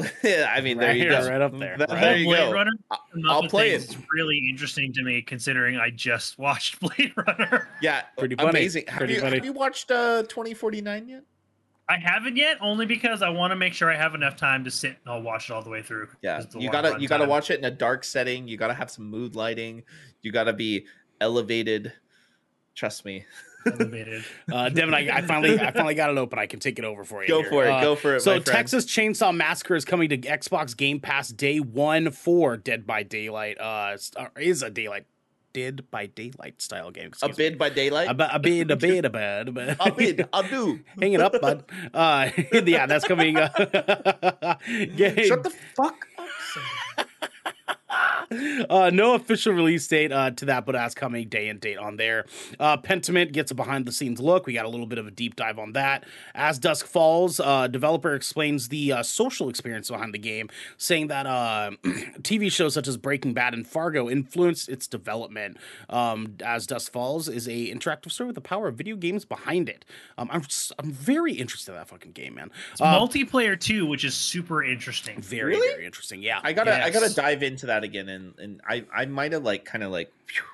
I 0.24 0.60
mean, 0.60 0.78
there 0.78 0.88
Right 0.88 0.96
you 0.96 1.02
here, 1.02 1.10
go. 1.20 1.28
right 1.28 1.40
up 1.40 1.58
there. 1.58 1.76
Th- 1.76 1.88
Right. 1.88 2.00
there 2.00 2.16
you 2.16 2.26
Blade 2.26 2.38
go. 2.48 2.52
Runner. 2.52 2.70
I- 2.90 2.96
the 3.14 3.28
I'll 3.28 3.42
Muppet 3.44 3.50
play 3.50 3.70
thing 3.78 3.80
it. 3.80 3.90
is 3.90 3.96
really 4.14 4.48
interesting 4.50 4.92
to 4.94 5.02
me, 5.02 5.22
considering 5.22 5.76
I 5.76 5.90
just 5.90 6.38
watched 6.38 6.80
Blade 6.80 7.12
Runner. 7.16 7.68
Yeah, 7.82 8.02
Pretty 8.18 8.34
funny. 8.36 8.50
amazing. 8.50 8.84
Have 8.88 8.98
Pretty 8.98 9.14
you, 9.14 9.20
funny. 9.20 9.36
have 9.36 9.44
you 9.44 9.52
watched 9.52 9.90
uh, 9.90 10.22
2049 10.22 11.08
yet? 11.08 11.22
I 11.88 11.96
haven't 11.98 12.36
yet, 12.36 12.58
only 12.60 12.86
because 12.86 13.20
I 13.20 13.30
want 13.30 13.50
to 13.50 13.56
make 13.56 13.74
sure 13.74 13.90
I 13.90 13.96
have 13.96 14.14
enough 14.14 14.36
time 14.36 14.62
to 14.64 14.70
sit 14.70 14.90
and 15.04 15.12
I'll 15.12 15.22
watch 15.22 15.50
it 15.50 15.52
all 15.52 15.62
the 15.62 15.70
way 15.70 15.82
through. 15.82 16.06
Yeah, 16.22 16.40
you 16.56 16.70
gotta 16.70 16.96
you 17.00 17.08
gotta 17.08 17.24
time. 17.24 17.28
watch 17.28 17.50
it 17.50 17.58
in 17.58 17.64
a 17.64 17.70
dark 17.70 18.04
setting. 18.04 18.46
You 18.46 18.56
gotta 18.56 18.74
have 18.74 18.92
some 18.92 19.10
mood 19.10 19.34
lighting. 19.34 19.82
You 20.22 20.30
gotta 20.30 20.52
be 20.52 20.86
elevated. 21.20 21.92
Trust 22.76 23.04
me. 23.04 23.24
Elevated. 23.66 24.24
Uh, 24.52 24.68
Devin, 24.68 24.94
I, 24.94 25.08
I 25.18 25.22
finally, 25.22 25.60
I 25.60 25.70
finally 25.70 25.94
got 25.94 26.10
it 26.10 26.18
open. 26.18 26.38
I 26.38 26.46
can 26.46 26.58
take 26.60 26.78
it 26.78 26.84
over 26.84 27.04
for 27.04 27.22
you. 27.22 27.28
Go 27.28 27.40
here. 27.42 27.50
for 27.50 27.64
it. 27.66 27.70
Uh, 27.70 27.80
Go 27.82 27.94
for 27.94 28.16
it. 28.16 28.20
So. 28.20 28.38
Texas 28.40 28.84
Chainsaw 28.84 29.34
Massacre 29.34 29.76
is 29.76 29.84
coming 29.84 30.08
to 30.08 30.18
Xbox 30.18 30.76
Game 30.76 30.98
Pass 30.98 31.28
day 31.28 31.60
one 31.60 32.10
for 32.10 32.56
Dead 32.56 32.86
by 32.86 33.02
Daylight. 33.04 33.60
Uh, 33.60 33.96
is 34.38 34.62
a 34.62 34.70
daylight, 34.70 35.06
Dead 35.52 35.88
by 35.90 36.06
Daylight 36.06 36.60
style 36.62 36.90
game. 36.90 37.10
a 37.22 37.28
bid 37.28 37.52
me. 37.54 37.58
by 37.58 37.70
daylight. 37.70 38.08
A, 38.10 38.14
bi- 38.14 38.30
a 38.32 38.38
bid, 38.38 38.70
a 38.70 38.76
bid, 38.76 39.04
a 39.04 39.10
bid, 39.10 39.48
a 39.48 39.52
bid. 39.52 39.76
a 39.80 39.92
bid. 39.92 40.28
A 40.32 40.42
do. 40.48 40.80
Hang 41.00 41.12
it 41.12 41.20
up, 41.20 41.40
bud. 41.40 41.64
Uh, 41.94 42.30
yeah, 42.64 42.86
that's 42.86 43.04
coming. 43.06 43.36
Uh, 43.36 43.48
game- 44.96 45.24
Shut 45.26 45.42
the 45.44 45.50
fuck 45.76 45.84
up. 45.84 45.94
Sam. 45.94 46.09
uh, 48.70 48.90
no 48.92 49.14
official 49.14 49.52
release 49.52 49.86
date 49.88 50.12
uh, 50.12 50.30
to 50.30 50.44
that, 50.44 50.64
but 50.64 50.72
that's 50.72 50.94
coming 50.94 51.28
day 51.28 51.48
and 51.48 51.60
date 51.60 51.78
on 51.78 51.96
there. 51.96 52.26
Uh, 52.60 52.76
Pentiment 52.76 53.32
gets 53.32 53.50
a 53.50 53.54
behind 53.54 53.86
the 53.86 53.92
scenes 53.92 54.20
look. 54.20 54.46
We 54.46 54.52
got 54.52 54.64
a 54.66 54.68
little 54.68 54.86
bit 54.86 54.98
of 54.98 55.06
a 55.06 55.10
deep 55.10 55.34
dive 55.36 55.58
on 55.58 55.72
that. 55.72 56.04
As 56.34 56.58
Dusk 56.58 56.86
Falls, 56.86 57.40
uh, 57.40 57.66
developer 57.66 58.14
explains 58.14 58.68
the 58.68 58.92
uh, 58.92 59.02
social 59.02 59.48
experience 59.48 59.90
behind 59.90 60.14
the 60.14 60.18
game, 60.18 60.48
saying 60.76 61.08
that 61.08 61.26
uh, 61.26 61.72
TV 62.22 62.52
shows 62.52 62.72
such 62.74 62.86
as 62.86 62.96
Breaking 62.96 63.34
Bad 63.34 63.52
and 63.54 63.66
Fargo 63.66 64.08
influenced 64.08 64.68
its 64.68 64.86
development. 64.86 65.56
Um, 65.88 66.36
As 66.44 66.66
Dusk 66.66 66.92
Falls 66.92 67.28
is 67.28 67.48
a 67.48 67.50
interactive 67.74 68.12
story 68.12 68.28
with 68.28 68.36
the 68.36 68.40
power 68.40 68.68
of 68.68 68.76
video 68.76 68.94
games 68.96 69.24
behind 69.24 69.68
it. 69.68 69.84
Um, 70.18 70.28
I'm 70.32 70.42
s- 70.42 70.72
I'm 70.78 70.92
very 70.92 71.32
interested 71.34 71.72
in 71.72 71.78
that 71.78 71.88
fucking 71.88 72.12
game, 72.12 72.34
man. 72.36 72.50
It's 72.72 72.80
Uh, 72.80 72.96
multiplayer 72.98 73.58
too, 73.58 73.86
which 73.86 74.04
is 74.04 74.14
super 74.14 74.62
interesting. 74.62 75.20
very 75.20 75.56
Really? 75.56 75.68
very 75.72 75.84
interesting. 75.86 76.22
Yeah, 76.22 76.38
I 76.44 76.52
gotta 76.52 76.84
I 76.84 76.90
gotta 76.90 77.12
dive 77.12 77.42
into 77.42 77.66
that 77.66 77.82
again, 77.82 78.08
and 78.08 78.19
and 78.38 78.60
I 78.68 78.84
I 78.94 79.06
might 79.06 79.32
have 79.32 79.44
like 79.44 79.64
kind 79.64 79.82
of 79.84 79.90
like 79.90 80.12
phew. 80.26 80.44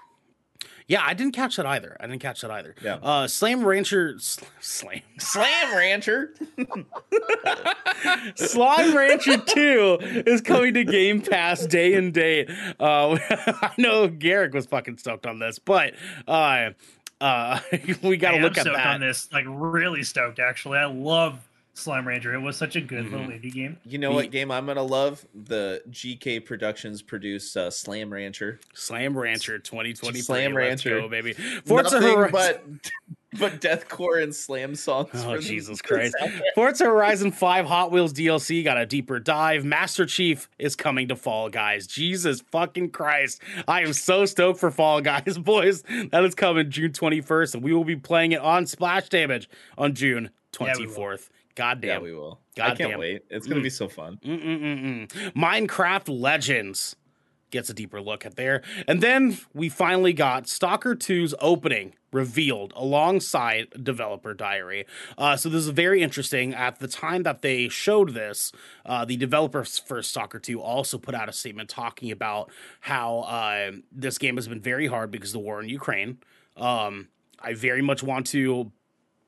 Yeah, 0.88 1.02
I 1.04 1.14
didn't 1.14 1.32
catch 1.34 1.56
that 1.56 1.66
either. 1.66 1.96
I 1.98 2.06
didn't 2.06 2.22
catch 2.22 2.42
that 2.42 2.50
either. 2.52 2.76
Yeah. 2.80 2.98
Uh, 3.02 3.26
Slam 3.26 3.64
Rancher, 3.64 4.14
sl- 4.20 4.44
Slam, 4.60 5.00
slam 5.18 5.76
rancher. 5.76 6.32
Slime 8.36 8.96
Rancher 8.96 9.38
Two 9.38 9.98
is 10.00 10.40
coming 10.40 10.74
to 10.74 10.84
Game 10.84 11.22
Pass 11.22 11.66
day 11.66 11.94
and 11.94 12.12
date. 12.14 12.50
Uh, 12.78 13.18
I 13.30 13.72
know 13.78 14.06
Garrick 14.08 14.54
was 14.54 14.66
fucking 14.66 14.98
stoked 14.98 15.26
on 15.26 15.38
this, 15.38 15.58
but 15.58 15.94
uh, 16.28 16.70
uh, 17.20 17.60
we 18.02 18.16
got 18.16 18.32
to 18.32 18.38
look 18.38 18.56
at 18.56 18.62
stoked 18.62 18.76
that. 18.76 18.86
on 18.86 19.00
this. 19.00 19.32
Like 19.32 19.44
really 19.48 20.02
stoked, 20.02 20.38
actually. 20.38 20.78
I 20.78 20.86
love 20.86 21.45
Slime 21.76 22.08
Rancher. 22.08 22.32
It 22.34 22.40
was 22.40 22.56
such 22.56 22.74
a 22.74 22.80
good 22.80 23.04
little 23.10 23.26
Mhm. 23.26 23.38
indie 23.42 23.52
game. 23.52 23.76
You 23.84 23.98
know 23.98 24.10
what 24.10 24.30
game 24.30 24.50
I'm 24.50 24.64
gonna 24.66 24.82
love? 24.82 25.26
The 25.34 25.82
GK 25.90 26.40
Productions 26.40 27.02
produce 27.02 27.54
uh, 27.56 27.70
Slam 27.70 28.10
Rancher. 28.12 28.58
Slam 28.72 29.16
Rancher 29.16 29.58
2020. 29.58 30.20
Slam 30.20 30.54
Let's 30.54 30.56
Rancher. 30.86 31.00
go, 31.02 31.08
baby. 31.08 31.34
Forza 31.34 32.00
Nothing 32.00 32.16
Horizon. 32.16 32.30
but 32.32 32.90
but 33.38 33.60
deathcore 33.60 34.22
and 34.22 34.34
slam 34.34 34.74
songs. 34.74 35.10
Oh, 35.12 35.34
for 35.34 35.38
Jesus 35.38 35.76
the 35.82 35.86
Christ. 35.86 36.14
soundtrack. 36.18 36.40
Forza 36.54 36.84
Horizon 36.86 37.30
5 37.30 37.66
Hot 37.66 37.92
Wheels 37.92 38.14
DLC 38.14 38.64
got 38.64 38.78
a 38.78 38.86
deeper 38.86 39.20
dive. 39.20 39.62
Master 39.62 40.06
Chief 40.06 40.48
is 40.58 40.74
coming 40.76 41.08
to 41.08 41.16
Fall 41.16 41.50
Guys. 41.50 41.86
Jesus 41.86 42.40
fucking 42.50 42.90
Christ. 42.92 43.42
I 43.68 43.82
am 43.82 43.92
so 43.92 44.24
stoked 44.24 44.58
for 44.58 44.70
Fall 44.70 45.02
Guys, 45.02 45.36
boys. 45.42 45.82
That 46.10 46.24
is 46.24 46.34
coming 46.34 46.70
June 46.70 46.92
21st, 46.92 47.52
and 47.56 47.62
we 47.62 47.74
will 47.74 47.84
be 47.84 47.96
playing 47.96 48.32
it 48.32 48.40
on 48.40 48.64
Splash 48.66 49.10
Damage 49.10 49.50
on 49.76 49.94
June 49.94 50.30
Yeah, 50.58 50.72
we 51.57 51.62
will. 51.62 51.62
24th. 51.62 51.78
God 51.78 51.82
Yeah, 51.82 51.92
damn. 51.94 52.02
we 52.02 52.12
will. 52.14 52.40
I 52.59 52.66
can't 52.68 52.78
damn. 52.90 52.98
wait. 53.00 53.22
It's 53.30 53.46
gonna 53.46 53.61
Mm. 53.61 53.64
be 53.64 53.70
so 53.70 53.88
fun. 53.88 54.18
Mm-mm-mm-mm. 54.24 55.32
Minecraft 55.34 56.09
Legends 56.20 56.96
gets 57.52 57.70
a 57.70 57.74
deeper 57.74 58.00
look 58.00 58.26
at 58.26 58.34
there. 58.36 58.61
And 58.88 59.00
then 59.00 59.38
we 59.54 59.68
finally 59.68 60.12
got 60.12 60.48
Stalker 60.48 60.96
2's 60.96 61.32
opening 61.40 61.94
revealed 62.12 62.72
alongside 62.74 63.68
Developer 63.82 64.34
Diary. 64.34 64.84
Uh, 65.16 65.36
so 65.36 65.48
this 65.48 65.62
is 65.62 65.68
very 65.68 66.02
interesting. 66.02 66.52
At 66.54 66.80
the 66.80 66.88
time 66.88 67.22
that 67.22 67.42
they 67.42 67.68
showed 67.68 68.14
this, 68.14 68.50
uh, 68.84 69.04
the 69.04 69.16
developers 69.16 69.78
for 69.78 70.02
Stalker 70.02 70.40
2 70.40 70.61
also 70.61 70.98
put 70.98 71.14
out 71.14 71.28
a 71.28 71.32
statement 71.32 71.68
talking 71.68 72.11
about 72.11 72.50
how 72.80 73.20
uh, 73.20 73.72
this 73.92 74.18
game 74.18 74.36
has 74.36 74.48
been 74.48 74.61
very 74.61 74.88
hard 74.88 75.11
because 75.12 75.30
of 75.30 75.34
the 75.34 75.38
war 75.40 75.61
in 75.62 75.68
Ukraine. 75.68 76.18
Um, 76.57 77.09
I 77.38 77.54
very 77.54 77.82
much 77.82 78.02
want 78.02 78.26
to 78.28 78.72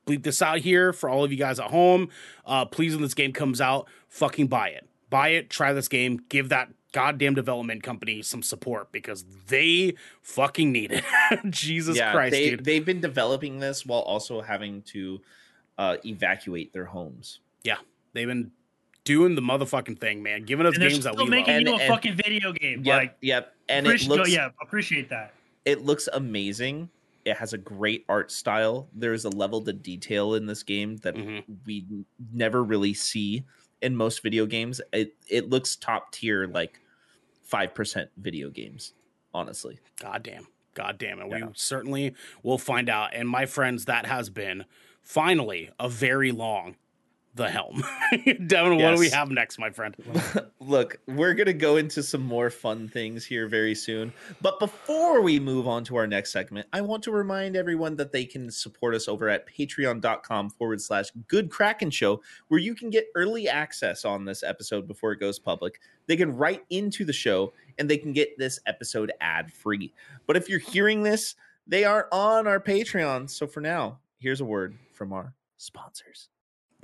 bleep 0.09 0.23
this 0.23 0.41
out 0.43 0.59
here 0.59 0.93
for 0.93 1.09
all 1.11 1.25
of 1.25 1.31
you 1.33 1.39
guys 1.39 1.61
at 1.61 1.67
home. 1.71 2.09
Uh, 2.47 2.65
please, 2.65 2.95
when 2.95 3.03
this 3.03 3.15
game 3.15 3.33
comes 3.33 3.61
out, 3.61 3.87
fucking 4.09 4.47
buy 4.47 4.69
it. 4.71 4.87
Buy 5.11 5.29
it, 5.29 5.51
try 5.51 5.73
this 5.73 5.89
game, 5.89 6.21
give 6.29 6.49
that 6.51 6.71
goddamn 6.93 7.35
development 7.35 7.83
company 7.83 8.23
some 8.23 8.43
support 8.43 8.91
because 8.93 9.25
they 9.49 9.95
fucking 10.23 10.73
need 10.73 10.91
it. 10.93 11.05
Jesus 11.51 11.97
yeah, 11.97 12.13
Christ, 12.13 12.33
they 12.33 12.51
dude. 12.51 12.65
they've 12.65 12.85
been 12.85 13.01
developing 13.01 13.59
this 13.59 13.85
while 13.87 14.01
also 14.01 14.41
having 14.41 14.83
to 14.83 15.21
uh, 15.79 15.97
evacuate 16.05 16.73
their 16.73 16.87
homes. 16.87 17.41
Yeah, 17.63 17.77
they've 18.13 18.27
been 18.27 18.51
doing 19.05 19.35
the 19.35 19.43
motherfucking 19.43 19.99
thing, 19.99 20.23
man. 20.23 20.45
Giving 20.45 20.67
us 20.67 20.75
And 20.75 20.83
they're 20.83 20.91
games 20.91 21.05
that 21.05 21.15
still 21.15 21.25
we 21.25 21.31
making 21.31 21.55
love. 21.55 21.63
you 21.63 21.69
a 21.69 21.73
And- 21.73 21.81
and- 21.83 21.89
fucking 21.95 22.15
video 22.17 22.53
game. 22.53 22.83
Yep, 22.85 22.97
Like, 22.97 23.17
yep. 23.23 23.55
And 23.71 23.87
it 23.87 24.07
looks 24.07 24.31
yeah, 24.31 24.49
appreciate 24.63 25.09
that. 25.11 25.33
it 25.65 25.83
looks 25.83 26.09
amazing. 26.13 26.89
It 27.29 27.37
has 27.37 27.53
a 27.53 27.59
great 27.59 28.05
art 28.09 28.31
style. 28.31 28.89
There 28.95 29.13
is 29.13 29.25
a 29.25 29.31
level 29.31 29.63
to 29.63 29.73
detail 29.73 30.35
in 30.35 30.47
this 30.47 30.63
game 30.63 30.97
that 30.99 31.15
Mhm. 31.15 31.45
we 31.67 31.87
never 32.33 32.63
really 32.65 32.95
see 32.95 33.45
in 33.81 33.97
most 33.97 34.23
video 34.23 34.47
games. 34.47 34.81
It 34.93 35.15
it 35.29 35.49
looks 35.51 35.77
top 35.77 36.13
tier, 36.13 36.47
like 36.47 36.81
five 37.43 37.75
percent 37.75 38.11
video 38.17 38.51
games. 38.51 38.95
Honestly, 39.35 39.79
God 40.01 40.23
damn. 40.23 40.47
God 40.75 40.97
damn 40.99 41.21
it. 41.21 41.29
Yeah. 41.31 41.47
We 41.47 41.53
certainly 41.55 42.15
will 42.43 42.59
find 42.59 42.89
out. 42.89 43.15
And 43.15 43.29
my 43.29 43.47
friends, 43.47 43.85
that 43.87 44.07
has 44.07 44.31
been 44.31 44.65
finally 45.03 45.71
a 45.79 45.89
very 45.89 46.31
long 46.33 46.77
the 47.39 47.49
helm. 47.49 47.83
Devin, 48.47 48.77
what 48.77 48.95
do 48.95 48.99
we 48.99 49.09
have 49.09 49.31
next, 49.31 49.59
my 49.59 49.71
friend? 49.71 49.97
look, 50.61 51.01
we're 51.07 51.33
gonna 51.33 51.55
go 51.55 51.79
into 51.79 52.03
some 52.03 52.21
more 52.23 52.51
fun 52.51 52.89
things 52.89 53.25
here 53.25 53.49
very 53.49 53.75
soon. 53.75 54.13
But 54.43 54.61
before 54.61 55.23
we 55.23 55.41
move 55.41 55.67
on 55.67 55.85
to 55.85 55.97
our 55.97 56.07
next 56.07 56.33
segment, 56.33 56.69
I 56.73 56.83
want 56.83 57.03
to 57.05 57.11
remind 57.11 57.57
everyone 57.57 57.97
that 57.97 58.13
they 58.13 58.27
can 58.27 58.51
support 58.51 58.95
us 58.95 59.09
over 59.09 59.31
at 59.31 59.49
patreon.com 59.49 60.51
forward 60.51 60.83
slash 60.83 61.07
good 61.29 61.51
kraken 61.51 61.91
show, 61.91 62.21
where 62.49 62.61
you 62.61 62.75
can 62.75 62.91
get 62.91 63.07
early 63.15 63.49
access 63.49 64.05
on 64.05 64.27
this 64.27 64.43
episode 64.43 64.87
before 64.87 65.13
it 65.13 65.21
goes 65.21 65.39
public. 65.39 65.81
They 66.07 66.17
can 66.17 66.37
write 66.37 66.65
into 66.69 67.05
the 67.05 67.13
show 67.13 67.55
and 67.79 67.89
they 67.89 67.97
can 67.99 68.13
get 68.13 68.37
this 68.37 68.61
episode 68.67 69.13
ad 69.21 69.53
free. 69.53 69.95
But 70.27 70.37
if 70.37 70.49
you're 70.49 70.59
hearing 70.59 71.03
this, 71.03 71.37
they 71.67 71.85
are 71.85 72.09
on 72.13 72.47
our 72.47 72.61
Patreon. 72.61 73.31
So 73.31 73.47
for 73.47 73.61
now, 73.61 73.99
here's 74.19 74.41
a 74.41 74.45
word 74.45 74.77
from 74.93 75.13
our 75.13 75.35
sponsors. 75.57 76.29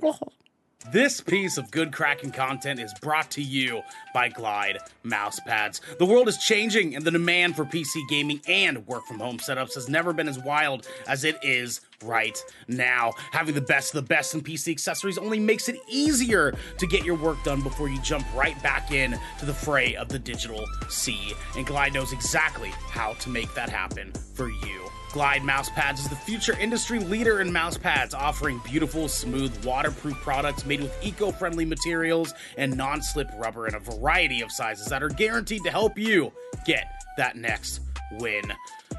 This 0.91 1.19
piece 1.19 1.57
of 1.57 1.71
Good 1.71 1.91
Kraken 1.91 2.29
content 2.29 2.79
is 2.79 2.93
brought 3.01 3.31
to 3.31 3.41
you 3.41 3.81
by 4.13 4.29
Glide 4.29 4.77
mouse 5.03 5.39
pads. 5.39 5.81
The 5.97 6.05
world 6.05 6.27
is 6.27 6.37
changing, 6.37 6.95
and 6.95 7.03
the 7.03 7.09
demand 7.09 7.55
for 7.55 7.65
PC 7.65 8.07
gaming 8.07 8.39
and 8.47 8.85
work 8.85 9.03
from 9.07 9.19
home 9.19 9.39
setups 9.39 9.73
has 9.73 9.89
never 9.89 10.13
been 10.13 10.27
as 10.27 10.37
wild 10.37 10.87
as 11.07 11.23
it 11.23 11.37
is 11.41 11.81
right 12.03 12.37
now. 12.67 13.13
Having 13.31 13.55
the 13.55 13.61
best 13.61 13.95
of 13.95 14.03
the 14.03 14.07
best 14.07 14.35
in 14.35 14.41
PC 14.41 14.71
accessories 14.71 15.17
only 15.17 15.39
makes 15.39 15.69
it 15.69 15.79
easier 15.89 16.53
to 16.77 16.85
get 16.85 17.03
your 17.03 17.15
work 17.15 17.43
done 17.43 17.61
before 17.61 17.89
you 17.89 17.99
jump 18.01 18.25
right 18.35 18.61
back 18.61 18.91
in 18.91 19.17
to 19.39 19.45
the 19.45 19.53
fray 19.53 19.95
of 19.95 20.07
the 20.09 20.19
digital 20.19 20.63
sea. 20.89 21.33
And 21.57 21.65
Glide 21.65 21.95
knows 21.95 22.13
exactly 22.13 22.69
how 22.69 23.13
to 23.13 23.29
make 23.29 23.51
that 23.55 23.69
happen 23.69 24.11
for 24.35 24.49
you. 24.49 24.89
Glide 25.15 25.43
Mousepads 25.43 25.99
is 25.99 26.09
the 26.09 26.15
future 26.17 26.59
industry 26.59 26.99
leader 26.99 27.39
in 27.39 27.49
mousepads, 27.49 28.13
offering 28.13 28.59
beautiful, 28.65 29.07
smooth, 29.07 29.63
waterproof 29.63 30.15
products 30.15 30.65
made 30.65 30.81
with 30.81 30.93
eco 31.01 31.31
friendly 31.31 31.63
materials 31.63 32.33
and 32.57 32.75
non 32.75 33.01
slip 33.01 33.29
rubber 33.37 33.65
in 33.65 33.75
a 33.75 33.79
variety 33.79 34.41
of 34.41 34.51
sizes 34.51 34.87
that 34.87 35.01
are 35.01 35.07
guaranteed 35.07 35.63
to 35.63 35.71
help 35.71 35.97
you 35.97 36.33
get 36.65 37.01
that 37.15 37.37
next 37.37 37.79
win. 38.19 38.43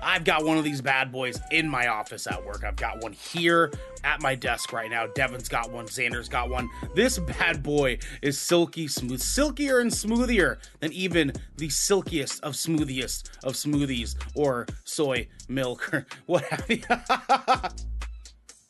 I've 0.03 0.25
got 0.25 0.45
one 0.45 0.59
of 0.59 0.65
these 0.65 0.81
bad 0.81 1.11
boys 1.11 1.41
in 1.51 1.69
my 1.69 1.89
office 1.89 2.27
at 2.27 2.45
work. 2.45 2.65
I've 2.65 2.77
got 2.77 3.03
one 3.03 3.13
here 3.13 3.73
at 4.05 4.21
my 4.21 4.35
desk 4.35 4.73
right 4.73 4.91
now. 4.91 5.07
Devin's 5.09 5.49
got 5.49 5.71
one. 5.71 5.87
Xander's 5.87 6.29
got 6.29 6.49
one. 6.49 6.69
This 6.95 7.19
bad 7.39 7.63
boy 7.63 7.99
is 8.23 8.39
silky 8.39 8.89
smooth, 8.89 9.21
silkier 9.21 9.81
and 9.81 9.91
smoothier 9.91 10.59
than 10.81 10.93
even 10.93 11.33
the 11.57 11.69
silkiest 11.69 12.43
of 12.43 12.55
smoothiest 12.55 13.31
of 13.45 13.55
smoothies 13.55 14.17
or 14.35 14.67
soy 14.85 15.27
milk 15.49 15.93
or 15.93 16.07
what 16.27 16.45
have 16.45 16.71
you. 16.71 16.83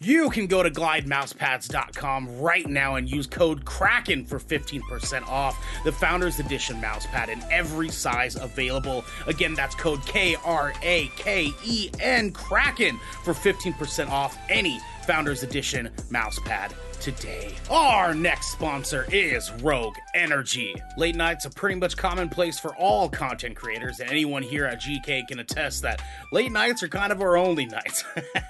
You 0.01 0.28
can 0.28 0.47
go 0.47 0.62
to 0.62 0.70
glidemousepads.com 0.70 2.38
right 2.38 2.66
now 2.66 2.97
and 2.97 3.11
use 3.11 3.26
code 3.26 3.64
KRAKEN 3.64 4.28
for 4.28 4.38
15% 4.38 5.26
off 5.26 5.57
the 5.84 5.92
Founders 5.92 6.38
Edition 6.38 6.76
mousepad 6.82 7.30
in 7.30 7.42
every 7.51 7.88
size 7.88 8.36
available. 8.36 9.07
Again, 9.26 9.55
that's 9.55 9.74
code 9.74 10.05
K 10.05 10.36
R 10.44 10.74
A 10.82 11.09
K 11.16 11.51
E 11.64 11.90
N 11.99 12.30
KRAKEN 12.30 13.01
for 13.24 13.32
15% 13.32 14.11
off 14.11 14.36
any 14.51 14.78
Founders 15.07 15.42
Edition 15.42 15.88
mousepad 16.11 16.74
today. 17.01 17.55
Our 17.70 18.14
next 18.14 18.53
sponsor 18.53 19.07
is 19.11 19.51
Rogue 19.62 19.97
Energy. 20.14 20.74
Late 20.97 21.16
nights 21.16 21.47
are 21.47 21.51
pretty 21.51 21.76
much 21.76 21.97
commonplace 21.97 22.59
for 22.59 22.74
all 22.76 23.09
content 23.09 23.57
creators, 23.57 24.01
and 24.01 24.11
anyone 24.11 24.42
here 24.42 24.64
at 24.64 24.80
GK 24.80 25.26
can 25.28 25.38
attest 25.38 25.82
that 25.82 26.01
late 26.32 26.53
nights 26.53 26.82
are 26.82 26.88
kind 26.88 27.12
of 27.12 27.20
our 27.20 27.36
only 27.36 27.66
nights. 27.66 28.05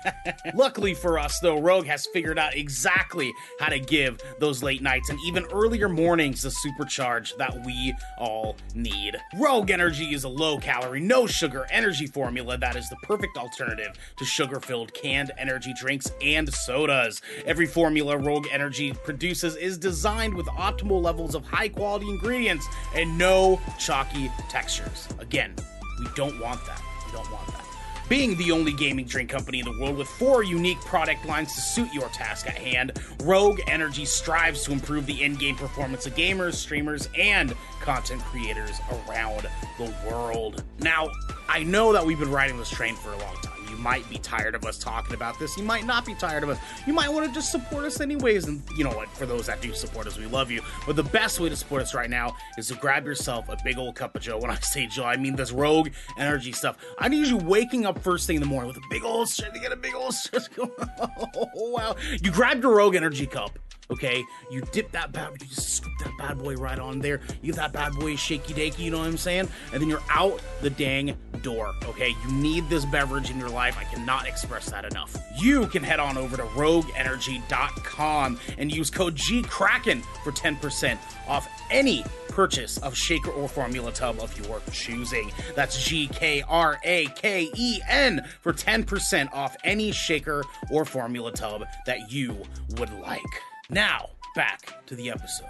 Luckily 0.54 0.94
for 0.94 1.18
us, 1.18 1.38
though, 1.40 1.60
Rogue 1.60 1.86
has 1.86 2.06
figured 2.12 2.38
out 2.38 2.54
exactly 2.56 3.32
how 3.58 3.68
to 3.68 3.78
give 3.78 4.18
those 4.38 4.62
late 4.62 4.82
nights 4.82 5.08
and 5.10 5.18
even 5.26 5.44
earlier 5.52 5.88
mornings 5.88 6.42
the 6.42 6.48
supercharge 6.48 7.36
that 7.36 7.64
we 7.64 7.94
all 8.18 8.56
need. 8.74 9.16
Rogue 9.38 9.70
Energy 9.70 10.14
is 10.14 10.24
a 10.24 10.28
low 10.28 10.58
calorie, 10.58 11.00
no 11.00 11.26
sugar 11.26 11.66
energy 11.70 12.06
formula 12.06 12.58
that 12.58 12.76
is 12.76 12.88
the 12.88 12.96
perfect 13.02 13.36
alternative 13.36 13.94
to 14.16 14.24
sugar 14.24 14.60
filled 14.60 14.92
canned 14.94 15.30
energy 15.38 15.72
drinks 15.80 16.10
and 16.20 16.52
sodas. 16.52 17.20
Every 17.44 17.66
formula 17.66 18.16
Energy 18.50 18.92
produces 18.92 19.56
is 19.56 19.78
designed 19.78 20.34
with 20.34 20.46
optimal 20.46 21.02
levels 21.02 21.34
of 21.34 21.44
high 21.46 21.68
quality 21.68 22.08
ingredients 22.08 22.66
and 22.94 23.16
no 23.16 23.60
chalky 23.78 24.30
textures. 24.50 25.08
Again, 25.18 25.54
we 25.98 26.06
don't 26.14 26.38
want 26.38 26.64
that. 26.66 26.82
We 27.06 27.12
don't 27.12 27.30
want 27.32 27.46
that. 27.46 27.64
Being 28.08 28.36
the 28.36 28.52
only 28.52 28.72
gaming 28.72 29.06
drink 29.06 29.30
company 29.30 29.58
in 29.58 29.64
the 29.64 29.80
world 29.80 29.96
with 29.96 30.06
four 30.06 30.44
unique 30.44 30.80
product 30.82 31.26
lines 31.26 31.54
to 31.54 31.60
suit 31.60 31.92
your 31.92 32.08
task 32.10 32.46
at 32.46 32.56
hand, 32.56 33.00
Rogue 33.24 33.58
Energy 33.66 34.04
strives 34.04 34.62
to 34.64 34.72
improve 34.72 35.06
the 35.06 35.24
in 35.24 35.34
game 35.34 35.56
performance 35.56 36.06
of 36.06 36.14
gamers, 36.14 36.54
streamers, 36.54 37.08
and 37.18 37.52
content 37.80 38.22
creators 38.22 38.78
around 39.08 39.48
the 39.78 39.92
world. 40.08 40.62
Now, 40.78 41.08
I 41.48 41.64
know 41.64 41.92
that 41.92 42.06
we've 42.06 42.18
been 42.18 42.30
riding 42.30 42.58
this 42.58 42.70
train 42.70 42.94
for 42.94 43.12
a 43.12 43.18
long 43.18 43.34
time. 43.42 43.55
Might 43.78 44.08
be 44.08 44.18
tired 44.18 44.54
of 44.54 44.64
us 44.64 44.78
talking 44.78 45.14
about 45.14 45.38
this. 45.38 45.56
You 45.56 45.62
might 45.64 45.84
not 45.84 46.04
be 46.04 46.14
tired 46.14 46.42
of 46.42 46.48
us. 46.48 46.58
You 46.86 46.92
might 46.92 47.08
want 47.08 47.26
to 47.26 47.32
just 47.32 47.50
support 47.50 47.84
us 47.84 48.00
anyways. 48.00 48.46
And 48.46 48.62
you 48.76 48.84
know 48.84 48.90
what? 48.90 49.08
For 49.08 49.26
those 49.26 49.46
that 49.46 49.60
do 49.60 49.72
support 49.74 50.06
us, 50.06 50.18
we 50.18 50.26
love 50.26 50.50
you. 50.50 50.62
But 50.86 50.96
the 50.96 51.02
best 51.02 51.40
way 51.40 51.48
to 51.48 51.56
support 51.56 51.82
us 51.82 51.94
right 51.94 52.10
now 52.10 52.36
is 52.58 52.68
to 52.68 52.74
grab 52.74 53.04
yourself 53.04 53.48
a 53.48 53.56
big 53.64 53.78
old 53.78 53.94
cup 53.94 54.16
of 54.16 54.22
Joe. 54.22 54.38
When 54.38 54.50
I 54.50 54.56
say 54.56 54.86
Joe, 54.86 55.04
I 55.04 55.16
mean 55.16 55.36
this 55.36 55.52
Rogue 55.52 55.90
Energy 56.18 56.52
stuff. 56.52 56.76
I 56.98 57.08
need 57.08 57.26
you 57.26 57.36
waking 57.36 57.86
up 57.86 57.98
first 57.98 58.26
thing 58.26 58.36
in 58.36 58.42
the 58.42 58.48
morning 58.48 58.68
with 58.68 58.76
a 58.76 58.86
big 58.90 59.04
old 59.04 59.28
shit 59.28 59.52
to 59.52 59.60
get 59.60 59.72
a 59.72 59.76
big 59.76 59.94
old 59.94 60.14
shit. 60.14 60.48
oh, 60.58 61.48
wow. 61.54 61.96
You 62.22 62.30
grab 62.30 62.62
your 62.62 62.76
Rogue 62.76 62.94
Energy 62.94 63.26
cup. 63.26 63.58
Okay, 63.90 64.24
you 64.50 64.62
dip 64.72 64.90
that 64.92 65.12
bad, 65.12 65.30
you 65.40 65.46
just 65.46 65.76
scoop 65.76 65.92
that 66.00 66.12
bad 66.18 66.38
boy 66.38 66.56
right 66.56 66.78
on 66.78 66.98
there. 66.98 67.20
You 67.40 67.52
that 67.52 67.72
bad 67.72 67.92
boy 67.92 68.16
shaky 68.16 68.52
dakey, 68.52 68.80
you 68.80 68.90
know 68.90 68.98
what 68.98 69.06
I'm 69.06 69.16
saying? 69.16 69.48
And 69.72 69.80
then 69.80 69.88
you're 69.88 70.02
out 70.10 70.40
the 70.60 70.70
dang 70.70 71.16
door. 71.42 71.72
Okay, 71.84 72.08
you 72.08 72.32
need 72.32 72.68
this 72.68 72.84
beverage 72.84 73.30
in 73.30 73.38
your 73.38 73.48
life. 73.48 73.76
I 73.78 73.84
cannot 73.84 74.26
express 74.26 74.70
that 74.70 74.84
enough. 74.84 75.16
You 75.38 75.68
can 75.68 75.84
head 75.84 76.00
on 76.00 76.18
over 76.18 76.36
to 76.36 76.42
rogueenergy.com 76.42 78.40
and 78.58 78.74
use 78.74 78.90
code 78.90 79.14
GKRAKEN 79.14 80.02
for 80.24 80.32
10% 80.32 80.98
off 81.28 81.48
any 81.70 82.04
purchase 82.28 82.78
of 82.78 82.94
shaker 82.94 83.30
or 83.30 83.48
formula 83.48 83.92
tub 83.92 84.20
of 84.20 84.36
your 84.44 84.60
choosing. 84.72 85.32
That's 85.54 85.82
G 85.82 86.08
K 86.08 86.42
R 86.46 86.78
A 86.84 87.06
K 87.16 87.50
E 87.54 87.80
N 87.88 88.26
for 88.40 88.52
10% 88.52 89.32
off 89.32 89.56
any 89.64 89.92
shaker 89.92 90.44
or 90.70 90.84
formula 90.84 91.32
tub 91.32 91.64
that 91.86 92.10
you 92.12 92.36
would 92.76 92.92
like. 93.00 93.22
Now, 93.70 94.10
back 94.36 94.86
to 94.86 94.94
the 94.94 95.10
episode. 95.10 95.48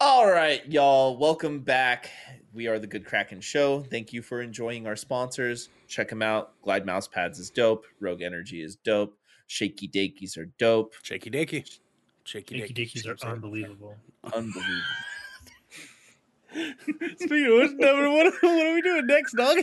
All 0.00 0.28
right, 0.28 0.66
y'all. 0.66 1.16
Welcome 1.16 1.60
back. 1.60 2.10
We 2.52 2.66
are 2.66 2.80
the 2.80 2.88
Good 2.88 3.06
Kraken 3.06 3.40
Show. 3.40 3.82
Thank 3.82 4.12
you 4.12 4.20
for 4.20 4.42
enjoying 4.42 4.88
our 4.88 4.96
sponsors. 4.96 5.68
Check 5.86 6.08
them 6.08 6.20
out. 6.20 6.60
Glide 6.62 6.84
Mouse 6.84 7.06
Pads 7.06 7.38
is 7.38 7.50
dope. 7.50 7.84
Rogue 8.00 8.22
Energy 8.22 8.62
is 8.62 8.74
dope. 8.74 9.16
Shaky 9.46 9.86
Dakies 9.86 10.36
are 10.36 10.46
dope. 10.58 10.94
Shaky 11.02 11.30
Dakey. 11.30 11.78
Shaky 12.24 12.56
Dicky 12.56 12.72
Dakey. 12.72 12.74
Dickies 12.74 13.06
are 13.06 13.16
unbelievable. 13.22 13.94
Unbelievable. 14.24 14.82
Speaking 16.52 17.46
of 17.46 17.58
which, 17.58 17.72
what, 17.78 18.34
what 18.42 18.66
are 18.66 18.74
we 18.74 18.82
doing 18.82 19.06
next, 19.06 19.32
dog? 19.36 19.58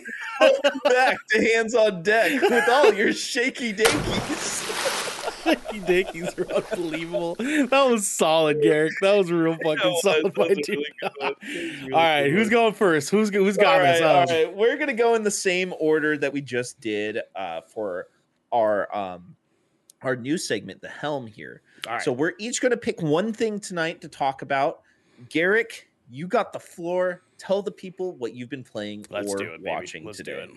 Back 0.83 1.17
to 1.29 1.41
Hands 1.41 1.73
on 1.75 2.01
Deck 2.03 2.41
with 2.41 2.69
all 2.69 2.93
your 2.93 3.13
Shaky 3.29 3.71
Dakies. 3.73 4.65
Shaky 5.43 5.79
Dakies 5.79 6.37
are 6.37 6.51
unbelievable. 6.53 7.35
That 7.35 7.87
was 7.89 8.07
solid, 8.07 8.61
Garrick. 8.61 8.93
That 9.01 9.15
was 9.17 9.31
real 9.31 9.55
fucking 9.63 9.97
solid, 10.01 10.33
my 10.35 10.47
dude. 10.49 10.83
all 11.21 11.33
right, 11.91 12.29
who's 12.31 12.49
going 12.49 12.73
first? 12.73 13.09
Who's 13.09 13.29
who's 13.29 13.57
got 13.57 13.75
all 13.75 13.79
right, 13.79 14.27
this? 14.27 14.31
all 14.31 14.49
Um. 14.49 14.55
We're 14.55 14.77
gonna 14.77 14.93
go 14.93 15.15
in 15.15 15.23
the 15.23 15.31
same 15.31 15.73
order 15.79 16.17
that 16.17 16.33
we 16.33 16.41
just 16.41 16.79
did 16.81 17.19
uh, 17.35 17.61
for 17.61 18.07
our 18.51 18.95
um, 18.95 19.35
our 20.01 20.15
new 20.15 20.37
segment, 20.37 20.81
the 20.81 20.89
Helm 20.89 21.27
here. 21.27 21.61
all 21.87 21.93
right. 21.93 22.01
So 22.01 22.11
we're 22.11 22.33
each 22.39 22.61
gonna 22.61 22.77
pick 22.77 23.01
one 23.01 23.31
thing 23.31 23.59
tonight 23.59 24.01
to 24.01 24.07
talk 24.09 24.41
about. 24.41 24.81
Garrick, 25.29 25.88
you 26.09 26.27
got 26.27 26.53
the 26.53 26.59
floor. 26.59 27.21
Tell 27.37 27.61
the 27.61 27.71
people 27.71 28.13
what 28.15 28.33
you've 28.33 28.49
been 28.49 28.63
playing 28.63 29.05
let's 29.09 29.31
or 29.31 29.37
do 29.37 29.53
it, 29.53 29.61
watching 29.61 30.05
Let's 30.05 30.17
today. 30.17 30.33
do 30.33 30.39
it. 30.39 30.49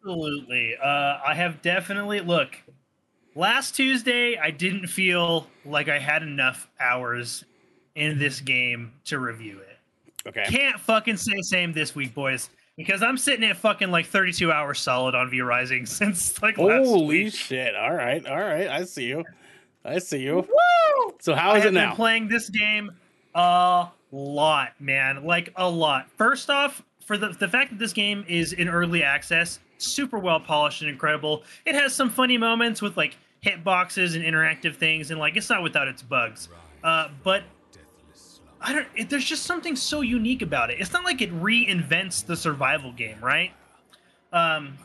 Absolutely. 0.00 0.76
Uh, 0.82 1.18
I 1.26 1.34
have 1.34 1.62
definitely 1.62 2.20
look. 2.20 2.56
Last 3.34 3.76
Tuesday, 3.76 4.36
I 4.38 4.50
didn't 4.50 4.86
feel 4.86 5.46
like 5.64 5.88
I 5.88 5.98
had 5.98 6.22
enough 6.22 6.68
hours 6.80 7.44
in 7.94 8.18
this 8.18 8.40
game 8.40 8.92
to 9.04 9.18
review 9.18 9.58
it. 9.60 10.28
Okay. 10.28 10.44
Can't 10.46 10.80
fucking 10.80 11.16
say 11.16 11.40
same 11.42 11.72
this 11.72 11.94
week, 11.94 12.14
boys, 12.14 12.50
because 12.76 13.02
I'm 13.02 13.16
sitting 13.18 13.48
at 13.48 13.56
fucking 13.56 13.90
like 13.90 14.06
32 14.06 14.50
hours 14.50 14.80
solid 14.80 15.14
on 15.14 15.30
V 15.30 15.40
Rising 15.42 15.86
since 15.86 16.40
like 16.42 16.58
last 16.58 16.86
Holy 16.86 17.24
week. 17.24 17.34
shit! 17.34 17.76
All 17.76 17.94
right, 17.94 18.26
all 18.26 18.38
right. 18.38 18.68
I 18.68 18.84
see 18.84 19.04
you. 19.06 19.24
I 19.84 19.98
see 19.98 20.22
you. 20.22 20.36
Woo! 20.36 21.14
So 21.20 21.34
how 21.34 21.54
is 21.54 21.64
I 21.64 21.68
it 21.68 21.74
now? 21.74 21.88
Been 21.90 21.96
playing 21.96 22.28
this 22.28 22.48
game 22.50 22.90
a 23.34 23.88
lot, 24.12 24.72
man. 24.80 25.24
Like 25.24 25.52
a 25.56 25.68
lot. 25.68 26.08
First 26.16 26.50
off, 26.50 26.82
for 27.04 27.16
the 27.16 27.28
the 27.28 27.48
fact 27.48 27.70
that 27.70 27.78
this 27.78 27.92
game 27.92 28.24
is 28.28 28.52
in 28.52 28.68
early 28.68 29.02
access, 29.02 29.60
super 29.78 30.18
well 30.18 30.40
polished 30.40 30.82
and 30.82 30.90
incredible. 30.90 31.42
It 31.64 31.74
has 31.74 31.94
some 31.94 32.10
funny 32.10 32.38
moments 32.38 32.82
with 32.82 32.96
like 32.96 33.16
hitboxes 33.44 34.16
and 34.16 34.24
interactive 34.24 34.76
things, 34.76 35.10
and 35.10 35.20
like 35.20 35.36
it's 35.36 35.48
not 35.48 35.62
without 35.62 35.88
its 35.88 36.02
bugs. 36.02 36.48
Uh, 36.82 37.08
but 37.22 37.44
I 38.60 38.72
don't. 38.72 38.86
It, 38.94 39.10
there's 39.10 39.24
just 39.24 39.44
something 39.44 39.76
so 39.76 40.00
unique 40.00 40.42
about 40.42 40.70
it. 40.70 40.80
It's 40.80 40.92
not 40.92 41.04
like 41.04 41.22
it 41.22 41.32
reinvents 41.32 42.24
the 42.24 42.36
survival 42.36 42.92
game, 42.92 43.18
right? 43.20 43.52
Um, 44.32 44.76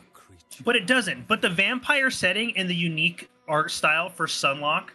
but 0.64 0.76
it 0.76 0.86
doesn't. 0.86 1.26
But 1.26 1.42
the 1.42 1.48
vampire 1.48 2.10
setting 2.10 2.56
and 2.56 2.68
the 2.68 2.74
unique 2.74 3.28
art 3.48 3.70
style 3.70 4.08
for 4.08 4.26
Stunlock, 4.26 4.88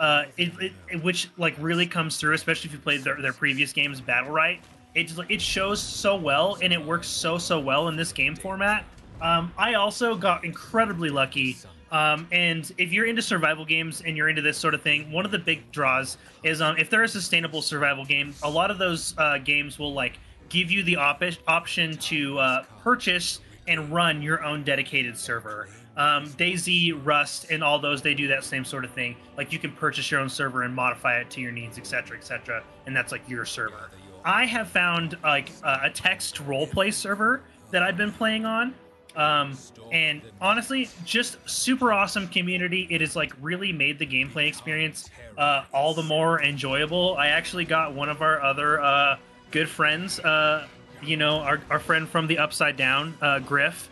uh, 0.00 0.24
it, 0.36 0.52
it, 0.60 0.72
it- 0.90 1.02
which 1.02 1.28
like 1.36 1.54
really 1.58 1.86
comes 1.86 2.16
through, 2.18 2.34
especially 2.34 2.68
if 2.68 2.72
you 2.74 2.78
played 2.78 3.02
their, 3.04 3.20
their 3.20 3.32
previous 3.32 3.72
games, 3.72 4.00
Battlerite. 4.00 4.60
It 4.94 5.08
just, 5.08 5.20
it 5.28 5.40
shows 5.42 5.82
so 5.82 6.16
well, 6.16 6.56
and 6.62 6.72
it 6.72 6.82
works 6.82 7.06
so 7.06 7.36
so 7.38 7.60
well 7.60 7.88
in 7.88 7.96
this 7.96 8.12
game 8.12 8.34
format. 8.34 8.84
Um, 9.20 9.52
I 9.58 9.74
also 9.74 10.14
got 10.16 10.44
incredibly 10.44 11.10
lucky. 11.10 11.56
Um, 11.92 12.26
and 12.32 12.70
if 12.78 12.92
you're 12.92 13.06
into 13.06 13.22
survival 13.22 13.64
games 13.64 14.02
and 14.04 14.16
you're 14.16 14.28
into 14.28 14.42
this 14.42 14.58
sort 14.58 14.74
of 14.74 14.82
thing, 14.82 15.12
one 15.12 15.24
of 15.24 15.30
the 15.30 15.38
big 15.38 15.70
draws 15.70 16.18
is 16.42 16.60
um, 16.60 16.76
if 16.78 16.90
they're 16.90 17.04
a 17.04 17.08
sustainable 17.08 17.62
survival 17.62 18.04
game, 18.04 18.34
a 18.42 18.50
lot 18.50 18.70
of 18.70 18.78
those 18.78 19.14
uh, 19.18 19.38
games 19.38 19.78
will 19.78 19.92
like 19.94 20.18
give 20.48 20.70
you 20.70 20.82
the 20.82 20.96
op- 20.96 21.22
option 21.46 21.96
to 21.98 22.38
uh, 22.38 22.64
purchase 22.82 23.40
and 23.68 23.90
run 23.92 24.20
your 24.22 24.42
own 24.44 24.64
dedicated 24.64 25.16
server. 25.16 25.68
Um, 25.96 26.26
DayZ, 26.26 27.00
Rust, 27.04 27.46
and 27.50 27.64
all 27.64 27.78
those 27.78 28.02
they 28.02 28.14
do 28.14 28.28
that 28.28 28.44
same 28.44 28.64
sort 28.64 28.84
of 28.84 28.90
thing. 28.90 29.16
Like 29.36 29.52
you 29.52 29.58
can 29.58 29.72
purchase 29.72 30.10
your 30.10 30.20
own 30.20 30.28
server 30.28 30.62
and 30.62 30.74
modify 30.74 31.18
it 31.18 31.30
to 31.30 31.40
your 31.40 31.52
needs, 31.52 31.78
etc., 31.78 32.18
etc., 32.18 32.62
and 32.86 32.94
that's 32.94 33.12
like 33.12 33.26
your 33.28 33.44
server. 33.44 33.90
I 34.24 34.44
have 34.44 34.68
found 34.68 35.16
like 35.22 35.50
a 35.62 35.88
text 35.88 36.36
roleplay 36.46 36.92
server 36.92 37.42
that 37.70 37.82
I've 37.82 37.96
been 37.96 38.12
playing 38.12 38.44
on, 38.44 38.74
um, 39.16 39.56
and 39.92 40.20
honestly, 40.40 40.90
just 41.04 41.38
super 41.48 41.92
awesome 41.92 42.28
community. 42.28 42.86
It 42.90 43.00
has 43.00 43.16
like 43.16 43.32
really 43.40 43.72
made 43.72 43.98
the 43.98 44.06
gameplay 44.06 44.46
experience 44.48 45.08
uh, 45.38 45.64
all 45.72 45.94
the 45.94 46.02
more 46.02 46.42
enjoyable. 46.42 47.16
I 47.16 47.28
actually 47.28 47.64
got 47.64 47.94
one 47.94 48.08
of 48.08 48.20
our 48.20 48.42
other 48.42 48.80
uh, 48.80 49.16
good 49.50 49.68
friends, 49.68 50.20
uh, 50.20 50.66
you 51.02 51.16
know, 51.16 51.38
our, 51.38 51.60
our 51.70 51.78
friend 51.78 52.08
from 52.08 52.26
the 52.26 52.38
Upside 52.38 52.76
Down, 52.76 53.16
uh, 53.22 53.38
Griff. 53.38 53.88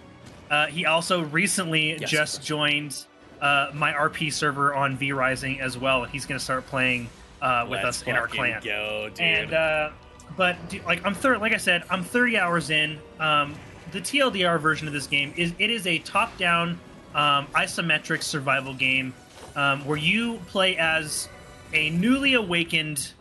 Uh, 0.54 0.66
he 0.68 0.86
also 0.86 1.22
recently 1.24 1.96
Yes, 1.98 2.08
just 2.08 2.44
joined 2.44 3.06
uh, 3.40 3.70
my 3.74 3.92
RP 3.92 4.32
server 4.32 4.72
on 4.72 4.96
V 4.96 5.10
Rising 5.10 5.60
as 5.60 5.76
well. 5.76 6.04
He's 6.04 6.26
going 6.26 6.38
to 6.38 6.44
start 6.44 6.64
playing 6.68 7.08
uh, 7.42 7.66
with 7.68 7.82
Let's 7.82 8.02
us 8.02 8.06
in 8.06 8.14
our 8.14 8.28
clan. 8.28 8.62
Go, 8.62 9.08
dude. 9.08 9.20
And 9.20 9.52
uh, 9.52 9.90
but 10.36 10.56
like 10.86 11.04
I'm 11.04 11.14
third, 11.14 11.40
like 11.40 11.52
I 11.52 11.56
said, 11.56 11.82
I'm 11.90 12.04
30 12.04 12.38
hours 12.38 12.70
in. 12.70 13.00
Um, 13.18 13.56
the 13.90 14.00
TLDR 14.00 14.60
version 14.60 14.86
of 14.86 14.94
this 14.94 15.08
game 15.08 15.34
is 15.36 15.52
it 15.58 15.70
is 15.70 15.88
a 15.88 15.98
top-down 15.98 16.78
um, 17.16 17.48
isometric 17.48 18.22
survival 18.22 18.74
game 18.74 19.12
um, 19.56 19.84
where 19.84 19.98
you 19.98 20.36
play 20.46 20.76
as 20.76 21.28
a 21.72 21.90
newly 21.90 22.34
awakened 22.34 23.12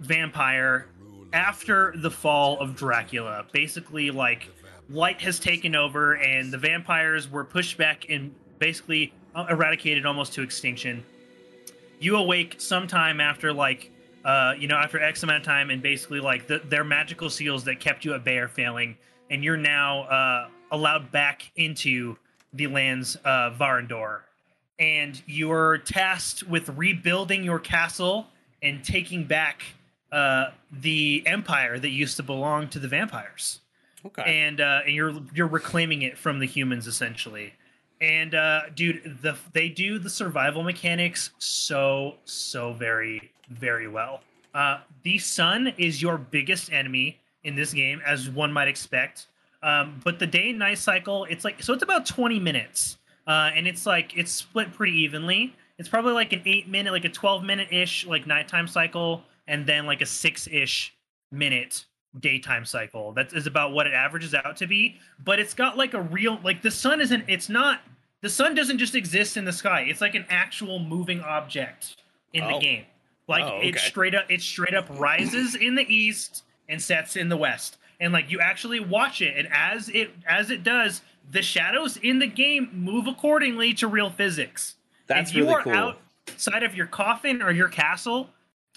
vampire 0.00 0.86
after 1.32 1.92
the 1.96 2.10
fall 2.10 2.58
of 2.58 2.74
Dracula. 2.74 3.46
Basically, 3.52 4.10
like 4.10 4.48
light 4.88 5.20
has 5.22 5.38
taken 5.38 5.74
over, 5.74 6.14
and 6.14 6.52
the 6.52 6.58
vampires 6.58 7.30
were 7.30 7.44
pushed 7.44 7.78
back 7.78 8.06
and 8.08 8.34
basically 8.58 9.12
eradicated 9.34 10.06
almost 10.06 10.34
to 10.34 10.42
extinction. 10.42 11.04
You 12.00 12.16
awake 12.16 12.56
sometime 12.58 13.20
after 13.20 13.52
like 13.52 13.90
uh, 14.24 14.54
you 14.58 14.68
know 14.68 14.76
after 14.76 15.00
X 15.00 15.22
amount 15.22 15.40
of 15.40 15.44
time, 15.44 15.70
and 15.70 15.82
basically 15.82 16.20
like 16.20 16.46
the, 16.46 16.58
their 16.58 16.84
magical 16.84 17.30
seals 17.30 17.64
that 17.64 17.80
kept 17.80 18.04
you 18.04 18.14
at 18.14 18.24
bay 18.24 18.38
are 18.38 18.48
failing, 18.48 18.96
and 19.30 19.42
you're 19.42 19.56
now 19.56 20.02
uh, 20.02 20.48
allowed 20.70 21.10
back 21.10 21.50
into 21.56 22.16
the 22.52 22.66
lands 22.66 23.16
of 23.24 23.56
Vardoran 23.56 24.20
and 24.82 25.22
you're 25.26 25.78
tasked 25.78 26.42
with 26.42 26.68
rebuilding 26.70 27.44
your 27.44 27.60
castle 27.60 28.26
and 28.62 28.82
taking 28.84 29.24
back 29.24 29.62
uh, 30.10 30.46
the 30.72 31.22
empire 31.24 31.78
that 31.78 31.90
used 31.90 32.16
to 32.16 32.22
belong 32.22 32.68
to 32.68 32.80
the 32.80 32.88
vampires, 32.88 33.60
okay. 34.06 34.22
and 34.26 34.60
uh, 34.60 34.80
and 34.84 34.94
you're 34.94 35.14
you're 35.34 35.46
reclaiming 35.46 36.02
it 36.02 36.18
from 36.18 36.38
the 36.38 36.46
humans 36.46 36.86
essentially. 36.86 37.54
And 38.00 38.34
uh, 38.34 38.62
dude, 38.74 39.18
the 39.22 39.36
they 39.52 39.68
do 39.68 39.98
the 39.98 40.10
survival 40.10 40.62
mechanics 40.62 41.30
so 41.38 42.16
so 42.24 42.72
very 42.72 43.30
very 43.48 43.88
well. 43.88 44.22
Uh, 44.54 44.80
the 45.02 45.18
sun 45.18 45.72
is 45.78 46.02
your 46.02 46.18
biggest 46.18 46.72
enemy 46.72 47.18
in 47.44 47.54
this 47.54 47.72
game, 47.72 48.00
as 48.06 48.28
one 48.28 48.52
might 48.52 48.68
expect. 48.68 49.26
Um, 49.62 50.00
but 50.04 50.18
the 50.18 50.26
day 50.26 50.50
and 50.50 50.58
night 50.58 50.78
cycle, 50.78 51.24
it's 51.30 51.44
like 51.44 51.62
so 51.62 51.72
it's 51.72 51.82
about 51.82 52.04
20 52.06 52.40
minutes, 52.40 52.98
uh, 53.26 53.50
and 53.54 53.66
it's 53.66 53.86
like 53.86 54.16
it's 54.16 54.32
split 54.32 54.72
pretty 54.72 54.98
evenly. 54.98 55.54
It's 55.78 55.88
probably 55.88 56.12
like 56.12 56.32
an 56.32 56.42
eight 56.44 56.68
minute, 56.68 56.92
like 56.92 57.04
a 57.04 57.08
12 57.08 57.44
minute 57.44 57.68
ish, 57.70 58.06
like 58.06 58.26
nighttime 58.26 58.66
cycle, 58.66 59.22
and 59.46 59.64
then 59.64 59.86
like 59.86 60.00
a 60.00 60.06
six 60.06 60.48
ish 60.48 60.94
minute 61.30 61.86
daytime 62.20 62.64
cycle. 62.64 63.12
That 63.12 63.32
is 63.32 63.46
about 63.46 63.72
what 63.72 63.86
it 63.86 63.92
averages 63.94 64.34
out 64.34 64.56
to 64.58 64.66
be. 64.66 64.98
But 65.24 65.38
it's 65.38 65.54
got 65.54 65.76
like 65.76 65.94
a 65.94 66.02
real, 66.02 66.38
like 66.44 66.62
the 66.62 66.70
sun 66.70 67.00
isn't. 67.00 67.24
It's 67.28 67.48
not. 67.48 67.80
The 68.20 68.28
sun 68.28 68.54
doesn't 68.54 68.78
just 68.78 68.94
exist 68.94 69.36
in 69.36 69.44
the 69.44 69.52
sky. 69.52 69.84
It's 69.88 70.00
like 70.00 70.14
an 70.14 70.26
actual 70.28 70.78
moving 70.78 71.20
object 71.20 71.96
in 72.32 72.44
the 72.46 72.54
Oh. 72.54 72.60
game. 72.60 72.84
Like 73.28 73.44
Oh, 73.44 73.60
it 73.62 73.78
straight 73.78 74.14
up, 74.14 74.26
it 74.28 74.40
straight 74.42 74.74
up 74.74 74.86
rises 74.98 75.54
in 75.54 75.74
the 75.74 75.86
east 75.92 76.44
and 76.68 76.80
sets 76.82 77.16
in 77.16 77.28
the 77.28 77.36
west. 77.36 77.78
And 78.00 78.12
like 78.12 78.30
you 78.30 78.40
actually 78.40 78.80
watch 78.80 79.22
it, 79.22 79.36
and 79.36 79.48
as 79.52 79.88
it 79.88 80.10
as 80.26 80.50
it 80.50 80.62
does, 80.64 81.02
the 81.30 81.40
shadows 81.42 81.96
in 81.98 82.18
the 82.18 82.26
game 82.26 82.68
move 82.72 83.06
accordingly 83.06 83.72
to 83.74 83.86
real 83.86 84.10
physics. 84.10 84.74
That's 85.06 85.30
if 85.30 85.36
you 85.36 85.42
really 85.44 85.54
are 85.54 85.62
cool. 85.62 85.94
outside 86.28 86.64
of 86.64 86.74
your 86.74 86.86
coffin 86.86 87.42
or 87.42 87.52
your 87.52 87.68
castle 87.68 88.30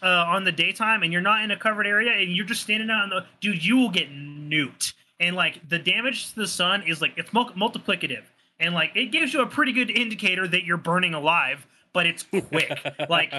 uh, 0.05 0.25
on 0.27 0.43
the 0.43 0.51
daytime, 0.51 1.03
and 1.03 1.11
you're 1.11 1.21
not 1.21 1.43
in 1.43 1.51
a 1.51 1.57
covered 1.57 1.87
area, 1.87 2.11
and 2.11 2.31
you're 2.31 2.45
just 2.45 2.61
standing 2.61 2.89
out 2.89 3.03
in 3.05 3.09
the 3.09 3.25
dude, 3.41 3.65
you 3.65 3.77
will 3.77 3.89
get 3.89 4.09
nuked. 4.09 4.93
And 5.19 5.35
like 5.35 5.67
the 5.67 5.79
damage 5.79 6.29
to 6.29 6.35
the 6.35 6.47
sun 6.47 6.83
is 6.83 7.01
like 7.01 7.13
it's 7.17 7.33
mul- 7.33 7.51
multiplicative, 7.51 8.23
and 8.59 8.73
like 8.73 8.91
it 8.95 9.07
gives 9.07 9.33
you 9.33 9.41
a 9.41 9.47
pretty 9.47 9.73
good 9.73 9.89
indicator 9.89 10.47
that 10.47 10.63
you're 10.63 10.77
burning 10.77 11.13
alive. 11.13 11.65
But 11.91 12.05
it's 12.05 12.23
quick, 12.23 12.77
like, 13.09 13.33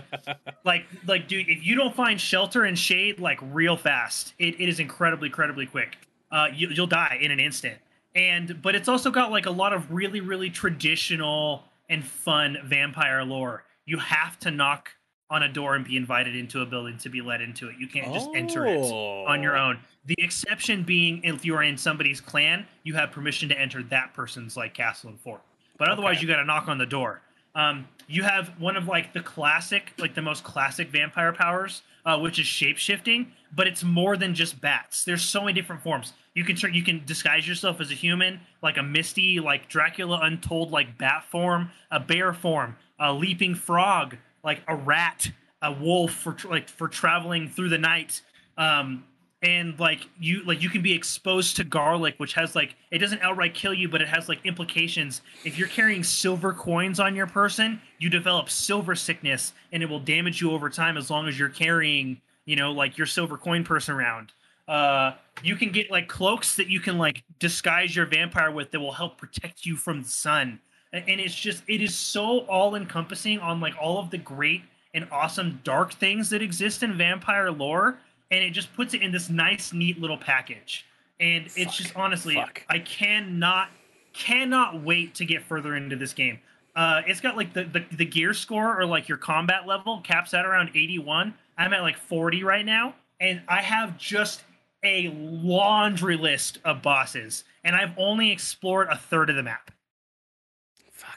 like, 0.65 0.87
like, 1.07 1.29
dude. 1.29 1.47
If 1.49 1.65
you 1.65 1.77
don't 1.77 1.95
find 1.95 2.19
shelter 2.19 2.65
and 2.65 2.79
shade 2.79 3.21
like 3.21 3.39
real 3.53 3.77
fast, 3.77 4.33
it, 4.39 4.59
it 4.59 4.69
is 4.71 4.81
incredibly, 4.81 5.27
incredibly 5.29 5.67
quick. 5.67 5.99
Uh, 6.33 6.49
you, 6.55 6.69
you'll 6.69 6.87
die 6.87 7.19
in 7.21 7.31
an 7.31 7.39
instant 7.39 7.77
and 8.17 8.61
but 8.63 8.75
it's 8.75 8.89
also 8.89 9.11
got 9.11 9.31
like 9.31 9.47
a 9.47 9.51
lot 9.51 9.73
of 9.73 9.93
really 9.93 10.21
really 10.21 10.51
traditional 10.51 11.63
and 11.89 12.05
fun 12.05 12.57
vampire 12.65 13.23
lore 13.23 13.63
you 13.85 13.99
have 13.99 14.39
to 14.39 14.51
knock 14.51 14.91
on 15.29 15.43
a 15.43 15.49
door 15.49 15.75
and 15.75 15.85
be 15.85 15.97
invited 15.97 16.37
into 16.37 16.61
a 16.63 16.67
building 16.67 16.97
to 16.99 17.09
be 17.09 17.21
let 17.21 17.41
into 17.41 17.69
it. 17.69 17.77
You 17.79 17.89
can't 17.89 18.13
just 18.13 18.29
enter 18.35 18.65
it 18.67 18.79
on 18.79 19.43
your 19.43 19.57
Oh. 19.57 19.71
own. 19.71 19.79
The 20.05 20.15
exception 20.19 20.85
being 20.85 21.21
if 21.25 21.45
you 21.45 21.55
are 21.57 21.63
in 21.65 21.77
somebody's 21.77 22.21
clan 22.21 22.67
you 22.85 22.95
have 22.95 23.11
permission 23.11 23.49
to 23.49 23.59
enter 23.61 23.83
that 23.85 24.15
person's 24.15 24.57
like 24.57 24.73
castle 24.75 25.11
and 25.11 25.21
fort. 25.21 25.41
But 25.79 25.89
otherwise 25.89 26.19
Okay. 26.19 26.23
you 26.23 26.29
got 26.29 26.37
to 26.37 26.45
knock 26.45 26.69
on 26.69 26.79
the 26.79 26.87
door. 26.87 27.23
Um, 27.57 27.89
you 28.07 28.23
have 28.23 28.51
one 28.61 28.77
of 28.77 28.87
like 28.87 29.13
the 29.15 29.21
classic 29.21 29.95
like 29.99 30.15
the 30.15 30.23
most 30.23 30.45
classic 30.45 30.91
vampire 30.91 31.33
powers 31.33 31.83
uh, 32.05 32.17
which 32.19 32.39
is 32.39 32.47
shape 32.47 32.77
shifting 32.79 33.33
but 33.53 33.67
it's 33.67 33.83
more 33.83 34.17
than 34.17 34.35
just 34.35 34.61
bats. 34.61 35.05
There's 35.05 35.23
so 35.25 35.41
many 35.41 35.55
different 35.55 35.83
forms. 35.83 36.13
You 36.35 36.45
can 36.45 36.57
you 36.73 36.85
can 36.85 37.03
disguise 37.05 37.49
yourself 37.49 37.81
as 37.81 37.91
a 37.91 37.95
human 37.95 38.41
like 38.63 38.77
a 38.77 38.83
misty 38.83 39.41
like 39.41 39.69
dracula 39.69 40.21
untold 40.23 40.71
like 40.71 40.97
bat 40.99 41.25
form 41.25 41.71
a 41.91 41.99
bear 41.99 42.33
form 42.33 42.77
a 43.01 43.13
leaping 43.13 43.55
frog 43.57 44.19
like 44.47 44.63
a 44.69 44.75
rat 44.75 45.31
a 45.61 45.73
wolf 45.73 46.13
for 46.13 46.33
tr- 46.33 46.49
like 46.49 46.69
for 46.69 46.89
traveling 46.89 47.49
through 47.49 47.69
the 47.69 47.79
night. 47.79 48.23
Um 48.57 49.05
and 49.43 49.79
like 49.79 50.01
you 50.19 50.43
like 50.45 50.63
you 50.63 50.71
can 50.71 50.81
be 50.81 50.95
exposed 50.95 51.57
to 51.57 51.65
garlic 51.65 52.15
which 52.17 52.33
has 52.33 52.57
like 52.57 52.75
it 52.91 52.99
doesn't 52.99 53.21
outright 53.21 53.53
kill 53.53 53.75
you 53.75 53.87
but 53.87 54.01
it 54.01 54.09
has 54.09 54.29
like 54.29 54.39
implications. 54.47 55.21
If 55.45 55.59
you're 55.59 55.69
carrying 55.69 56.03
silver 56.03 56.55
coins 56.55 56.99
on 57.01 57.15
your 57.15 57.27
person 57.27 57.83
you 57.99 58.09
develop 58.09 58.49
silver 58.49 58.95
sickness 58.95 59.53
and 59.73 59.83
it 59.83 59.91
will 59.91 60.01
damage 60.01 60.41
you 60.41 60.53
over 60.53 60.71
time 60.71 60.97
as 60.97 61.11
long 61.11 61.29
as 61.29 61.39
you're 61.39 61.51
carrying 61.51 62.21
you 62.47 62.57
know 62.57 62.73
like 62.73 62.97
your 62.97 63.07
silver 63.07 63.37
coin 63.37 63.65
person 63.65 63.95
around. 63.95 64.33
Uh, 64.69 65.13
you 65.45 65.55
can 65.55 65.71
get 65.71 65.91
like 65.91 66.09
cloaks 66.09 66.57
that 66.57 66.69
you 66.69 66.81
can 66.81 66.99
like 66.99 67.23
disguise 67.39 67.95
your 67.95 68.07
vampire 68.07 68.51
with 68.51 68.71
that 68.73 68.81
will 68.81 68.93
help 68.93 69.19
protect 69.19 69.65
you 69.65 69.77
from 69.77 70.03
the 70.03 70.09
sun. 70.09 70.61
And, 70.93 71.21
it's 71.21 71.35
just 71.35 71.63
it 71.69 71.83
is 71.83 71.95
so 71.95 72.41
all 72.47 72.75
encompassing 72.75 73.39
on 73.41 73.61
like 73.61 73.75
all 73.81 73.99
of 73.99 74.11
the 74.11 74.19
great 74.19 74.63
and 74.95 75.07
awesome 75.11 75.61
dark 75.63 75.93
things 75.93 76.31
that 76.31 76.41
exist 76.41 76.83
in 76.83 76.97
vampire 76.97 77.51
lore, 77.51 77.99
and 78.31 78.43
it 78.43 78.51
just 78.51 78.75
puts 78.75 78.95
it 78.95 79.03
in 79.03 79.13
this 79.13 79.29
nice, 79.29 79.73
neat 79.73 80.01
little 80.01 80.17
package. 80.17 80.87
And 81.21 81.47
it's 81.57 81.77
just 81.77 81.95
honestly, 81.97 82.35
Fuck. 82.35 82.63
I 82.69 82.79
cannot 82.79 83.69
cannot 84.13 84.83
wait 84.83 85.15
to 85.17 85.25
get 85.25 85.43
further 85.43 85.77
into 85.77 85.97
this 85.97 86.15
game. 86.15 86.39
Uh, 86.75 87.03
it's 87.07 87.21
got 87.21 87.37
like 87.37 87.53
the, 87.53 87.65
the 87.65 87.85
the 87.97 88.05
gear 88.05 88.35
score 88.35 88.79
or 88.79 88.87
like 88.87 89.09
your 89.09 89.19
combat 89.19 89.67
level 89.67 90.01
caps 90.01 90.35
out 90.35 90.47
around 90.47 90.71
81. 90.75 91.35
I'm 91.59 91.73
at 91.73 91.83
like 91.83 91.97
40 91.97 92.45
right 92.45 92.65
now, 92.65 92.95
and 93.21 93.43
I 93.49 93.63
have 93.63 93.97
just 93.99 94.45
a 94.83 95.11
laundry 95.15 96.17
list 96.17 96.59
of 96.65 96.83
bosses, 96.83 97.45
and 97.65 97.75
I've 97.75 97.93
only 97.97 98.31
explored 98.31 98.89
a 98.89 98.97
third 98.97 99.31
of 99.31 99.37
the 99.37 99.43
map. 99.43 99.71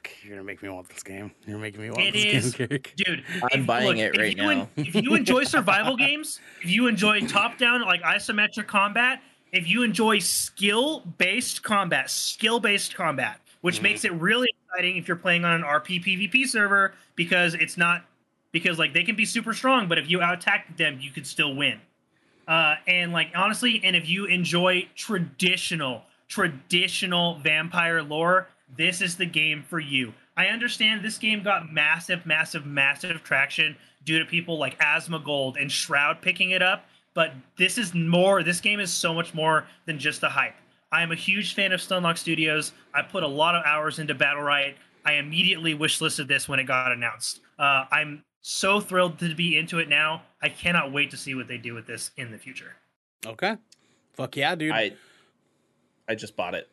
Fuck, 0.03 0.11
you're 0.23 0.31
gonna 0.35 0.45
make 0.45 0.63
me 0.63 0.69
want 0.69 0.87
this 0.87 1.03
game. 1.03 1.31
You're 1.45 1.57
making 1.57 1.81
me 1.81 1.89
want 1.89 2.01
It 2.03 2.13
this 2.13 2.45
is- 2.45 2.55
game, 2.55 2.67
Kirk. 2.69 2.93
Dude, 2.97 3.23
I'm 3.51 3.61
if- 3.61 3.65
buying 3.67 3.97
it 3.97 4.15
if 4.15 4.17
right 4.19 4.37
you 4.37 4.49
en- 4.49 4.57
now. 4.59 4.69
if 4.77 4.95
you 4.95 5.13
enjoy 5.15 5.43
survival 5.55 5.97
games, 5.97 6.39
if 6.61 6.69
you 6.69 6.87
enjoy 6.87 7.21
top-down 7.21 7.81
like 7.81 8.01
isometric 8.03 8.67
combat, 8.67 9.21
if 9.51 9.67
you 9.67 9.83
enjoy 9.83 10.19
skill-based 10.19 11.63
combat, 11.63 12.09
skill-based 12.09 12.95
combat, 12.95 13.41
which 13.61 13.79
Mhm. 13.79 13.83
makes 13.83 14.05
it 14.05 14.13
really 14.13 14.47
exciting 14.69 14.95
if 14.95 15.07
you're 15.07 15.17
playing 15.17 15.43
on 15.43 15.53
an 15.53 15.63
RP 15.63 15.99
PvP 15.99 16.45
server 16.47 16.93
because 17.15 17.53
it's 17.55 17.75
not 17.77 18.05
because 18.53 18.79
like 18.79 18.93
they 18.93 19.03
can 19.03 19.15
be 19.15 19.25
super 19.25 19.53
strong, 19.53 19.87
but 19.89 19.97
if 19.97 20.09
you 20.09 20.21
out 20.21 20.33
attack 20.33 20.77
them, 20.77 20.99
you 21.01 21.11
could 21.11 21.27
still 21.27 21.53
win. 21.55 21.79
Uh, 22.47 22.75
and 22.87 23.11
like 23.11 23.31
honestly, 23.35 23.81
and 23.83 23.95
if 23.97 24.07
you 24.07 24.25
enjoy 24.25 24.87
traditional 24.95 26.03
traditional 26.29 27.39
vampire 27.39 28.01
lore, 28.03 28.47
this 28.77 29.01
is 29.01 29.17
the 29.17 29.25
game 29.25 29.63
for 29.67 29.79
you. 29.79 30.13
I 30.37 30.47
understand 30.47 31.03
this 31.03 31.17
game 31.17 31.43
got 31.43 31.71
massive, 31.71 32.25
massive, 32.25 32.65
massive 32.65 33.23
traction 33.23 33.75
due 34.05 34.19
to 34.19 34.25
people 34.25 34.57
like 34.57 34.79
Asmongold 34.79 35.59
and 35.59 35.71
Shroud 35.71 36.21
picking 36.21 36.51
it 36.51 36.61
up, 36.61 36.85
but 37.13 37.33
this 37.57 37.77
is 37.77 37.93
more. 37.93 38.43
This 38.43 38.61
game 38.61 38.79
is 38.79 38.91
so 38.93 39.13
much 39.13 39.33
more 39.33 39.67
than 39.85 39.99
just 39.99 40.21
the 40.21 40.29
hype. 40.29 40.55
I 40.91 41.03
am 41.03 41.11
a 41.11 41.15
huge 41.15 41.53
fan 41.53 41.71
of 41.71 41.79
Stunlock 41.79 42.17
Studios. 42.17 42.71
I 42.93 43.01
put 43.01 43.23
a 43.23 43.27
lot 43.27 43.55
of 43.55 43.63
hours 43.65 43.99
into 43.99 44.15
Battlerite. 44.15 44.75
I 45.05 45.13
immediately 45.13 45.75
wishlisted 45.75 46.27
this 46.27 46.47
when 46.47 46.59
it 46.59 46.65
got 46.65 46.91
announced. 46.91 47.41
Uh, 47.57 47.85
I'm 47.91 48.23
so 48.41 48.79
thrilled 48.79 49.19
to 49.19 49.35
be 49.35 49.57
into 49.57 49.79
it 49.79 49.89
now. 49.89 50.23
I 50.41 50.49
cannot 50.49 50.91
wait 50.91 51.11
to 51.11 51.17
see 51.17 51.35
what 51.35 51.47
they 51.47 51.57
do 51.57 51.73
with 51.73 51.85
this 51.85 52.11
in 52.17 52.31
the 52.31 52.37
future. 52.37 52.75
Okay. 53.25 53.57
Fuck 54.13 54.37
yeah, 54.37 54.55
dude. 54.55 54.71
I 54.71 54.93
I 56.07 56.15
just 56.15 56.35
bought 56.35 56.55
it. 56.55 56.67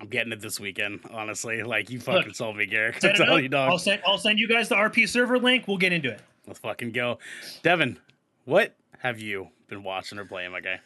I'm 0.00 0.08
getting 0.08 0.32
it 0.32 0.40
this 0.40 0.58
weekend, 0.58 1.00
honestly. 1.10 1.62
Like 1.62 1.90
you 1.90 2.00
fucking 2.00 2.28
Look, 2.28 2.34
sold 2.36 2.56
me, 2.56 2.66
Garrick. 2.66 3.00
Set 3.00 3.10
I'm 3.14 3.14
it 3.14 3.18
telling 3.24 3.38
up. 3.38 3.42
you, 3.42 3.48
dog. 3.48 3.70
I'll 3.70 3.78
send 3.78 4.02
I'll 4.06 4.18
send 4.18 4.38
you 4.38 4.48
guys 4.48 4.68
the 4.68 4.74
RP 4.74 5.08
server 5.08 5.38
link. 5.38 5.68
We'll 5.68 5.78
get 5.78 5.92
into 5.92 6.10
it. 6.10 6.20
Let's 6.46 6.58
fucking 6.58 6.92
go. 6.92 7.18
Devin, 7.62 7.98
what 8.44 8.74
have 8.98 9.20
you 9.20 9.48
been 9.68 9.82
watching 9.82 10.18
or 10.18 10.24
playing, 10.24 10.52
my 10.52 10.60
guy? 10.60 10.80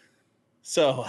So, 0.63 1.07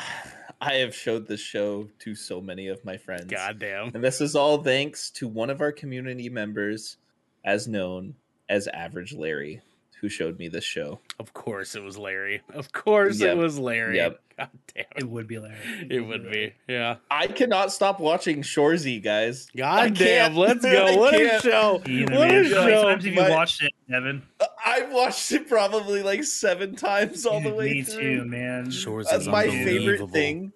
I 0.62 0.76
have 0.76 0.96
showed 0.96 1.28
this 1.28 1.42
show 1.42 1.90
to 2.00 2.16
so 2.16 2.42
many 2.42 2.68
of 2.68 2.84
my 2.84 2.98
friends. 2.98 3.26
Goddamn. 3.26 3.92
And 3.94 4.04
this 4.04 4.22
is 4.22 4.36
all 4.36 4.64
thanks 4.64 5.10
to 5.12 5.28
one 5.28 5.50
of 5.50 5.62
our 5.62 5.72
community 5.72 6.30
members, 6.30 6.98
as 7.46 7.68
known 7.68 8.16
as 8.48 8.68
Average 8.70 9.14
Larry, 9.14 9.62
who 10.02 10.10
showed 10.10 10.38
me 10.40 10.48
this 10.48 10.64
show. 10.64 11.00
Of 11.20 11.34
course 11.34 11.76
it 11.76 11.84
was 11.84 11.98
Larry. 11.98 12.42
Of 12.54 12.72
course 12.72 13.20
Yep. 13.20 13.36
it 13.36 13.38
was 13.40 13.60
Larry. 13.60 13.98
Yep. 13.98 14.20
God 14.38 14.50
damn 14.74 14.86
It 14.96 15.04
it. 15.04 15.10
would 15.10 15.28
be 15.28 15.38
Larry. 15.40 15.58
It 15.90 16.00
would 16.00 16.32
be. 16.32 16.54
Yeah. 16.68 16.96
I 17.12 17.28
cannot 17.28 17.72
stop 17.74 18.00
watching 18.00 18.42
Shoresy, 18.42 19.04
guys. 19.04 19.50
I 19.56 19.58
God 19.58 19.96
damn. 19.96 20.36
Let's 20.36 20.64
I 20.66 20.72
go. 20.72 20.96
What 20.98 21.14
a 21.14 21.18
can't. 21.18 21.44
show. 21.44 21.82
Either, 21.86 22.16
What 22.16 22.30
a 22.30 22.34
man. 22.34 22.46
How 22.46 22.60
many 22.62 22.72
show. 22.72 22.84
times 22.84 23.04
have 23.04 23.14
you 23.14 23.22
My- 23.22 23.30
watched 23.30 23.64
it, 23.64 23.74
Devin? 23.90 24.22
I've 24.66 24.92
watched 24.94 25.32
it 25.34 25.48
probably 25.50 26.04
like 26.04 26.24
seven 26.24 26.76
times 26.76 27.26
all 27.26 27.42
the 27.42 27.50
Dude, 27.50 27.58
way 27.58 27.70
Me 27.74 27.82
through. 27.84 28.20
too, 28.22 28.26
man. 28.26 28.72
Shores 28.72 29.08
That's 29.12 29.28
my 29.28 29.44
favorite 29.48 30.10
thing. 30.12 30.54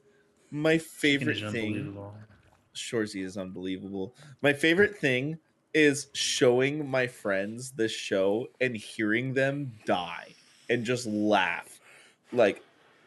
My 0.51 0.77
favorite 0.77 1.51
thing. 1.51 1.97
Shoresy 2.75 3.23
is 3.23 3.37
unbelievable. 3.37 4.15
My 4.41 4.53
favorite 4.53 4.97
thing 4.97 5.37
is 5.73 6.07
showing 6.13 6.89
my 6.89 7.07
friends 7.07 7.71
this 7.71 7.91
show 7.91 8.47
and 8.61 8.75
hearing 8.75 9.33
them 9.33 9.71
die 9.85 10.33
and 10.69 10.85
just 10.85 11.05
laugh. 11.05 11.79
Like 12.31 12.61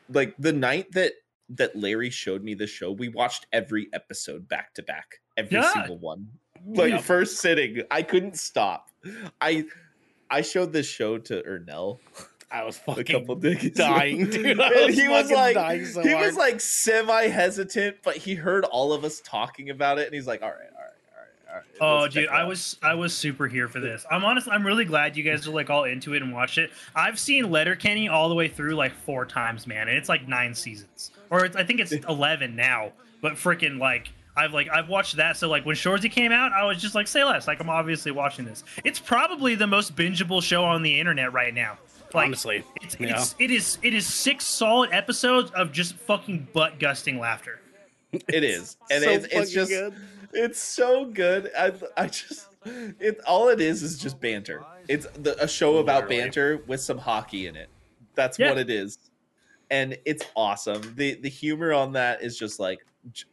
like 0.08 0.34
the 0.38 0.52
night 0.52 0.92
that 0.92 1.12
that 1.50 1.76
Larry 1.76 2.10
showed 2.10 2.42
me 2.42 2.54
the 2.54 2.66
show, 2.66 2.90
we 2.90 3.08
watched 3.08 3.46
every 3.52 3.88
episode 3.92 4.48
back 4.48 4.74
to 4.74 4.82
back. 4.82 5.20
Every 5.36 5.58
Yeah. 5.58 5.72
single 5.72 5.98
one. 5.98 6.28
Like 6.66 6.90
Yep. 6.90 7.02
first 7.02 7.36
sitting. 7.38 7.82
I 7.90 8.02
couldn't 8.02 8.36
stop. 8.36 8.90
I 9.40 9.64
I 10.30 10.42
showed 10.42 10.72
this 10.72 10.88
show 10.88 11.18
to 11.18 11.42
Ernell 11.42 12.00
I 12.50 12.62
was 12.64 12.76
a 12.78 12.80
fucking 12.80 13.04
couple 13.06 13.34
days 13.36 13.72
dying, 13.72 14.30
dude. 14.30 14.56
Was 14.58 14.94
he 14.96 15.08
was 15.08 15.30
like 15.32 15.56
so 15.86 16.00
he 16.02 16.12
hard. 16.12 16.26
was 16.26 16.36
like 16.36 16.60
semi 16.60 17.26
hesitant, 17.26 17.96
but 18.04 18.16
he 18.16 18.34
heard 18.36 18.64
all 18.64 18.92
of 18.92 19.04
us 19.04 19.20
talking 19.24 19.70
about 19.70 19.98
it, 19.98 20.06
and 20.06 20.14
he's 20.14 20.28
like, 20.28 20.42
"All 20.42 20.48
right, 20.50 20.58
all 20.76 20.82
right, 20.84 20.92
Oh, 21.80 22.08
dude, 22.08 22.24
it 22.24 22.30
I 22.30 22.44
was 22.44 22.76
I 22.82 22.94
was 22.94 23.14
super 23.14 23.46
here 23.48 23.68
for 23.68 23.80
this. 23.80 24.04
I'm 24.10 24.24
honest. 24.24 24.48
I'm 24.48 24.64
really 24.64 24.84
glad 24.84 25.16
you 25.16 25.22
guys 25.22 25.46
are 25.46 25.50
like 25.50 25.70
all 25.70 25.84
into 25.84 26.14
it 26.14 26.22
and 26.22 26.32
watched 26.32 26.58
it. 26.58 26.70
I've 26.94 27.18
seen 27.18 27.50
Letterkenny 27.50 28.08
all 28.08 28.28
the 28.28 28.34
way 28.34 28.48
through 28.48 28.74
like 28.74 28.94
four 28.94 29.26
times, 29.26 29.66
man, 29.66 29.88
and 29.88 29.96
it's 29.96 30.08
like 30.08 30.26
nine 30.28 30.54
seasons, 30.54 31.10
or 31.30 31.44
it's, 31.44 31.56
I 31.56 31.64
think 31.64 31.80
it's 31.80 31.92
eleven 32.08 32.56
now. 32.56 32.92
But 33.22 33.34
freaking 33.34 33.78
like 33.78 34.10
I've 34.36 34.52
like 34.52 34.68
I've 34.68 34.88
watched 34.88 35.16
that. 35.16 35.36
So 35.36 35.48
like 35.48 35.64
when 35.64 35.76
Shoresy 35.76 36.10
came 36.10 36.32
out, 36.32 36.52
I 36.52 36.64
was 36.64 36.80
just 36.80 36.94
like, 36.94 37.08
say 37.08 37.24
less. 37.24 37.46
Like 37.46 37.60
I'm 37.60 37.70
obviously 37.70 38.12
watching 38.12 38.44
this. 38.44 38.64
It's 38.84 38.98
probably 38.98 39.54
the 39.54 39.66
most 39.66 39.96
bingeable 39.96 40.42
show 40.42 40.64
on 40.64 40.82
the 40.82 41.00
internet 41.00 41.32
right 41.32 41.54
now. 41.54 41.78
Like 42.14 42.26
Honestly. 42.26 42.62
it's, 42.82 42.96
yeah. 43.00 43.16
it's 43.16 43.34
it 43.38 43.50
is 43.50 43.78
it 43.82 43.94
is 43.94 44.06
six 44.06 44.44
solid 44.44 44.90
episodes 44.92 45.50
of 45.52 45.72
just 45.72 45.94
fucking 45.94 46.48
butt 46.52 46.78
gusting 46.78 47.18
laughter. 47.18 47.60
It 48.12 48.44
is, 48.44 48.76
and 48.90 49.02
So 49.02 49.10
it's, 49.10 49.26
it's 49.30 49.52
just 49.52 49.70
good. 49.70 49.94
It's 50.36 50.60
so 50.60 51.06
good. 51.06 51.50
I 51.58 51.72
I 51.96 52.06
just 52.08 52.48
it 52.64 53.20
all 53.26 53.48
it 53.48 53.60
is 53.60 53.82
is 53.82 53.98
just 53.98 54.20
banter. 54.20 54.64
It's 54.88 55.06
the, 55.18 55.42
a 55.42 55.48
show 55.48 55.78
about 55.78 56.08
banter 56.08 56.62
with 56.66 56.80
some 56.80 56.98
hockey 56.98 57.46
in 57.46 57.56
it. 57.56 57.68
That's 58.14 58.38
Yeah. 58.38 58.50
what 58.50 58.58
it 58.58 58.70
is, 58.70 58.98
and 59.70 59.98
it's 60.04 60.24
awesome. 60.36 60.94
the 60.96 61.14
The 61.14 61.28
humor 61.28 61.72
on 61.72 61.92
that 61.92 62.22
is 62.22 62.38
just 62.38 62.60
like 62.60 62.80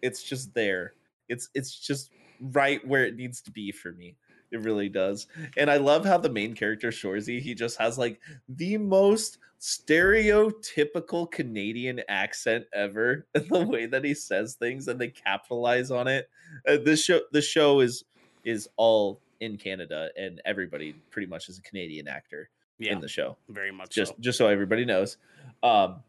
it's 0.01 0.23
just 0.23 0.53
there. 0.53 0.93
It's 1.29 1.49
it's 1.53 1.77
just 1.79 2.11
right 2.39 2.85
where 2.87 3.05
it 3.05 3.15
needs 3.15 3.41
to 3.41 3.51
be 3.51 3.71
for 3.71 3.91
me. 3.93 4.15
It 4.53 4.61
really 4.61 4.87
does. 4.87 5.27
And 5.57 5.69
I 5.69 5.77
love 5.77 6.05
how 6.05 6.17
the 6.19 6.29
main 6.29 6.53
character 6.53 6.89
Shoresy, 6.91 7.41
he 7.41 7.55
just 7.55 7.77
has 7.79 7.97
like 7.97 8.19
the 8.47 8.77
most 8.77 9.39
stereotypical 9.59 11.29
Canadian 11.29 12.01
accent 12.07 12.65
ever. 12.73 13.25
And 13.35 13.49
the 13.49 13.65
way 13.65 13.85
that 13.87 14.03
he 14.03 14.13
says 14.13 14.55
things 14.55 14.87
and 14.87 14.99
they 15.01 15.09
capitalize 15.09 15.91
on 15.91 16.07
it. 16.07 16.29
Uh, 16.67 16.77
this 16.83 17.03
show 17.03 17.21
the 17.31 17.41
show 17.41 17.79
is 17.79 18.03
is 18.45 18.69
all 18.77 19.19
in 19.39 19.57
Canada 19.57 20.09
and 20.15 20.41
everybody 20.45 20.93
pretty 21.11 21.27
much 21.27 21.49
is 21.49 21.57
a 21.57 21.61
Canadian 21.61 22.07
actor 22.07 22.49
Yeah, 22.77 22.93
in 22.93 22.99
the 23.01 23.07
show. 23.07 23.37
very 23.49 23.71
much 23.71 23.89
Just 23.89 24.11
so. 24.13 24.17
just 24.19 24.37
so 24.37 24.47
everybody 24.47 24.85
knows. 24.85 25.17
Um 25.63 26.03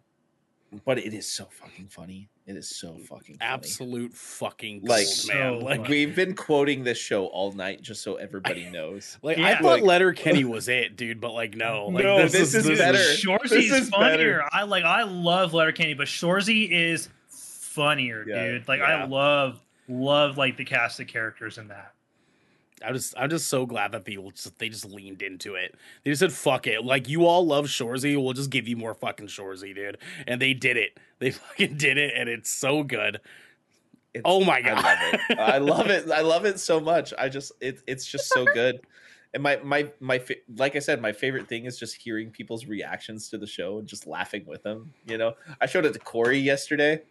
but 0.85 0.99
it 0.99 1.15
is 1.15 1.27
so 1.27 1.45
fucking 1.47 1.87
funny. 1.89 2.29
It 2.47 2.57
is 2.57 2.69
so 2.69 2.99
fucking 2.99 3.39
funny. 3.39 3.51
Absolute 3.53 4.13
fucking 4.13 4.81
gold, 4.81 4.91
Like- 4.91 5.07
man. 5.07 5.07
So 5.07 5.59
Like, 5.63 5.77
funny. 5.83 5.89
We've 5.89 6.15
been 6.15 6.35
quoting 6.35 6.85
this 6.85 6.99
show 6.99 7.27
all 7.27 7.53
night 7.53 7.81
just 7.81 8.03
so 8.03 8.17
everybody 8.17 8.67
knows. 8.71 9.17
like 9.23 9.39
I 9.39 9.55
thought 9.55 9.63
Like- 9.63 9.83
Letterkenny 9.83 10.45
was 10.45 10.69
it, 10.69 10.97
dude, 10.97 11.21
but 11.21 11.33
like 11.33 11.55
no, 11.57 11.87
like 11.87 12.05
No, 12.05 12.29
this 12.29 12.55
is 12.55 12.67
better. 12.79 12.99
Shoresy 12.99 13.49
This 13.49 13.65
is 13.65 13.73
is 13.85 13.89
funnier. 13.89 14.41
better. 14.41 14.49
I 14.53 14.65
like 14.65 14.85
I 14.85 15.05
love 15.05 15.55
Letterkenny, 15.55 15.95
but 15.95 16.07
Shoresy 16.07 16.71
is 16.71 17.09
funnier, 17.29 18.25
Yeah, 18.29 18.47
dude. 18.53 18.69
Like 18.69 18.81
yeah. 18.81 19.03
I 19.03 19.05
love 19.07 19.61
love 19.89 20.37
like 20.37 20.57
the 20.59 20.65
cast 20.67 21.01
of 21.01 21.07
characters 21.07 21.57
in 21.57 21.69
that. 21.69 21.94
I'm 22.87 22.95
just 22.95 23.15
I'm 23.17 23.31
just 23.31 23.49
so 23.49 23.67
glad 23.67 23.93
that 23.93 24.05
people 24.05 24.31
just 24.31 24.59
they 24.59 24.69
just 24.69 24.85
leaned 24.85 25.23
into 25.23 25.55
it. 25.55 25.75
They 26.05 26.11
just 26.11 26.21
said 26.21 26.33
fuck 26.33 26.67
it. 26.67 26.85
Like 26.85 27.09
you 27.09 27.27
all 27.27 27.47
love 27.47 27.67
Shoresy, 27.67 28.23
we'll 28.23 28.33
just 28.33 28.51
give 28.51 28.69
you 28.69 28.77
more 28.77 28.95
fucking 28.95 29.27
Shoresy, 29.29 29.75
dude. 29.75 29.99
And 30.27 30.41
they 30.41 30.55
did 30.55 30.77
it. 30.77 30.99
They 31.21 31.31
fucking 31.31 31.77
did 31.79 31.97
it, 31.97 32.13
and 32.15 32.29
it's 32.29 32.51
so 32.51 32.83
good. 32.83 33.21
It's- 34.13 34.23
Oh 34.27 34.45
my 34.45 34.61
god, 34.61 34.85
I 34.85 34.95
love 34.95 35.21
it. 35.31 35.39
I 35.39 35.59
love 35.59 35.87
it. 35.91 36.11
I 36.11 36.21
love 36.21 36.45
it 36.45 36.61
so 36.61 36.81
much. 36.81 37.15
I 37.19 37.29
just 37.29 37.53
it, 37.61 37.81
it's 37.87 38.05
just 38.05 38.29
so 38.29 38.45
good. 38.45 38.81
And 39.33 39.43
my 39.43 39.57
my 39.65 39.91
my 40.01 40.23
like 40.57 40.77
I 40.77 40.81
said, 40.81 41.01
my 41.01 41.13
favorite 41.13 41.49
thing 41.49 41.65
is 41.65 41.79
just 41.79 41.95
hearing 41.97 42.31
people's 42.31 42.67
reactions 42.67 43.29
to 43.31 43.39
the 43.39 43.47
show 43.47 43.79
and 43.79 43.89
just 43.89 44.07
laughing 44.07 44.45
with 44.47 44.63
them. 44.65 44.93
You 45.07 45.19
know, 45.19 45.35
I 45.61 45.67
showed 45.67 45.87
it 45.87 45.93
to 45.95 45.99
Corey 45.99 46.39
yesterday 46.39 47.03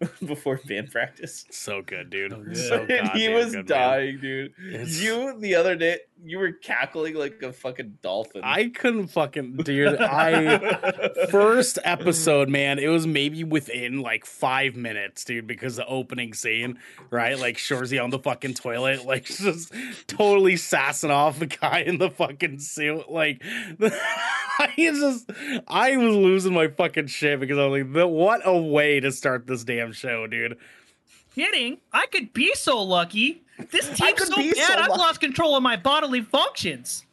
before 0.26 0.60
band 0.66 0.90
practice. 0.90 1.44
So 1.50 1.82
good, 1.82 2.10
dude. 2.10 2.32
So 2.56 2.84
good. 2.86 3.06
So 3.06 3.10
he 3.14 3.28
was 3.28 3.46
good, 3.54 3.68
man. 3.68 3.78
dying, 3.80 4.18
dude. 4.20 4.52
It's- 4.68 5.00
You 5.00 5.38
the 5.38 5.54
other 5.54 5.76
day, 5.76 5.98
you 6.22 6.38
were 6.38 6.52
cackling 6.52 7.14
like 7.14 7.42
a 7.42 7.52
fucking 7.52 7.98
dolphin. 8.02 8.42
I 8.44 8.68
couldn't 8.68 9.08
fucking 9.08 9.56
dude. 9.58 10.00
I 10.00 11.08
first 11.30 11.78
episode, 11.84 12.48
man, 12.48 12.78
it 12.78 12.88
was 12.88 13.06
maybe 13.06 13.44
within 13.44 14.00
like 14.00 14.24
five 14.24 14.76
minutes, 14.76 15.24
dude, 15.24 15.46
because 15.46 15.76
the 15.76 15.86
opening 15.86 16.32
scene, 16.32 16.78
right? 17.10 17.38
Like 17.38 17.56
Shoresy 17.56 18.02
on 18.02 18.10
the 18.10 18.18
fucking 18.18 18.54
toilet, 18.54 19.04
like 19.04 19.24
just 19.26 19.72
totally 20.06 20.56
sassing 20.56 21.10
off 21.10 21.38
the 21.38 21.46
guy 21.46 21.80
in 21.80 21.98
the 21.98 22.10
fucking 22.10 22.60
suit. 22.60 23.10
Like 23.10 23.42
I 23.80 24.72
just 24.76 25.30
I 25.68 25.96
was 25.96 26.16
losing 26.16 26.54
my 26.54 26.68
fucking 26.68 27.08
shit 27.08 27.40
because 27.40 27.58
I 27.58 27.66
was 27.66 27.82
like, 27.84 28.08
what 28.08 28.40
a 28.44 28.56
way 28.56 29.00
to 29.00 29.12
start 29.12 29.46
this 29.46 29.64
damn 29.64 29.92
show, 29.92 30.26
dude. 30.26 30.58
Kidding? 31.34 31.78
I 31.92 32.06
could 32.06 32.32
be 32.32 32.52
so 32.54 32.82
lucky. 32.82 33.42
This 33.70 33.86
team's 33.96 34.26
so 34.26 34.36
bad, 34.36 34.56
so 34.56 34.72
I've 34.74 34.88
lucky. 34.90 35.00
lost 35.00 35.20
control 35.20 35.56
of 35.56 35.62
my 35.62 35.76
bodily 35.76 36.22
functions. 36.22 37.04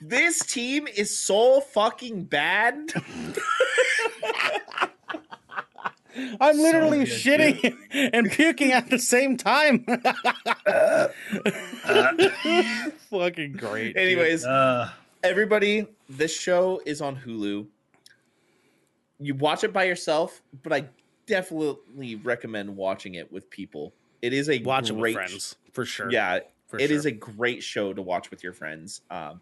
this 0.00 0.38
team 0.40 0.86
is 0.86 1.16
so 1.18 1.60
fucking 1.60 2.24
bad. 2.24 2.92
I'm 6.40 6.56
literally 6.56 7.04
good, 7.04 7.08
shitting 7.08 7.76
and 8.12 8.30
puking 8.30 8.72
at 8.72 8.90
the 8.90 8.98
same 8.98 9.36
time. 9.36 9.84
Fucking 13.10 13.52
great. 13.52 13.96
Anyways, 13.96 14.44
Uh, 14.44 14.90
everybody, 15.22 15.86
this 16.08 16.36
show 16.36 16.80
is 16.84 17.00
on 17.00 17.16
Hulu. 17.16 17.66
You 19.20 19.34
watch 19.34 19.64
it 19.64 19.72
by 19.72 19.84
yourself, 19.84 20.42
but 20.62 20.72
I 20.72 20.84
definitely 21.28 22.16
recommend 22.16 22.76
watching 22.76 23.14
it 23.14 23.30
with 23.30 23.48
people. 23.50 23.92
It 24.22 24.32
is 24.32 24.48
a 24.50 24.58
watch 24.62 24.90
it 24.90 24.94
with 24.94 25.14
friends 25.14 25.56
for 25.72 25.84
sure. 25.84 26.10
Yeah, 26.10 26.40
for 26.66 26.78
it 26.80 26.90
is 26.90 27.02
sure. 27.02 27.10
a 27.10 27.12
great 27.14 27.62
show 27.62 27.92
to 27.92 28.02
watch 28.02 28.30
with 28.30 28.42
your 28.42 28.52
friends. 28.52 29.02
Um, 29.10 29.40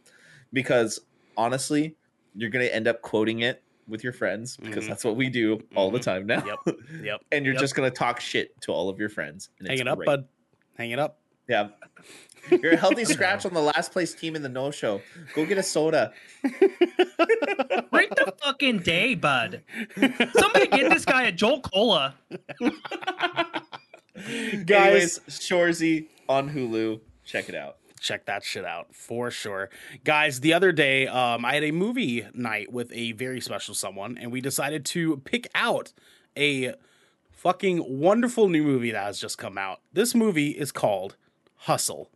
because 0.53 1.01
honestly, 1.37 1.97
you're 2.35 2.51
gonna 2.51 2.65
end 2.67 2.87
up 2.87 3.01
quoting 3.03 3.41
it 3.41 3.63
with 3.89 4.03
your 4.05 4.13
friends 4.13 4.57
because 4.57 4.85
Mhm. 4.85 4.89
that's 4.89 5.05
what 5.05 5.17
we 5.17 5.29
do 5.31 5.61
all 5.75 5.91
the 5.91 5.99
Mhm. 5.99 6.03
time 6.03 6.27
now. 6.27 6.45
Yep. 6.67 6.77
Yep. 7.03 7.21
and 7.33 7.45
you're 7.45 7.55
Yep. 7.55 7.61
just 7.61 7.75
gonna 7.75 7.91
talk 7.91 8.21
shit 8.21 8.61
to 8.63 8.73
all 8.73 8.89
of 8.89 8.99
your 8.99 9.09
friends. 9.09 9.49
And 9.61 9.69
Hang 9.69 9.79
it 9.79 9.89
up, 9.89 9.97
great. 9.99 10.07
bud. 10.07 10.29
Hang 10.77 10.91
it 10.91 10.99
up. 10.99 11.21
Yeah. 11.49 11.69
You're 12.51 12.73
a 12.73 12.77
healthy 12.77 13.05
scratch 13.07 13.45
on 13.47 13.55
the 13.55 13.61
last 13.61 13.93
place 13.93 14.15
team 14.15 14.37
in 14.37 14.43
the 14.43 14.49
no 14.49 14.71
show. 14.71 15.01
Go 15.35 15.45
get 15.47 15.59
a 15.59 15.63
soda. 15.63 16.13
Break 16.43 18.11
the 18.11 18.35
fucking 18.43 18.81
day, 18.81 19.15
bud. 19.15 19.63
Somebody 20.39 20.67
get 20.69 20.91
this 20.91 21.05
guy 21.05 21.25
a 21.25 21.33
Jolt 21.33 21.63
Cola. 21.73 22.15
Guys, 24.65 24.71
Anyways, 24.71 25.21
Shoresy 25.29 26.07
on 26.29 26.51
Hulu. 26.51 27.01
Check 27.25 27.49
it 27.49 27.55
out. 27.55 27.77
check 28.01 28.25
that 28.27 28.43
shit 28.45 28.65
out 28.65 28.95
for 28.95 29.31
sure. 29.31 29.69
Guys, 30.05 30.41
the 30.41 30.55
other 30.55 30.73
day, 30.73 31.07
um, 31.07 31.45
I 31.45 31.55
had 31.55 31.65
a 31.65 31.71
movie 31.73 32.27
night 32.33 32.73
with 32.73 32.91
a 32.93 33.13
very 33.13 33.41
special 33.41 33.75
someone, 33.75 34.17
and 34.17 34.33
we 34.33 34.41
decided 34.41 34.85
to 34.87 35.19
pick 35.19 35.49
out 35.55 35.93
a 36.37 36.75
fucking 37.33 37.85
wonderful 38.01 38.49
new 38.49 38.63
movie 38.63 38.91
that 38.93 39.05
has 39.05 39.21
just 39.21 39.37
come 39.39 39.59
out. 39.59 39.81
This 39.93 40.15
movie 40.15 40.51
is 40.51 40.73
called 40.73 41.17
Hustle 41.57 42.09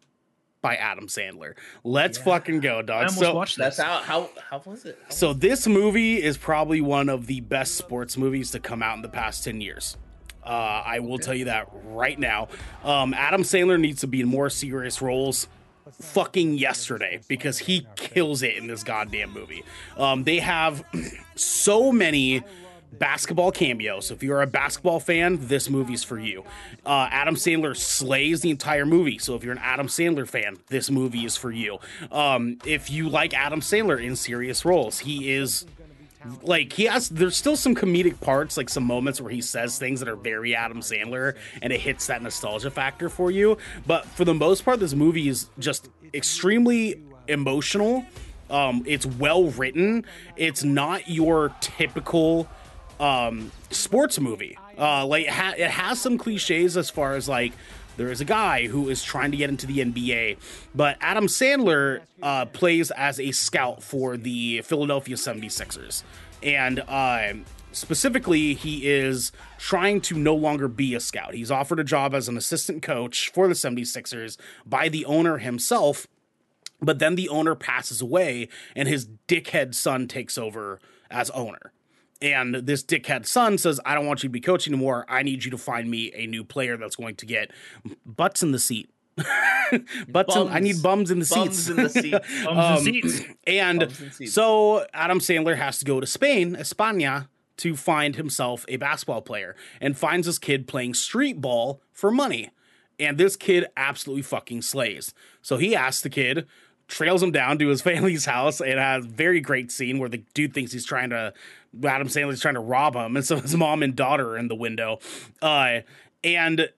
by 0.62 0.76
Adam 0.76 1.06
Sandler. 1.06 1.54
Let's 1.84 2.18
fucking 2.18 2.60
go, 2.60 2.82
dog. 2.82 3.04
I 3.04 3.06
dog. 3.06 3.08
almost 3.08 3.18
So, 3.18 3.34
watched 3.34 3.56
this. 3.58 3.76
That's 3.76 3.88
how 3.88 3.98
how 4.02 4.30
how 4.50 4.62
was 4.64 4.84
it? 4.84 4.98
How 5.04 5.10
so 5.10 5.32
this 5.32 5.66
movie 5.66 6.22
is 6.22 6.36
probably 6.36 6.80
one 6.80 7.08
of 7.08 7.26
the 7.26 7.40
best 7.40 7.76
sports 7.76 8.16
movies 8.16 8.50
to 8.52 8.60
come 8.60 8.82
out 8.82 8.96
in 8.96 9.02
the 9.02 9.08
past 9.08 9.44
10 9.44 9.60
years. 9.60 9.96
Uh, 10.44 10.48
I 10.48 11.00
will 11.00 11.18
tell 11.18 11.34
you 11.34 11.44
that 11.46 11.68
right 11.84 12.18
now. 12.18 12.48
Um, 12.82 13.12
Adam 13.12 13.42
Sandler 13.42 13.78
needs 13.78 14.00
to 14.00 14.06
be 14.06 14.22
in 14.22 14.28
more 14.28 14.48
serious 14.48 15.02
roles 15.02 15.48
fucking 16.00 16.56
yesterday 16.56 17.20
because 17.28 17.58
he 17.58 17.86
kills 17.96 18.42
it 18.42 18.56
in 18.56 18.66
this 18.66 18.82
goddamn 18.82 19.32
movie. 19.32 19.62
Um, 19.98 20.24
they 20.24 20.38
have 20.38 20.82
so 21.34 21.92
many 21.92 22.42
basketball 22.92 23.52
cameo. 23.52 24.00
So 24.00 24.14
if 24.14 24.22
you're 24.22 24.42
a 24.42 24.46
basketball 24.46 25.00
fan, 25.00 25.38
this 25.40 25.70
movie's 25.70 26.04
for 26.04 26.18
you. 26.18 26.44
Uh, 26.84 27.08
Adam 27.10 27.34
Sandler 27.34 27.76
slays 27.76 28.40
the 28.40 28.50
entire 28.50 28.86
movie. 28.86 29.18
So 29.18 29.34
if 29.34 29.44
you're 29.44 29.52
an 29.52 29.60
Adam 29.62 29.86
Sandler 29.86 30.28
fan, 30.28 30.58
this 30.68 30.90
movie 30.90 31.24
is 31.24 31.36
for 31.36 31.50
you. 31.50 31.78
Um, 32.10 32.58
if 32.64 32.90
you 32.90 33.08
like 33.08 33.34
Adam 33.34 33.60
Sandler 33.60 34.02
in 34.02 34.16
serious 34.16 34.64
roles, 34.64 34.98
he 34.98 35.32
is 35.32 35.66
like 36.42 36.72
he 36.72 36.84
has 36.84 37.08
there's 37.08 37.36
still 37.36 37.56
some 37.56 37.74
comedic 37.74 38.20
parts 38.20 38.56
like 38.56 38.68
some 38.68 38.84
moments 38.84 39.20
where 39.20 39.32
he 39.32 39.40
says 39.40 39.78
things 39.78 40.00
that 40.00 40.08
are 40.08 40.16
very 40.16 40.54
adam 40.54 40.80
sandler 40.80 41.34
and 41.62 41.72
it 41.72 41.80
hits 41.80 42.08
that 42.08 42.22
nostalgia 42.22 42.70
factor 42.70 43.08
for 43.08 43.30
you 43.30 43.56
but 43.86 44.04
for 44.04 44.26
the 44.26 44.34
most 44.34 44.62
part 44.62 44.80
this 44.80 44.92
movie 44.92 45.28
is 45.28 45.48
just 45.58 45.88
extremely 46.12 47.02
emotional 47.28 48.04
um 48.50 48.82
it's 48.86 49.06
well 49.06 49.44
written 49.52 50.04
it's 50.36 50.62
not 50.62 51.08
your 51.08 51.54
typical 51.60 52.46
um 53.00 53.50
sports 53.70 54.20
movie 54.20 54.58
uh 54.78 55.04
like 55.06 55.24
it, 55.24 55.30
ha- 55.30 55.54
it 55.56 55.70
has 55.70 56.00
some 56.00 56.18
cliches 56.18 56.76
as 56.76 56.90
far 56.90 57.14
as 57.14 57.28
like 57.28 57.52
there 58.00 58.10
is 58.10 58.22
a 58.22 58.24
guy 58.24 58.66
who 58.66 58.88
is 58.88 59.02
trying 59.02 59.30
to 59.30 59.36
get 59.36 59.50
into 59.50 59.66
the 59.66 59.78
NBA, 59.80 60.38
but 60.74 60.96
Adam 61.02 61.26
Sandler 61.26 62.00
uh, 62.22 62.46
plays 62.46 62.90
as 62.92 63.20
a 63.20 63.30
scout 63.32 63.82
for 63.82 64.16
the 64.16 64.62
Philadelphia 64.62 65.16
76ers. 65.16 66.02
And 66.42 66.80
uh, 66.88 67.34
specifically, 67.72 68.54
he 68.54 68.88
is 68.88 69.32
trying 69.58 70.00
to 70.02 70.16
no 70.16 70.34
longer 70.34 70.66
be 70.66 70.94
a 70.94 71.00
scout. 71.00 71.34
He's 71.34 71.50
offered 71.50 71.78
a 71.78 71.84
job 71.84 72.14
as 72.14 72.26
an 72.26 72.38
assistant 72.38 72.82
coach 72.82 73.30
for 73.34 73.48
the 73.48 73.54
76ers 73.54 74.38
by 74.64 74.88
the 74.88 75.04
owner 75.04 75.36
himself. 75.36 76.06
But 76.80 77.00
then 77.00 77.14
the 77.14 77.28
owner 77.28 77.54
passes 77.54 78.00
away, 78.00 78.48
and 78.74 78.88
his 78.88 79.06
dickhead 79.28 79.74
son 79.74 80.08
takes 80.08 80.38
over 80.38 80.80
as 81.10 81.28
owner. 81.30 81.72
And 82.22 82.54
this 82.54 82.82
dickhead 82.82 83.26
son 83.26 83.56
says, 83.56 83.80
I 83.84 83.94
don't 83.94 84.06
want 84.06 84.22
you 84.22 84.28
to 84.28 84.32
be 84.32 84.40
coaching 84.40 84.74
anymore. 84.74 85.06
I 85.08 85.22
need 85.22 85.44
you 85.44 85.50
to 85.52 85.58
find 85.58 85.90
me 85.90 86.12
a 86.14 86.26
new 86.26 86.44
player 86.44 86.76
that's 86.76 86.96
going 86.96 87.16
to 87.16 87.26
get 87.26 87.50
butts 88.04 88.42
in 88.42 88.52
the 88.52 88.58
seat. 88.58 88.90
butts 90.08 90.36
in, 90.36 90.48
I 90.48 90.60
need 90.60 90.82
bums 90.82 91.10
in 91.10 91.18
the 91.18 91.30
Bums 91.34 91.56
seats. 91.56 91.68
in 91.68 91.76
the 91.76 91.88
seats. 91.88 92.18
Um, 92.46 92.58
and 92.58 92.80
seats. 92.80 93.22
and 93.46 93.92
seats. 94.12 94.32
so 94.32 94.86
Adam 94.92 95.18
Sandler 95.18 95.56
has 95.56 95.78
to 95.78 95.84
go 95.84 96.00
to 96.00 96.06
Spain, 96.06 96.56
España, 96.56 97.28
to 97.58 97.76
find 97.76 98.16
himself 98.16 98.64
a 98.68 98.76
basketball 98.76 99.20
player 99.22 99.54
and 99.80 99.96
finds 99.96 100.26
this 100.26 100.38
kid 100.38 100.66
playing 100.66 100.94
street 100.94 101.40
ball 101.40 101.82
for 101.92 102.10
money. 102.10 102.50
And 102.98 103.18
this 103.18 103.36
kid 103.36 103.66
absolutely 103.76 104.22
fucking 104.22 104.62
slays. 104.62 105.14
So 105.42 105.56
he 105.56 105.74
asks 105.74 106.02
the 106.02 106.10
kid, 106.10 106.46
trails 106.88 107.22
him 107.22 107.30
down 107.32 107.58
to 107.58 107.68
his 107.68 107.82
family's 107.90 108.24
house, 108.24 108.60
and 108.60 108.78
has 108.78 109.04
a 109.04 109.08
very 109.08 109.40
great 109.40 109.70
scene 109.70 109.98
where 109.98 110.08
the 110.08 110.22
dude 110.34 110.54
thinks 110.54 110.72
he's 110.72 110.84
trying 110.86 111.10
to, 111.10 111.32
Adam 111.84 112.08
Sandler's 112.08 112.40
trying 112.40 112.54
to 112.54 112.60
rob 112.60 112.96
him. 112.96 113.16
And 113.16 113.24
so 113.24 113.36
his 113.36 113.56
mom 113.56 113.82
and 113.82 113.94
daughter 113.94 114.30
are 114.30 114.38
in 114.38 114.48
the 114.48 114.54
window. 114.54 114.98
Uh, 115.40 115.80
and 116.24 116.68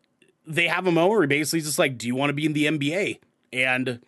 they 0.46 0.68
have 0.68 0.86
a 0.86 0.92
moment 0.92 1.10
where 1.10 1.22
he 1.22 1.28
basically 1.28 1.60
just 1.60 1.78
like, 1.78 1.98
Do 1.98 2.06
you 2.06 2.14
want 2.14 2.30
to 2.30 2.34
be 2.34 2.46
in 2.46 2.52
the 2.52 2.66
NBA? 2.66 3.18
And 3.52 4.00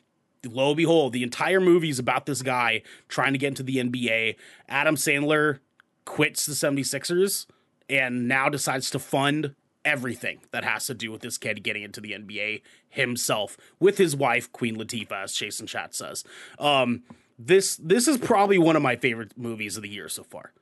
lo 0.44 0.68
and 0.68 0.76
behold, 0.76 1.12
the 1.12 1.22
entire 1.22 1.60
movie 1.60 1.90
is 1.90 1.98
about 1.98 2.26
this 2.26 2.42
guy 2.42 2.82
trying 3.08 3.32
to 3.32 3.38
get 3.38 3.48
into 3.48 3.62
the 3.62 3.76
NBA. 3.76 4.36
Adam 4.68 4.96
Sandler 4.96 5.58
quits 6.04 6.46
the 6.46 6.52
76ers 6.52 7.46
and 7.88 8.28
now 8.28 8.48
decides 8.48 8.90
to 8.90 8.98
fund 8.98 9.54
everything 9.84 10.40
that 10.50 10.64
has 10.64 10.86
to 10.86 10.94
do 10.94 11.12
with 11.12 11.20
this 11.20 11.38
kid 11.38 11.62
getting 11.62 11.82
into 11.82 12.00
the 12.00 12.12
NBA 12.12 12.62
himself 12.88 13.56
with 13.78 13.98
his 13.98 14.16
wife, 14.16 14.50
Queen 14.52 14.76
Latifah, 14.76 15.24
as 15.24 15.60
and 15.60 15.68
Chat 15.68 15.94
says. 15.94 16.24
Um, 16.58 17.02
this 17.38 17.76
this 17.76 18.06
is 18.08 18.16
probably 18.16 18.58
one 18.58 18.76
of 18.76 18.82
my 18.82 18.96
favorite 18.96 19.36
movies 19.36 19.76
of 19.76 19.82
the 19.82 19.88
year 19.88 20.08
so 20.08 20.22
far. 20.22 20.52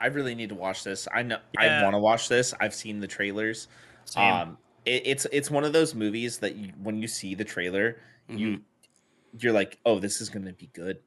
I 0.00 0.06
really 0.06 0.34
need 0.34 0.48
to 0.48 0.54
watch 0.54 0.82
this. 0.82 1.06
I 1.12 1.22
know 1.22 1.38
Yeah. 1.54 1.80
I 1.80 1.82
want 1.82 1.94
to 1.94 1.98
watch 1.98 2.28
this. 2.28 2.54
I've 2.58 2.74
seen 2.74 3.00
the 3.00 3.06
trailers. 3.06 3.68
Same. 4.06 4.32
Um, 4.32 4.58
it, 4.86 5.02
it's 5.04 5.26
it's 5.30 5.50
one 5.50 5.62
of 5.64 5.72
those 5.72 5.94
movies 5.94 6.38
that 6.38 6.56
you, 6.56 6.72
when 6.82 7.00
you 7.00 7.06
see 7.06 7.34
the 7.34 7.44
trailer, 7.44 7.98
you 8.28 8.48
Mm-hmm. 8.48 8.62
you're 9.38 9.52
like, 9.52 9.78
oh, 9.84 9.98
this 9.98 10.20
is 10.20 10.28
gonna 10.30 10.52
be 10.54 10.70
good. 10.72 10.98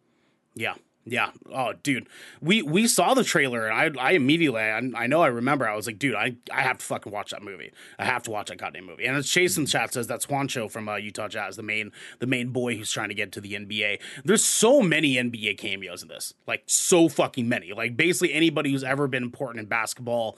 Yeah. 0.56 0.76
Yeah. 1.06 1.32
Oh, 1.54 1.74
dude. 1.74 2.08
We 2.42 2.62
we 2.62 2.88
saw 2.88 3.14
the 3.14 3.26
trailer 3.26 3.68
and 3.68 3.98
I 3.98 4.02
I 4.02 4.12
immediately 4.12 4.62
I, 4.62 4.82
I 4.96 5.08
know 5.08 5.22
I 5.22 5.28
remember 5.28 5.68
I 5.68 5.76
was 5.76 5.86
like, 5.86 6.00
dude, 6.00 6.16
I, 6.16 6.36
I 6.52 6.62
have 6.62 6.78
to 6.78 6.86
fucking 6.86 7.12
watch 7.12 7.32
that 7.32 7.44
movie. 7.44 7.72
I 8.00 8.06
have 8.06 8.24
to 8.24 8.32
watch 8.32 8.48
that 8.48 8.58
goddamn 8.58 8.86
movie. 8.86 9.06
And 9.06 9.18
as 9.18 9.28
Chase 9.28 9.58
in 9.58 9.66
chat 9.66 9.94
says 9.94 10.08
that's 10.08 10.28
Juancho 10.28 10.72
from 10.72 10.88
uh, 10.88 10.96
Utah 10.96 11.28
Jazz, 11.28 11.58
the 11.58 11.64
main 11.64 11.92
the 12.20 12.28
main 12.28 12.50
boy 12.50 12.78
who's 12.78 12.92
trying 12.92 13.10
to 13.10 13.16
get 13.16 13.34
to 13.34 13.42
the 13.42 13.54
NBA. 13.54 14.00
There's 14.24 14.46
so 14.46 14.82
many 14.82 15.16
NBA 15.16 15.58
cameos 15.58 16.04
in 16.04 16.08
this. 16.08 16.34
Like 16.48 16.64
so 16.68 17.10
fucking 17.10 17.50
many. 17.50 17.74
Like 17.74 17.98
basically 17.98 18.34
anybody 18.34 18.72
who's 18.72 18.84
ever 18.84 19.08
been 19.08 19.24
important 19.24 19.62
in 19.62 19.66
basketball 19.68 20.38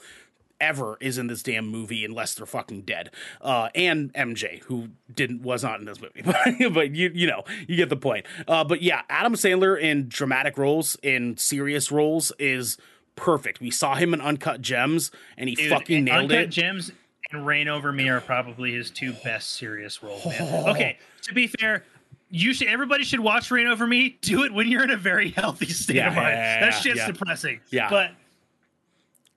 ever 0.60 0.96
is 1.00 1.18
in 1.18 1.26
this 1.26 1.42
damn 1.42 1.66
movie 1.68 2.04
unless 2.04 2.34
they're 2.34 2.46
fucking 2.46 2.82
dead. 2.82 3.10
Uh, 3.40 3.68
and 3.74 4.12
MJ, 4.14 4.62
who 4.64 4.88
didn't 5.14 5.42
was 5.42 5.62
not 5.62 5.80
in 5.80 5.86
this 5.86 6.00
movie, 6.00 6.22
but, 6.24 6.74
but 6.74 6.90
you 6.94 7.10
you 7.14 7.26
know 7.26 7.42
you 7.66 7.76
get 7.76 7.88
the 7.88 7.96
point. 7.96 8.26
Uh, 8.48 8.64
but 8.64 8.82
yeah, 8.82 9.02
Adam 9.08 9.34
Sandler 9.34 9.80
in 9.80 10.08
dramatic 10.08 10.56
roles, 10.58 10.96
in 11.02 11.36
serious 11.36 11.90
roles, 11.92 12.32
is 12.38 12.76
perfect. 13.16 13.60
We 13.60 13.70
saw 13.70 13.94
him 13.94 14.12
in 14.14 14.20
Uncut 14.20 14.60
Gems, 14.60 15.10
and 15.36 15.48
he 15.48 15.54
Dude, 15.54 15.70
fucking 15.70 16.04
nailed 16.04 16.24
Uncut 16.24 16.36
it. 16.36 16.38
Uncut 16.40 16.50
Gems 16.52 16.92
and 17.32 17.46
Reign 17.46 17.68
Over 17.68 17.92
Me 17.92 18.08
are 18.08 18.20
probably 18.20 18.72
his 18.74 18.90
two 18.90 19.12
best 19.24 19.50
serious 19.50 20.02
roles. 20.02 20.24
Man. 20.26 20.64
Okay, 20.70 20.98
to 21.22 21.34
be 21.34 21.46
fair, 21.46 21.82
you 22.30 22.52
should. 22.54 22.68
Everybody 22.68 23.04
should 23.04 23.20
watch 23.20 23.50
Reign 23.50 23.66
Over 23.66 23.86
Me. 23.86 24.18
Do 24.20 24.44
it 24.44 24.52
when 24.52 24.68
you're 24.68 24.84
in 24.84 24.90
a 24.90 24.96
very 24.96 25.30
healthy 25.36 25.66
state 25.66 25.96
Yeah, 25.96 26.08
of 26.08 26.14
mind. 26.16 26.28
yeah, 26.28 26.54
yeah, 26.54 26.70
that 26.70 26.70
shit's 26.82 27.06
depressing. 27.06 27.60
Yeah. 27.70 27.88
but 27.90 28.10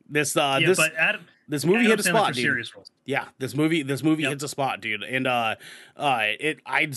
This 0.10 0.36
uh 0.36 0.58
yeah, 0.62 0.68
this 0.68 0.78
but 0.78 0.94
Adam, 0.96 1.22
this 1.48 1.66
movie 1.66 1.80
Adam 1.86 1.90
hit 1.92 2.00
a 2.00 2.04
Sandler 2.10 2.14
spot, 2.14 2.34
dude. 2.34 2.68
Yeah, 3.06 3.26
this 3.38 3.56
movie 3.56 3.84
this 3.84 4.04
movie 4.04 4.24
Yep. 4.24 4.32
hits 4.32 4.44
a 4.44 4.48
spot, 4.48 4.82
dude. 4.82 5.04
And 5.04 5.28
uh 5.28 5.56
uh 5.96 6.20
it 6.40 6.60
I 6.66 6.92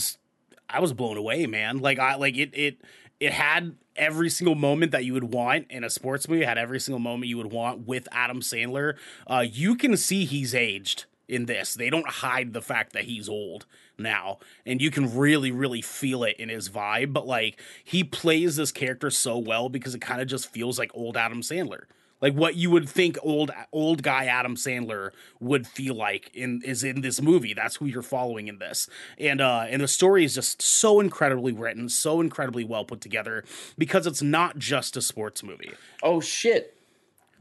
I 0.69 0.81
was 0.81 0.93
blown 0.93 1.17
away, 1.17 1.47
man. 1.47 1.79
Like 1.79 1.99
I 1.99 2.17
like 2.17 2.37
it 2.37 2.51
it 2.55 2.79
it 3.21 3.33
had 3.33 3.77
every 3.95 4.31
single 4.31 4.55
moment 4.55 4.93
that 4.93 5.05
you 5.05 5.13
would 5.13 5.33
want 5.35 5.67
in 5.71 5.85
a 5.85 5.91
sports 5.91 6.29
movie, 6.29 6.43
it 6.43 6.49
had 6.49 6.59
every 6.59 6.81
single 6.81 6.99
moment 6.99 7.29
you 7.29 7.37
would 7.37 7.53
want 7.53 7.87
with 7.87 8.09
Adam 8.13 8.41
Sandler. 8.41 8.95
Uh 9.27 9.45
you 9.49 9.77
can 9.77 9.97
see 9.97 10.25
he's 10.25 10.55
aged 10.55 11.05
in 11.29 11.47
this. 11.47 11.75
They 11.75 11.91
don't 11.91 12.09
hide 12.09 12.53
the 12.53 12.63
fact 12.63 12.93
that 12.95 13.05
he's 13.05 13.29
old 13.29 13.67
now 13.99 14.39
and 14.67 14.81
you 14.81 14.91
can 14.91 15.15
really 15.17 15.53
really 15.53 15.83
feel 15.83 16.25
it 16.25 16.37
in 16.39 16.49
his 16.49 16.71
vibe, 16.71 17.13
but 17.13 17.27
like 17.27 17.61
he 17.85 18.03
plays 18.03 18.57
this 18.57 18.73
character 18.73 19.11
so 19.11 19.37
well 19.39 19.69
because 19.69 19.95
it 19.95 20.01
kind 20.01 20.21
of 20.23 20.27
just 20.27 20.49
feels 20.51 20.79
like 20.79 20.91
old 20.95 21.17
Adam 21.17 21.43
Sandler 21.43 21.83
like 22.23 22.33
what 22.33 22.57
you 22.57 22.71
would 22.71 22.89
think 22.89 23.19
old 23.23 23.51
old 23.73 24.03
guy 24.03 24.25
Adam 24.25 24.57
Sandler 24.57 25.11
would 25.41 25.67
feel 25.67 25.95
like 25.95 26.31
in 26.33 26.63
is 26.65 26.83
in 26.83 27.03
this 27.03 27.21
movie. 27.21 27.53
That's 27.53 27.77
who 27.77 27.85
you're 27.87 28.01
following 28.01 28.49
in 28.49 28.59
this, 28.59 28.89
and 29.19 29.43
uh, 29.43 29.67
and 29.69 29.83
the 29.83 29.89
story 29.89 30.25
is 30.25 30.35
just 30.35 30.63
so 30.63 31.01
incredibly 31.01 31.53
written, 31.53 31.91
so 31.91 32.21
incredibly 32.23 32.65
well 32.65 32.87
put 32.87 33.03
together 33.03 33.45
because 33.77 34.07
it's 34.07 34.23
not 34.23 34.57
just 34.57 34.97
a 34.97 35.03
sports 35.03 35.43
movie. 35.43 35.73
Oh 36.03 36.21
shit! 36.21 36.79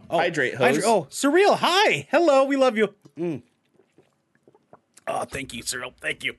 Oh, 0.10 0.18
Hydrate, 0.18 0.56
hydra- 0.56 0.84
host. 0.84 1.16
oh, 1.24 1.28
surreal. 1.30 1.58
Hi, 1.60 2.08
hello, 2.12 2.44
we 2.44 2.58
love 2.58 2.76
you. 2.76 2.94
Mm. 3.18 3.44
Oh, 5.08 5.24
thank 5.26 5.54
you, 5.54 5.62
Cyril. 5.62 5.94
Thank 6.02 6.24
you. 6.24 6.36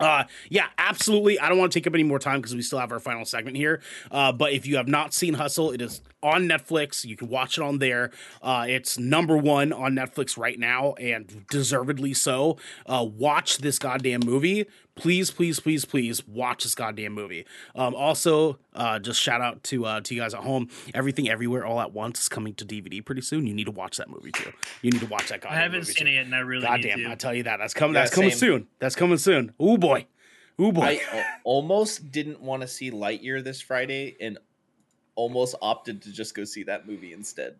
Uh, 0.00 0.24
yeah, 0.50 0.66
absolutely. 0.76 1.38
I 1.38 1.48
don't 1.48 1.58
want 1.58 1.72
to 1.72 1.78
take 1.78 1.86
up 1.86 1.94
any 1.94 2.02
more 2.02 2.18
time 2.18 2.40
because 2.40 2.54
we 2.54 2.62
still 2.62 2.78
have 2.78 2.90
our 2.92 2.98
final 2.98 3.24
segment 3.24 3.56
here. 3.56 3.80
Uh, 4.10 4.32
but 4.32 4.52
if 4.52 4.66
you 4.66 4.76
have 4.76 4.88
not 4.88 5.14
seen 5.14 5.34
Hustle, 5.34 5.70
it 5.70 5.80
is 5.80 6.00
on 6.22 6.48
Netflix. 6.48 7.04
You 7.04 7.16
can 7.16 7.28
watch 7.28 7.58
it 7.58 7.62
on 7.62 7.78
there. 7.78 8.10
Uh, 8.42 8.66
it's 8.68 8.98
number 8.98 9.36
one 9.36 9.72
on 9.72 9.94
Netflix 9.94 10.36
right 10.36 10.58
now, 10.58 10.94
and 10.94 11.46
deservedly 11.48 12.12
so. 12.14 12.56
Uh, 12.86 13.06
watch 13.08 13.58
this 13.58 13.78
goddamn 13.78 14.20
movie. 14.24 14.66
Please, 14.96 15.30
please, 15.32 15.58
please, 15.58 15.84
please 15.84 16.26
watch 16.28 16.62
this 16.62 16.74
goddamn 16.76 17.12
movie. 17.14 17.44
Um, 17.74 17.96
also, 17.96 18.58
uh, 18.74 19.00
just 19.00 19.20
shout 19.20 19.40
out 19.40 19.62
to 19.64 19.84
uh, 19.84 20.00
to 20.02 20.14
you 20.14 20.20
guys 20.20 20.34
at 20.34 20.40
home. 20.44 20.68
Everything, 20.94 21.28
everywhere, 21.28 21.66
all 21.66 21.80
at 21.80 21.92
once 21.92 22.20
is 22.20 22.28
coming 22.28 22.54
to 22.54 22.64
DVD 22.64 23.04
pretty 23.04 23.22
soon. 23.22 23.46
You 23.46 23.54
need 23.54 23.64
to 23.66 23.72
watch 23.72 23.96
that 23.96 24.08
movie 24.08 24.30
too. 24.30 24.52
You 24.82 24.92
need 24.92 25.00
to 25.00 25.06
watch 25.06 25.28
that 25.30 25.34
I 25.34 25.38
goddamn 25.38 25.58
haven't 25.58 25.80
movie 25.80 25.92
seen 25.92 26.06
too. 26.06 26.12
it 26.12 26.16
and 26.18 26.34
I 26.34 26.38
really 26.38 26.66
God 26.66 26.80
need 26.84 26.94
to. 27.04 27.10
I 27.10 27.14
tell 27.16 27.34
you 27.34 27.42
that. 27.42 27.56
That's 27.56 27.74
coming. 27.74 27.94
Yeah, 27.96 28.02
that's 28.02 28.14
coming 28.14 28.30
same. 28.30 28.38
soon. 28.38 28.66
That's 28.78 28.94
coming 28.94 29.18
soon. 29.18 29.52
Oh 29.58 29.76
boy. 29.76 30.06
oh 30.60 30.70
boy. 30.70 30.82
I 30.82 31.00
a- 31.12 31.24
almost 31.42 32.12
didn't 32.12 32.40
want 32.40 32.62
to 32.62 32.68
see 32.68 32.92
Lightyear 32.92 33.42
this 33.42 33.60
Friday, 33.60 34.16
and 34.20 34.38
almost 35.16 35.56
opted 35.60 36.02
to 36.02 36.12
just 36.12 36.36
go 36.36 36.44
see 36.44 36.62
that 36.64 36.86
movie 36.86 37.12
instead. 37.12 37.56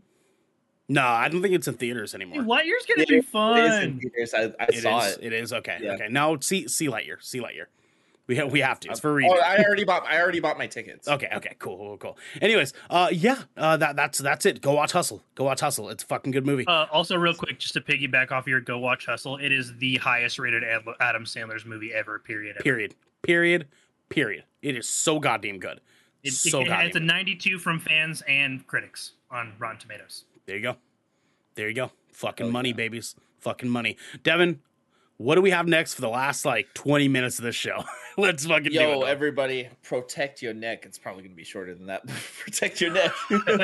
No, 0.89 1.03
I 1.03 1.29
don't 1.29 1.41
think 1.43 1.55
it's 1.55 1.67
in 1.69 1.75
theaters 1.75 2.15
anymore. 2.15 2.43
Hey, 2.43 2.49
Lightyear's 2.49 2.87
gonna 2.87 3.03
It 3.03 3.09
be 3.09 3.17
is- 3.17 3.25
It 3.25 3.65
is 3.65 3.83
in 3.85 3.91
fun. 3.93 4.01
theaters. 4.01 4.35
I, 4.35 4.43
I 4.63 4.67
It 4.69 4.83
saw 4.83 4.99
is- 5.07 5.17
it. 5.19 5.25
It 5.25 5.33
is 5.33 5.53
okay. 5.53 5.79
Yeah. 5.81 5.93
Okay. 5.93 6.09
Now 6.09 6.39
see 6.41 6.69
see 6.69 6.89
Lightyear. 6.89 7.23
See 7.23 7.41
Lightyear. 7.41 7.67
We 8.27 8.37
have, 8.37 8.51
we 8.51 8.61
have 8.61 8.81
to. 8.81 8.89
It's 8.91 9.01
for 9.01 9.21
a 9.21 9.29
Oh. 9.29 9.39
I 9.39 9.59
already 9.59 9.85
bought. 9.85 10.07
I 10.07 10.19
already 10.19 10.41
bought 10.41 10.57
my 10.57 10.67
tickets. 10.67 11.07
Okay, 11.07 11.29
okay, 11.37 11.57
cool, 11.59 11.77
cool, 11.77 11.97
cool. 11.99 12.19
Anyways, 12.41 12.73
uh, 12.89 13.09
yeah, 13.13 13.43
uh, 13.55 13.77
that 13.77 13.97
that's 13.97 14.17
that's 14.19 14.47
it. 14.47 14.63
Go 14.63 14.73
watch 14.73 14.93
Hustle. 14.93 15.23
Go 15.35 15.45
watch 15.45 15.61
Hustle. 15.61 15.91
It's 15.91 16.03
a 16.05 16.07
fucking 16.07 16.33
good 16.33 16.47
movie. 16.47 16.67
Uh, 16.67 16.87
also, 16.91 17.17
real 17.17 17.35
quick, 17.35 17.59
just 17.59 17.75
to 17.75 17.83
piggyback 17.83 18.33
off 18.33 18.47
your 18.47 18.63
Go 18.63 18.79
Watch 18.79 19.05
Hustle, 19.05 19.37
it 19.37 19.53
is 19.53 19.77
the 19.77 19.97
highest 19.97 20.39
rated 20.39 20.65
Adam 20.65 21.25
Sandler's 21.27 21.67
movie 21.67 21.93
ever. 21.93 22.19
Period. 22.19 22.57
ever. 22.57 22.63
period. 22.63 22.95
Period. 23.23 23.67
Period. 24.09 24.45
It 24.63 24.75
is 24.75 24.89
so 24.89 25.19
goddamn 25.19 25.59
good. 25.59 25.83
It, 26.23 26.33
so 26.33 26.63
it, 26.63 26.69
goddamn. 26.69 26.87
it's 26.87 26.97
a 26.97 27.01
92 27.01 27.59
from 27.59 27.79
fans 27.79 28.23
and 28.27 28.67
critics 28.67 29.13
on 29.31 29.53
Rotten 29.59 29.79
Tomatoes. 29.81 30.25
There 30.47 30.57
you 30.57 30.63
go. 30.63 30.77
There 31.55 31.69
you 31.69 31.75
go. 31.75 31.91
Fucking 32.13 32.47
Oh, 32.47 32.51
money, 32.51 32.71
yeah. 32.71 32.75
babies. 32.77 33.15
Fucking 33.41 33.69
money. 33.69 33.97
Devin, 34.23 34.61
what 35.17 35.35
do 35.37 35.43
we 35.43 35.51
have 35.51 35.67
next 35.69 35.95
for 35.95 36.01
the 36.01 36.09
last 36.09 36.45
like 36.45 36.73
twenty 36.75 37.09
minutes 37.09 37.39
of 37.39 37.45
this 37.45 37.55
show? 37.55 37.85
Let's 38.17 38.47
fucking 38.47 38.71
do 38.71 38.75
Yo, 38.75 39.03
it. 39.03 39.09
everybody, 39.09 39.69
protect 39.83 40.41
your 40.41 40.55
neck. 40.55 40.85
It's 40.87 40.99
probably 40.99 41.25
gonna 41.25 41.35
be 41.35 41.43
shorter 41.45 41.75
than 41.75 41.87
that. 41.87 42.07
protect 42.41 42.81
your 42.81 42.93
neck. 42.93 43.13
We're 43.31 43.39
going, 43.45 43.59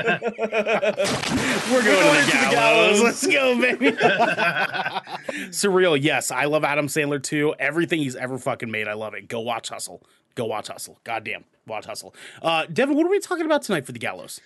going 1.84 2.24
to 2.24 2.30
to 2.30 2.36
the 2.36 2.44
the 2.44 2.50
gallows. 2.50 3.00
gallows. 3.00 3.02
Let's 3.02 3.26
go, 3.26 3.60
baby. 3.60 3.92
Surreal. 5.50 5.98
Yes, 6.00 6.30
I 6.30 6.44
love 6.46 6.64
Adam 6.64 6.86
Sandler 6.88 7.22
too. 7.22 7.54
Everything 7.58 8.00
he's 8.00 8.16
ever 8.16 8.38
fucking 8.38 8.70
made, 8.70 8.88
I 8.88 8.94
love 8.94 9.14
it. 9.14 9.28
Go 9.28 9.40
watch 9.40 9.68
Hustle. 9.68 10.02
Go 10.34 10.46
watch 10.46 10.68
Hustle. 10.68 10.98
Goddamn, 11.04 11.44
watch 11.66 11.86
Hustle. 11.86 12.14
Uh, 12.42 12.66
Devin, 12.72 12.96
what 12.96 13.06
are 13.06 13.10
we 13.10 13.20
talking 13.20 13.46
about 13.46 13.62
tonight 13.62 13.86
for 13.86 13.92
the 13.92 13.98
gallows? 13.98 14.40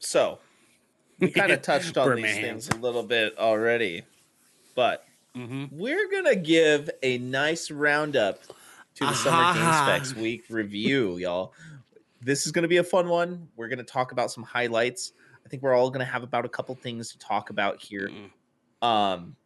So, 0.00 0.38
we 1.20 1.30
kind 1.30 1.52
of 1.52 1.62
touched 1.62 1.96
on 1.96 2.16
these 2.16 2.34
things 2.34 2.68
a 2.68 2.76
little 2.76 3.02
bit 3.04 3.38
already, 3.38 4.02
but 4.74 5.04
Mm-hmm. 5.36 5.66
we're 5.78 6.10
gonna 6.10 6.34
give 6.34 6.90
a 7.04 7.16
nice 7.18 7.70
roundup 7.70 8.42
to 8.96 9.06
the 9.06 9.14
Summer 9.14 9.36
Ah. 9.40 9.86
Game 9.86 10.00
Fest 10.00 10.16
Week 10.16 10.42
review, 10.50 11.18
y'all. 11.18 11.52
This 12.20 12.46
is 12.46 12.50
gonna 12.52 12.66
be 12.66 12.78
a 12.78 12.82
fun 12.84 13.08
one. 13.08 13.46
We're 13.54 13.68
gonna 13.68 13.84
talk 13.84 14.10
about 14.10 14.32
some 14.32 14.42
highlights. 14.42 15.12
I 15.46 15.48
think 15.48 15.62
we're 15.62 15.72
all 15.74 15.88
gonna 15.88 16.04
have 16.04 16.24
about 16.24 16.44
a 16.46 16.48
couple 16.48 16.74
things 16.74 17.12
to 17.12 17.18
talk 17.20 17.50
about 17.50 17.80
here. 17.80 18.10
Mm. 18.82 18.84
Um, 18.86 19.36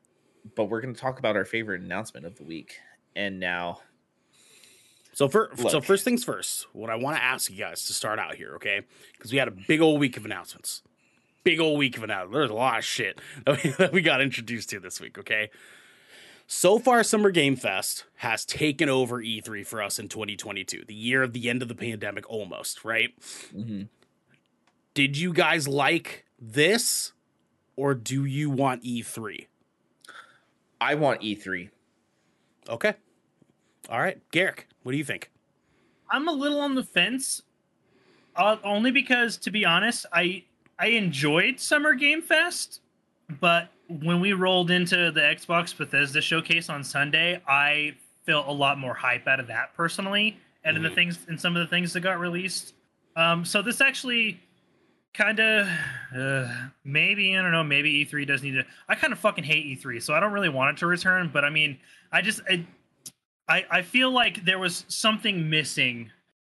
but 0.55 0.65
we're 0.71 0.81
gonna 0.81 0.95
talk 0.95 1.19
about 1.19 1.37
our 1.37 1.45
favorite 1.45 1.83
announcement 1.83 2.25
of 2.25 2.35
the 2.37 2.45
week. 2.45 2.79
And 3.15 3.39
now, 3.39 3.81
So 5.15 5.29
for 5.29 5.51
so 5.57 5.81
first 5.81 6.05
things 6.05 6.25
first, 6.25 6.67
what 6.73 6.91
I 6.91 6.97
want 6.97 7.17
to 7.17 7.23
ask 7.23 7.51
you 7.51 7.57
guys 7.57 7.87
to 7.87 7.95
start 7.95 8.19
out 8.19 8.35
here, 8.35 8.55
okay? 8.57 8.83
Because 9.17 9.31
we 9.33 9.39
had 9.39 9.49
a 9.49 9.53
big 9.53 9.81
old 9.81 10.01
week 10.01 10.17
of 10.17 10.25
announcements. 10.25 10.83
Big 11.45 11.61
old 11.61 11.79
week 11.79 11.97
of 11.97 12.03
announcements. 12.03 12.35
There's 12.35 12.51
a 12.51 12.55
lot 12.55 12.79
of 12.79 12.85
shit 12.85 13.21
that 13.47 13.63
we, 13.63 13.71
that 13.71 13.93
we 13.93 14.03
got 14.03 14.21
introduced 14.21 14.71
to 14.71 14.81
this 14.81 15.01
week, 15.01 15.17
okay? 15.19 15.51
So 16.47 16.79
far, 16.79 17.03
Summer 17.05 17.31
Game 17.31 17.57
Fest 17.57 18.05
has 18.17 18.45
taken 18.45 18.89
over 18.89 19.23
E3 19.23 19.65
for 19.67 19.81
us 19.81 19.99
in 19.99 20.09
2022, 20.09 20.85
the 20.87 20.95
year 20.95 21.23
of 21.23 21.33
the 21.33 21.49
end 21.49 21.63
of 21.63 21.69
the 21.69 21.75
pandemic 21.75 22.29
almost, 22.29 22.85
right? 22.85 23.15
mhm. 23.55 23.89
Did 24.95 25.17
you 25.17 25.33
guys 25.33 25.67
like 25.67 26.25
this 26.41 27.13
or 27.77 27.95
do 27.95 28.25
you 28.25 28.51
want 28.51 28.85
E3? 28.85 29.47
I 30.81 30.95
want 30.95 31.23
E 31.23 31.35
E3. 31.35 31.71
Okay. 32.69 32.95
All 33.89 34.01
right. 34.01 34.19
Garrick, 34.31 34.67
what 34.83 34.93
do 34.93 34.99
you 34.99 35.05
think? 35.05 35.31
I'm 36.11 36.29
a 36.29 36.33
little 36.33 36.61
on 36.61 36.75
the 36.75 36.83
fence, 36.83 37.43
uh, 38.37 38.57
only 38.65 38.91
because, 38.91 39.37
to 39.39 39.51
be 39.51 39.65
honest, 39.65 40.07
I 40.13 40.45
I 40.79 40.89
enjoyed 40.89 41.61
Summer 41.61 41.95
Game 41.95 42.21
Fest, 42.23 42.81
but 43.41 43.69
when 43.89 44.21
we 44.21 44.33
rolled 44.33 44.71
into 44.71 45.11
the 45.11 45.21
Xbox 45.21 45.77
Bethesda 45.77 46.21
showcase 46.21 46.69
on 46.69 46.83
Sunday, 46.83 47.41
I 47.47 47.95
felt 48.27 48.47
a 48.49 48.53
lot 48.53 48.79
more 48.79 48.95
hype 48.95 49.27
out 49.29 49.39
of 49.41 49.47
that 49.49 49.75
personally, 49.75 50.37
and 50.65 50.77
in 50.77 50.83
the 50.83 50.89
Mhm. 50.89 50.95
things 50.95 51.19
and 51.29 51.41
some 51.41 51.57
of 51.57 51.61
the 51.61 51.69
things 51.69 51.93
that 51.93 52.01
got 52.01 52.19
released. 52.19 52.75
Um, 53.17 53.45
so 53.45 53.63
this 53.63 53.81
actually 53.81 54.41
kind 55.13 55.39
of 55.39 55.69
uh, 56.17 56.49
maybe 56.85 57.37
I 57.37 57.43
don't 57.43 57.53
know 57.53 57.63
maybe 57.63 58.05
E3 58.05 58.25
does 58.27 58.43
need 58.43 58.53
to. 58.53 58.65
I 58.89 58.95
kind 58.95 59.13
of 59.13 59.19
fucking 59.19 59.45
hate 59.45 59.67
E3, 59.67 60.01
so 60.01 60.13
I 60.15 60.21
don't 60.21 60.33
really 60.33 60.49
want 60.49 60.77
it 60.77 60.81
to 60.81 60.87
return. 60.87 61.31
But 61.33 61.45
I 61.45 61.51
mean, 61.51 61.79
I 62.11 62.21
just 62.21 62.41
I, 62.49 62.67
I 63.49 63.65
I 63.71 63.83
feel 63.83 64.11
like 64.11 64.45
there 64.45 64.59
was 64.59 64.85
something 64.89 65.49
missing, 65.51 66.11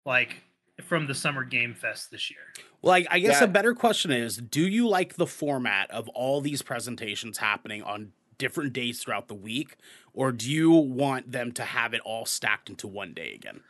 like 0.04 0.36
from 0.84 1.06
the 1.06 1.14
Summer 1.14 1.44
Game 1.44 1.74
Fest 1.74 2.10
this 2.10 2.30
year. 2.30 2.40
Well, 2.82 2.94
I, 2.94 3.04
I 3.10 3.18
guess 3.18 3.40
Yeah. 3.40 3.44
a 3.46 3.48
better 3.48 3.74
question 3.74 4.10
is 4.12 4.36
do 4.36 4.66
you 4.66 4.88
like 4.88 5.16
the 5.16 5.26
format 5.26 5.90
of 5.90 6.08
all 6.10 6.40
these 6.40 6.62
presentations 6.62 7.38
happening 7.38 7.82
on 7.82 8.12
different 8.38 8.72
days 8.72 9.02
throughout 9.02 9.26
the 9.28 9.34
week, 9.34 9.76
or 10.12 10.30
do 10.30 10.50
you 10.50 10.70
want 10.70 11.32
them 11.32 11.50
to 11.52 11.64
have 11.64 11.92
it 11.94 12.00
all 12.04 12.24
stacked 12.24 12.70
into 12.70 12.86
one 12.86 13.12
day 13.12 13.32
again? 13.34 13.60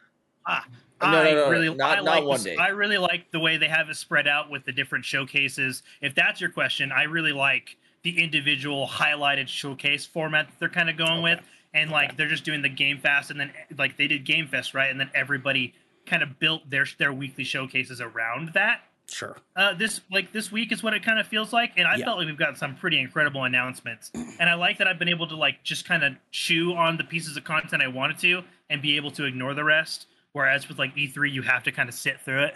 Ah, 0.47 0.67
No, 1.01 1.11
no, 1.11 1.19
I 1.23 1.33
no, 1.33 1.51
really, 1.51 1.75
not- 1.75 1.91
I 1.91 1.95
not 1.97 2.05
like 2.05 2.25
one 2.25 2.35
this- 2.37 2.45
day. 2.45 2.57
I 2.57 2.69
really 2.69 2.99
like 2.99 3.31
the 3.31 3.41
way 3.41 3.57
they 3.57 3.69
have 3.69 3.89
it 3.89 3.97
spread 3.97 4.29
out 4.29 4.51
with 4.51 4.65
the 4.67 4.73
different 4.73 5.05
showcases. 5.07 5.83
If 6.03 6.15
that's 6.15 6.41
your 6.41 6.51
question, 6.51 6.93
I 6.93 7.05
really 7.05 7.33
like 7.33 7.77
the 8.03 8.23
individual 8.23 8.87
highlighted 8.87 9.49
showcase 9.49 10.05
format 10.07 10.49
that 10.49 10.59
they're 10.59 10.69
kind 10.69 10.91
of 10.91 10.97
going 10.99 11.13
Okay. 11.25 11.35
with, 11.37 11.41
and 11.75 11.91
like 11.91 12.17
they're 12.17 12.29
just 12.29 12.45
doing 12.45 12.63
the 12.63 12.69
Game 12.69 12.99
Fest, 12.99 13.31
and 13.31 13.39
then 13.41 13.53
like 13.77 13.97
they 13.97 14.07
did 14.07 14.25
Game 14.25 14.47
Fest 14.49 14.75
right, 14.75 14.91
and 14.91 14.99
then 14.99 15.11
everybody 15.15 15.75
kind 16.07 16.23
of 16.23 16.39
built 16.39 16.69
their 16.71 16.87
their 16.99 17.13
weekly 17.13 17.45
showcases 17.45 18.01
around 18.01 18.51
that. 18.55 18.81
Sure. 19.11 19.39
uh, 19.57 19.73
this 19.73 20.03
like 20.11 20.33
this 20.33 20.53
week 20.53 20.71
is 20.71 20.83
what 20.83 20.93
it 20.93 21.03
kind 21.03 21.19
of 21.19 21.27
feels 21.27 21.51
like, 21.51 21.73
and 21.79 21.87
I 21.89 21.97
Yeah. 21.97 22.05
felt 22.05 22.19
like 22.19 22.27
we've 22.27 22.37
got 22.37 22.59
some 22.59 22.77
pretty 22.77 22.99
incredible 23.01 23.45
announcements, 23.45 24.11
and 24.15 24.51
I 24.51 24.55
like 24.55 24.77
that 24.79 24.87
I've 24.87 24.99
been 24.99 25.09
able 25.09 25.27
to 25.29 25.35
like 25.37 25.63
just 25.65 25.87
kind 25.87 26.05
of 26.05 26.13
chew 26.31 26.75
on 26.75 26.99
the 26.99 27.05
pieces 27.05 27.35
of 27.37 27.45
content 27.45 27.83
I 27.83 27.89
wanted 27.89 28.19
to 28.19 28.43
and 28.69 28.83
be 28.83 28.97
able 28.97 29.11
to 29.13 29.25
ignore 29.25 29.55
the 29.55 29.65
rest. 29.65 30.09
Whereas 30.33 30.69
with 30.69 30.79
like 30.79 30.95
E3, 30.95 31.33
you 31.33 31.41
have 31.41 31.63
to 31.65 31.73
kind 31.73 31.89
of 31.89 31.95
sit 31.95 32.21
through 32.21 32.45
it. 32.45 32.55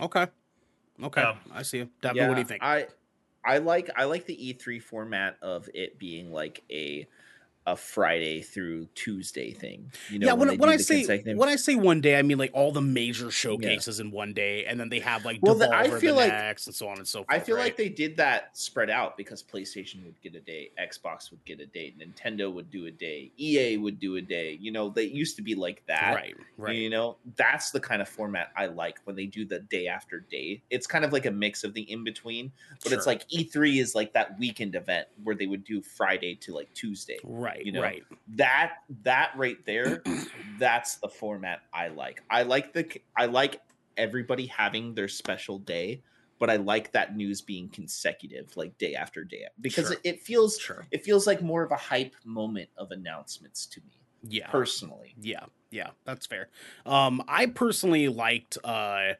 Okay. 0.00 0.28
Okay. 1.02 1.20
So- 1.22 1.36
I 1.52 1.62
see 1.62 1.78
you. 1.78 1.90
Devin, 2.00 2.28
what 2.28 2.34
do 2.34 2.40
you 2.40 2.46
think? 2.46 2.62
I 2.62 2.86
I 3.44 3.58
like 3.58 3.90
I 3.96 4.04
like 4.04 4.26
the 4.26 4.36
E3 4.36 4.80
format 4.80 5.36
of 5.42 5.68
it 5.74 5.98
being 5.98 6.30
like 6.32 6.62
a 6.70 7.08
a 7.66 7.74
Friday 7.76 8.42
through 8.42 8.86
Tuesday 8.94 9.52
thing. 9.52 9.90
You 10.10 10.18
know, 10.18 10.26
yeah, 10.26 10.32
when, 10.34 10.48
they 10.48 10.56
when 10.58 10.68
I 10.68 10.76
say 10.76 11.06
when 11.34 11.48
I 11.48 11.56
say 11.56 11.74
one 11.76 12.02
day, 12.02 12.18
I 12.18 12.22
mean 12.22 12.36
like 12.36 12.50
all 12.52 12.72
the 12.72 12.82
major 12.82 13.30
showcases 13.30 14.00
in 14.00 14.10
one 14.10 14.34
day, 14.34 14.66
and 14.66 14.78
then 14.78 14.90
they 14.90 15.00
have 15.00 15.24
like 15.24 15.38
Well, 15.40 15.54
Devolver 15.54 15.72
I 15.72 15.98
feel 15.98 16.14
like- 16.14 16.30
next, 16.32 16.66
and 16.66 16.76
so 16.76 16.88
on 16.88 16.98
and 16.98 17.08
so 17.08 17.20
forth. 17.20 17.26
I 17.30 17.38
feel 17.38 17.56
right? 17.56 17.64
like 17.64 17.76
they 17.78 17.88
did 17.88 18.18
that 18.18 18.56
spread 18.56 18.90
out 18.90 19.16
because 19.16 19.42
PlayStation 19.42 20.04
would 20.04 20.20
get 20.20 20.34
a 20.34 20.40
day, 20.40 20.72
Xbox 20.78 21.30
would 21.30 21.42
get 21.46 21.60
a 21.60 21.66
day, 21.66 21.94
Nintendo 21.98 22.52
would 22.52 22.70
do 22.70 22.84
a 22.86 22.90
day, 22.90 23.30
EA 23.38 23.78
would 23.78 23.98
do 23.98 24.16
a 24.16 24.20
day. 24.20 24.58
You 24.60 24.70
know, 24.70 24.90
they 24.90 25.04
used 25.04 25.36
to 25.36 25.42
be 25.42 25.54
like 25.54 25.82
that. 25.86 26.14
right, 26.14 26.34
right, 26.58 26.76
You 26.76 26.90
know, 26.90 27.16
that's 27.36 27.70
the 27.70 27.80
kind 27.80 28.02
of 28.02 28.08
format 28.08 28.50
I 28.56 28.66
like 28.66 28.98
when 29.04 29.16
they 29.16 29.26
do 29.26 29.46
the 29.46 29.60
day 29.60 29.86
after 29.86 30.20
day. 30.20 30.62
It's 30.68 30.86
kind 30.86 31.04
of 31.04 31.12
like 31.14 31.24
a 31.24 31.30
mix 31.30 31.64
of 31.64 31.72
the 31.72 31.80
in 31.90 32.04
between, 32.04 32.52
but 32.82 32.92
it's 32.92 33.06
like 33.06 33.26
E3 33.30 33.80
is 33.80 33.94
like 33.94 34.12
that 34.12 34.38
weekend 34.38 34.74
event 34.74 35.08
where 35.22 35.34
they 35.34 35.46
would 35.46 35.64
do 35.64 35.80
Friday 35.80 36.34
to 36.42 36.54
like 36.54 36.72
Tuesday. 36.74 37.18
right, 37.24 37.53
you 37.62 37.72
know, 37.72 37.80
right. 37.80 38.02
That 38.36 38.74
that 39.02 39.32
right 39.36 39.58
there, 39.66 40.06
that's 40.56 40.98
the 40.98 41.08
format 41.08 41.60
I 41.72 41.88
like. 41.88 42.22
I 42.30 42.42
like 42.42 42.72
the 42.72 43.00
I 43.16 43.26
like 43.26 43.60
everybody 43.96 44.46
having 44.46 44.94
their 44.94 45.08
special 45.08 45.58
day, 45.58 46.02
but 46.38 46.50
I 46.50 46.56
like 46.56 46.92
that 46.92 47.16
news 47.16 47.42
being 47.42 47.68
consecutive, 47.70 48.56
like 48.56 48.76
day 48.78 48.94
after 48.94 49.24
day, 49.24 49.46
because 49.60 49.86
Sure. 49.86 49.92
it, 49.92 50.00
it 50.04 50.20
feels 50.22 50.58
Sure. 50.58 50.86
it 50.90 51.04
feels 51.04 51.26
like 51.26 51.42
more 51.42 51.62
of 51.62 51.70
a 51.72 51.76
hype 51.76 52.14
moment 52.24 52.70
of 52.76 52.90
announcements 52.90 53.66
to 53.66 53.80
me 53.82 54.00
Yeah. 54.22 54.48
personally. 54.48 55.16
Yeah, 55.16 55.46
yeah, 55.70 55.90
that's 56.04 56.26
fair. 56.26 56.50
Um, 56.84 57.22
I 57.28 57.46
personally 57.46 58.08
liked 58.08 58.58
uh 58.64 59.14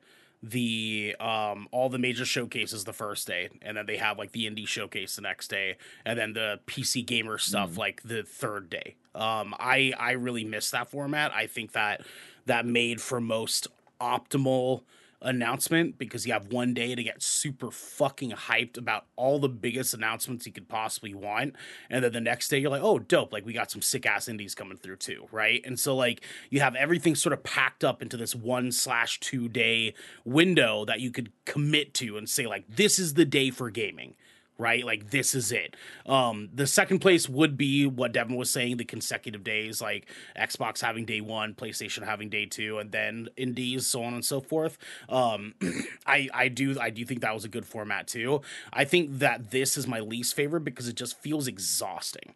the 0.51 1.17
um 1.21 1.69
all 1.73 1.89
the 1.89 1.99
major 1.99 2.25
showcases 2.25 2.85
the 2.85 2.93
first 2.93 3.27
day, 3.27 3.49
and 3.63 3.77
then 3.77 3.87
they 3.87 3.97
have 3.97 4.19
like 4.19 4.33
the 4.33 4.45
indie 4.49 4.67
showcase 4.69 5.17
the 5.17 5.23
next 5.23 5.49
day, 5.49 5.77
and 6.05 6.19
then 6.19 6.33
the 6.35 6.61
PC 6.67 7.03
gamer 7.07 7.39
stuff 7.39 7.71
Mhm. 7.73 7.79
like 7.79 8.03
the 8.03 8.23
third 8.23 8.69
day. 8.71 8.97
Um, 9.15 9.55
I 9.59 9.93
I 9.99 10.13
really 10.13 10.45
miss 10.45 10.71
that 10.73 10.91
format. 10.91 11.33
I 11.33 11.47
think 11.47 11.73
that 11.73 12.03
that 12.47 12.67
made 12.67 13.01
for 13.01 13.21
most 13.21 13.69
optimal 14.01 14.83
announcement 15.25 15.99
because 15.99 16.27
you 16.27 16.33
have 16.33 16.53
one 16.53 16.75
day 16.75 16.95
to 16.95 17.03
get 17.03 17.23
super 17.23 17.71
fucking 17.71 18.31
hyped 18.33 18.79
about 18.79 19.07
all 19.17 19.39
the 19.39 19.49
biggest 19.49 19.95
announcements 19.95 20.47
you 20.47 20.53
could 20.53 20.69
possibly 20.69 21.15
want. 21.15 21.57
And 21.91 22.05
then 22.05 22.13
the 22.13 22.21
next 22.21 22.49
day 22.49 22.59
you're 22.59 22.71
like 22.71 22.83
oh 22.83 22.99
dope. 22.99 23.33
Like 23.33 23.45
we 23.45 23.53
got 23.53 23.71
some 23.71 23.83
sick 23.83 24.07
ass 24.07 24.29
indies 24.29 24.55
coming 24.55 24.77
through 24.77 24.97
too 24.97 25.27
right? 25.33 25.63
And 25.65 25.79
so 25.79 25.97
like 25.97 26.23
you 26.51 26.61
have 26.61 26.75
everything 26.77 27.15
sort 27.15 27.33
of 27.33 27.43
packed 27.43 27.85
up 27.85 28.03
into 28.03 28.17
this 28.17 28.35
one 28.35 28.71
slash 28.73 29.21
two 29.21 29.49
day 29.49 29.95
window 30.25 30.85
that 30.85 31.01
you 31.01 31.11
could 31.11 31.33
commit 31.45 31.95
to 31.95 32.17
and 32.17 32.29
say 32.29 32.47
like 32.47 32.65
this 32.69 32.99
is 32.99 33.15
the 33.15 33.25
day 33.25 33.51
for 33.51 33.71
gaming 33.71 34.15
right? 34.59 34.85
Like 34.85 35.11
this 35.11 35.35
is 35.35 35.51
it. 35.53 35.77
Um 36.07 36.49
the 36.55 36.67
second 36.67 37.01
place 37.01 37.29
would 37.29 37.57
be 37.57 37.87
what 37.87 38.13
devin 38.13 38.37
was 38.37 38.51
saying 38.51 38.77
the 38.77 38.85
consecutive 38.85 39.43
days 39.45 39.81
like 39.81 40.09
xbox 40.39 40.81
having 40.81 41.05
day 41.05 41.21
one 41.21 41.55
playstation 41.55 42.05
having 42.05 42.29
day 42.29 42.47
two 42.47 42.79
and 42.79 42.93
then 42.93 43.29
indies 43.37 43.87
so 43.87 44.03
on 44.05 44.15
and 44.15 44.25
so 44.25 44.41
forth. 44.41 44.79
Um 45.09 45.55
i 46.07 46.29
i 46.33 46.49
do 46.49 46.79
i 46.81 46.91
do 46.91 47.05
think 47.05 47.21
that 47.23 47.35
was 47.35 47.45
a 47.45 47.49
good 47.49 47.67
format 47.67 48.07
too. 48.07 48.43
I 48.73 48.85
think 48.85 49.19
that 49.19 49.51
this 49.51 49.77
is 49.77 49.87
my 49.87 50.01
least 50.01 50.35
favorite 50.37 50.65
because 50.65 50.89
it 50.89 50.97
just 50.97 51.19
feels 51.21 51.47
exhausting. 51.49 52.35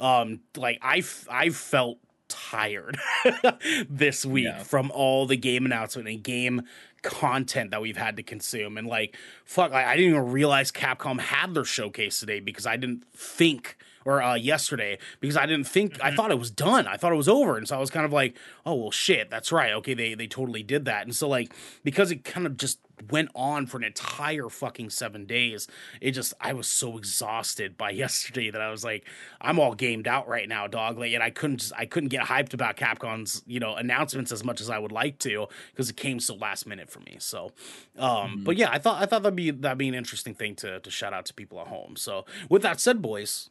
Um 0.00 0.40
like 0.56 0.78
i 0.82 1.02
i 1.30 1.50
felt 1.50 1.98
tired 2.28 2.98
this 3.88 4.26
week 4.26 4.46
Yeah. 4.46 4.62
from 4.64 4.90
all 4.92 5.26
the 5.26 5.36
game 5.36 5.64
announcement 5.64 6.08
and 6.08 6.22
game 6.22 6.62
content 7.06 7.70
that 7.70 7.80
we've 7.80 7.96
had 7.96 8.16
to 8.16 8.22
consume. 8.22 8.76
And 8.76 8.86
like 8.86 9.16
fuck 9.44 9.72
I, 9.72 9.92
I 9.92 9.96
didn't 9.96 10.10
even 10.10 10.32
realize 10.32 10.72
capcom 10.72 11.20
had 11.20 11.54
their 11.54 11.64
showcase 11.64 12.20
today 12.20 12.40
because 12.40 12.66
i 12.66 12.76
didn't 12.76 13.04
think 13.14 13.76
or 14.06 14.22
uh 14.22 14.34
yesterday 14.34 14.96
because 15.20 15.36
i 15.36 15.44
didn't 15.44 15.66
think 15.66 16.02
i 16.02 16.14
thought 16.14 16.30
it 16.30 16.38
was 16.38 16.50
done. 16.50 16.86
I 16.86 16.96
thought 16.96 17.12
it 17.12 17.16
was 17.16 17.28
over. 17.28 17.58
And 17.58 17.68
so 17.68 17.76
i 17.76 17.78
was 17.78 17.90
kind 17.90 18.06
of 18.06 18.12
like 18.12 18.36
oh 18.64 18.74
well 18.74 18.90
shit 18.90 19.28
that's 19.30 19.52
right. 19.52 19.72
Okay 19.74 19.92
they 19.94 20.14
they 20.14 20.26
totally 20.26 20.62
did 20.62 20.86
that. 20.86 21.02
And 21.04 21.14
so 21.14 21.28
like 21.28 21.52
because 21.84 22.10
it 22.10 22.24
kind 22.24 22.46
of 22.46 22.56
just 22.56 22.78
went 23.10 23.28
on 23.34 23.66
for 23.66 23.76
an 23.76 23.84
entire 23.84 24.48
fucking 24.48 24.88
seven 24.88 25.26
days 25.26 25.68
it 26.00 26.12
just 26.12 26.32
i 26.40 26.54
was 26.54 26.66
so 26.66 26.96
exhausted 26.96 27.76
by 27.76 27.90
yesterday 28.04 28.50
that 28.50 28.62
i 28.62 28.70
was 28.70 28.82
like 28.82 29.06
i'm 29.38 29.58
all 29.58 29.74
gamed 29.74 30.08
out 30.08 30.26
right 30.26 30.48
now 30.48 30.66
dog. 30.66 30.96
Like 30.98 31.12
and 31.12 31.22
i 31.22 31.28
couldn't 31.28 31.58
just 31.58 31.74
i 31.76 31.84
couldn't 31.84 32.08
get 32.08 32.22
hyped 32.22 32.54
about 32.54 32.78
capcom's 32.78 33.42
you 33.46 33.60
know 33.60 33.74
announcements 33.74 34.32
as 34.32 34.42
much 34.42 34.62
as 34.62 34.70
i 34.70 34.78
would 34.78 34.92
like 34.92 35.18
to 35.18 35.46
because 35.72 35.90
it 35.90 35.96
came 35.98 36.18
so 36.20 36.36
last 36.36 36.66
minute 36.66 36.88
for 36.88 37.00
me. 37.00 37.16
So 37.18 37.52
um 37.98 38.38
Mhm. 38.38 38.44
but 38.44 38.56
yeah 38.56 38.70
i 38.70 38.78
thought 38.78 39.02
i 39.02 39.04
thought 39.04 39.22
that'd 39.22 39.36
be 39.36 39.50
that'd 39.50 39.76
be 39.76 39.88
an 39.88 39.94
interesting 39.94 40.34
thing 40.34 40.54
to 40.56 40.80
to 40.80 40.90
shout 40.90 41.12
out 41.12 41.26
to 41.26 41.34
people 41.34 41.60
at 41.60 41.66
home. 41.66 41.96
So 41.96 42.24
with 42.48 42.62
that 42.62 42.80
said 42.80 43.02
boys 43.02 43.50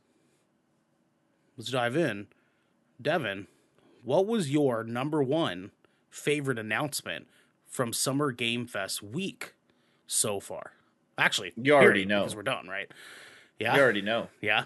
let's 1.57 1.71
dive 1.71 1.95
in 1.95 2.27
devin 3.01 3.47
what 4.03 4.25
was 4.27 4.49
your 4.49 4.83
number 4.83 5.21
one 5.23 5.71
favorite 6.09 6.57
announcement 6.59 7.27
from 7.67 7.91
summer 7.91 8.31
game 8.31 8.65
fest 8.65 9.01
week 9.03 9.53
so 10.07 10.39
far 10.39 10.71
actually 11.17 11.51
You 11.55 11.73
already 11.73 12.05
know. 12.05 12.21
because 12.21 12.35
we're 12.35 12.43
done 12.43 12.67
right 12.67 12.89
yeah 13.59 13.75
You 13.75 13.81
already 13.81 14.01
know. 14.01 14.27
yeah 14.41 14.65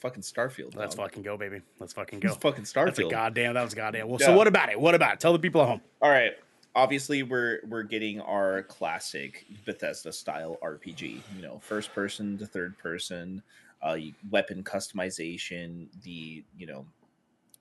Fucking 0.00 0.22
Starfield. 0.22 0.74
let's 0.74 0.96
dog. 0.96 1.06
fucking 1.06 1.22
go 1.22 1.36
baby 1.36 1.60
let's 1.78 1.92
fucking 1.92 2.20
It's 2.22 2.34
go 2.34 2.40
fucking 2.40 2.64
that's 2.74 2.98
a 2.98 3.04
goddamn 3.08 3.54
that 3.54 3.62
was 3.62 3.74
goddamn 3.74 4.08
well 4.08 4.18
Yeah. 4.20 4.26
so 4.26 4.36
what 4.36 4.48
about 4.48 4.68
it 4.70 4.80
what 4.80 4.94
about 4.96 5.14
it 5.14 5.20
tell 5.20 5.32
the 5.32 5.38
people 5.38 5.62
at 5.62 5.68
home 5.68 5.80
All 6.00 6.10
right. 6.10 6.32
Obviously, 6.74 7.22
we're 7.22 7.60
we're 7.68 7.82
getting 7.82 8.18
our 8.22 8.62
classic 8.62 9.44
Bethesda 9.66 10.10
style 10.10 10.56
RPG. 10.62 11.20
You 11.36 11.42
know, 11.42 11.58
first 11.62 11.92
person 11.92 12.38
to 12.38 12.46
third 12.46 12.78
person, 12.78 13.42
uh, 13.82 13.96
weapon 14.30 14.62
customization, 14.62 15.88
the 16.02 16.44
you 16.56 16.66
know, 16.66 16.86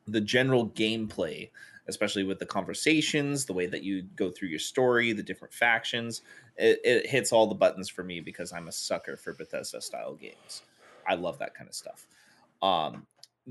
the 0.07 0.21
general 0.21 0.69
gameplay, 0.69 1.49
especially 1.87 2.23
with 2.23 2.39
the 2.39 2.45
conversations, 2.45 3.45
the 3.45 3.53
way 3.53 3.65
that 3.65 3.83
you 3.83 4.03
go 4.15 4.29
through 4.29 4.49
your 4.49 4.59
story, 4.59 5.13
the 5.13 5.23
different 5.23 5.53
factions. 5.53 6.21
It, 6.57 6.79
it 6.83 7.07
hits 7.07 7.31
all 7.31 7.47
the 7.47 7.55
buttons 7.55 7.89
for 7.89 8.03
me 8.03 8.19
because 8.19 8.51
I'm 8.53 8.67
a 8.67 8.71
sucker 8.71 9.17
for 9.17 9.33
Bethesda 9.33 9.81
style 9.81 10.15
games. 10.15 10.63
I 11.07 11.15
love 11.15 11.39
that 11.39 11.55
kind 11.55 11.67
of 11.67 11.75
stuff. 11.75 12.07
Um, 12.61 13.07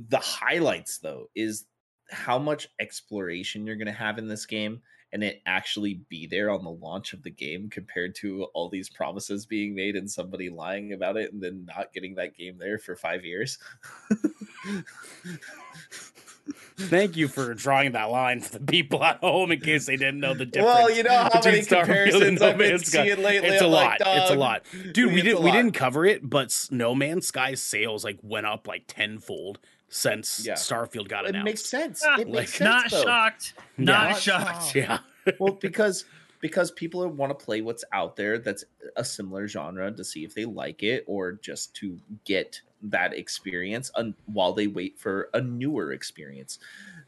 the 0.09 0.18
highlights 0.18 0.98
though 0.98 1.28
is 1.34 1.66
how 2.10 2.38
much 2.38 2.68
exploration 2.78 3.66
you're 3.66 3.76
going 3.76 3.86
to 3.86 3.92
have 3.92 4.18
in 4.18 4.28
this 4.28 4.47
game 4.47 4.80
and 5.12 5.24
it 5.24 5.43
actually 5.47 6.01
be 6.09 6.27
there 6.27 6.51
on 6.51 6.62
the 6.65 6.70
launch 6.70 7.12
of 7.12 7.23
the 7.23 7.31
game 7.31 7.69
compared 7.69 8.15
to 8.16 8.45
all 8.55 8.69
these 8.69 8.89
promises 8.89 9.45
being 9.47 9.74
made 9.74 9.97
and 9.97 10.11
somebody 10.11 10.51
lying 10.51 10.93
about 10.93 11.16
it 11.16 11.32
and 11.32 11.43
then 11.43 11.65
not 11.66 11.93
getting 11.93 12.15
that 12.15 12.37
game 12.37 12.57
there 12.59 12.78
for 12.78 12.95
five 12.95 13.24
years. 13.24 13.59
Thank 16.77 17.16
you 17.16 17.28
for 17.28 17.53
drawing 17.55 17.93
that 17.93 18.11
line 18.11 18.41
for 18.41 18.59
the 18.59 18.65
people 18.65 19.05
at 19.05 19.19
home 19.19 19.53
in 19.53 19.61
case 19.61 19.87
they 19.87 19.97
didn't 19.97 20.19
know 20.20 20.35
the 20.35 20.47
difference. 20.47 20.74
well, 20.74 20.91
you 20.91 21.03
know 21.03 21.28
how 21.32 21.41
many 21.45 21.62
comparisons 21.62 22.41
I've 22.41 22.57
been 22.57 22.78
Sky. 22.78 23.05
seeing 23.05 23.23
lately. 23.23 23.49
It's 23.51 23.62
a 23.62 23.66
I'm 23.66 23.70
lot. 23.70 24.01
like, 24.01 24.23
it's 24.23 24.31
a 24.31 24.35
lot, 24.35 24.62
dude. 24.93 25.12
We 25.12 25.20
it's 25.20 25.23
didn't 25.24 25.43
we 25.43 25.53
didn't 25.53 25.73
cover 25.73 26.07
it, 26.07 26.28
but 26.28 26.69
No 26.70 26.95
Man's 26.95 27.27
Sky's 27.27 27.61
sales 27.62 28.03
like 28.05 28.19
went 28.23 28.47
up 28.47 28.66
like 28.66 28.85
tenfold 28.87 29.59
since 29.91 30.47
Yeah. 30.47 30.55
Starfield 30.55 31.09
got 31.09 31.25
It 31.27 31.31
announced. 31.31 31.45
makes 31.45 31.65
sense. 31.67 32.03
Ah, 32.07 32.15
It 32.19 32.29
makes 32.29 32.37
like, 32.37 32.49
sense. 32.49 32.61
Not 32.71 32.91
though. 32.91 33.03
shocked. 33.03 33.55
Not 33.77 34.09
Not 34.11 34.19
shocked. 34.21 34.62
shocked. 34.73 34.75
Yeah, 34.77 34.99
well 35.39 35.53
because 35.55 36.05
because 36.41 36.71
people 36.71 37.07
want 37.09 37.37
to 37.39 37.45
play 37.45 37.61
what's 37.61 37.85
out 37.93 38.17
there 38.17 38.39
that's 38.39 38.65
a 38.97 39.05
similar 39.05 39.47
genre 39.47 39.91
to 39.93 40.03
see 40.03 40.25
if 40.25 40.33
they 40.35 40.47
like 40.47 40.83
it 40.83 41.05
or 41.07 41.33
just 41.33 41.75
to 41.77 41.99
get 42.25 42.61
that 42.83 43.12
experience 43.12 43.91
un- 43.97 44.15
while 44.27 44.55
they 44.55 44.67
wait 44.67 44.99
for 44.99 45.29
a 45.35 45.41
newer 45.43 45.93
experience 45.93 46.59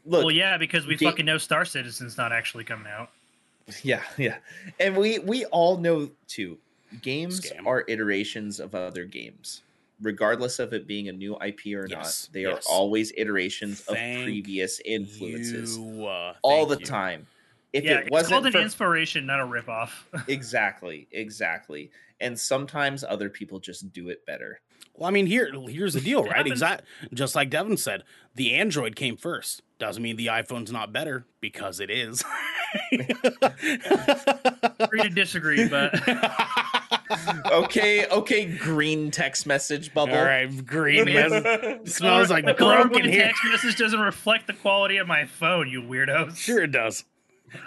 look 0.05 0.25
well, 0.25 0.31
yeah, 0.35 0.55
because 0.57 0.85
we 0.85 0.95
ga- 0.95 1.07
fucking 1.09 1.25
know 1.25 1.39
Star 1.39 1.65
Citizen's 1.65 2.15
not 2.15 2.31
actually 2.31 2.63
coming 2.63 2.85
out. 2.91 3.09
yeah 3.81 4.03
yeah 4.17 4.37
and 4.79 4.95
we 4.95 5.17
we 5.19 5.45
all 5.45 5.77
know 5.77 6.11
too 6.27 6.57
games 7.01 7.39
Scam. 7.41 7.65
are 7.65 7.83
iterations 7.87 8.59
of 8.59 8.75
other 8.75 9.05
games 9.05 9.62
regardless 10.01 10.59
of 10.59 10.73
it 10.73 10.87
being 10.87 11.07
a 11.09 11.11
new 11.11 11.37
ip 11.45 11.59
or 11.67 11.87
Yes, 11.87 12.27
not 12.27 12.33
they 12.33 12.41
yes. 12.41 12.65
are 12.67 12.73
always 12.73 13.11
iterations 13.15 13.81
Thank 13.81 14.19
of 14.19 14.23
previous 14.25 14.79
influences 14.83 15.77
You, 15.77 16.05
uh, 16.07 16.33
all 16.41 16.65
thank 16.65 16.79
the 16.79 16.85
you. 16.85 16.85
time 16.85 17.27
if 17.71 17.83
yeah, 17.85 17.99
it 17.99 18.11
wasn't 18.11 18.31
called 18.33 18.45
an 18.45 18.51
for 18.51 18.59
inspiration, 18.59 19.25
not 19.25 19.39
a 19.39 19.43
ripoff. 19.43 19.89
exactly 20.27 21.07
exactly 21.11 21.91
and 22.19 22.39
sometimes 22.39 23.03
other 23.03 23.29
people 23.29 23.59
just 23.59 23.91
do 23.93 24.09
it 24.09 24.25
better 24.25 24.59
Well, 24.95 25.07
I 25.07 25.11
mean, 25.11 25.25
here 25.25 25.51
here's 25.67 25.93
the 25.93 26.01
deal, 26.09 26.23
right? 26.23 26.45
Exactly. 26.45 26.87
Just 27.13 27.35
like 27.35 27.49
Devin 27.49 27.77
said, 27.77 28.03
the 28.35 28.53
Android 28.53 28.95
came 28.95 29.17
first. 29.17 29.61
Doesn't 29.79 30.03
mean 30.03 30.15
the 30.17 30.27
iPhone's 30.27 30.71
not 30.71 30.93
better 30.93 31.25
because 31.41 31.79
it 31.79 31.89
is. 31.89 32.23
Free 34.89 35.01
to 35.01 35.09
disagree, 35.13 35.67
but 35.67 35.93
okay 37.51 38.05
okay 38.07 38.45
green 38.45 39.11
text 39.11 39.45
message 39.45 39.93
bubble 39.93 40.15
All 40.15 40.23
right, 40.25 40.65
green. 40.65 41.05
The 41.05 41.79
smells 41.85 42.29
like 42.29 42.45
the 42.45 42.53
broke 42.53 42.91
colorblind 42.91 43.05
in 43.05 43.11
here. 43.11 43.23
text 43.25 43.41
message 43.45 43.77
doesn't 43.77 43.99
reflect 43.99 44.47
the 44.47 44.53
quality 44.53 44.97
of 44.97 45.07
my 45.07 45.25
phone. 45.25 45.69
You 45.69 45.81
weirdos. 45.81 46.37
Sure, 46.37 46.63
it 46.63 46.71
does. 46.71 47.03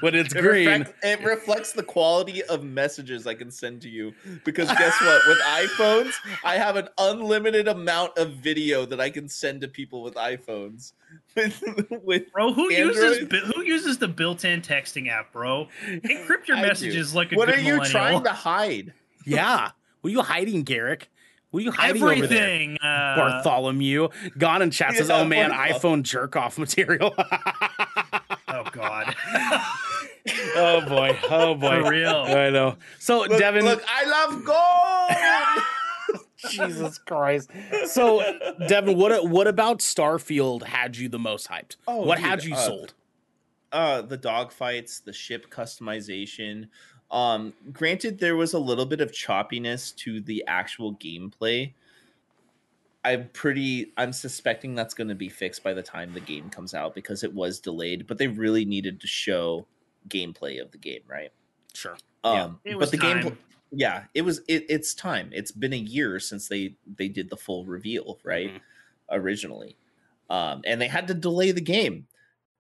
when 0.01 0.15
it's 0.17 0.35
It, 0.35 0.41
green. 0.41 0.69
reflect- 0.81 1.05
it 1.05 1.23
reflects 1.25 1.73
the 1.73 1.83
quality 1.83 2.43
of 2.45 2.65
messages 2.65 3.27
I 3.27 3.35
can 3.35 3.51
send 3.53 3.83
to 3.83 3.89
you. 3.89 4.13
Because 4.45 4.69
guess 4.69 5.01
what? 5.01 5.23
With 5.29 5.39
iPhones, 5.43 6.13
I 6.43 6.57
have 6.57 6.75
an 6.77 6.89
unlimited 6.99 7.69
amount 7.69 8.19
of 8.19 8.33
video 8.33 8.85
that 8.87 9.01
I 9.01 9.11
can 9.11 9.29
send 9.29 9.61
to 9.61 9.69
people 9.69 10.03
with 10.03 10.15
iPhones. 10.15 10.93
With, 11.37 11.63
with 12.03 12.33
Bro, 12.33 12.55
who 12.55 12.73
uses 12.73 13.19
Android? 13.21 13.29
bu- 13.29 13.53
who 13.53 13.63
uses 13.63 13.99
the 13.99 14.09
built-in 14.09 14.61
texting 14.61 15.09
app, 15.09 15.33
bro? 15.33 15.69
Encrypt 15.87 16.49
your 16.49 16.57
I 16.57 16.63
do. 16.63 16.67
messages 16.69 17.15
like 17.15 17.31
a 17.31 17.37
what 17.37 17.47
good 17.47 17.59
are 17.59 17.61
you 17.61 17.75
millennial. 17.77 17.91
trying 17.91 18.25
to 18.25 18.33
hide? 18.33 18.93
Yeah. 19.27 19.71
What 20.01 20.09
are 20.09 20.13
you 20.13 20.23
hiding, 20.23 20.63
Garrick? 20.63 21.11
What 21.51 21.61
are 21.61 21.65
you 21.65 21.73
hiding 21.73 22.03
over 22.03 22.27
there? 22.27 22.77
Uh, 22.83 23.17
Bartholomew. 23.17 24.09
Gone 24.37 24.63
in 24.63 24.71
chat 24.71 24.95
says, 24.95 25.09
Yeah, 25.09 25.21
oh 25.21 25.25
man, 25.25 25.51
iPhone 25.51 26.03
jerk 26.03 26.37
off 26.37 26.59
material. 26.59 27.15
oh 28.49 28.65
God. 28.73 29.15
oh 30.57 30.83
boy. 30.89 31.19
Oh 31.31 31.55
boy. 31.55 31.83
For 31.83 31.91
real. 31.91 32.25
I 32.27 32.51
know. 32.51 32.77
So 32.99 33.21
Look, 33.21 33.39
Devin 33.39 33.65
look, 33.65 33.83
I 33.89 34.05
love 34.05 34.45
gold. 34.45 36.23
Jesus 36.51 36.99
Christ. 36.99 37.51
So 37.87 38.23
Devin, 38.69 38.97
what 38.97 39.29
what 39.29 39.47
about 39.47 39.79
Starfield 39.79 40.63
had 40.65 40.97
you 40.97 41.09
the 41.09 41.19
most 41.19 41.49
hyped? 41.49 41.77
Oh, 41.89 42.05
what 42.05 42.19
dude, 42.19 42.27
had 42.27 42.45
you 42.45 42.55
uh, 42.55 42.59
sold? 42.59 42.95
uh 43.73 44.01
the 44.03 44.17
dog 44.17 44.53
fights 44.53 45.01
the 45.01 45.13
ship 45.13 45.51
customization 45.51 46.69
um 47.11 47.55
granted 47.73 48.19
there 48.19 48.37
was 48.37 48.53
a 48.53 48.59
little 48.59 48.87
bit 48.87 49.01
of 49.01 49.13
choppiness 49.13 49.95
to 49.97 50.21
the 50.21 50.45
actual 50.47 50.95
gameplay. 50.97 51.73
I'm 53.05 53.29
pretty 53.29 53.93
i'm 53.97 54.13
suspecting 54.13 54.75
that's 54.75 54.93
going 54.95 55.09
to 55.09 55.15
be 55.15 55.29
fixed 55.29 55.63
by 55.63 55.73
the 55.73 55.83
time 55.83 56.13
the 56.13 56.21
game 56.21 56.51
comes 56.51 56.75
out 56.75 56.95
because 56.95 57.23
it 57.23 57.33
was 57.33 57.61
delayed 57.61 58.07
but 58.09 58.19
they 58.19 58.27
really 58.27 58.65
needed 58.65 59.01
to 59.01 59.07
show 59.07 59.67
gameplay 60.09 60.61
of 60.61 60.73
the 60.73 60.79
game 60.79 61.03
right? 61.07 61.31
Sure. 61.75 61.97
um 62.25 62.61
It 62.65 62.73
but 62.73 62.79
was 62.79 62.91
the 62.91 62.97
time. 62.99 63.19
gameplay 63.23 63.37
yeah 63.71 64.05
it 64.15 64.23
was 64.23 64.41
it, 64.49 64.65
it's 64.69 64.95
time. 64.95 65.31
It's 65.33 65.53
been 65.53 65.73
a 65.73 65.77
year 65.77 66.19
since 66.19 66.49
they 66.49 66.75
they 66.97 67.09
did 67.09 67.31
the 67.31 67.37
full 67.37 67.65
reveal 67.65 68.19
right? 68.25 68.51
Mhm. 68.55 68.61
originally. 69.11 69.77
Um 70.29 70.63
and 70.67 70.81
they 70.81 70.89
had 70.89 71.07
to 71.09 71.15
delay 71.15 71.53
the 71.53 71.61
game. 71.61 72.09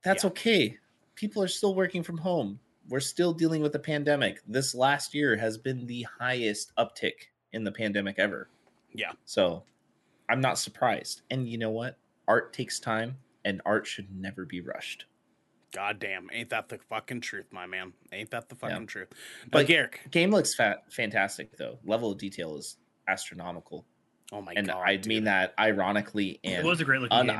That's 0.05 0.23
Yeah. 0.23 0.31
okay. 0.31 0.78
People 1.16 1.43
are 1.43 1.48
still 1.48 1.74
working 1.74 2.05
from 2.05 2.18
home 2.18 2.60
we're 2.88 3.00
still 3.00 3.32
dealing 3.32 3.62
with 3.62 3.72
the 3.72 3.78
pandemic 3.78 4.40
this 4.46 4.74
last 4.74 5.14
year 5.14 5.36
has 5.36 5.58
been 5.58 5.86
the 5.86 6.06
highest 6.20 6.72
uptick 6.76 7.28
in 7.52 7.64
the 7.64 7.72
pandemic 7.72 8.18
ever 8.18 8.48
Yeah. 8.92 9.12
so 9.24 9.62
i'm 10.28 10.40
not 10.40 10.58
surprised 10.58 11.22
and 11.30 11.48
you 11.48 11.58
know 11.58 11.70
what 11.70 11.96
art 12.28 12.52
takes 12.52 12.78
time 12.80 13.16
and 13.44 13.60
art 13.64 13.86
should 13.86 14.08
never 14.14 14.44
be 14.44 14.60
rushed 14.60 15.06
God 15.72 15.98
damn. 15.98 16.30
Ain't 16.32 16.48
that 16.50 16.70
the 16.70 16.78
fucking 16.88 17.20
truth, 17.20 17.46
my 17.50 17.66
man? 17.66 17.92
Ain't 18.10 18.30
that 18.30 18.48
the 18.48 18.54
fucking 18.54 18.82
Yeah. 18.82 18.86
truth? 18.86 19.08
But 19.42 19.50
But- 19.50 19.66
Garrick, 19.66 20.00
game 20.10 20.30
looks 20.30 20.54
fat 20.54 20.90
fantastic 20.90 21.54
though 21.58 21.78
level 21.84 22.12
of 22.12 22.18
detail 22.18 22.56
is 22.56 22.78
astronomical 23.08 23.84
oh 24.32 24.40
my 24.40 24.54
and 24.56 24.68
god. 24.68 24.76
And 24.76 24.88
I 24.88 24.96
dude. 24.96 25.06
mean 25.06 25.24
that 25.24 25.52
ironically 25.58 26.40
It 26.42 26.50
and 26.52 26.66
was 26.66 26.80
a 26.80 26.84
great 26.84 27.02
looking 27.02 27.18
game. 27.26 27.36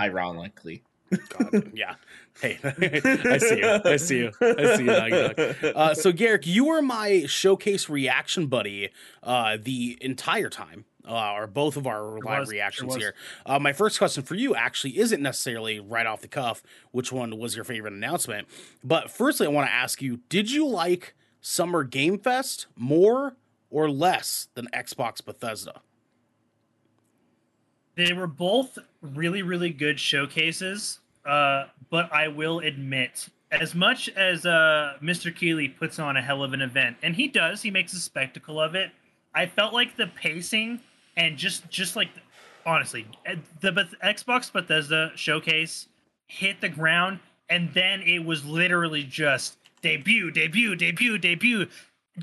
God, 1.11 1.71
yeah. 1.75 1.95
Hey, 2.41 2.59
I 2.65 3.39
see 3.39 3.59
you. 3.59 3.81
I 3.85 3.97
see 3.97 4.19
you. 4.19 4.33
I 4.41 4.77
see 4.77 4.85
you. 4.85 5.71
Uh, 5.75 5.95
so 5.95 6.13
Garrick, 6.13 6.47
you 6.47 6.67
were 6.67 6.83
my 6.83 7.25
showcase 7.27 7.89
reaction 7.89 8.47
buddy 8.47 8.91
uh, 9.23 9.57
the 9.61 9.97
entire 10.01 10.51
time, 10.51 10.85
uh, 11.09 11.33
or 11.33 11.47
both 11.47 11.77
of 11.77 11.87
our 11.87 12.19
live 12.21 12.41
was, 12.41 12.51
reactions 12.51 12.95
here. 12.95 13.15
Uh, 13.47 13.59
my 13.59 13.73
first 13.73 13.99
question 13.99 14.23
for 14.23 14.35
you 14.35 14.55
actually 14.55 14.99
isn't 14.99 15.23
necessarily 15.23 15.81
right 15.81 16.07
off 16.07 16.21
the 16.21 16.29
cuff. 16.29 16.63
Which 16.91 17.11
one 17.11 17.39
was 17.39 17.57
your 17.57 17.65
favorite 17.65 17.95
announcement? 17.95 18.49
But 18.85 19.11
firstly, 19.11 19.47
I 19.47 19.51
want 19.51 19.69
to 19.69 19.75
ask 19.75 20.03
you: 20.03 20.21
Did 20.29 20.51
you 20.51 20.67
like 20.67 21.15
Summer 21.41 21.85
Game 21.85 22.19
Fest 22.19 22.67
more 22.77 23.37
or 23.71 23.91
less 23.91 24.49
than 24.55 24.69
Xbox 24.75 25.25
Bethesda? 25.25 25.81
They 27.97 28.13
were 28.13 28.27
both 28.27 28.79
really, 29.15 29.43
really 29.43 29.71
good 29.71 29.99
showcases. 30.01 31.01
Uh, 31.25 31.67
but 31.91 32.13
I 32.13 32.29
will 32.29 32.61
admit, 32.61 33.29
as 33.51 33.75
much 33.75 34.09
as 34.11 34.47
uh, 34.47 34.95
Mr. 35.03 35.35
Keighley 35.35 35.69
puts 35.69 35.99
on 35.99 36.17
a 36.17 36.23
hell 36.23 36.43
of 36.43 36.53
an 36.53 36.61
event, 36.61 36.97
and 37.03 37.17
he 37.17 37.29
does, 37.29 37.63
he 37.63 37.71
makes 37.71 37.93
a 37.93 37.99
spectacle 37.99 38.61
of 38.61 38.75
it. 38.75 38.91
I 39.35 39.47
felt 39.47 39.75
like 39.75 39.97
the 39.97 40.07
pacing 40.07 40.81
and 41.17 41.37
just, 41.37 41.69
just 41.69 41.97
like, 41.97 42.09
honestly, 42.65 43.07
the 43.61 43.73
Beth- 43.73 43.95
Xbox 44.03 44.53
Bethesda 44.53 45.13
showcase 45.17 45.89
hit 46.27 46.61
the 46.61 46.69
ground, 46.69 47.21
and 47.49 47.73
then 47.75 48.03
it 48.03 48.25
was 48.25 48.45
literally 48.45 49.05
just 49.05 49.57
debut, 49.83 50.31
debut, 50.31 50.75
debut, 50.75 51.19
debut. 51.19 51.67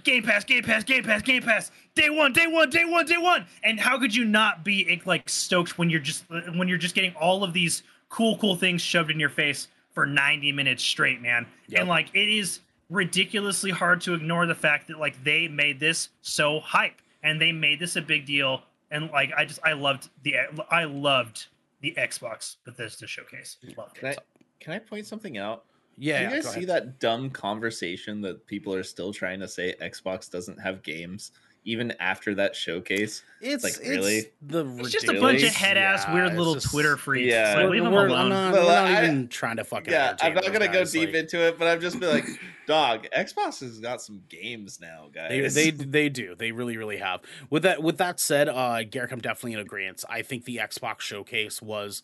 Game 0.03 0.23
Pass, 0.23 0.43
Game 0.43 0.63
Pass, 0.63 0.83
Game 0.83 1.03
Pass, 1.03 1.21
Game 1.21 1.43
Pass. 1.43 1.71
Day 1.93 2.09
one, 2.09 2.33
day 2.33 2.47
one, 2.47 2.69
day 2.69 2.85
one, 2.85 3.05
day 3.05 3.17
one. 3.17 3.45
And 3.63 3.79
how 3.79 3.99
could 3.99 4.15
you 4.15 4.25
not 4.25 4.65
be 4.65 4.89
eh, 4.89 4.97
like 5.05 5.29
stoked 5.29 5.77
when 5.77 5.89
you're 5.89 5.99
just 5.99 6.23
when 6.29 6.67
you're 6.67 6.79
just 6.79 6.95
getting 6.95 7.13
all 7.15 7.43
of 7.43 7.53
these 7.53 7.83
cool, 8.09 8.37
cool 8.37 8.55
things 8.55 8.81
shoved 8.81 9.11
in 9.11 9.19
your 9.19 9.29
face 9.29 9.67
for 9.91 10.05
90 10.05 10.51
minutes 10.51 10.83
straight, 10.83 11.21
man? 11.21 11.45
Yep. 11.67 11.81
And 11.81 11.89
like 11.89 12.09
it 12.13 12.29
is 12.29 12.61
ridiculously 12.89 13.71
hard 13.71 14.01
to 14.01 14.13
ignore 14.13 14.45
the 14.45 14.55
fact 14.55 14.87
that 14.87 14.99
like 14.99 15.21
they 15.23 15.47
made 15.47 15.79
this 15.79 16.09
so 16.21 16.59
hype 16.59 17.01
and 17.21 17.39
they 17.39 17.51
made 17.51 17.79
this 17.79 17.95
a 17.95 18.01
big 18.01 18.25
deal. 18.25 18.63
And 18.89 19.11
like 19.11 19.31
I 19.37 19.45
just 19.45 19.59
I 19.63 19.73
loved 19.73 20.09
the 20.23 20.35
I 20.71 20.85
loved 20.85 21.47
the 21.81 21.93
Xbox 21.97 22.55
Bethesda 22.65 23.05
showcase. 23.05 23.57
Loved 23.77 23.95
Can 23.95 24.07
I, 24.07 24.11
it. 24.11 24.19
can 24.59 24.73
I 24.73 24.79
point 24.79 25.05
something 25.05 25.37
out? 25.37 25.65
Yeah, 25.97 26.29
Do 26.29 26.35
you 26.35 26.41
guys 26.41 26.51
see 26.53 26.65
that 26.65 26.99
dumb 26.99 27.29
conversation 27.29 28.21
that 28.21 28.45
people 28.47 28.73
are 28.73 28.83
still 28.83 29.13
trying 29.13 29.39
to 29.41 29.47
say 29.47 29.75
Xbox 29.81 30.29
doesn't 30.29 30.59
have 30.59 30.81
games 30.83 31.31
even 31.65 31.93
after 31.99 32.35
that 32.35 32.55
showcase? 32.55 33.23
It's 33.39 33.63
Like, 33.63 33.73
it's 33.77 33.87
really? 33.87 34.25
the 34.41 34.65
It's 34.79 34.91
just 34.91 35.07
a 35.07 35.19
bunch 35.19 35.43
of 35.43 35.49
head 35.53 35.77
ass 35.77 36.03
Yeah, 36.07 36.13
weird 36.13 36.35
little 36.35 36.55
just- 36.55 36.71
Twitter 36.71 36.97
freaks. 36.97 37.27
Yeah. 37.31 37.55
Like, 37.55 37.69
leave 37.69 37.83
them 37.83 37.93
We're- 37.93 38.09
alone. 38.09 38.31
I'm 38.33 38.51
not, 38.51 38.53
we're 38.53 38.59
not 38.67 38.85
I- 38.85 39.03
even 39.05 39.27
trying 39.27 39.57
to 39.57 39.63
fucking. 39.63 39.93
Yeah, 39.93 40.15
I'm 40.21 40.33
not 40.33 40.51
gonna 40.51 40.67
go 40.67 40.83
deep 40.83 41.09
like- 41.09 41.15
into 41.15 41.39
it, 41.47 41.57
but 41.59 41.67
I'm 41.67 41.79
just 41.79 41.99
be 41.99 42.07
like, 42.07 42.25
dog, 42.67 43.07
Xbox 43.15 43.59
has 43.61 43.79
got 43.79 44.01
some 44.01 44.23
games 44.29 44.79
now, 44.81 45.09
They, 45.13 45.41
guys. 45.41 45.53
they 45.55 45.69
they 45.71 46.09
do. 46.09 46.35
They 46.35 46.51
really 46.51 46.75
really 46.75 46.97
have. 46.97 47.21
With 47.49 47.63
that 47.63 47.81
with 47.83 47.97
that 47.99 48.19
said, 48.19 48.49
uh 48.49 48.83
Garrick, 48.83 49.11
I'm 49.11 49.21
definitely 49.21 49.53
in 49.53 49.59
agreement. 49.59 50.03
I 50.09 50.21
think 50.23 50.45
the 50.45 50.57
Xbox 50.57 51.01
showcase 51.01 51.61
was 51.61 52.01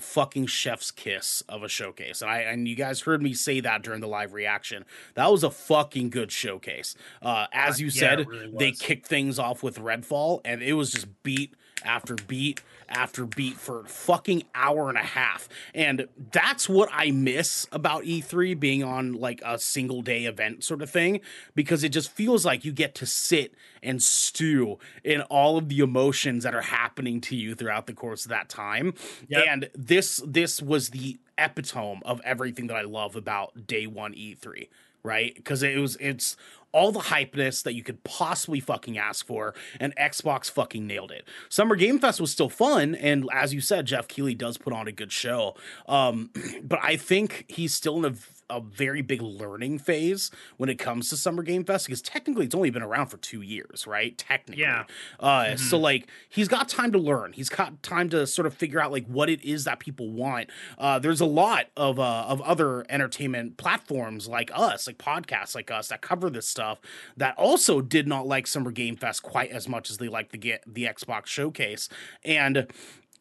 fucking 0.00 0.46
chef's 0.46 0.90
kiss 0.90 1.42
of 1.48 1.62
a 1.62 1.68
showcase. 1.68 2.22
And 2.22 2.30
I 2.30 2.38
and 2.40 2.66
you 2.68 2.74
guys 2.76 3.02
heard 3.02 3.22
me 3.22 3.34
say 3.34 3.60
that 3.60 3.82
during 3.82 4.00
the 4.00 4.08
live 4.08 4.32
reaction. 4.32 4.84
That 5.14 5.30
was 5.30 5.42
a 5.44 5.50
fucking 5.50 6.10
good 6.10 6.32
showcase. 6.32 6.94
Uh 7.22 7.46
as 7.52 7.76
Uh, 7.76 7.84
you 7.84 7.86
yeah, 7.86 8.00
said, 8.00 8.26
really 8.26 8.52
they 8.56 8.72
kicked 8.72 9.06
things 9.06 9.38
off 9.38 9.62
with 9.62 9.78
Redfall 9.78 10.40
and 10.44 10.62
it 10.62 10.74
was 10.74 10.92
just 10.92 11.06
beat 11.22 11.54
after 11.84 12.14
beat 12.26 12.60
after 12.88 13.26
beat 13.26 13.56
for 13.56 13.80
a 13.80 13.84
fucking 13.84 14.44
hour 14.54 14.88
and 14.88 14.98
a 14.98 15.02
half. 15.02 15.48
And 15.74 16.08
that's 16.32 16.68
what 16.68 16.88
I 16.92 17.10
miss 17.10 17.66
about 17.72 18.04
E3 18.04 18.58
being 18.58 18.82
on 18.82 19.12
like 19.12 19.40
a 19.44 19.58
single 19.58 20.02
day 20.02 20.24
event 20.24 20.64
sort 20.64 20.82
of 20.82 20.90
thing 20.90 21.20
because 21.54 21.84
it 21.84 21.90
just 21.90 22.10
feels 22.10 22.44
like 22.44 22.64
you 22.64 22.72
get 22.72 22.94
to 22.96 23.06
sit 23.06 23.54
and 23.82 24.02
stew 24.02 24.78
in 25.04 25.22
all 25.22 25.56
of 25.56 25.68
the 25.68 25.80
emotions 25.80 26.44
that 26.44 26.54
are 26.54 26.62
happening 26.62 27.20
to 27.22 27.36
you 27.36 27.54
throughout 27.54 27.86
the 27.86 27.92
course 27.92 28.24
of 28.24 28.30
that 28.30 28.48
time. 28.48 28.94
Yep. 29.28 29.44
And 29.48 29.70
this 29.74 30.22
this 30.26 30.60
was 30.62 30.90
the 30.90 31.18
epitome 31.36 32.00
of 32.04 32.20
everything 32.24 32.66
that 32.68 32.76
I 32.76 32.82
love 32.82 33.16
about 33.16 33.66
day 33.66 33.86
1 33.86 34.14
E3, 34.14 34.68
right? 35.02 35.34
Because 35.34 35.62
it 35.62 35.78
was 35.78 35.96
it's 35.96 36.36
all 36.72 36.92
the 36.92 37.00
hypeness 37.00 37.62
that 37.62 37.74
you 37.74 37.82
could 37.82 38.04
possibly 38.04 38.60
fucking 38.60 38.98
ask 38.98 39.26
for, 39.26 39.54
and 39.80 39.94
Xbox 39.96 40.50
fucking 40.50 40.86
nailed 40.86 41.10
it. 41.10 41.26
Summer 41.48 41.76
Game 41.76 41.98
Fest 41.98 42.20
was 42.20 42.30
still 42.30 42.48
fun, 42.48 42.94
and 42.94 43.28
as 43.32 43.54
you 43.54 43.60
said, 43.60 43.86
Geoff 43.86 44.08
Keighley 44.08 44.34
does 44.34 44.58
put 44.58 44.72
on 44.72 44.88
a 44.88 44.92
good 44.92 45.12
show. 45.12 45.54
Um, 45.88 46.30
but 46.62 46.78
I 46.82 46.96
think 46.96 47.44
he's 47.48 47.74
still 47.74 48.04
in 48.04 48.12
a, 48.12 48.14
a 48.50 48.60
very 48.60 49.02
big 49.02 49.20
learning 49.20 49.78
phase 49.78 50.30
when 50.56 50.68
it 50.68 50.78
comes 50.78 51.10
to 51.10 51.16
Summer 51.16 51.42
Game 51.42 51.64
Fest 51.64 51.86
because 51.86 52.00
technically 52.00 52.46
it's 52.46 52.54
only 52.54 52.70
been 52.70 52.82
around 52.82 53.08
for 53.08 53.18
two 53.18 53.42
years, 53.42 53.86
right? 53.86 54.16
Technically, 54.16 54.62
Yeah. 54.62 54.84
uh, 55.20 55.56
So 55.56 55.78
like 55.78 56.08
he's 56.28 56.48
got 56.48 56.68
time 56.68 56.92
to 56.92 56.98
learn. 56.98 57.32
He's 57.34 57.48
got 57.48 57.82
time 57.82 58.08
to 58.10 58.26
sort 58.26 58.46
of 58.46 58.54
figure 58.54 58.80
out 58.80 58.90
like 58.92 59.06
what 59.06 59.28
it 59.28 59.44
is 59.44 59.64
that 59.64 59.78
people 59.80 60.10
want. 60.10 60.48
Uh, 60.78 60.98
there's 60.98 61.20
a 61.20 61.26
lot 61.26 61.66
of 61.76 61.98
uh, 62.00 62.24
of 62.28 62.40
other 62.42 62.86
entertainment 62.88 63.56
platforms 63.58 64.28
like 64.28 64.50
us, 64.54 64.86
like 64.86 64.98
podcasts 64.98 65.54
like 65.54 65.70
us 65.70 65.88
that 65.88 66.00
cover 66.00 66.30
this 66.30 66.48
stuff 66.48 66.80
that 67.16 67.36
also 67.36 67.80
did 67.80 68.08
not 68.08 68.26
like 68.26 68.46
Summer 68.46 68.70
Game 68.70 68.96
Fest 68.96 69.22
quite 69.22 69.50
as 69.50 69.68
much 69.68 69.90
as 69.90 69.98
they 69.98 70.08
liked 70.08 70.32
the 70.32 70.38
get 70.38 70.62
the 70.66 70.84
Xbox 70.84 71.26
Showcase. 71.26 71.88
And 72.24 72.66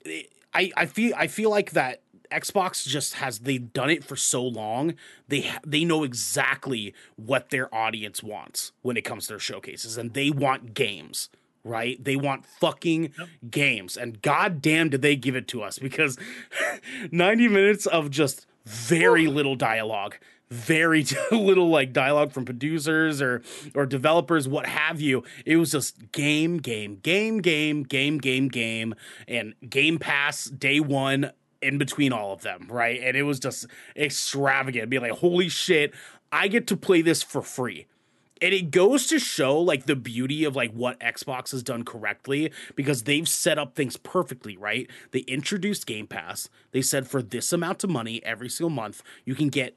it- 0.06 0.32
I 0.54 0.72
I 0.78 0.86
feel 0.86 1.14
I 1.18 1.28
feel 1.28 1.50
like 1.50 1.72
that 1.72 2.02
Xbox 2.30 2.88
just 2.88 3.16
has 3.16 3.40
they've 3.40 3.72
done 3.74 3.90
it 3.90 4.04
for 4.04 4.16
so 4.16 4.44
long. 4.44 4.94
They 5.28 5.50
they 5.66 5.86
know 5.86 6.04
exactly 6.04 6.94
what 7.16 7.50
their 7.50 7.74
audience 7.74 8.24
wants 8.24 8.72
when 8.82 8.98
it 8.98 9.04
comes 9.04 9.28
to 9.28 9.34
their 9.34 9.40
showcases 9.40 9.98
and 9.98 10.14
they 10.14 10.30
want 10.30 10.74
games, 10.74 11.30
right? 11.64 12.04
They 12.04 12.16
want 12.16 12.46
fucking 12.46 13.14
games. 13.50 13.98
And 13.98 14.22
goddamn 14.22 14.90
did 14.90 15.02
they 15.02 15.16
give 15.16 15.36
it 15.36 15.48
to 15.50 15.64
us 15.64 15.80
because 15.80 16.18
90 17.12 17.48
minutes 17.48 17.86
of 17.86 18.10
just 18.10 18.48
very 18.66 19.28
little 19.28 19.56
dialogue, 19.56 20.18
very 20.50 21.06
little 21.32 21.70
like 21.70 21.94
dialogue 21.94 22.32
from 22.32 22.46
producers 22.46 23.22
or 23.22 23.42
or 23.76 23.86
developers, 23.86 24.48
what 24.48 24.66
have 24.66 25.02
you. 25.02 25.24
It 25.46 25.58
was 25.58 25.72
just 25.72 26.12
game, 26.12 26.58
game, 26.58 26.98
game, 27.02 27.40
game, 27.40 27.84
game, 27.84 28.18
game, 28.18 28.48
game, 28.48 28.96
and 29.28 29.54
Game 29.70 30.00
Pass 30.00 30.46
day 30.46 30.80
one 30.80 31.32
in 31.62 31.78
between 31.78 32.14
all 32.14 32.34
of 32.34 32.42
them, 32.42 32.68
right? 32.70 33.00
And 33.02 33.18
it 33.18 33.24
was 33.24 33.40
just 33.40 33.68
extravagant. 33.96 34.90
Be 34.90 35.00
like, 35.00 35.12
holy 35.12 35.50
shit, 35.50 35.94
I 36.32 36.48
get 36.48 36.68
to 36.68 36.78
play 36.78 37.02
this 37.02 37.24
for 37.24 37.42
free. 37.42 37.88
And 38.40 38.54
it 38.54 38.70
goes 38.70 39.08
to 39.08 39.18
show 39.18 39.60
like 39.60 39.86
the 39.86 39.96
beauty 39.96 40.44
of 40.44 40.56
like 40.56 40.72
what 40.72 41.00
Xbox 41.00 41.52
has 41.52 41.64
done 41.64 41.84
correctly 41.84 42.52
because 42.76 43.04
they've 43.04 43.28
set 43.28 43.58
up 43.58 43.76
things 43.76 43.98
perfectly, 43.98 44.56
right? 44.56 44.90
They 45.12 45.22
introduced 45.22 45.88
Game 45.88 46.06
Pass. 46.06 46.50
They 46.72 46.84
said 46.84 47.08
for 47.08 47.24
this 47.24 47.52
amount 47.52 47.84
of 47.84 47.90
money 47.90 48.24
every 48.24 48.50
single 48.50 48.70
month, 48.70 49.02
you 49.26 49.34
can 49.34 49.50
get 49.50 49.76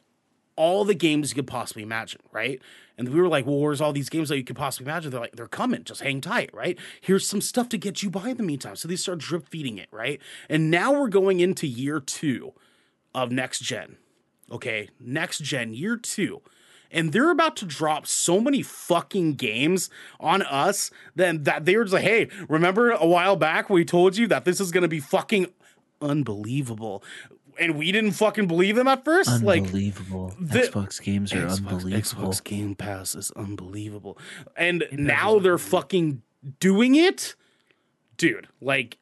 all 0.56 0.84
the 0.84 0.94
games 0.94 1.30
you 1.30 1.34
could 1.34 1.46
possibly 1.46 1.82
imagine, 1.82 2.20
right? 2.32 2.60
And 2.98 3.08
we 3.08 3.20
were 3.20 3.28
like, 3.28 3.46
well, 3.46 3.58
where's 3.58 3.80
all 3.80 3.92
these 3.92 4.10
games 4.10 4.28
that 4.28 4.36
you 4.36 4.44
could 4.44 4.56
possibly 4.56 4.90
imagine? 4.90 5.10
They're 5.10 5.20
like, 5.20 5.36
they're 5.36 5.48
coming, 5.48 5.84
just 5.84 6.02
hang 6.02 6.20
tight, 6.20 6.50
right? 6.52 6.78
Here's 7.00 7.26
some 7.26 7.40
stuff 7.40 7.68
to 7.70 7.78
get 7.78 8.02
you 8.02 8.10
by 8.10 8.28
in 8.28 8.36
the 8.36 8.42
meantime. 8.42 8.76
So 8.76 8.88
they 8.88 8.96
start 8.96 9.18
drip 9.18 9.48
feeding 9.48 9.78
it, 9.78 9.88
right? 9.90 10.20
And 10.48 10.70
now 10.70 10.92
we're 10.92 11.08
going 11.08 11.40
into 11.40 11.66
year 11.66 11.98
two 11.98 12.52
of 13.14 13.32
next 13.32 13.60
gen. 13.60 13.96
Okay, 14.52 14.90
next 14.98 15.42
gen, 15.42 15.72
year 15.72 15.96
two. 15.96 16.42
And 16.90 17.12
they're 17.12 17.30
about 17.30 17.56
to 17.58 17.64
drop 17.64 18.06
so 18.06 18.40
many 18.40 18.62
fucking 18.62 19.34
games 19.34 19.90
on 20.18 20.42
us 20.42 20.90
then 21.14 21.44
that 21.44 21.64
they 21.64 21.76
were 21.76 21.84
just 21.84 21.94
like, 21.94 22.02
hey, 22.02 22.28
remember 22.48 22.90
a 22.90 23.06
while 23.06 23.36
back 23.36 23.70
we 23.70 23.84
told 23.84 24.16
you 24.16 24.26
that 24.26 24.44
this 24.44 24.60
is 24.60 24.72
gonna 24.72 24.88
be 24.88 25.00
fucking 25.00 25.46
unbelievable 26.02 27.02
and 27.60 27.76
we 27.76 27.92
didn't 27.92 28.12
fucking 28.12 28.46
believe 28.46 28.74
them 28.76 28.88
at 28.88 29.04
first. 29.04 29.42
Like 29.42 29.62
Unbelievable. 29.64 30.34
the- 30.40 30.60
Xbox 30.60 31.00
games 31.02 31.32
are 31.32 31.46
Xbox, 31.46 31.58
unbelievable. 31.58 32.28
Xbox 32.30 32.42
Game 32.44 32.74
Pass 32.74 33.14
is 33.14 33.30
unbelievable. 33.32 34.18
And 34.56 34.84
now 34.92 35.38
they're 35.38 35.58
fucking 35.58 36.22
doing 36.58 36.94
it. 36.96 37.34
Dude, 38.16 38.48
like 38.60 38.96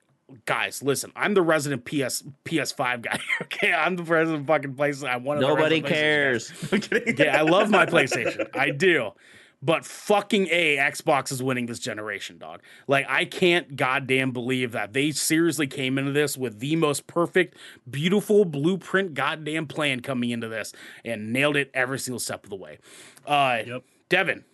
guys, 0.45 0.83
listen, 0.83 1.11
I'm 1.17 1.33
the 1.35 1.43
resident 1.43 1.85
PS 1.85 2.23
PS5 2.45 3.03
guy. 3.03 3.21
Okay, 3.43 3.73
I'm 3.73 3.97
the 3.97 4.03
resident 4.03 4.47
fucking 4.47 4.75
PlayStation. 4.75 5.09
I 5.09 5.17
want 5.17 5.25
one 5.27 5.37
of 5.39 5.43
Nobody 5.43 5.81
resident 5.81 5.87
PlayStation 5.87 5.89
guys. 5.89 6.51
cares. 6.51 6.53
I'm 6.73 6.81
kidding. 6.81 7.17
Yeah, 7.19 7.39
I 7.39 7.43
love 7.43 7.71
my 7.71 7.87
PlayStation. 7.87 8.49
I 8.55 8.71
do. 8.71 9.13
But 9.61 9.85
fucking 9.85 10.47
A, 10.53 10.77
Xbox 10.77 11.33
is 11.33 11.43
winning 11.43 11.67
this 11.67 11.81
generation, 11.81 12.39
dog. 12.39 12.63
Like, 12.87 13.07
I 13.09 13.25
can't 13.25 13.75
goddamn 13.77 14.31
believe 14.31 14.71
that 14.73 14.93
they 14.93 15.11
seriously 15.11 15.67
came 15.67 15.99
into 15.99 16.13
this 16.13 16.39
with 16.39 16.61
the 16.61 16.77
most 16.77 17.09
perfect, 17.09 17.57
beautiful 17.91 18.45
blueprint 18.45 19.15
goddamn 19.15 19.67
plan 19.67 19.99
coming 20.01 20.31
into 20.31 20.49
this 20.49 20.73
and 21.05 21.33
nailed 21.33 21.57
it 21.57 21.73
every 21.75 21.99
single 21.99 22.21
step 22.21 22.45
of 22.45 22.51
the 22.51 22.57
way. 22.57 22.79
Uh, 23.27 23.59
Yep. 23.67 23.85
Devin, 24.09 24.45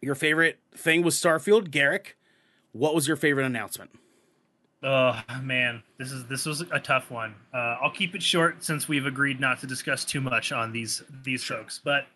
your 0.00 0.14
favorite 0.14 0.60
thing 0.74 1.02
was 1.02 1.16
Starfield. 1.16 1.70
Garrick, 1.70 2.16
what 2.72 2.94
was 2.94 3.08
your 3.08 3.16
favorite 3.16 3.44
announcement? 3.44 3.90
Oh 4.82 5.20
man, 5.42 5.82
this 5.98 6.12
is 6.12 6.26
this 6.26 6.46
was 6.46 6.60
a 6.60 6.78
tough 6.78 7.10
one. 7.10 7.34
Uh, 7.52 7.76
I'll 7.82 7.90
keep 7.90 8.14
it 8.14 8.22
short 8.22 8.62
since 8.62 8.86
we've 8.86 9.06
agreed 9.06 9.40
not 9.40 9.58
to 9.60 9.66
discuss 9.66 10.04
too 10.04 10.20
much 10.20 10.52
on 10.52 10.70
these 10.70 11.02
these 11.24 11.42
folks. 11.42 11.80
But 11.82 12.06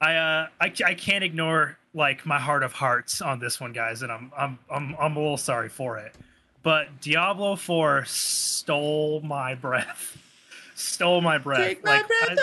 I 0.00 0.14
uh, 0.14 0.48
I 0.60 0.72
I 0.84 0.94
can't 0.94 1.24
ignore 1.24 1.76
like 1.94 2.24
my 2.24 2.38
heart 2.38 2.62
of 2.62 2.72
hearts 2.72 3.20
on 3.20 3.40
this 3.40 3.60
one, 3.60 3.72
guys, 3.72 4.02
and 4.02 4.12
I'm 4.12 4.32
I'm 4.36 4.58
I'm 4.70 4.96
I'm 4.98 5.16
a 5.16 5.20
little 5.20 5.36
sorry 5.36 5.68
for 5.68 5.98
it. 5.98 6.14
But 6.62 7.00
Diablo 7.00 7.56
Four 7.56 8.04
stole 8.06 9.20
my 9.20 9.54
breath, 9.54 10.16
stole 10.74 11.20
my 11.20 11.38
breath. 11.38 11.60
like, 11.82 12.04
I, 12.30 12.36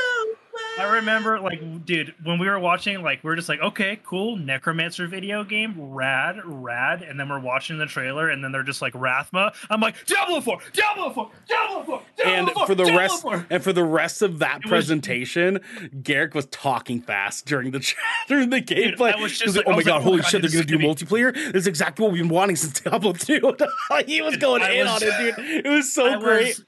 I 0.78 0.84
remember, 0.96 1.40
like, 1.40 1.86
dude, 1.86 2.14
when 2.24 2.38
we 2.40 2.48
were 2.48 2.60
watching, 2.60 3.02
like, 3.02 3.24
we 3.24 3.32
are 3.32 3.36
just 3.36 3.48
like, 3.50 3.62
okay, 3.62 4.00
cool, 4.04 4.36
Necromancer 4.38 5.08
video 5.08 5.44
game, 5.44 5.74
rad, 5.94 6.38
rad, 6.44 7.02
and 7.02 7.20
then 7.20 7.30
we're 7.30 7.40
watching 7.40 7.78
the 7.78 7.86
trailer, 7.86 8.30
and 8.30 8.44
then 8.44 8.52
they're 8.52 8.64
just 8.64 8.82
like 8.82 8.94
Rathma. 8.94 9.54
I'm 9.70 9.80
like, 9.80 10.06
Diablo 10.06 10.42
Four, 10.42 10.60
Diablo 10.74 11.12
Four, 11.12 11.32
Diablo 11.48 11.84
Four, 11.84 12.02
Diablo 12.18 12.34
and 12.48 12.50
4, 12.52 12.68
for 12.68 12.76
the 12.76 12.84
Diablo 12.84 13.00
rest 13.02 13.22
4. 13.22 13.48
and 13.50 13.64
for 13.64 13.74
the 13.74 13.84
rest 13.84 14.22
of 14.22 14.40
that 14.40 14.64
was- 14.64 14.70
presentation, 14.70 15.60
Garrick 16.04 16.34
was 16.36 16.46
talking 16.48 17.02
fast 17.02 17.46
during 17.46 17.72
the 17.72 17.80
chat 17.80 17.98
during 18.28 18.50
the 18.50 18.62
gameplay. 18.62 19.14
I 19.14 19.22
was 19.22 19.38
just 19.38 19.56
like, 19.56 19.66
like- 19.66 19.68
I 19.68 19.70
"Oh 19.70 19.72
my 19.72 19.78
was 19.78 19.86
god, 19.86 19.94
like, 19.96 20.04
holy 20.04 20.16
oh 20.16 20.22
my 20.24 20.28
shit! 20.30 20.42
They're 20.42 20.52
gonna 20.52 20.64
do 20.66 20.78
gonna 20.78 20.88
multiplayer. 20.94 21.34
This 21.34 21.62
is 21.64 21.68
exactly 21.68 22.04
what 22.04 22.12
we've 22.14 22.22
been 22.24 22.30
wanting 22.30 22.56
since 22.58 22.80
Diablo 22.82 23.14
2. 23.14 23.56
he 24.08 24.22
was 24.22 24.38
going 24.38 24.62
I 24.62 24.72
in 24.72 24.86
was- 24.88 25.04
on 25.04 25.08
it, 25.10 25.36
dude. 25.38 25.66
It 25.66 25.70
was 25.70 25.94
so 25.94 26.06
I 26.08 26.18
great. 26.20 26.48
was- 26.48 26.66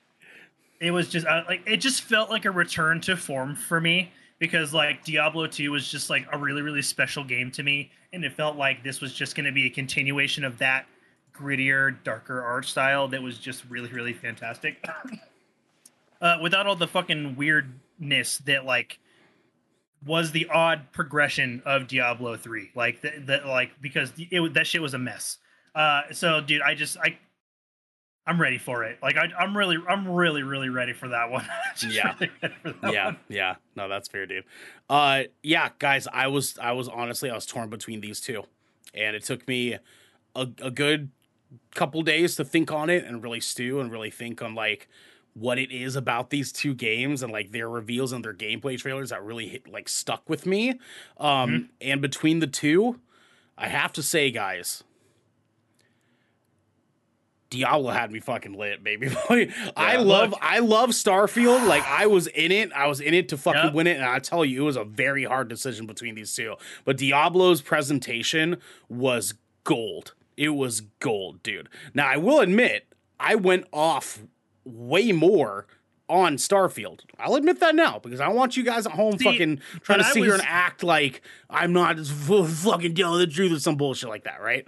it 0.80 0.92
was 0.92 1.10
just 1.10 1.26
uh, 1.26 1.44
like 1.48 1.62
it 1.66 1.78
just 1.78 2.02
felt 2.02 2.30
like 2.30 2.46
a 2.46 2.52
return 2.52 3.02
to 3.02 3.18
form 3.18 3.56
for 3.56 3.82
me 3.82 4.12
because 4.40 4.74
like 4.74 5.04
Diablo 5.04 5.48
2 5.48 5.72
was 5.72 5.90
just 5.90 6.10
like 6.10 6.28
a 6.32 6.38
really 6.38 6.62
really 6.62 6.82
special 6.82 7.24
game 7.24 7.52
to 7.52 7.64
me 7.64 7.92
and 8.14 8.24
it 8.24 8.34
felt 8.34 8.56
like 8.56 8.84
this 8.84 9.02
was 9.02 9.14
just 9.14 9.36
going 9.36 9.46
to 9.46 9.52
be 9.52 9.66
a 9.66 9.70
continuation 9.70 10.44
of 10.44 10.58
that 10.60 10.86
grittier 11.34 11.96
darker 12.04 12.42
art 12.42 12.66
style 12.66 13.08
that 13.08 13.22
was 13.22 13.38
just 13.38 13.64
really 13.70 13.90
really 13.90 14.14
fantastic. 14.14 14.84
Uh, 16.20 16.40
without 16.42 16.66
all 16.66 16.76
the 16.76 16.88
fucking 16.88 17.36
weirdness 17.36 18.40
that 18.40 18.66
like 18.66 18.98
was 20.04 20.32
the 20.32 20.48
odd 20.52 20.92
progression 20.92 21.62
of 21.64 21.88
Diablo 21.88 22.36
3 22.36 22.72
like 22.74 23.02
that 23.02 23.46
like 23.46 23.80
because 23.80 24.12
it 24.18 24.54
that 24.56 24.66
shit 24.66 24.82
was 24.82 24.96
a 24.96 24.98
mess. 24.98 25.38
Uh 25.76 26.02
so 26.14 26.42
dude 26.42 26.64
I 26.64 26.74
just 26.74 26.98
I 26.98 27.20
I'm 28.28 28.40
ready 28.42 28.58
for 28.58 28.84
it. 28.84 29.00
Like 29.02 29.16
I, 29.16 29.30
I'm 29.40 29.56
really, 29.56 29.78
I'm 29.88 30.06
really, 30.08 30.44
really 30.44 30.68
ready 30.68 30.92
for 30.94 31.08
that 31.08 31.32
one. 31.32 31.48
Yeah. 31.90 32.16
really 32.20 32.32
that 32.82 32.94
yeah, 32.94 33.06
one. 33.06 33.18
yeah. 33.30 33.56
No, 33.76 33.88
that's 33.88 34.10
fair, 34.10 34.26
dude. 34.26 34.44
Uh 34.90 35.24
yeah, 35.42 35.70
guys, 35.80 36.08
I 36.12 36.28
was 36.28 36.58
I 36.62 36.74
was 36.74 36.90
honestly 36.90 37.30
I 37.30 37.36
was 37.36 37.46
torn 37.46 37.70
between 37.70 38.02
these 38.02 38.20
two. 38.20 38.44
And 38.94 39.16
it 39.16 39.24
took 39.24 39.48
me 39.48 39.78
a, 40.36 40.48
a 40.62 40.72
good 40.72 41.12
couple 41.74 42.02
days 42.02 42.36
to 42.36 42.44
think 42.44 42.72
on 42.72 42.90
it 42.90 43.06
and 43.06 43.24
really 43.24 43.40
stew 43.40 43.80
and 43.80 43.92
really 43.92 44.12
think 44.12 44.42
on 44.42 44.56
like 44.56 44.90
what 45.34 45.58
it 45.60 45.72
is 45.72 45.96
about 45.96 46.30
these 46.32 46.52
two 46.52 46.74
games 46.74 47.22
and 47.22 47.32
like 47.32 47.52
their 47.52 47.70
reveals 47.70 48.12
and 48.12 48.26
their 48.26 48.34
gameplay 48.34 48.78
trailers 48.78 49.12
that 49.12 49.24
really 49.24 49.48
hit, 49.48 49.68
like 49.70 49.88
stuck 49.88 50.28
with 50.30 50.46
me. 50.46 50.80
Um 51.18 51.70
and 51.80 52.02
between 52.02 52.40
the 52.40 52.48
two, 52.48 53.00
I 53.58 53.70
have 53.70 53.94
to 53.94 54.04
say, 54.04 54.32
guys, 54.32 54.84
Diablo 57.50 57.92
had 57.92 58.12
me 58.12 58.20
fucking 58.20 58.54
lit, 58.54 58.84
baby. 58.84 59.10
Boy. 59.30 59.50
I 59.76 59.98
love 59.98 60.32
look. 60.32 60.40
I 60.42 60.60
love 60.60 60.90
Starfield. 60.90 61.66
Like 61.68 61.84
I 61.88 62.06
was 62.08 62.28
in 62.28 62.52
it. 62.52 62.72
I 62.74 62.88
was 62.88 63.00
in 63.00 63.14
it 63.14 63.30
to 63.30 63.38
fucking 63.38 63.66
Yep. 63.66 63.74
win 63.74 63.88
it. 63.88 63.98
And 63.98 64.06
I 64.06 64.20
tell 64.20 64.44
you, 64.44 64.62
it 64.64 64.66
was 64.66 64.76
a 64.76 64.84
very 64.84 65.24
hard 65.24 65.48
decision 65.48 65.86
between 65.88 66.16
these 66.16 66.36
two. 66.36 66.56
But 66.86 66.98
Diablo's 66.98 67.62
presentation 67.62 68.58
was 68.90 69.34
gold. 69.64 70.14
It 70.36 70.50
was 70.50 70.82
gold, 71.00 71.42
dude. 71.42 71.70
Now 71.94 72.08
I 72.08 72.18
will 72.18 72.40
admit, 72.42 72.94
I 73.20 73.36
went 73.36 73.66
off 73.74 74.20
way 74.66 75.12
more 75.12 75.66
on 76.10 76.38
Starfield. 76.38 77.02
I'll 77.20 77.36
admit 77.36 77.60
that 77.60 77.76
now 77.76 78.00
because 78.00 78.20
I 78.20 78.28
want 78.30 78.56
you 78.56 78.64
guys 78.64 78.86
at 78.86 78.94
home 78.94 79.18
See, 79.18 79.26
fucking 79.26 79.60
trying 79.82 80.00
to 80.00 80.06
sit 80.06 80.24
here 80.24 80.34
and 80.34 80.44
act 80.46 80.84
like 80.84 81.22
I'm 81.50 81.74
not 81.74 81.98
fucking 82.06 82.96
telling 82.96 83.20
the 83.20 83.28
truth 83.28 83.52
or 83.52 83.60
some 83.60 83.76
bullshit 83.76 84.10
like 84.10 84.24
that, 84.26 84.42
right? 84.42 84.68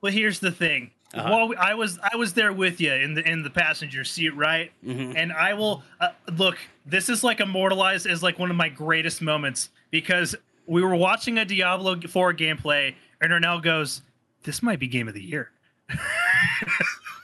Well, 0.00 0.12
here's 0.12 0.38
the 0.38 0.52
thing. 0.52 0.92
Uh-huh. 1.12 1.28
While 1.30 1.48
we, 1.48 1.56
I 1.56 1.74
was, 1.74 1.98
I 2.02 2.16
was 2.16 2.34
there 2.34 2.52
with 2.52 2.80
you 2.80 2.92
in 2.92 3.14
the 3.14 3.28
in 3.28 3.42
the 3.42 3.50
passenger 3.50 4.04
seat, 4.04 4.30
right? 4.36 4.70
Mhm. 4.86 5.14
And 5.16 5.32
I 5.32 5.54
will 5.54 5.82
uh, 6.00 6.10
look. 6.36 6.56
This 6.86 7.08
is 7.08 7.24
like 7.24 7.40
immortalized 7.40 8.06
as 8.06 8.22
like 8.22 8.38
one 8.38 8.50
of 8.50 8.56
my 8.56 8.68
greatest 8.68 9.20
moments 9.20 9.70
because 9.90 10.36
we 10.66 10.82
were 10.82 10.94
watching 10.94 11.36
a 11.38 11.44
Diablo 11.44 12.00
4 12.00 12.34
gameplay, 12.34 12.94
and 13.20 13.32
Ernell 13.32 13.60
goes, 13.60 14.02
"This 14.44 14.62
might 14.62 14.78
be 14.78 14.86
game 14.86 15.08
of 15.08 15.14
the 15.14 15.22
year." 15.24 15.50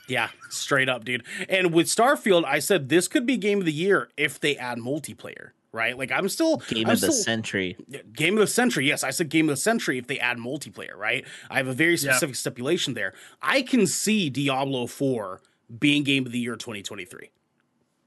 Yeah, 0.09 0.29
straight 0.49 0.87
up, 0.87 1.03
dude. 1.03 1.23
And 1.49 1.73
with 1.73 1.87
Starfield, 1.87 2.45
I 2.45 2.59
said 2.59 2.87
this 2.87 3.09
could 3.09 3.25
be 3.25 3.35
game 3.35 3.59
of 3.59 3.65
the 3.65 3.73
year 3.73 4.07
if 4.15 4.39
they 4.39 4.55
add 4.55 4.77
multiplayer, 4.77 5.49
right? 5.71 5.97
Like 5.97 6.11
I'm 6.11 6.27
still 6.29 6.57
Game 6.57 6.87
I'm 6.87 6.93
of 6.93 7.01
the 7.01 7.11
still- 7.11 7.23
century. 7.23 7.77
Game 8.13 8.33
of 8.35 8.39
the 8.39 8.47
century. 8.47 8.87
Yes, 8.87 9.03
I 9.03 9.09
said 9.11 9.29
game 9.29 9.49
of 9.49 9.53
the 9.55 9.61
century 9.61 9.97
if 9.97 10.07
they 10.07 10.19
add 10.19 10.37
multiplayer, 10.37 10.95
right? 10.95 11.25
I 11.49 11.57
have 11.57 11.67
a 11.67 11.73
very 11.73 11.91
Yeah. 11.95 12.11
specific 12.13 12.35
stipulation 12.35 12.93
there. 12.93 13.13
I 13.41 13.61
can 13.61 13.85
see 13.87 14.29
Diablo 14.29 14.87
4 14.87 15.41
being 15.79 16.03
game 16.03 16.25
of 16.25 16.31
the 16.31 16.39
year 16.39 16.55
2023. 16.55 17.29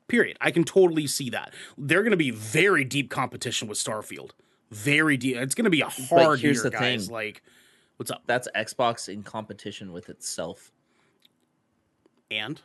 Period. 0.08 0.36
I 0.40 0.50
can 0.50 0.64
totally 0.64 1.06
see 1.06 1.30
that. 1.30 1.54
They're 1.78 2.02
going 2.02 2.10
to 2.10 2.16
be 2.16 2.30
very 2.30 2.84
deep 2.84 3.10
competition 3.10 3.68
with 3.68 3.78
Starfield. 3.78 4.30
Very 4.70 5.16
deep. 5.16 5.36
It's 5.36 5.54
going 5.54 5.64
to 5.64 5.70
be 5.70 5.82
a 5.82 5.88
hard 5.88 6.40
here's 6.40 6.56
year, 6.56 6.64
the 6.64 6.70
guys. 6.70 7.06
thing. 7.06 7.12
Like, 7.12 7.42
what's 7.96 8.10
up? 8.10 8.22
That's 8.26 8.48
Xbox 8.56 9.08
in 9.08 9.22
competition 9.22 9.92
with 9.92 10.08
itself. 10.08 10.72
And 12.30 12.60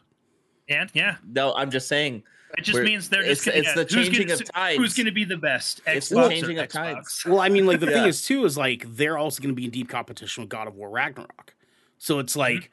And 0.68 0.90
yeah, 0.94 1.18
No, 1.24 1.54
I'm 1.54 1.70
just 1.70 1.88
saying. 1.88 2.24
It 2.58 2.64
just 2.64 2.76
We're- 2.76 2.86
means 2.86 3.10
they're 3.10 3.24
just 3.24 3.48
it's- 3.48 3.66
gonna, 3.66 3.82
it's 3.82 3.92
the 3.92 3.96
yeah, 3.96 4.00
who's 4.02 4.08
changing 4.08 4.28
gonna, 4.28 4.40
of 4.42 4.52
tides. 4.54 4.78
Who's 4.78 4.94
going 4.94 5.06
to 5.06 5.12
be 5.12 5.24
the 5.24 5.38
best? 5.38 5.82
It's 5.88 6.10
the 6.10 6.16
Xbox 6.16 6.26
or 6.26 6.30
changing 6.30 6.60
of 6.60 6.68
Xbox? 6.68 6.72
tides. 6.72 7.24
Well, 7.26 7.40
I 7.40 7.50
mean, 7.50 7.66
like 7.66 7.80
the 7.80 7.88
thing 7.88 8.06
is 8.06 8.26
too 8.26 8.46
is 8.46 8.58
like 8.58 8.86
they're 8.96 9.18
also 9.18 9.42
going 9.42 9.54
to 9.54 9.56
be 9.56 9.66
in 9.66 9.72
deep 9.72 9.90
competition 9.90 10.44
with 10.44 10.50
God 10.50 10.68
of 10.68 10.76
War 10.76 10.90
Ragnarok. 10.90 11.54
So 11.98 12.20
it's 12.20 12.34
mm-hmm. 12.34 12.40
like 12.40 12.72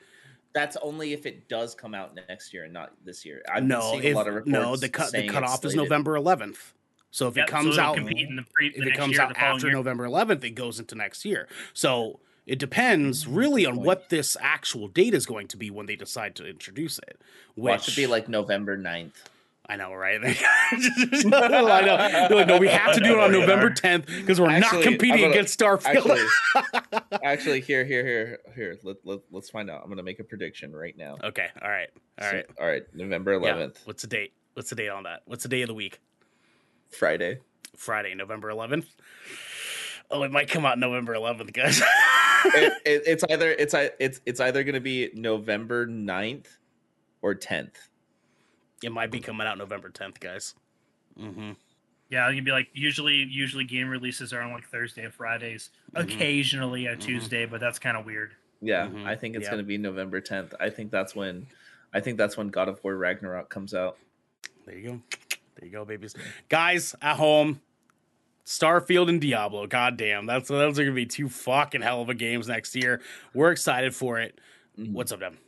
That's 0.54 0.76
only 0.82 1.12
if 1.12 1.26
it 1.26 1.48
does 1.48 1.74
come 1.74 1.94
out 1.94 2.14
next 2.28 2.52
year 2.52 2.64
and 2.64 2.72
not 2.72 2.92
this 3.04 3.24
year. 3.24 3.42
I've 3.52 3.64
no, 3.64 3.80
seeing 3.92 4.04
if 4.04 4.14
a 4.14 4.16
lot 4.16 4.28
of 4.28 4.34
reports. 4.34 4.50
no, 4.50 4.76
the 4.76 4.88
cut 4.88 5.12
the 5.12 5.28
cutoff 5.28 5.64
is. 5.64 5.74
November 5.74 6.18
11th. 6.18 6.72
So 7.10 7.28
if 7.28 7.36
Yep, 7.36 7.46
it 7.46 7.50
comes 7.50 7.76
it'll 7.76 7.80
out, 7.80 7.98
in 7.98 8.06
the 8.36 8.44
pre- 8.54 8.70
the 8.70 8.82
if 8.82 8.86
it 8.86 8.96
comes 8.96 9.12
year, 9.12 9.22
out 9.22 9.36
after 9.36 9.66
year. 9.66 9.76
November 9.76 10.06
11th, 10.06 10.44
it 10.44 10.50
goes 10.50 10.78
into 10.78 10.94
next 10.94 11.24
year. 11.24 11.46
So 11.74 12.20
it 12.46 12.58
depends 12.58 13.24
mm-hmm. 13.24 13.34
really 13.34 13.66
on 13.66 13.82
what 13.82 14.08
this 14.08 14.36
actual 14.40 14.88
date 14.88 15.14
is 15.14 15.26
going 15.26 15.48
to 15.48 15.56
be 15.56 15.70
when 15.70 15.86
they 15.86 15.96
decide 15.96 16.34
to 16.36 16.46
introduce 16.46 16.98
it. 16.98 17.20
Which 17.54 17.70
Watch 17.70 17.88
it 17.88 17.90
should 17.92 18.00
be 18.00 18.06
like 18.06 18.28
November 18.28 18.76
9th. 18.78 19.12
I 19.72 19.76
know, 19.76 19.94
right? 19.94 20.20
I 20.22 21.80
know. 21.86 22.28
They're 22.28 22.36
like, 22.36 22.46
no, 22.46 22.58
we 22.58 22.68
have 22.68 22.94
to 22.94 23.00
do 23.00 23.12
it 23.14 23.18
on 23.18 23.32
November 23.32 23.70
10th 23.70 24.04
because 24.06 24.38
we're 24.38 24.58
not 24.58 24.82
competing 24.82 25.16
gonna- 25.22 25.30
against 25.30 25.58
Starfield. 25.58 26.26
Actually, 26.54 27.00
actually, 27.24 27.60
here, 27.62 27.82
here, 27.84 28.04
here, 28.04 28.38
here. 28.54 28.78
Let, 28.82 28.96
let, 29.04 29.20
let's 29.30 29.48
find 29.48 29.70
out. 29.70 29.80
I'm 29.82 29.88
gonna 29.88 30.02
make 30.02 30.20
a 30.20 30.24
prediction 30.24 30.74
right 30.76 30.96
now. 30.96 31.16
okay, 31.24 31.48
all 31.62 31.70
right, 31.70 31.88
all 32.20 32.28
So- 32.28 32.36
right. 32.36 32.46
all 32.60 32.66
right. 32.66 32.82
November 32.94 33.32
Yeah. 33.34 33.54
11th, 33.54 33.76
What's 33.86 34.02
the 34.02 34.08
date? 34.08 34.34
What's 34.52 34.68
the 34.68 34.76
date 34.76 34.90
on 34.90 35.04
that? 35.04 35.22
What's 35.24 35.42
the 35.42 35.48
day 35.48 35.62
of 35.62 35.68
the 35.68 35.74
week? 35.74 35.98
Friday. 36.90 37.38
Friday, 37.74 38.14
November 38.14 38.50
11th. 38.50 38.84
Oh, 40.10 40.22
it 40.24 40.30
might 40.30 40.50
come 40.50 40.66
out 40.66 40.78
November 40.78 41.14
11th, 41.14 41.54
guys. 41.54 41.80
it, 41.80 41.84
it, 42.84 43.02
it's 43.06 43.24
either 43.30 43.50
it's 43.52 43.74
it's 43.98 44.20
it's 44.26 44.40
either 44.40 44.62
gonna 44.64 44.80
be 44.80 45.10
November 45.14 45.86
9th 45.86 46.48
or 47.22 47.34
10th. 47.34 47.76
It 48.82 48.90
might 48.92 49.10
be 49.10 49.20
coming 49.20 49.46
out 49.46 49.58
November 49.58 49.90
10th, 49.90 50.20
guys. 50.20 50.54
Mm-hmm. 51.18 51.52
Yeah, 52.10 52.28
you'd 52.30 52.44
be 52.44 52.50
like 52.50 52.68
usually 52.74 53.14
usually 53.24 53.64
game 53.64 53.88
releases 53.88 54.32
are 54.32 54.40
on 54.40 54.52
like 54.52 54.68
Thursday 54.68 55.04
and 55.04 55.14
Fridays, 55.14 55.70
Mhm. 55.94 56.02
occasionally 56.04 56.86
a 56.86 56.96
Mhm. 56.96 57.00
Tuesday, 57.00 57.46
but 57.46 57.60
that's 57.60 57.78
kind 57.78 57.96
of 57.96 58.04
weird. 58.04 58.32
Yeah, 58.60 58.86
Mhm. 58.86 59.06
I 59.06 59.16
think 59.16 59.34
it's 59.36 59.44
Yeah. 59.44 59.50
gonna 59.52 59.62
be 59.62 59.78
November 59.78 60.20
10th. 60.20 60.54
I 60.60 60.68
think 60.70 60.90
that's 60.90 61.14
when, 61.16 61.46
I 61.92 62.00
think 62.00 62.18
that's 62.18 62.36
when 62.36 62.48
God 62.48 62.68
of 62.68 62.82
War 62.84 62.96
Ragnarok 62.96 63.48
comes 63.48 63.74
out. 63.74 63.98
There 64.66 64.76
you 64.76 64.82
go. 64.88 65.02
There 65.56 65.66
you 65.66 65.70
go, 65.72 65.84
babies. 65.84 66.14
Guys 66.48 66.94
at 67.02 67.16
home, 67.16 67.60
Starfield 68.44 69.08
and 69.08 69.20
Diablo. 69.20 69.66
God 69.66 69.96
damn, 69.96 70.26
that's 70.26 70.48
those 70.48 70.78
are 70.78 70.84
gonna 70.84 70.94
be 70.94 71.06
two 71.06 71.28
fucking 71.28 71.80
hell 71.82 72.02
of 72.02 72.08
a 72.08 72.14
games 72.14 72.48
next 72.48 72.74
year. 72.74 73.00
We're 73.34 73.52
excited 73.52 73.94
for 73.94 74.18
it. 74.20 74.38
Mhm. 74.78 74.92
What's 74.92 75.12
up, 75.12 75.20
Devin? 75.20 75.38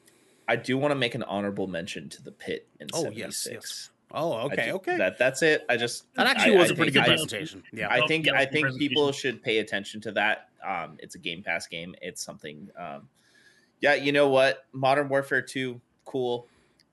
I 0.48 0.56
do 0.56 0.76
want 0.78 0.92
to 0.92 0.96
make 0.96 1.14
an 1.14 1.22
honorable 1.22 1.66
mention 1.66 2.08
to 2.10 2.22
the 2.22 2.32
Pitt 2.32 2.66
in 2.80 2.88
Oh, 2.92 3.04
76. 3.04 3.46
yes, 3.46 3.48
yes. 3.52 3.90
Oh, 4.16 4.34
okay, 4.46 4.66
do- 4.66 4.72
okay. 4.76 4.92
That, 4.92 4.98
That 4.98 5.18
that's 5.18 5.42
it. 5.42 5.64
I 5.68 5.76
just 5.76 6.04
that 6.14 6.26
actually 6.26 6.56
I- 6.56 6.60
was 6.60 6.70
I 6.70 6.74
a 6.74 6.76
pretty 6.76 6.92
good 6.92 7.02
I- 7.02 7.06
presentation. 7.06 7.62
Yeah. 7.72 7.88
I 7.88 8.00
Oh, 8.00 8.06
think 8.06 8.26
yeah, 8.26 8.34
I 8.34 8.44
think 8.46 8.78
people 8.78 9.10
should 9.12 9.42
pay 9.42 9.58
attention 9.58 10.00
to 10.02 10.12
that. 10.12 10.48
Um, 10.64 10.96
it's 11.00 11.14
a 11.14 11.18
Game 11.18 11.42
Pass 11.42 11.66
game. 11.66 11.94
It's 12.00 12.22
something. 12.22 12.68
Um, 12.78 13.08
yeah, 13.80 13.94
you 13.94 14.12
know 14.12 14.28
what? 14.28 14.66
Modern 14.72 15.08
Warfare 15.08 15.42
Two, 15.42 15.80
cool. 16.04 16.46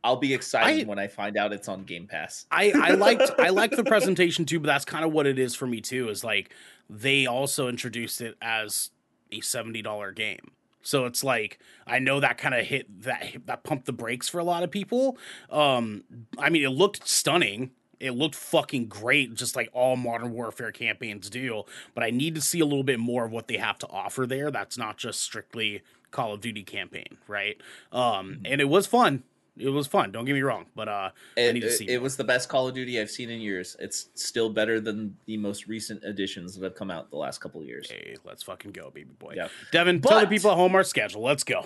I'll 0.04 0.16
be 0.18 0.34
excited 0.34 0.88
I- 0.88 0.90
when 0.90 0.98
I 0.98 1.08
find 1.08 1.38
out 1.38 1.54
it's 1.54 1.68
on 1.68 1.84
Game 1.84 2.08
Pass. 2.08 2.48
I, 2.50 2.72
I 2.76 2.92
liked 2.96 3.30
I 3.38 3.50
liked 3.50 3.76
the 3.76 3.84
presentation 3.84 4.46
too, 4.46 4.60
but 4.60 4.68
that's 4.68 4.86
kind 4.86 5.06
of 5.06 5.12
what 5.12 5.28
it 5.28 5.38
is 5.38 5.54
for 5.54 5.68
me 5.68 5.80
too. 5.82 6.10
Is 6.10 6.24
like 6.24 6.56
they 6.90 7.28
also 7.28 7.68
introduced 7.68 8.20
it 8.22 8.36
as 8.42 8.90
a 9.32 9.42
seventy 9.42 9.84
dollar 9.84 10.12
game, 10.12 10.52
so 10.82 11.06
it's 11.06 11.24
like 11.24 11.60
I 11.88 12.00
know 12.00 12.20
that 12.20 12.38
kind 12.38 12.56
of 12.56 12.66
hit 12.66 13.04
that 13.04 13.34
that 13.46 13.64
pumped 13.64 13.86
the 13.86 13.94
brakes 13.94 14.30
for 14.30 14.40
a 14.40 14.44
lot 14.44 14.64
of 14.64 14.72
people. 14.72 15.18
Um, 15.50 16.04
I 16.38 16.50
mean, 16.50 16.64
it 16.64 16.70
looked 16.70 17.08
stunning. 17.08 17.72
It 18.00 18.12
looked 18.12 18.34
fucking 18.34 18.88
great, 18.88 19.36
just 19.36 19.56
like 19.56 19.70
all 19.74 19.96
Modern 19.96 20.32
Warfare 20.32 20.72
campaigns 20.72 21.30
do. 21.30 21.64
But 21.94 22.04
I 22.04 22.10
need 22.10 22.34
to 22.34 22.42
see 22.42 22.60
a 22.60 22.66
little 22.66 22.84
bit 22.84 23.00
more 23.00 23.26
of 23.26 23.32
what 23.32 23.48
they 23.48 23.58
have 23.58 23.78
to 23.80 23.88
offer 23.90 24.26
there. 24.26 24.50
That's 24.50 24.76
not 24.76 24.98
just 24.98 25.22
strictly 25.22 25.84
Call 26.10 26.34
of 26.34 26.42
Duty 26.42 26.64
campaign, 26.64 27.18
right? 27.28 27.62
Um, 27.92 28.42
and 28.44 28.60
it 28.60 28.70
was 28.70 28.88
fun. 28.88 29.24
It 29.58 29.70
was 29.70 29.86
fun. 29.86 30.12
Don't 30.12 30.24
get 30.26 30.34
me 30.34 30.42
wrong, 30.42 30.66
but 30.76 30.88
uh, 30.88 31.10
I 31.38 31.40
It, 31.42 31.54
need 31.54 31.60
to 31.62 31.72
see. 31.72 31.88
it 31.90 31.96
more. 31.98 32.04
was 32.04 32.16
the 32.16 32.24
best 32.24 32.48
Call 32.48 32.70
of 32.70 32.74
Duty 32.74 33.00
I've 33.02 33.12
seen 33.12 33.30
in 33.30 33.42
years. 33.42 33.76
It's 33.80 34.08
still 34.16 34.50
better 34.50 34.80
than 34.80 35.18
the 35.26 35.36
most 35.38 35.68
recent 35.68 36.04
editions 36.06 36.56
that 36.56 36.64
have 36.64 36.76
come 36.76 36.90
out 36.90 37.10
the 37.12 37.18
last 37.18 37.40
couple 37.42 37.60
of 37.62 37.68
years. 37.68 37.92
Hey, 37.92 38.16
let's 38.24 38.44
fucking 38.44 38.72
go, 38.72 38.90
baby 38.92 39.12
boy. 39.20 39.34
Yeah. 39.36 39.50
Devin, 39.72 40.02
tell 40.02 40.22
the 40.22 40.28
people 40.28 40.52
at 40.52 40.56
home 40.58 40.74
our 40.74 40.84
schedule. 40.86 41.22
Let's 41.22 41.44
go. 41.44 41.66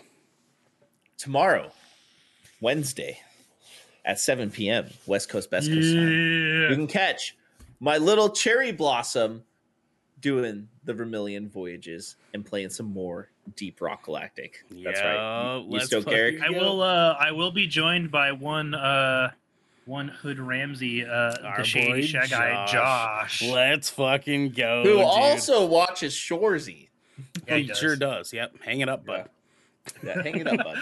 Tomorrow, 1.17 1.71
Wednesday, 2.59 3.19
at 4.03 4.19
7 4.19 4.51
p.m. 4.51 4.89
West 5.05 5.29
Coast 5.29 5.49
Best 5.49 5.69
Coast 5.69 5.93
time. 5.93 6.11
You 6.11 6.69
can 6.75 6.87
catch 6.87 7.35
my 7.79 7.97
little 7.97 8.29
cherry 8.29 8.71
blossom 8.71 9.43
doing 10.29 10.67
the 10.85 10.93
Vermilion 10.93 11.47
voyages 11.47 12.15
and 12.33 12.43
playing 12.43 12.71
some 12.71 12.87
more 12.91 13.29
Deep 13.55 13.79
Rock 13.79 14.05
Galactic. 14.05 14.63
That's 14.71 14.99
right. 14.99 15.57
You- 15.59 15.65
You, 15.65 15.69
let's 15.71 15.85
still 15.85 16.01
fucking 16.01 16.17
Garrick? 16.17 16.41
I 16.41 16.49
will 16.49 16.81
uh 16.81 17.15
I 17.19 17.31
will 17.31 17.51
be 17.51 17.67
joined 17.67 18.09
by 18.09 18.31
one 18.31 18.73
uh 18.73 19.29
one 19.85 20.07
Hood 20.07 20.39
Ramsey, 20.39 21.05
uh 21.05 21.35
Our 21.43 21.57
the 21.59 21.63
shady 21.63 21.91
boy 21.91 22.01
shy 22.07 22.25
guy 22.25 22.65
Josh. 22.65 23.41
Josh. 23.41 23.49
Let's 23.51 23.91
fucking 23.91 24.49
go. 24.53 24.81
Who 24.83 24.93
dude. 24.93 25.01
also 25.03 25.63
watches 25.67 26.15
Shoresy. 26.15 26.87
Yeah, 27.47 27.57
he 27.57 27.61
he 27.61 27.67
does. 27.67 27.77
sure 27.77 27.95
does. 27.95 28.33
Yep. 28.33 28.55
Hang 28.65 28.79
it 28.79 28.89
up, 28.89 29.05
bud. 29.05 29.29
Yeah, 30.03 30.23
hang 30.23 30.37
it 30.39 30.47
up, 30.47 30.57
bud. 30.65 30.79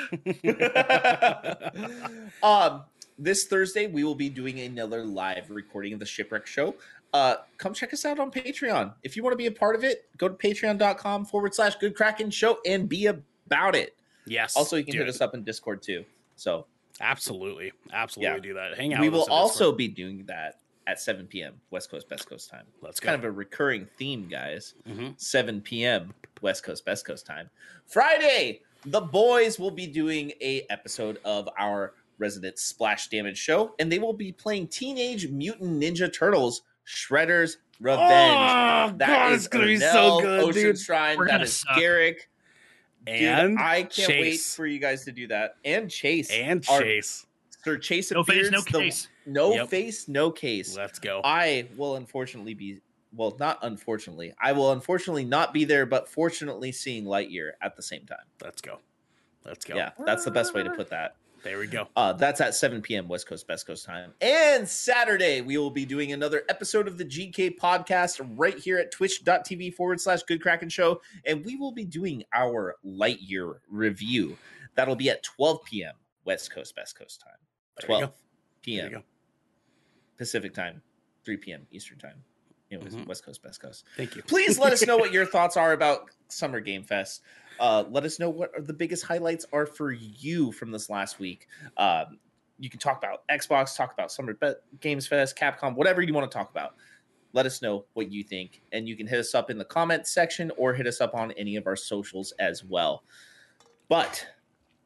um, 2.43 2.83
this 3.19 3.43
Thursday 3.45 3.87
we 3.87 4.05
will 4.05 4.15
be 4.15 4.29
doing 4.29 4.61
another 4.61 5.03
live 5.03 5.51
recording 5.51 5.91
of 5.91 5.99
the 5.99 6.05
Shipwreck 6.05 6.47
Show. 6.47 6.75
Uh, 7.13 7.35
come 7.57 7.73
check 7.73 7.93
us 7.93 8.05
out 8.05 8.19
on 8.19 8.31
Patreon. 8.31 8.93
If 9.03 9.15
you 9.15 9.21
want 9.23 9.33
to 9.33 9.37
be 9.37 9.45
a 9.45 9.51
part 9.51 9.75
of 9.75 9.83
it, 9.83 10.05
go 10.17 10.27
to 10.27 10.33
patreon.com 10.33 11.25
forward 11.25 11.53
slash 11.53 11.75
good 11.75 11.95
Kraken 11.95 12.31
show 12.31 12.57
and 12.65 12.89
be 12.89 13.05
about 13.05 13.75
it. 13.75 13.95
yes. 14.25 14.55
Also, 14.57 14.75
you 14.77 14.83
can 14.83 14.93
do 14.93 14.97
hit 14.99 15.07
it. 15.07 15.11
us 15.11 15.21
up 15.21 15.33
in 15.35 15.43
Discord 15.43 15.81
too. 15.83 16.03
So 16.35 16.65
Absolutely. 17.01 17.71
Absolutely 17.91 18.35
Yeah. 18.35 18.39
do 18.41 18.53
that. 18.55 18.77
Hang 18.77 18.93
out. 18.93 19.01
we 19.01 19.09
with 19.09 19.13
will 19.13 19.21
us 19.21 19.27
in 19.27 19.31
Discord. 19.31 19.41
also 19.41 19.71
be 19.73 19.87
doing 19.87 20.25
that 20.27 20.59
at 20.85 20.99
7 20.99 21.25
p.m. 21.27 21.53
West 21.71 21.89
Coast, 21.89 22.07
Best 22.09 22.27
Coast 22.29 22.49
time. 22.49 22.65
Let's 22.81 22.99
go. 22.99 23.05
kind 23.07 23.15
of 23.17 23.25
a 23.25 23.31
recurring 23.31 23.87
theme, 23.97 24.27
guys. 24.27 24.73
Mhm. 24.87 25.19
7 25.19 25.61
p.m. 25.61 26.13
West 26.41 26.63
Coast, 26.63 26.83
Best 26.85 27.05
Coast 27.05 27.25
time. 27.25 27.49
Friday, 27.87 28.61
the 28.85 28.99
boys 29.01 29.59
will 29.59 29.71
be 29.71 29.87
doing 29.87 30.33
a 30.41 30.65
episode 30.69 31.19
of 31.25 31.47
our 31.57 31.93
resident 32.19 32.59
splash 32.59 33.07
damage 33.07 33.37
show, 33.37 33.73
and 33.79 33.91
they 33.91 33.99
will 33.99 34.13
be 34.13 34.31
playing 34.31 34.67
Teenage 34.67 35.27
Mutant 35.29 35.81
Ninja 35.81 36.11
Turtles 36.13 36.61
Shredder's 36.87 37.57
Revenge. 37.79 38.01
Oh, 38.01 38.97
That 38.97 39.07
God, 39.07 39.31
is 39.33 39.39
it's 39.39 39.47
gonna 39.47 39.65
be 39.65 39.77
so 39.77 40.21
good, 40.21 40.39
Ocean 40.43 40.61
dude. 40.61 40.79
Shrine. 40.79 41.17
We're 41.17 41.27
That 41.27 41.47
suck. 41.49 41.77
Garrick. 41.77 42.29
Dude, 43.05 43.15
And 43.15 43.59
I 43.59 43.83
can't 43.83 44.09
wait 44.09 44.39
for 44.39 44.65
you 44.65 44.79
guys 44.79 45.03
to 45.05 45.11
do 45.11 45.27
that. 45.27 45.55
And 45.65 45.89
Chase. 45.91 46.29
and 46.31 46.63
Our- 46.69 46.81
Chase. 46.81 47.25
Sir 47.63 47.77
Chase 47.77 48.11
No 48.11 48.23
face, 48.23 48.49
no 48.51 48.59
appears 48.59 48.65
the- 48.65 48.79
case. 48.79 49.07
no 49.25 49.53
Yep. 49.53 49.69
face, 49.69 50.07
no 50.07 50.31
case. 50.31 50.75
Let's 50.77 50.99
go. 50.99 51.21
I 51.23 51.67
will 51.75 51.95
unfortunately 51.95 52.53
be 52.53 52.79
well, 53.15 53.35
not 53.39 53.59
unfortunately. 53.61 54.33
I 54.41 54.53
will 54.53 54.71
unfortunately 54.71 55.23
not 55.23 55.53
be 55.53 55.65
there, 55.65 55.85
but 55.85 56.07
fortunately 56.09 56.71
seeing 56.71 57.03
Lightyear 57.05 57.51
at 57.61 57.75
the 57.75 57.83
same 57.83 58.05
time. 58.07 58.25
Let's 58.41 58.59
go. 58.61 58.79
Let's 59.45 59.63
go. 59.65 59.75
Yeah, 59.75 59.91
that's 60.05 60.25
the 60.25 60.31
best 60.31 60.53
way 60.55 60.63
to 60.63 60.71
put 60.71 60.89
that. 60.89 61.15
There 61.43 61.59
we 61.59 61.67
go. 61.67 61.87
Uh, 61.95 62.13
that's 62.13 62.39
at 62.39 62.55
7 62.55 62.81
p.m. 62.81 63.07
West 63.09 63.27
Coast, 63.27 63.45
Best 63.47 63.67
Coast 63.67 63.85
time. 63.85 64.13
And 64.21 64.67
Saturday, 64.67 65.41
we 65.41 65.57
will 65.57 65.71
be 65.71 65.85
doing 65.85 66.13
another 66.13 66.43
episode 66.47 66.87
of 66.87 66.97
the 66.97 67.03
GK 67.03 67.57
podcast 67.59 68.25
right 68.37 68.57
here 68.57 68.77
at 68.77 68.91
twitch.tv 68.91 69.73
forward 69.73 69.99
slash 69.99 70.23
good 70.23 70.41
Kraken 70.41 70.69
show. 70.69 71.01
And 71.25 71.43
we 71.43 71.57
will 71.57 71.73
be 71.73 71.83
doing 71.83 72.23
our 72.33 72.75
Lightyear 72.85 73.55
review. 73.69 74.37
That'll 74.75 74.95
be 74.95 75.09
at 75.09 75.21
12 75.23 75.63
p.m. 75.65 75.95
West 76.23 76.49
Coast, 76.53 76.75
Best 76.77 76.97
Coast 76.97 77.21
time. 77.21 77.33
12 77.81 78.11
p.m. 78.61 79.03
Pacific 80.17 80.53
time, 80.53 80.81
3 81.25 81.37
p.m. 81.37 81.67
Eastern 81.71 81.97
time. 81.97 82.23
Anyways, 82.71 82.95
Mhm. 82.95 83.05
West 83.07 83.25
Coast, 83.25 83.43
Best 83.43 83.61
Coast. 83.61 83.83
Thank 83.97 84.15
you. 84.15 84.23
Please 84.23 84.57
let 84.57 84.71
us 84.71 84.85
know 84.87 84.95
what 85.03 85.11
your 85.11 85.25
thoughts 85.25 85.57
are 85.57 85.73
about 85.73 86.09
Summer 86.29 86.59
Game 86.61 86.83
Fest. 86.83 87.21
Uh, 87.59 87.83
let 87.89 88.03
us 88.03 88.19
know 88.19 88.29
what 88.29 88.51
the 88.65 88.73
biggest 88.73 89.05
highlights 89.05 89.45
are 89.53 89.65
for 89.65 89.91
you 89.91 90.51
from 90.51 90.71
this 90.71 90.89
last 90.89 91.19
week. 91.19 91.47
Um, 91.77 92.17
you 92.59 92.69
can 92.69 92.79
talk 92.79 92.97
about 92.97 93.27
Xbox, 93.29 93.75
talk 93.75 93.93
about 93.93 94.11
Summer 94.11 94.33
Be- 94.33 94.53
Games 94.79 95.07
Fest, 95.07 95.37
Capcom, 95.37 95.75
whatever 95.75 96.01
you 96.01 96.13
want 96.13 96.29
to 96.29 96.35
talk 96.37 96.49
about. 96.49 96.75
Let 97.33 97.45
us 97.45 97.61
know 97.61 97.85
what 97.93 98.11
you 98.11 98.23
think, 98.23 98.61
and 98.71 98.87
you 98.87 98.95
can 98.95 99.07
hit 99.07 99.19
us 99.19 99.33
up 99.33 99.49
in 99.49 99.57
the 99.57 99.65
comment 99.65 100.07
section 100.07 100.51
or 100.57 100.73
hit 100.73 100.85
us 100.85 101.01
up 101.01 101.15
on 101.15 101.31
any 101.31 101.55
of 101.55 101.65
our 101.65 101.75
socials 101.75 102.31
as 102.39 102.63
well. 102.63 103.03
But 103.89 104.25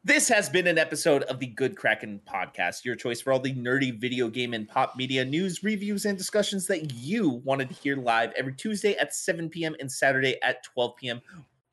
this 0.02 0.28
has 0.28 0.48
been 0.48 0.66
an 0.66 0.78
episode 0.78 1.24
of 1.24 1.38
the 1.38 1.46
Good 1.46 1.76
Kraken 1.76 2.20
podcast, 2.26 2.84
your 2.84 2.96
choice 2.96 3.20
for 3.20 3.32
all 3.32 3.40
the 3.40 3.54
nerdy 3.54 3.98
video 3.98 4.28
game 4.28 4.54
and 4.54 4.66
pop 4.66 4.96
media 4.96 5.24
news, 5.24 5.62
reviews, 5.62 6.06
and 6.06 6.16
discussions 6.16 6.66
that 6.68 6.94
you 6.94 7.42
wanted 7.44 7.68
to 7.68 7.74
hear 7.74 7.96
live 7.96 8.32
every 8.34 8.54
Tuesday 8.54 8.96
at 8.96 9.14
7 9.14 9.50
p.m. 9.50 9.76
and 9.78 9.92
Saturday 9.92 10.40
at 10.42 10.62
12 10.62 10.96
p.m. 10.96 11.20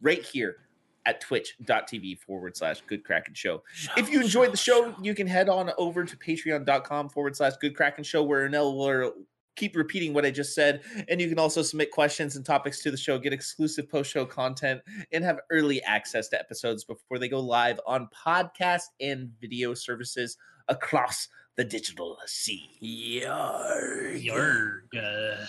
right 0.01 0.23
here 0.23 0.57
at 1.05 1.21
twitch.tv 1.21 2.19
forward 2.19 2.57
slash 2.57 2.81
good 2.87 3.03
kraken 3.03 3.33
show. 3.33 3.63
If 3.97 4.09
you 4.09 4.21
enjoyed 4.21 4.51
the 4.51 4.57
show, 4.57 4.95
you 5.01 5.13
can 5.13 5.27
head 5.27 5.49
on 5.49 5.71
over 5.77 6.03
to 6.03 6.17
patreon.com 6.17 7.09
forward 7.09 7.35
slash 7.35 7.53
good 7.61 7.75
kraken 7.75 8.03
show 8.03 8.23
where 8.23 8.49
Ernell 8.49 8.75
will 8.75 9.13
keep 9.55 9.75
repeating 9.75 10.13
what 10.13 10.25
I 10.25 10.31
just 10.31 10.53
said. 10.53 10.81
And 11.07 11.21
you 11.21 11.29
can 11.29 11.39
also 11.39 11.61
submit 11.61 11.91
questions 11.91 12.35
and 12.35 12.45
topics 12.45 12.81
to 12.83 12.91
the 12.91 12.97
show, 12.97 13.17
get 13.17 13.33
exclusive 13.33 13.89
post 13.89 14.11
show 14.11 14.25
content, 14.25 14.81
and 15.11 15.23
have 15.23 15.39
early 15.49 15.81
access 15.83 16.27
to 16.29 16.39
episodes 16.39 16.83
before 16.83 17.19
they 17.19 17.29
go 17.29 17.39
live 17.39 17.79
on 17.87 18.09
podcast 18.25 18.83
and 18.99 19.29
video 19.39 19.73
services 19.73 20.37
across 20.67 21.29
the 21.55 21.63
digital 21.63 22.17
sea. 22.25 22.69
Yarg. 22.83 24.25
Yarg. 24.25 25.47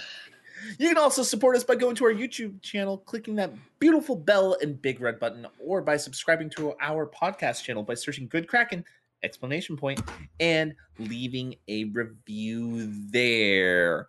You 0.79 0.89
can 0.89 0.99
also 0.99 1.23
support 1.23 1.57
us 1.57 1.65
by 1.65 1.75
going 1.75 1.97
to 1.97 2.05
our 2.05 2.13
YouTube 2.13 2.61
channel, 2.63 2.99
clicking 2.99 3.37
that 3.37 3.53
beautiful 3.79 4.17
bell 4.17 4.57
and 4.61 4.81
big 4.81 5.01
red 5.01 5.19
button, 5.19 5.47
or 5.59 5.83
by 5.83 5.97
subscribing 5.97 6.51
to 6.51 6.75
our 6.81 7.07
podcast 7.07 7.63
channel 7.63 7.83
by 7.83 7.95
searching 7.95 8.29
Good 8.29 8.49
Kraken 8.49 8.85
explanation 9.23 9.77
point 9.77 10.01
and 10.41 10.75
leaving 10.99 11.57
a 11.69 11.85
review 11.85 12.93
there. 13.11 14.07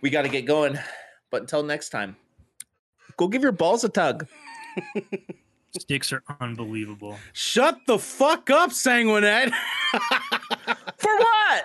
We 0.00 0.10
got 0.10 0.22
to 0.22 0.28
get 0.28 0.46
going, 0.46 0.78
but 1.30 1.42
until 1.42 1.62
next 1.62 1.90
time, 1.90 2.16
go 3.16 3.28
give 3.28 3.42
your 3.42 3.52
balls 3.52 3.84
a 3.84 3.88
tug. 3.88 4.26
sticks 5.78 6.12
are 6.12 6.22
unbelievable. 6.40 7.18
Shut 7.32 7.78
the 7.86 7.98
fuck 7.98 8.50
up, 8.50 8.70
Sanguinet. 8.70 9.52
For 10.98 11.16
what? 11.16 11.64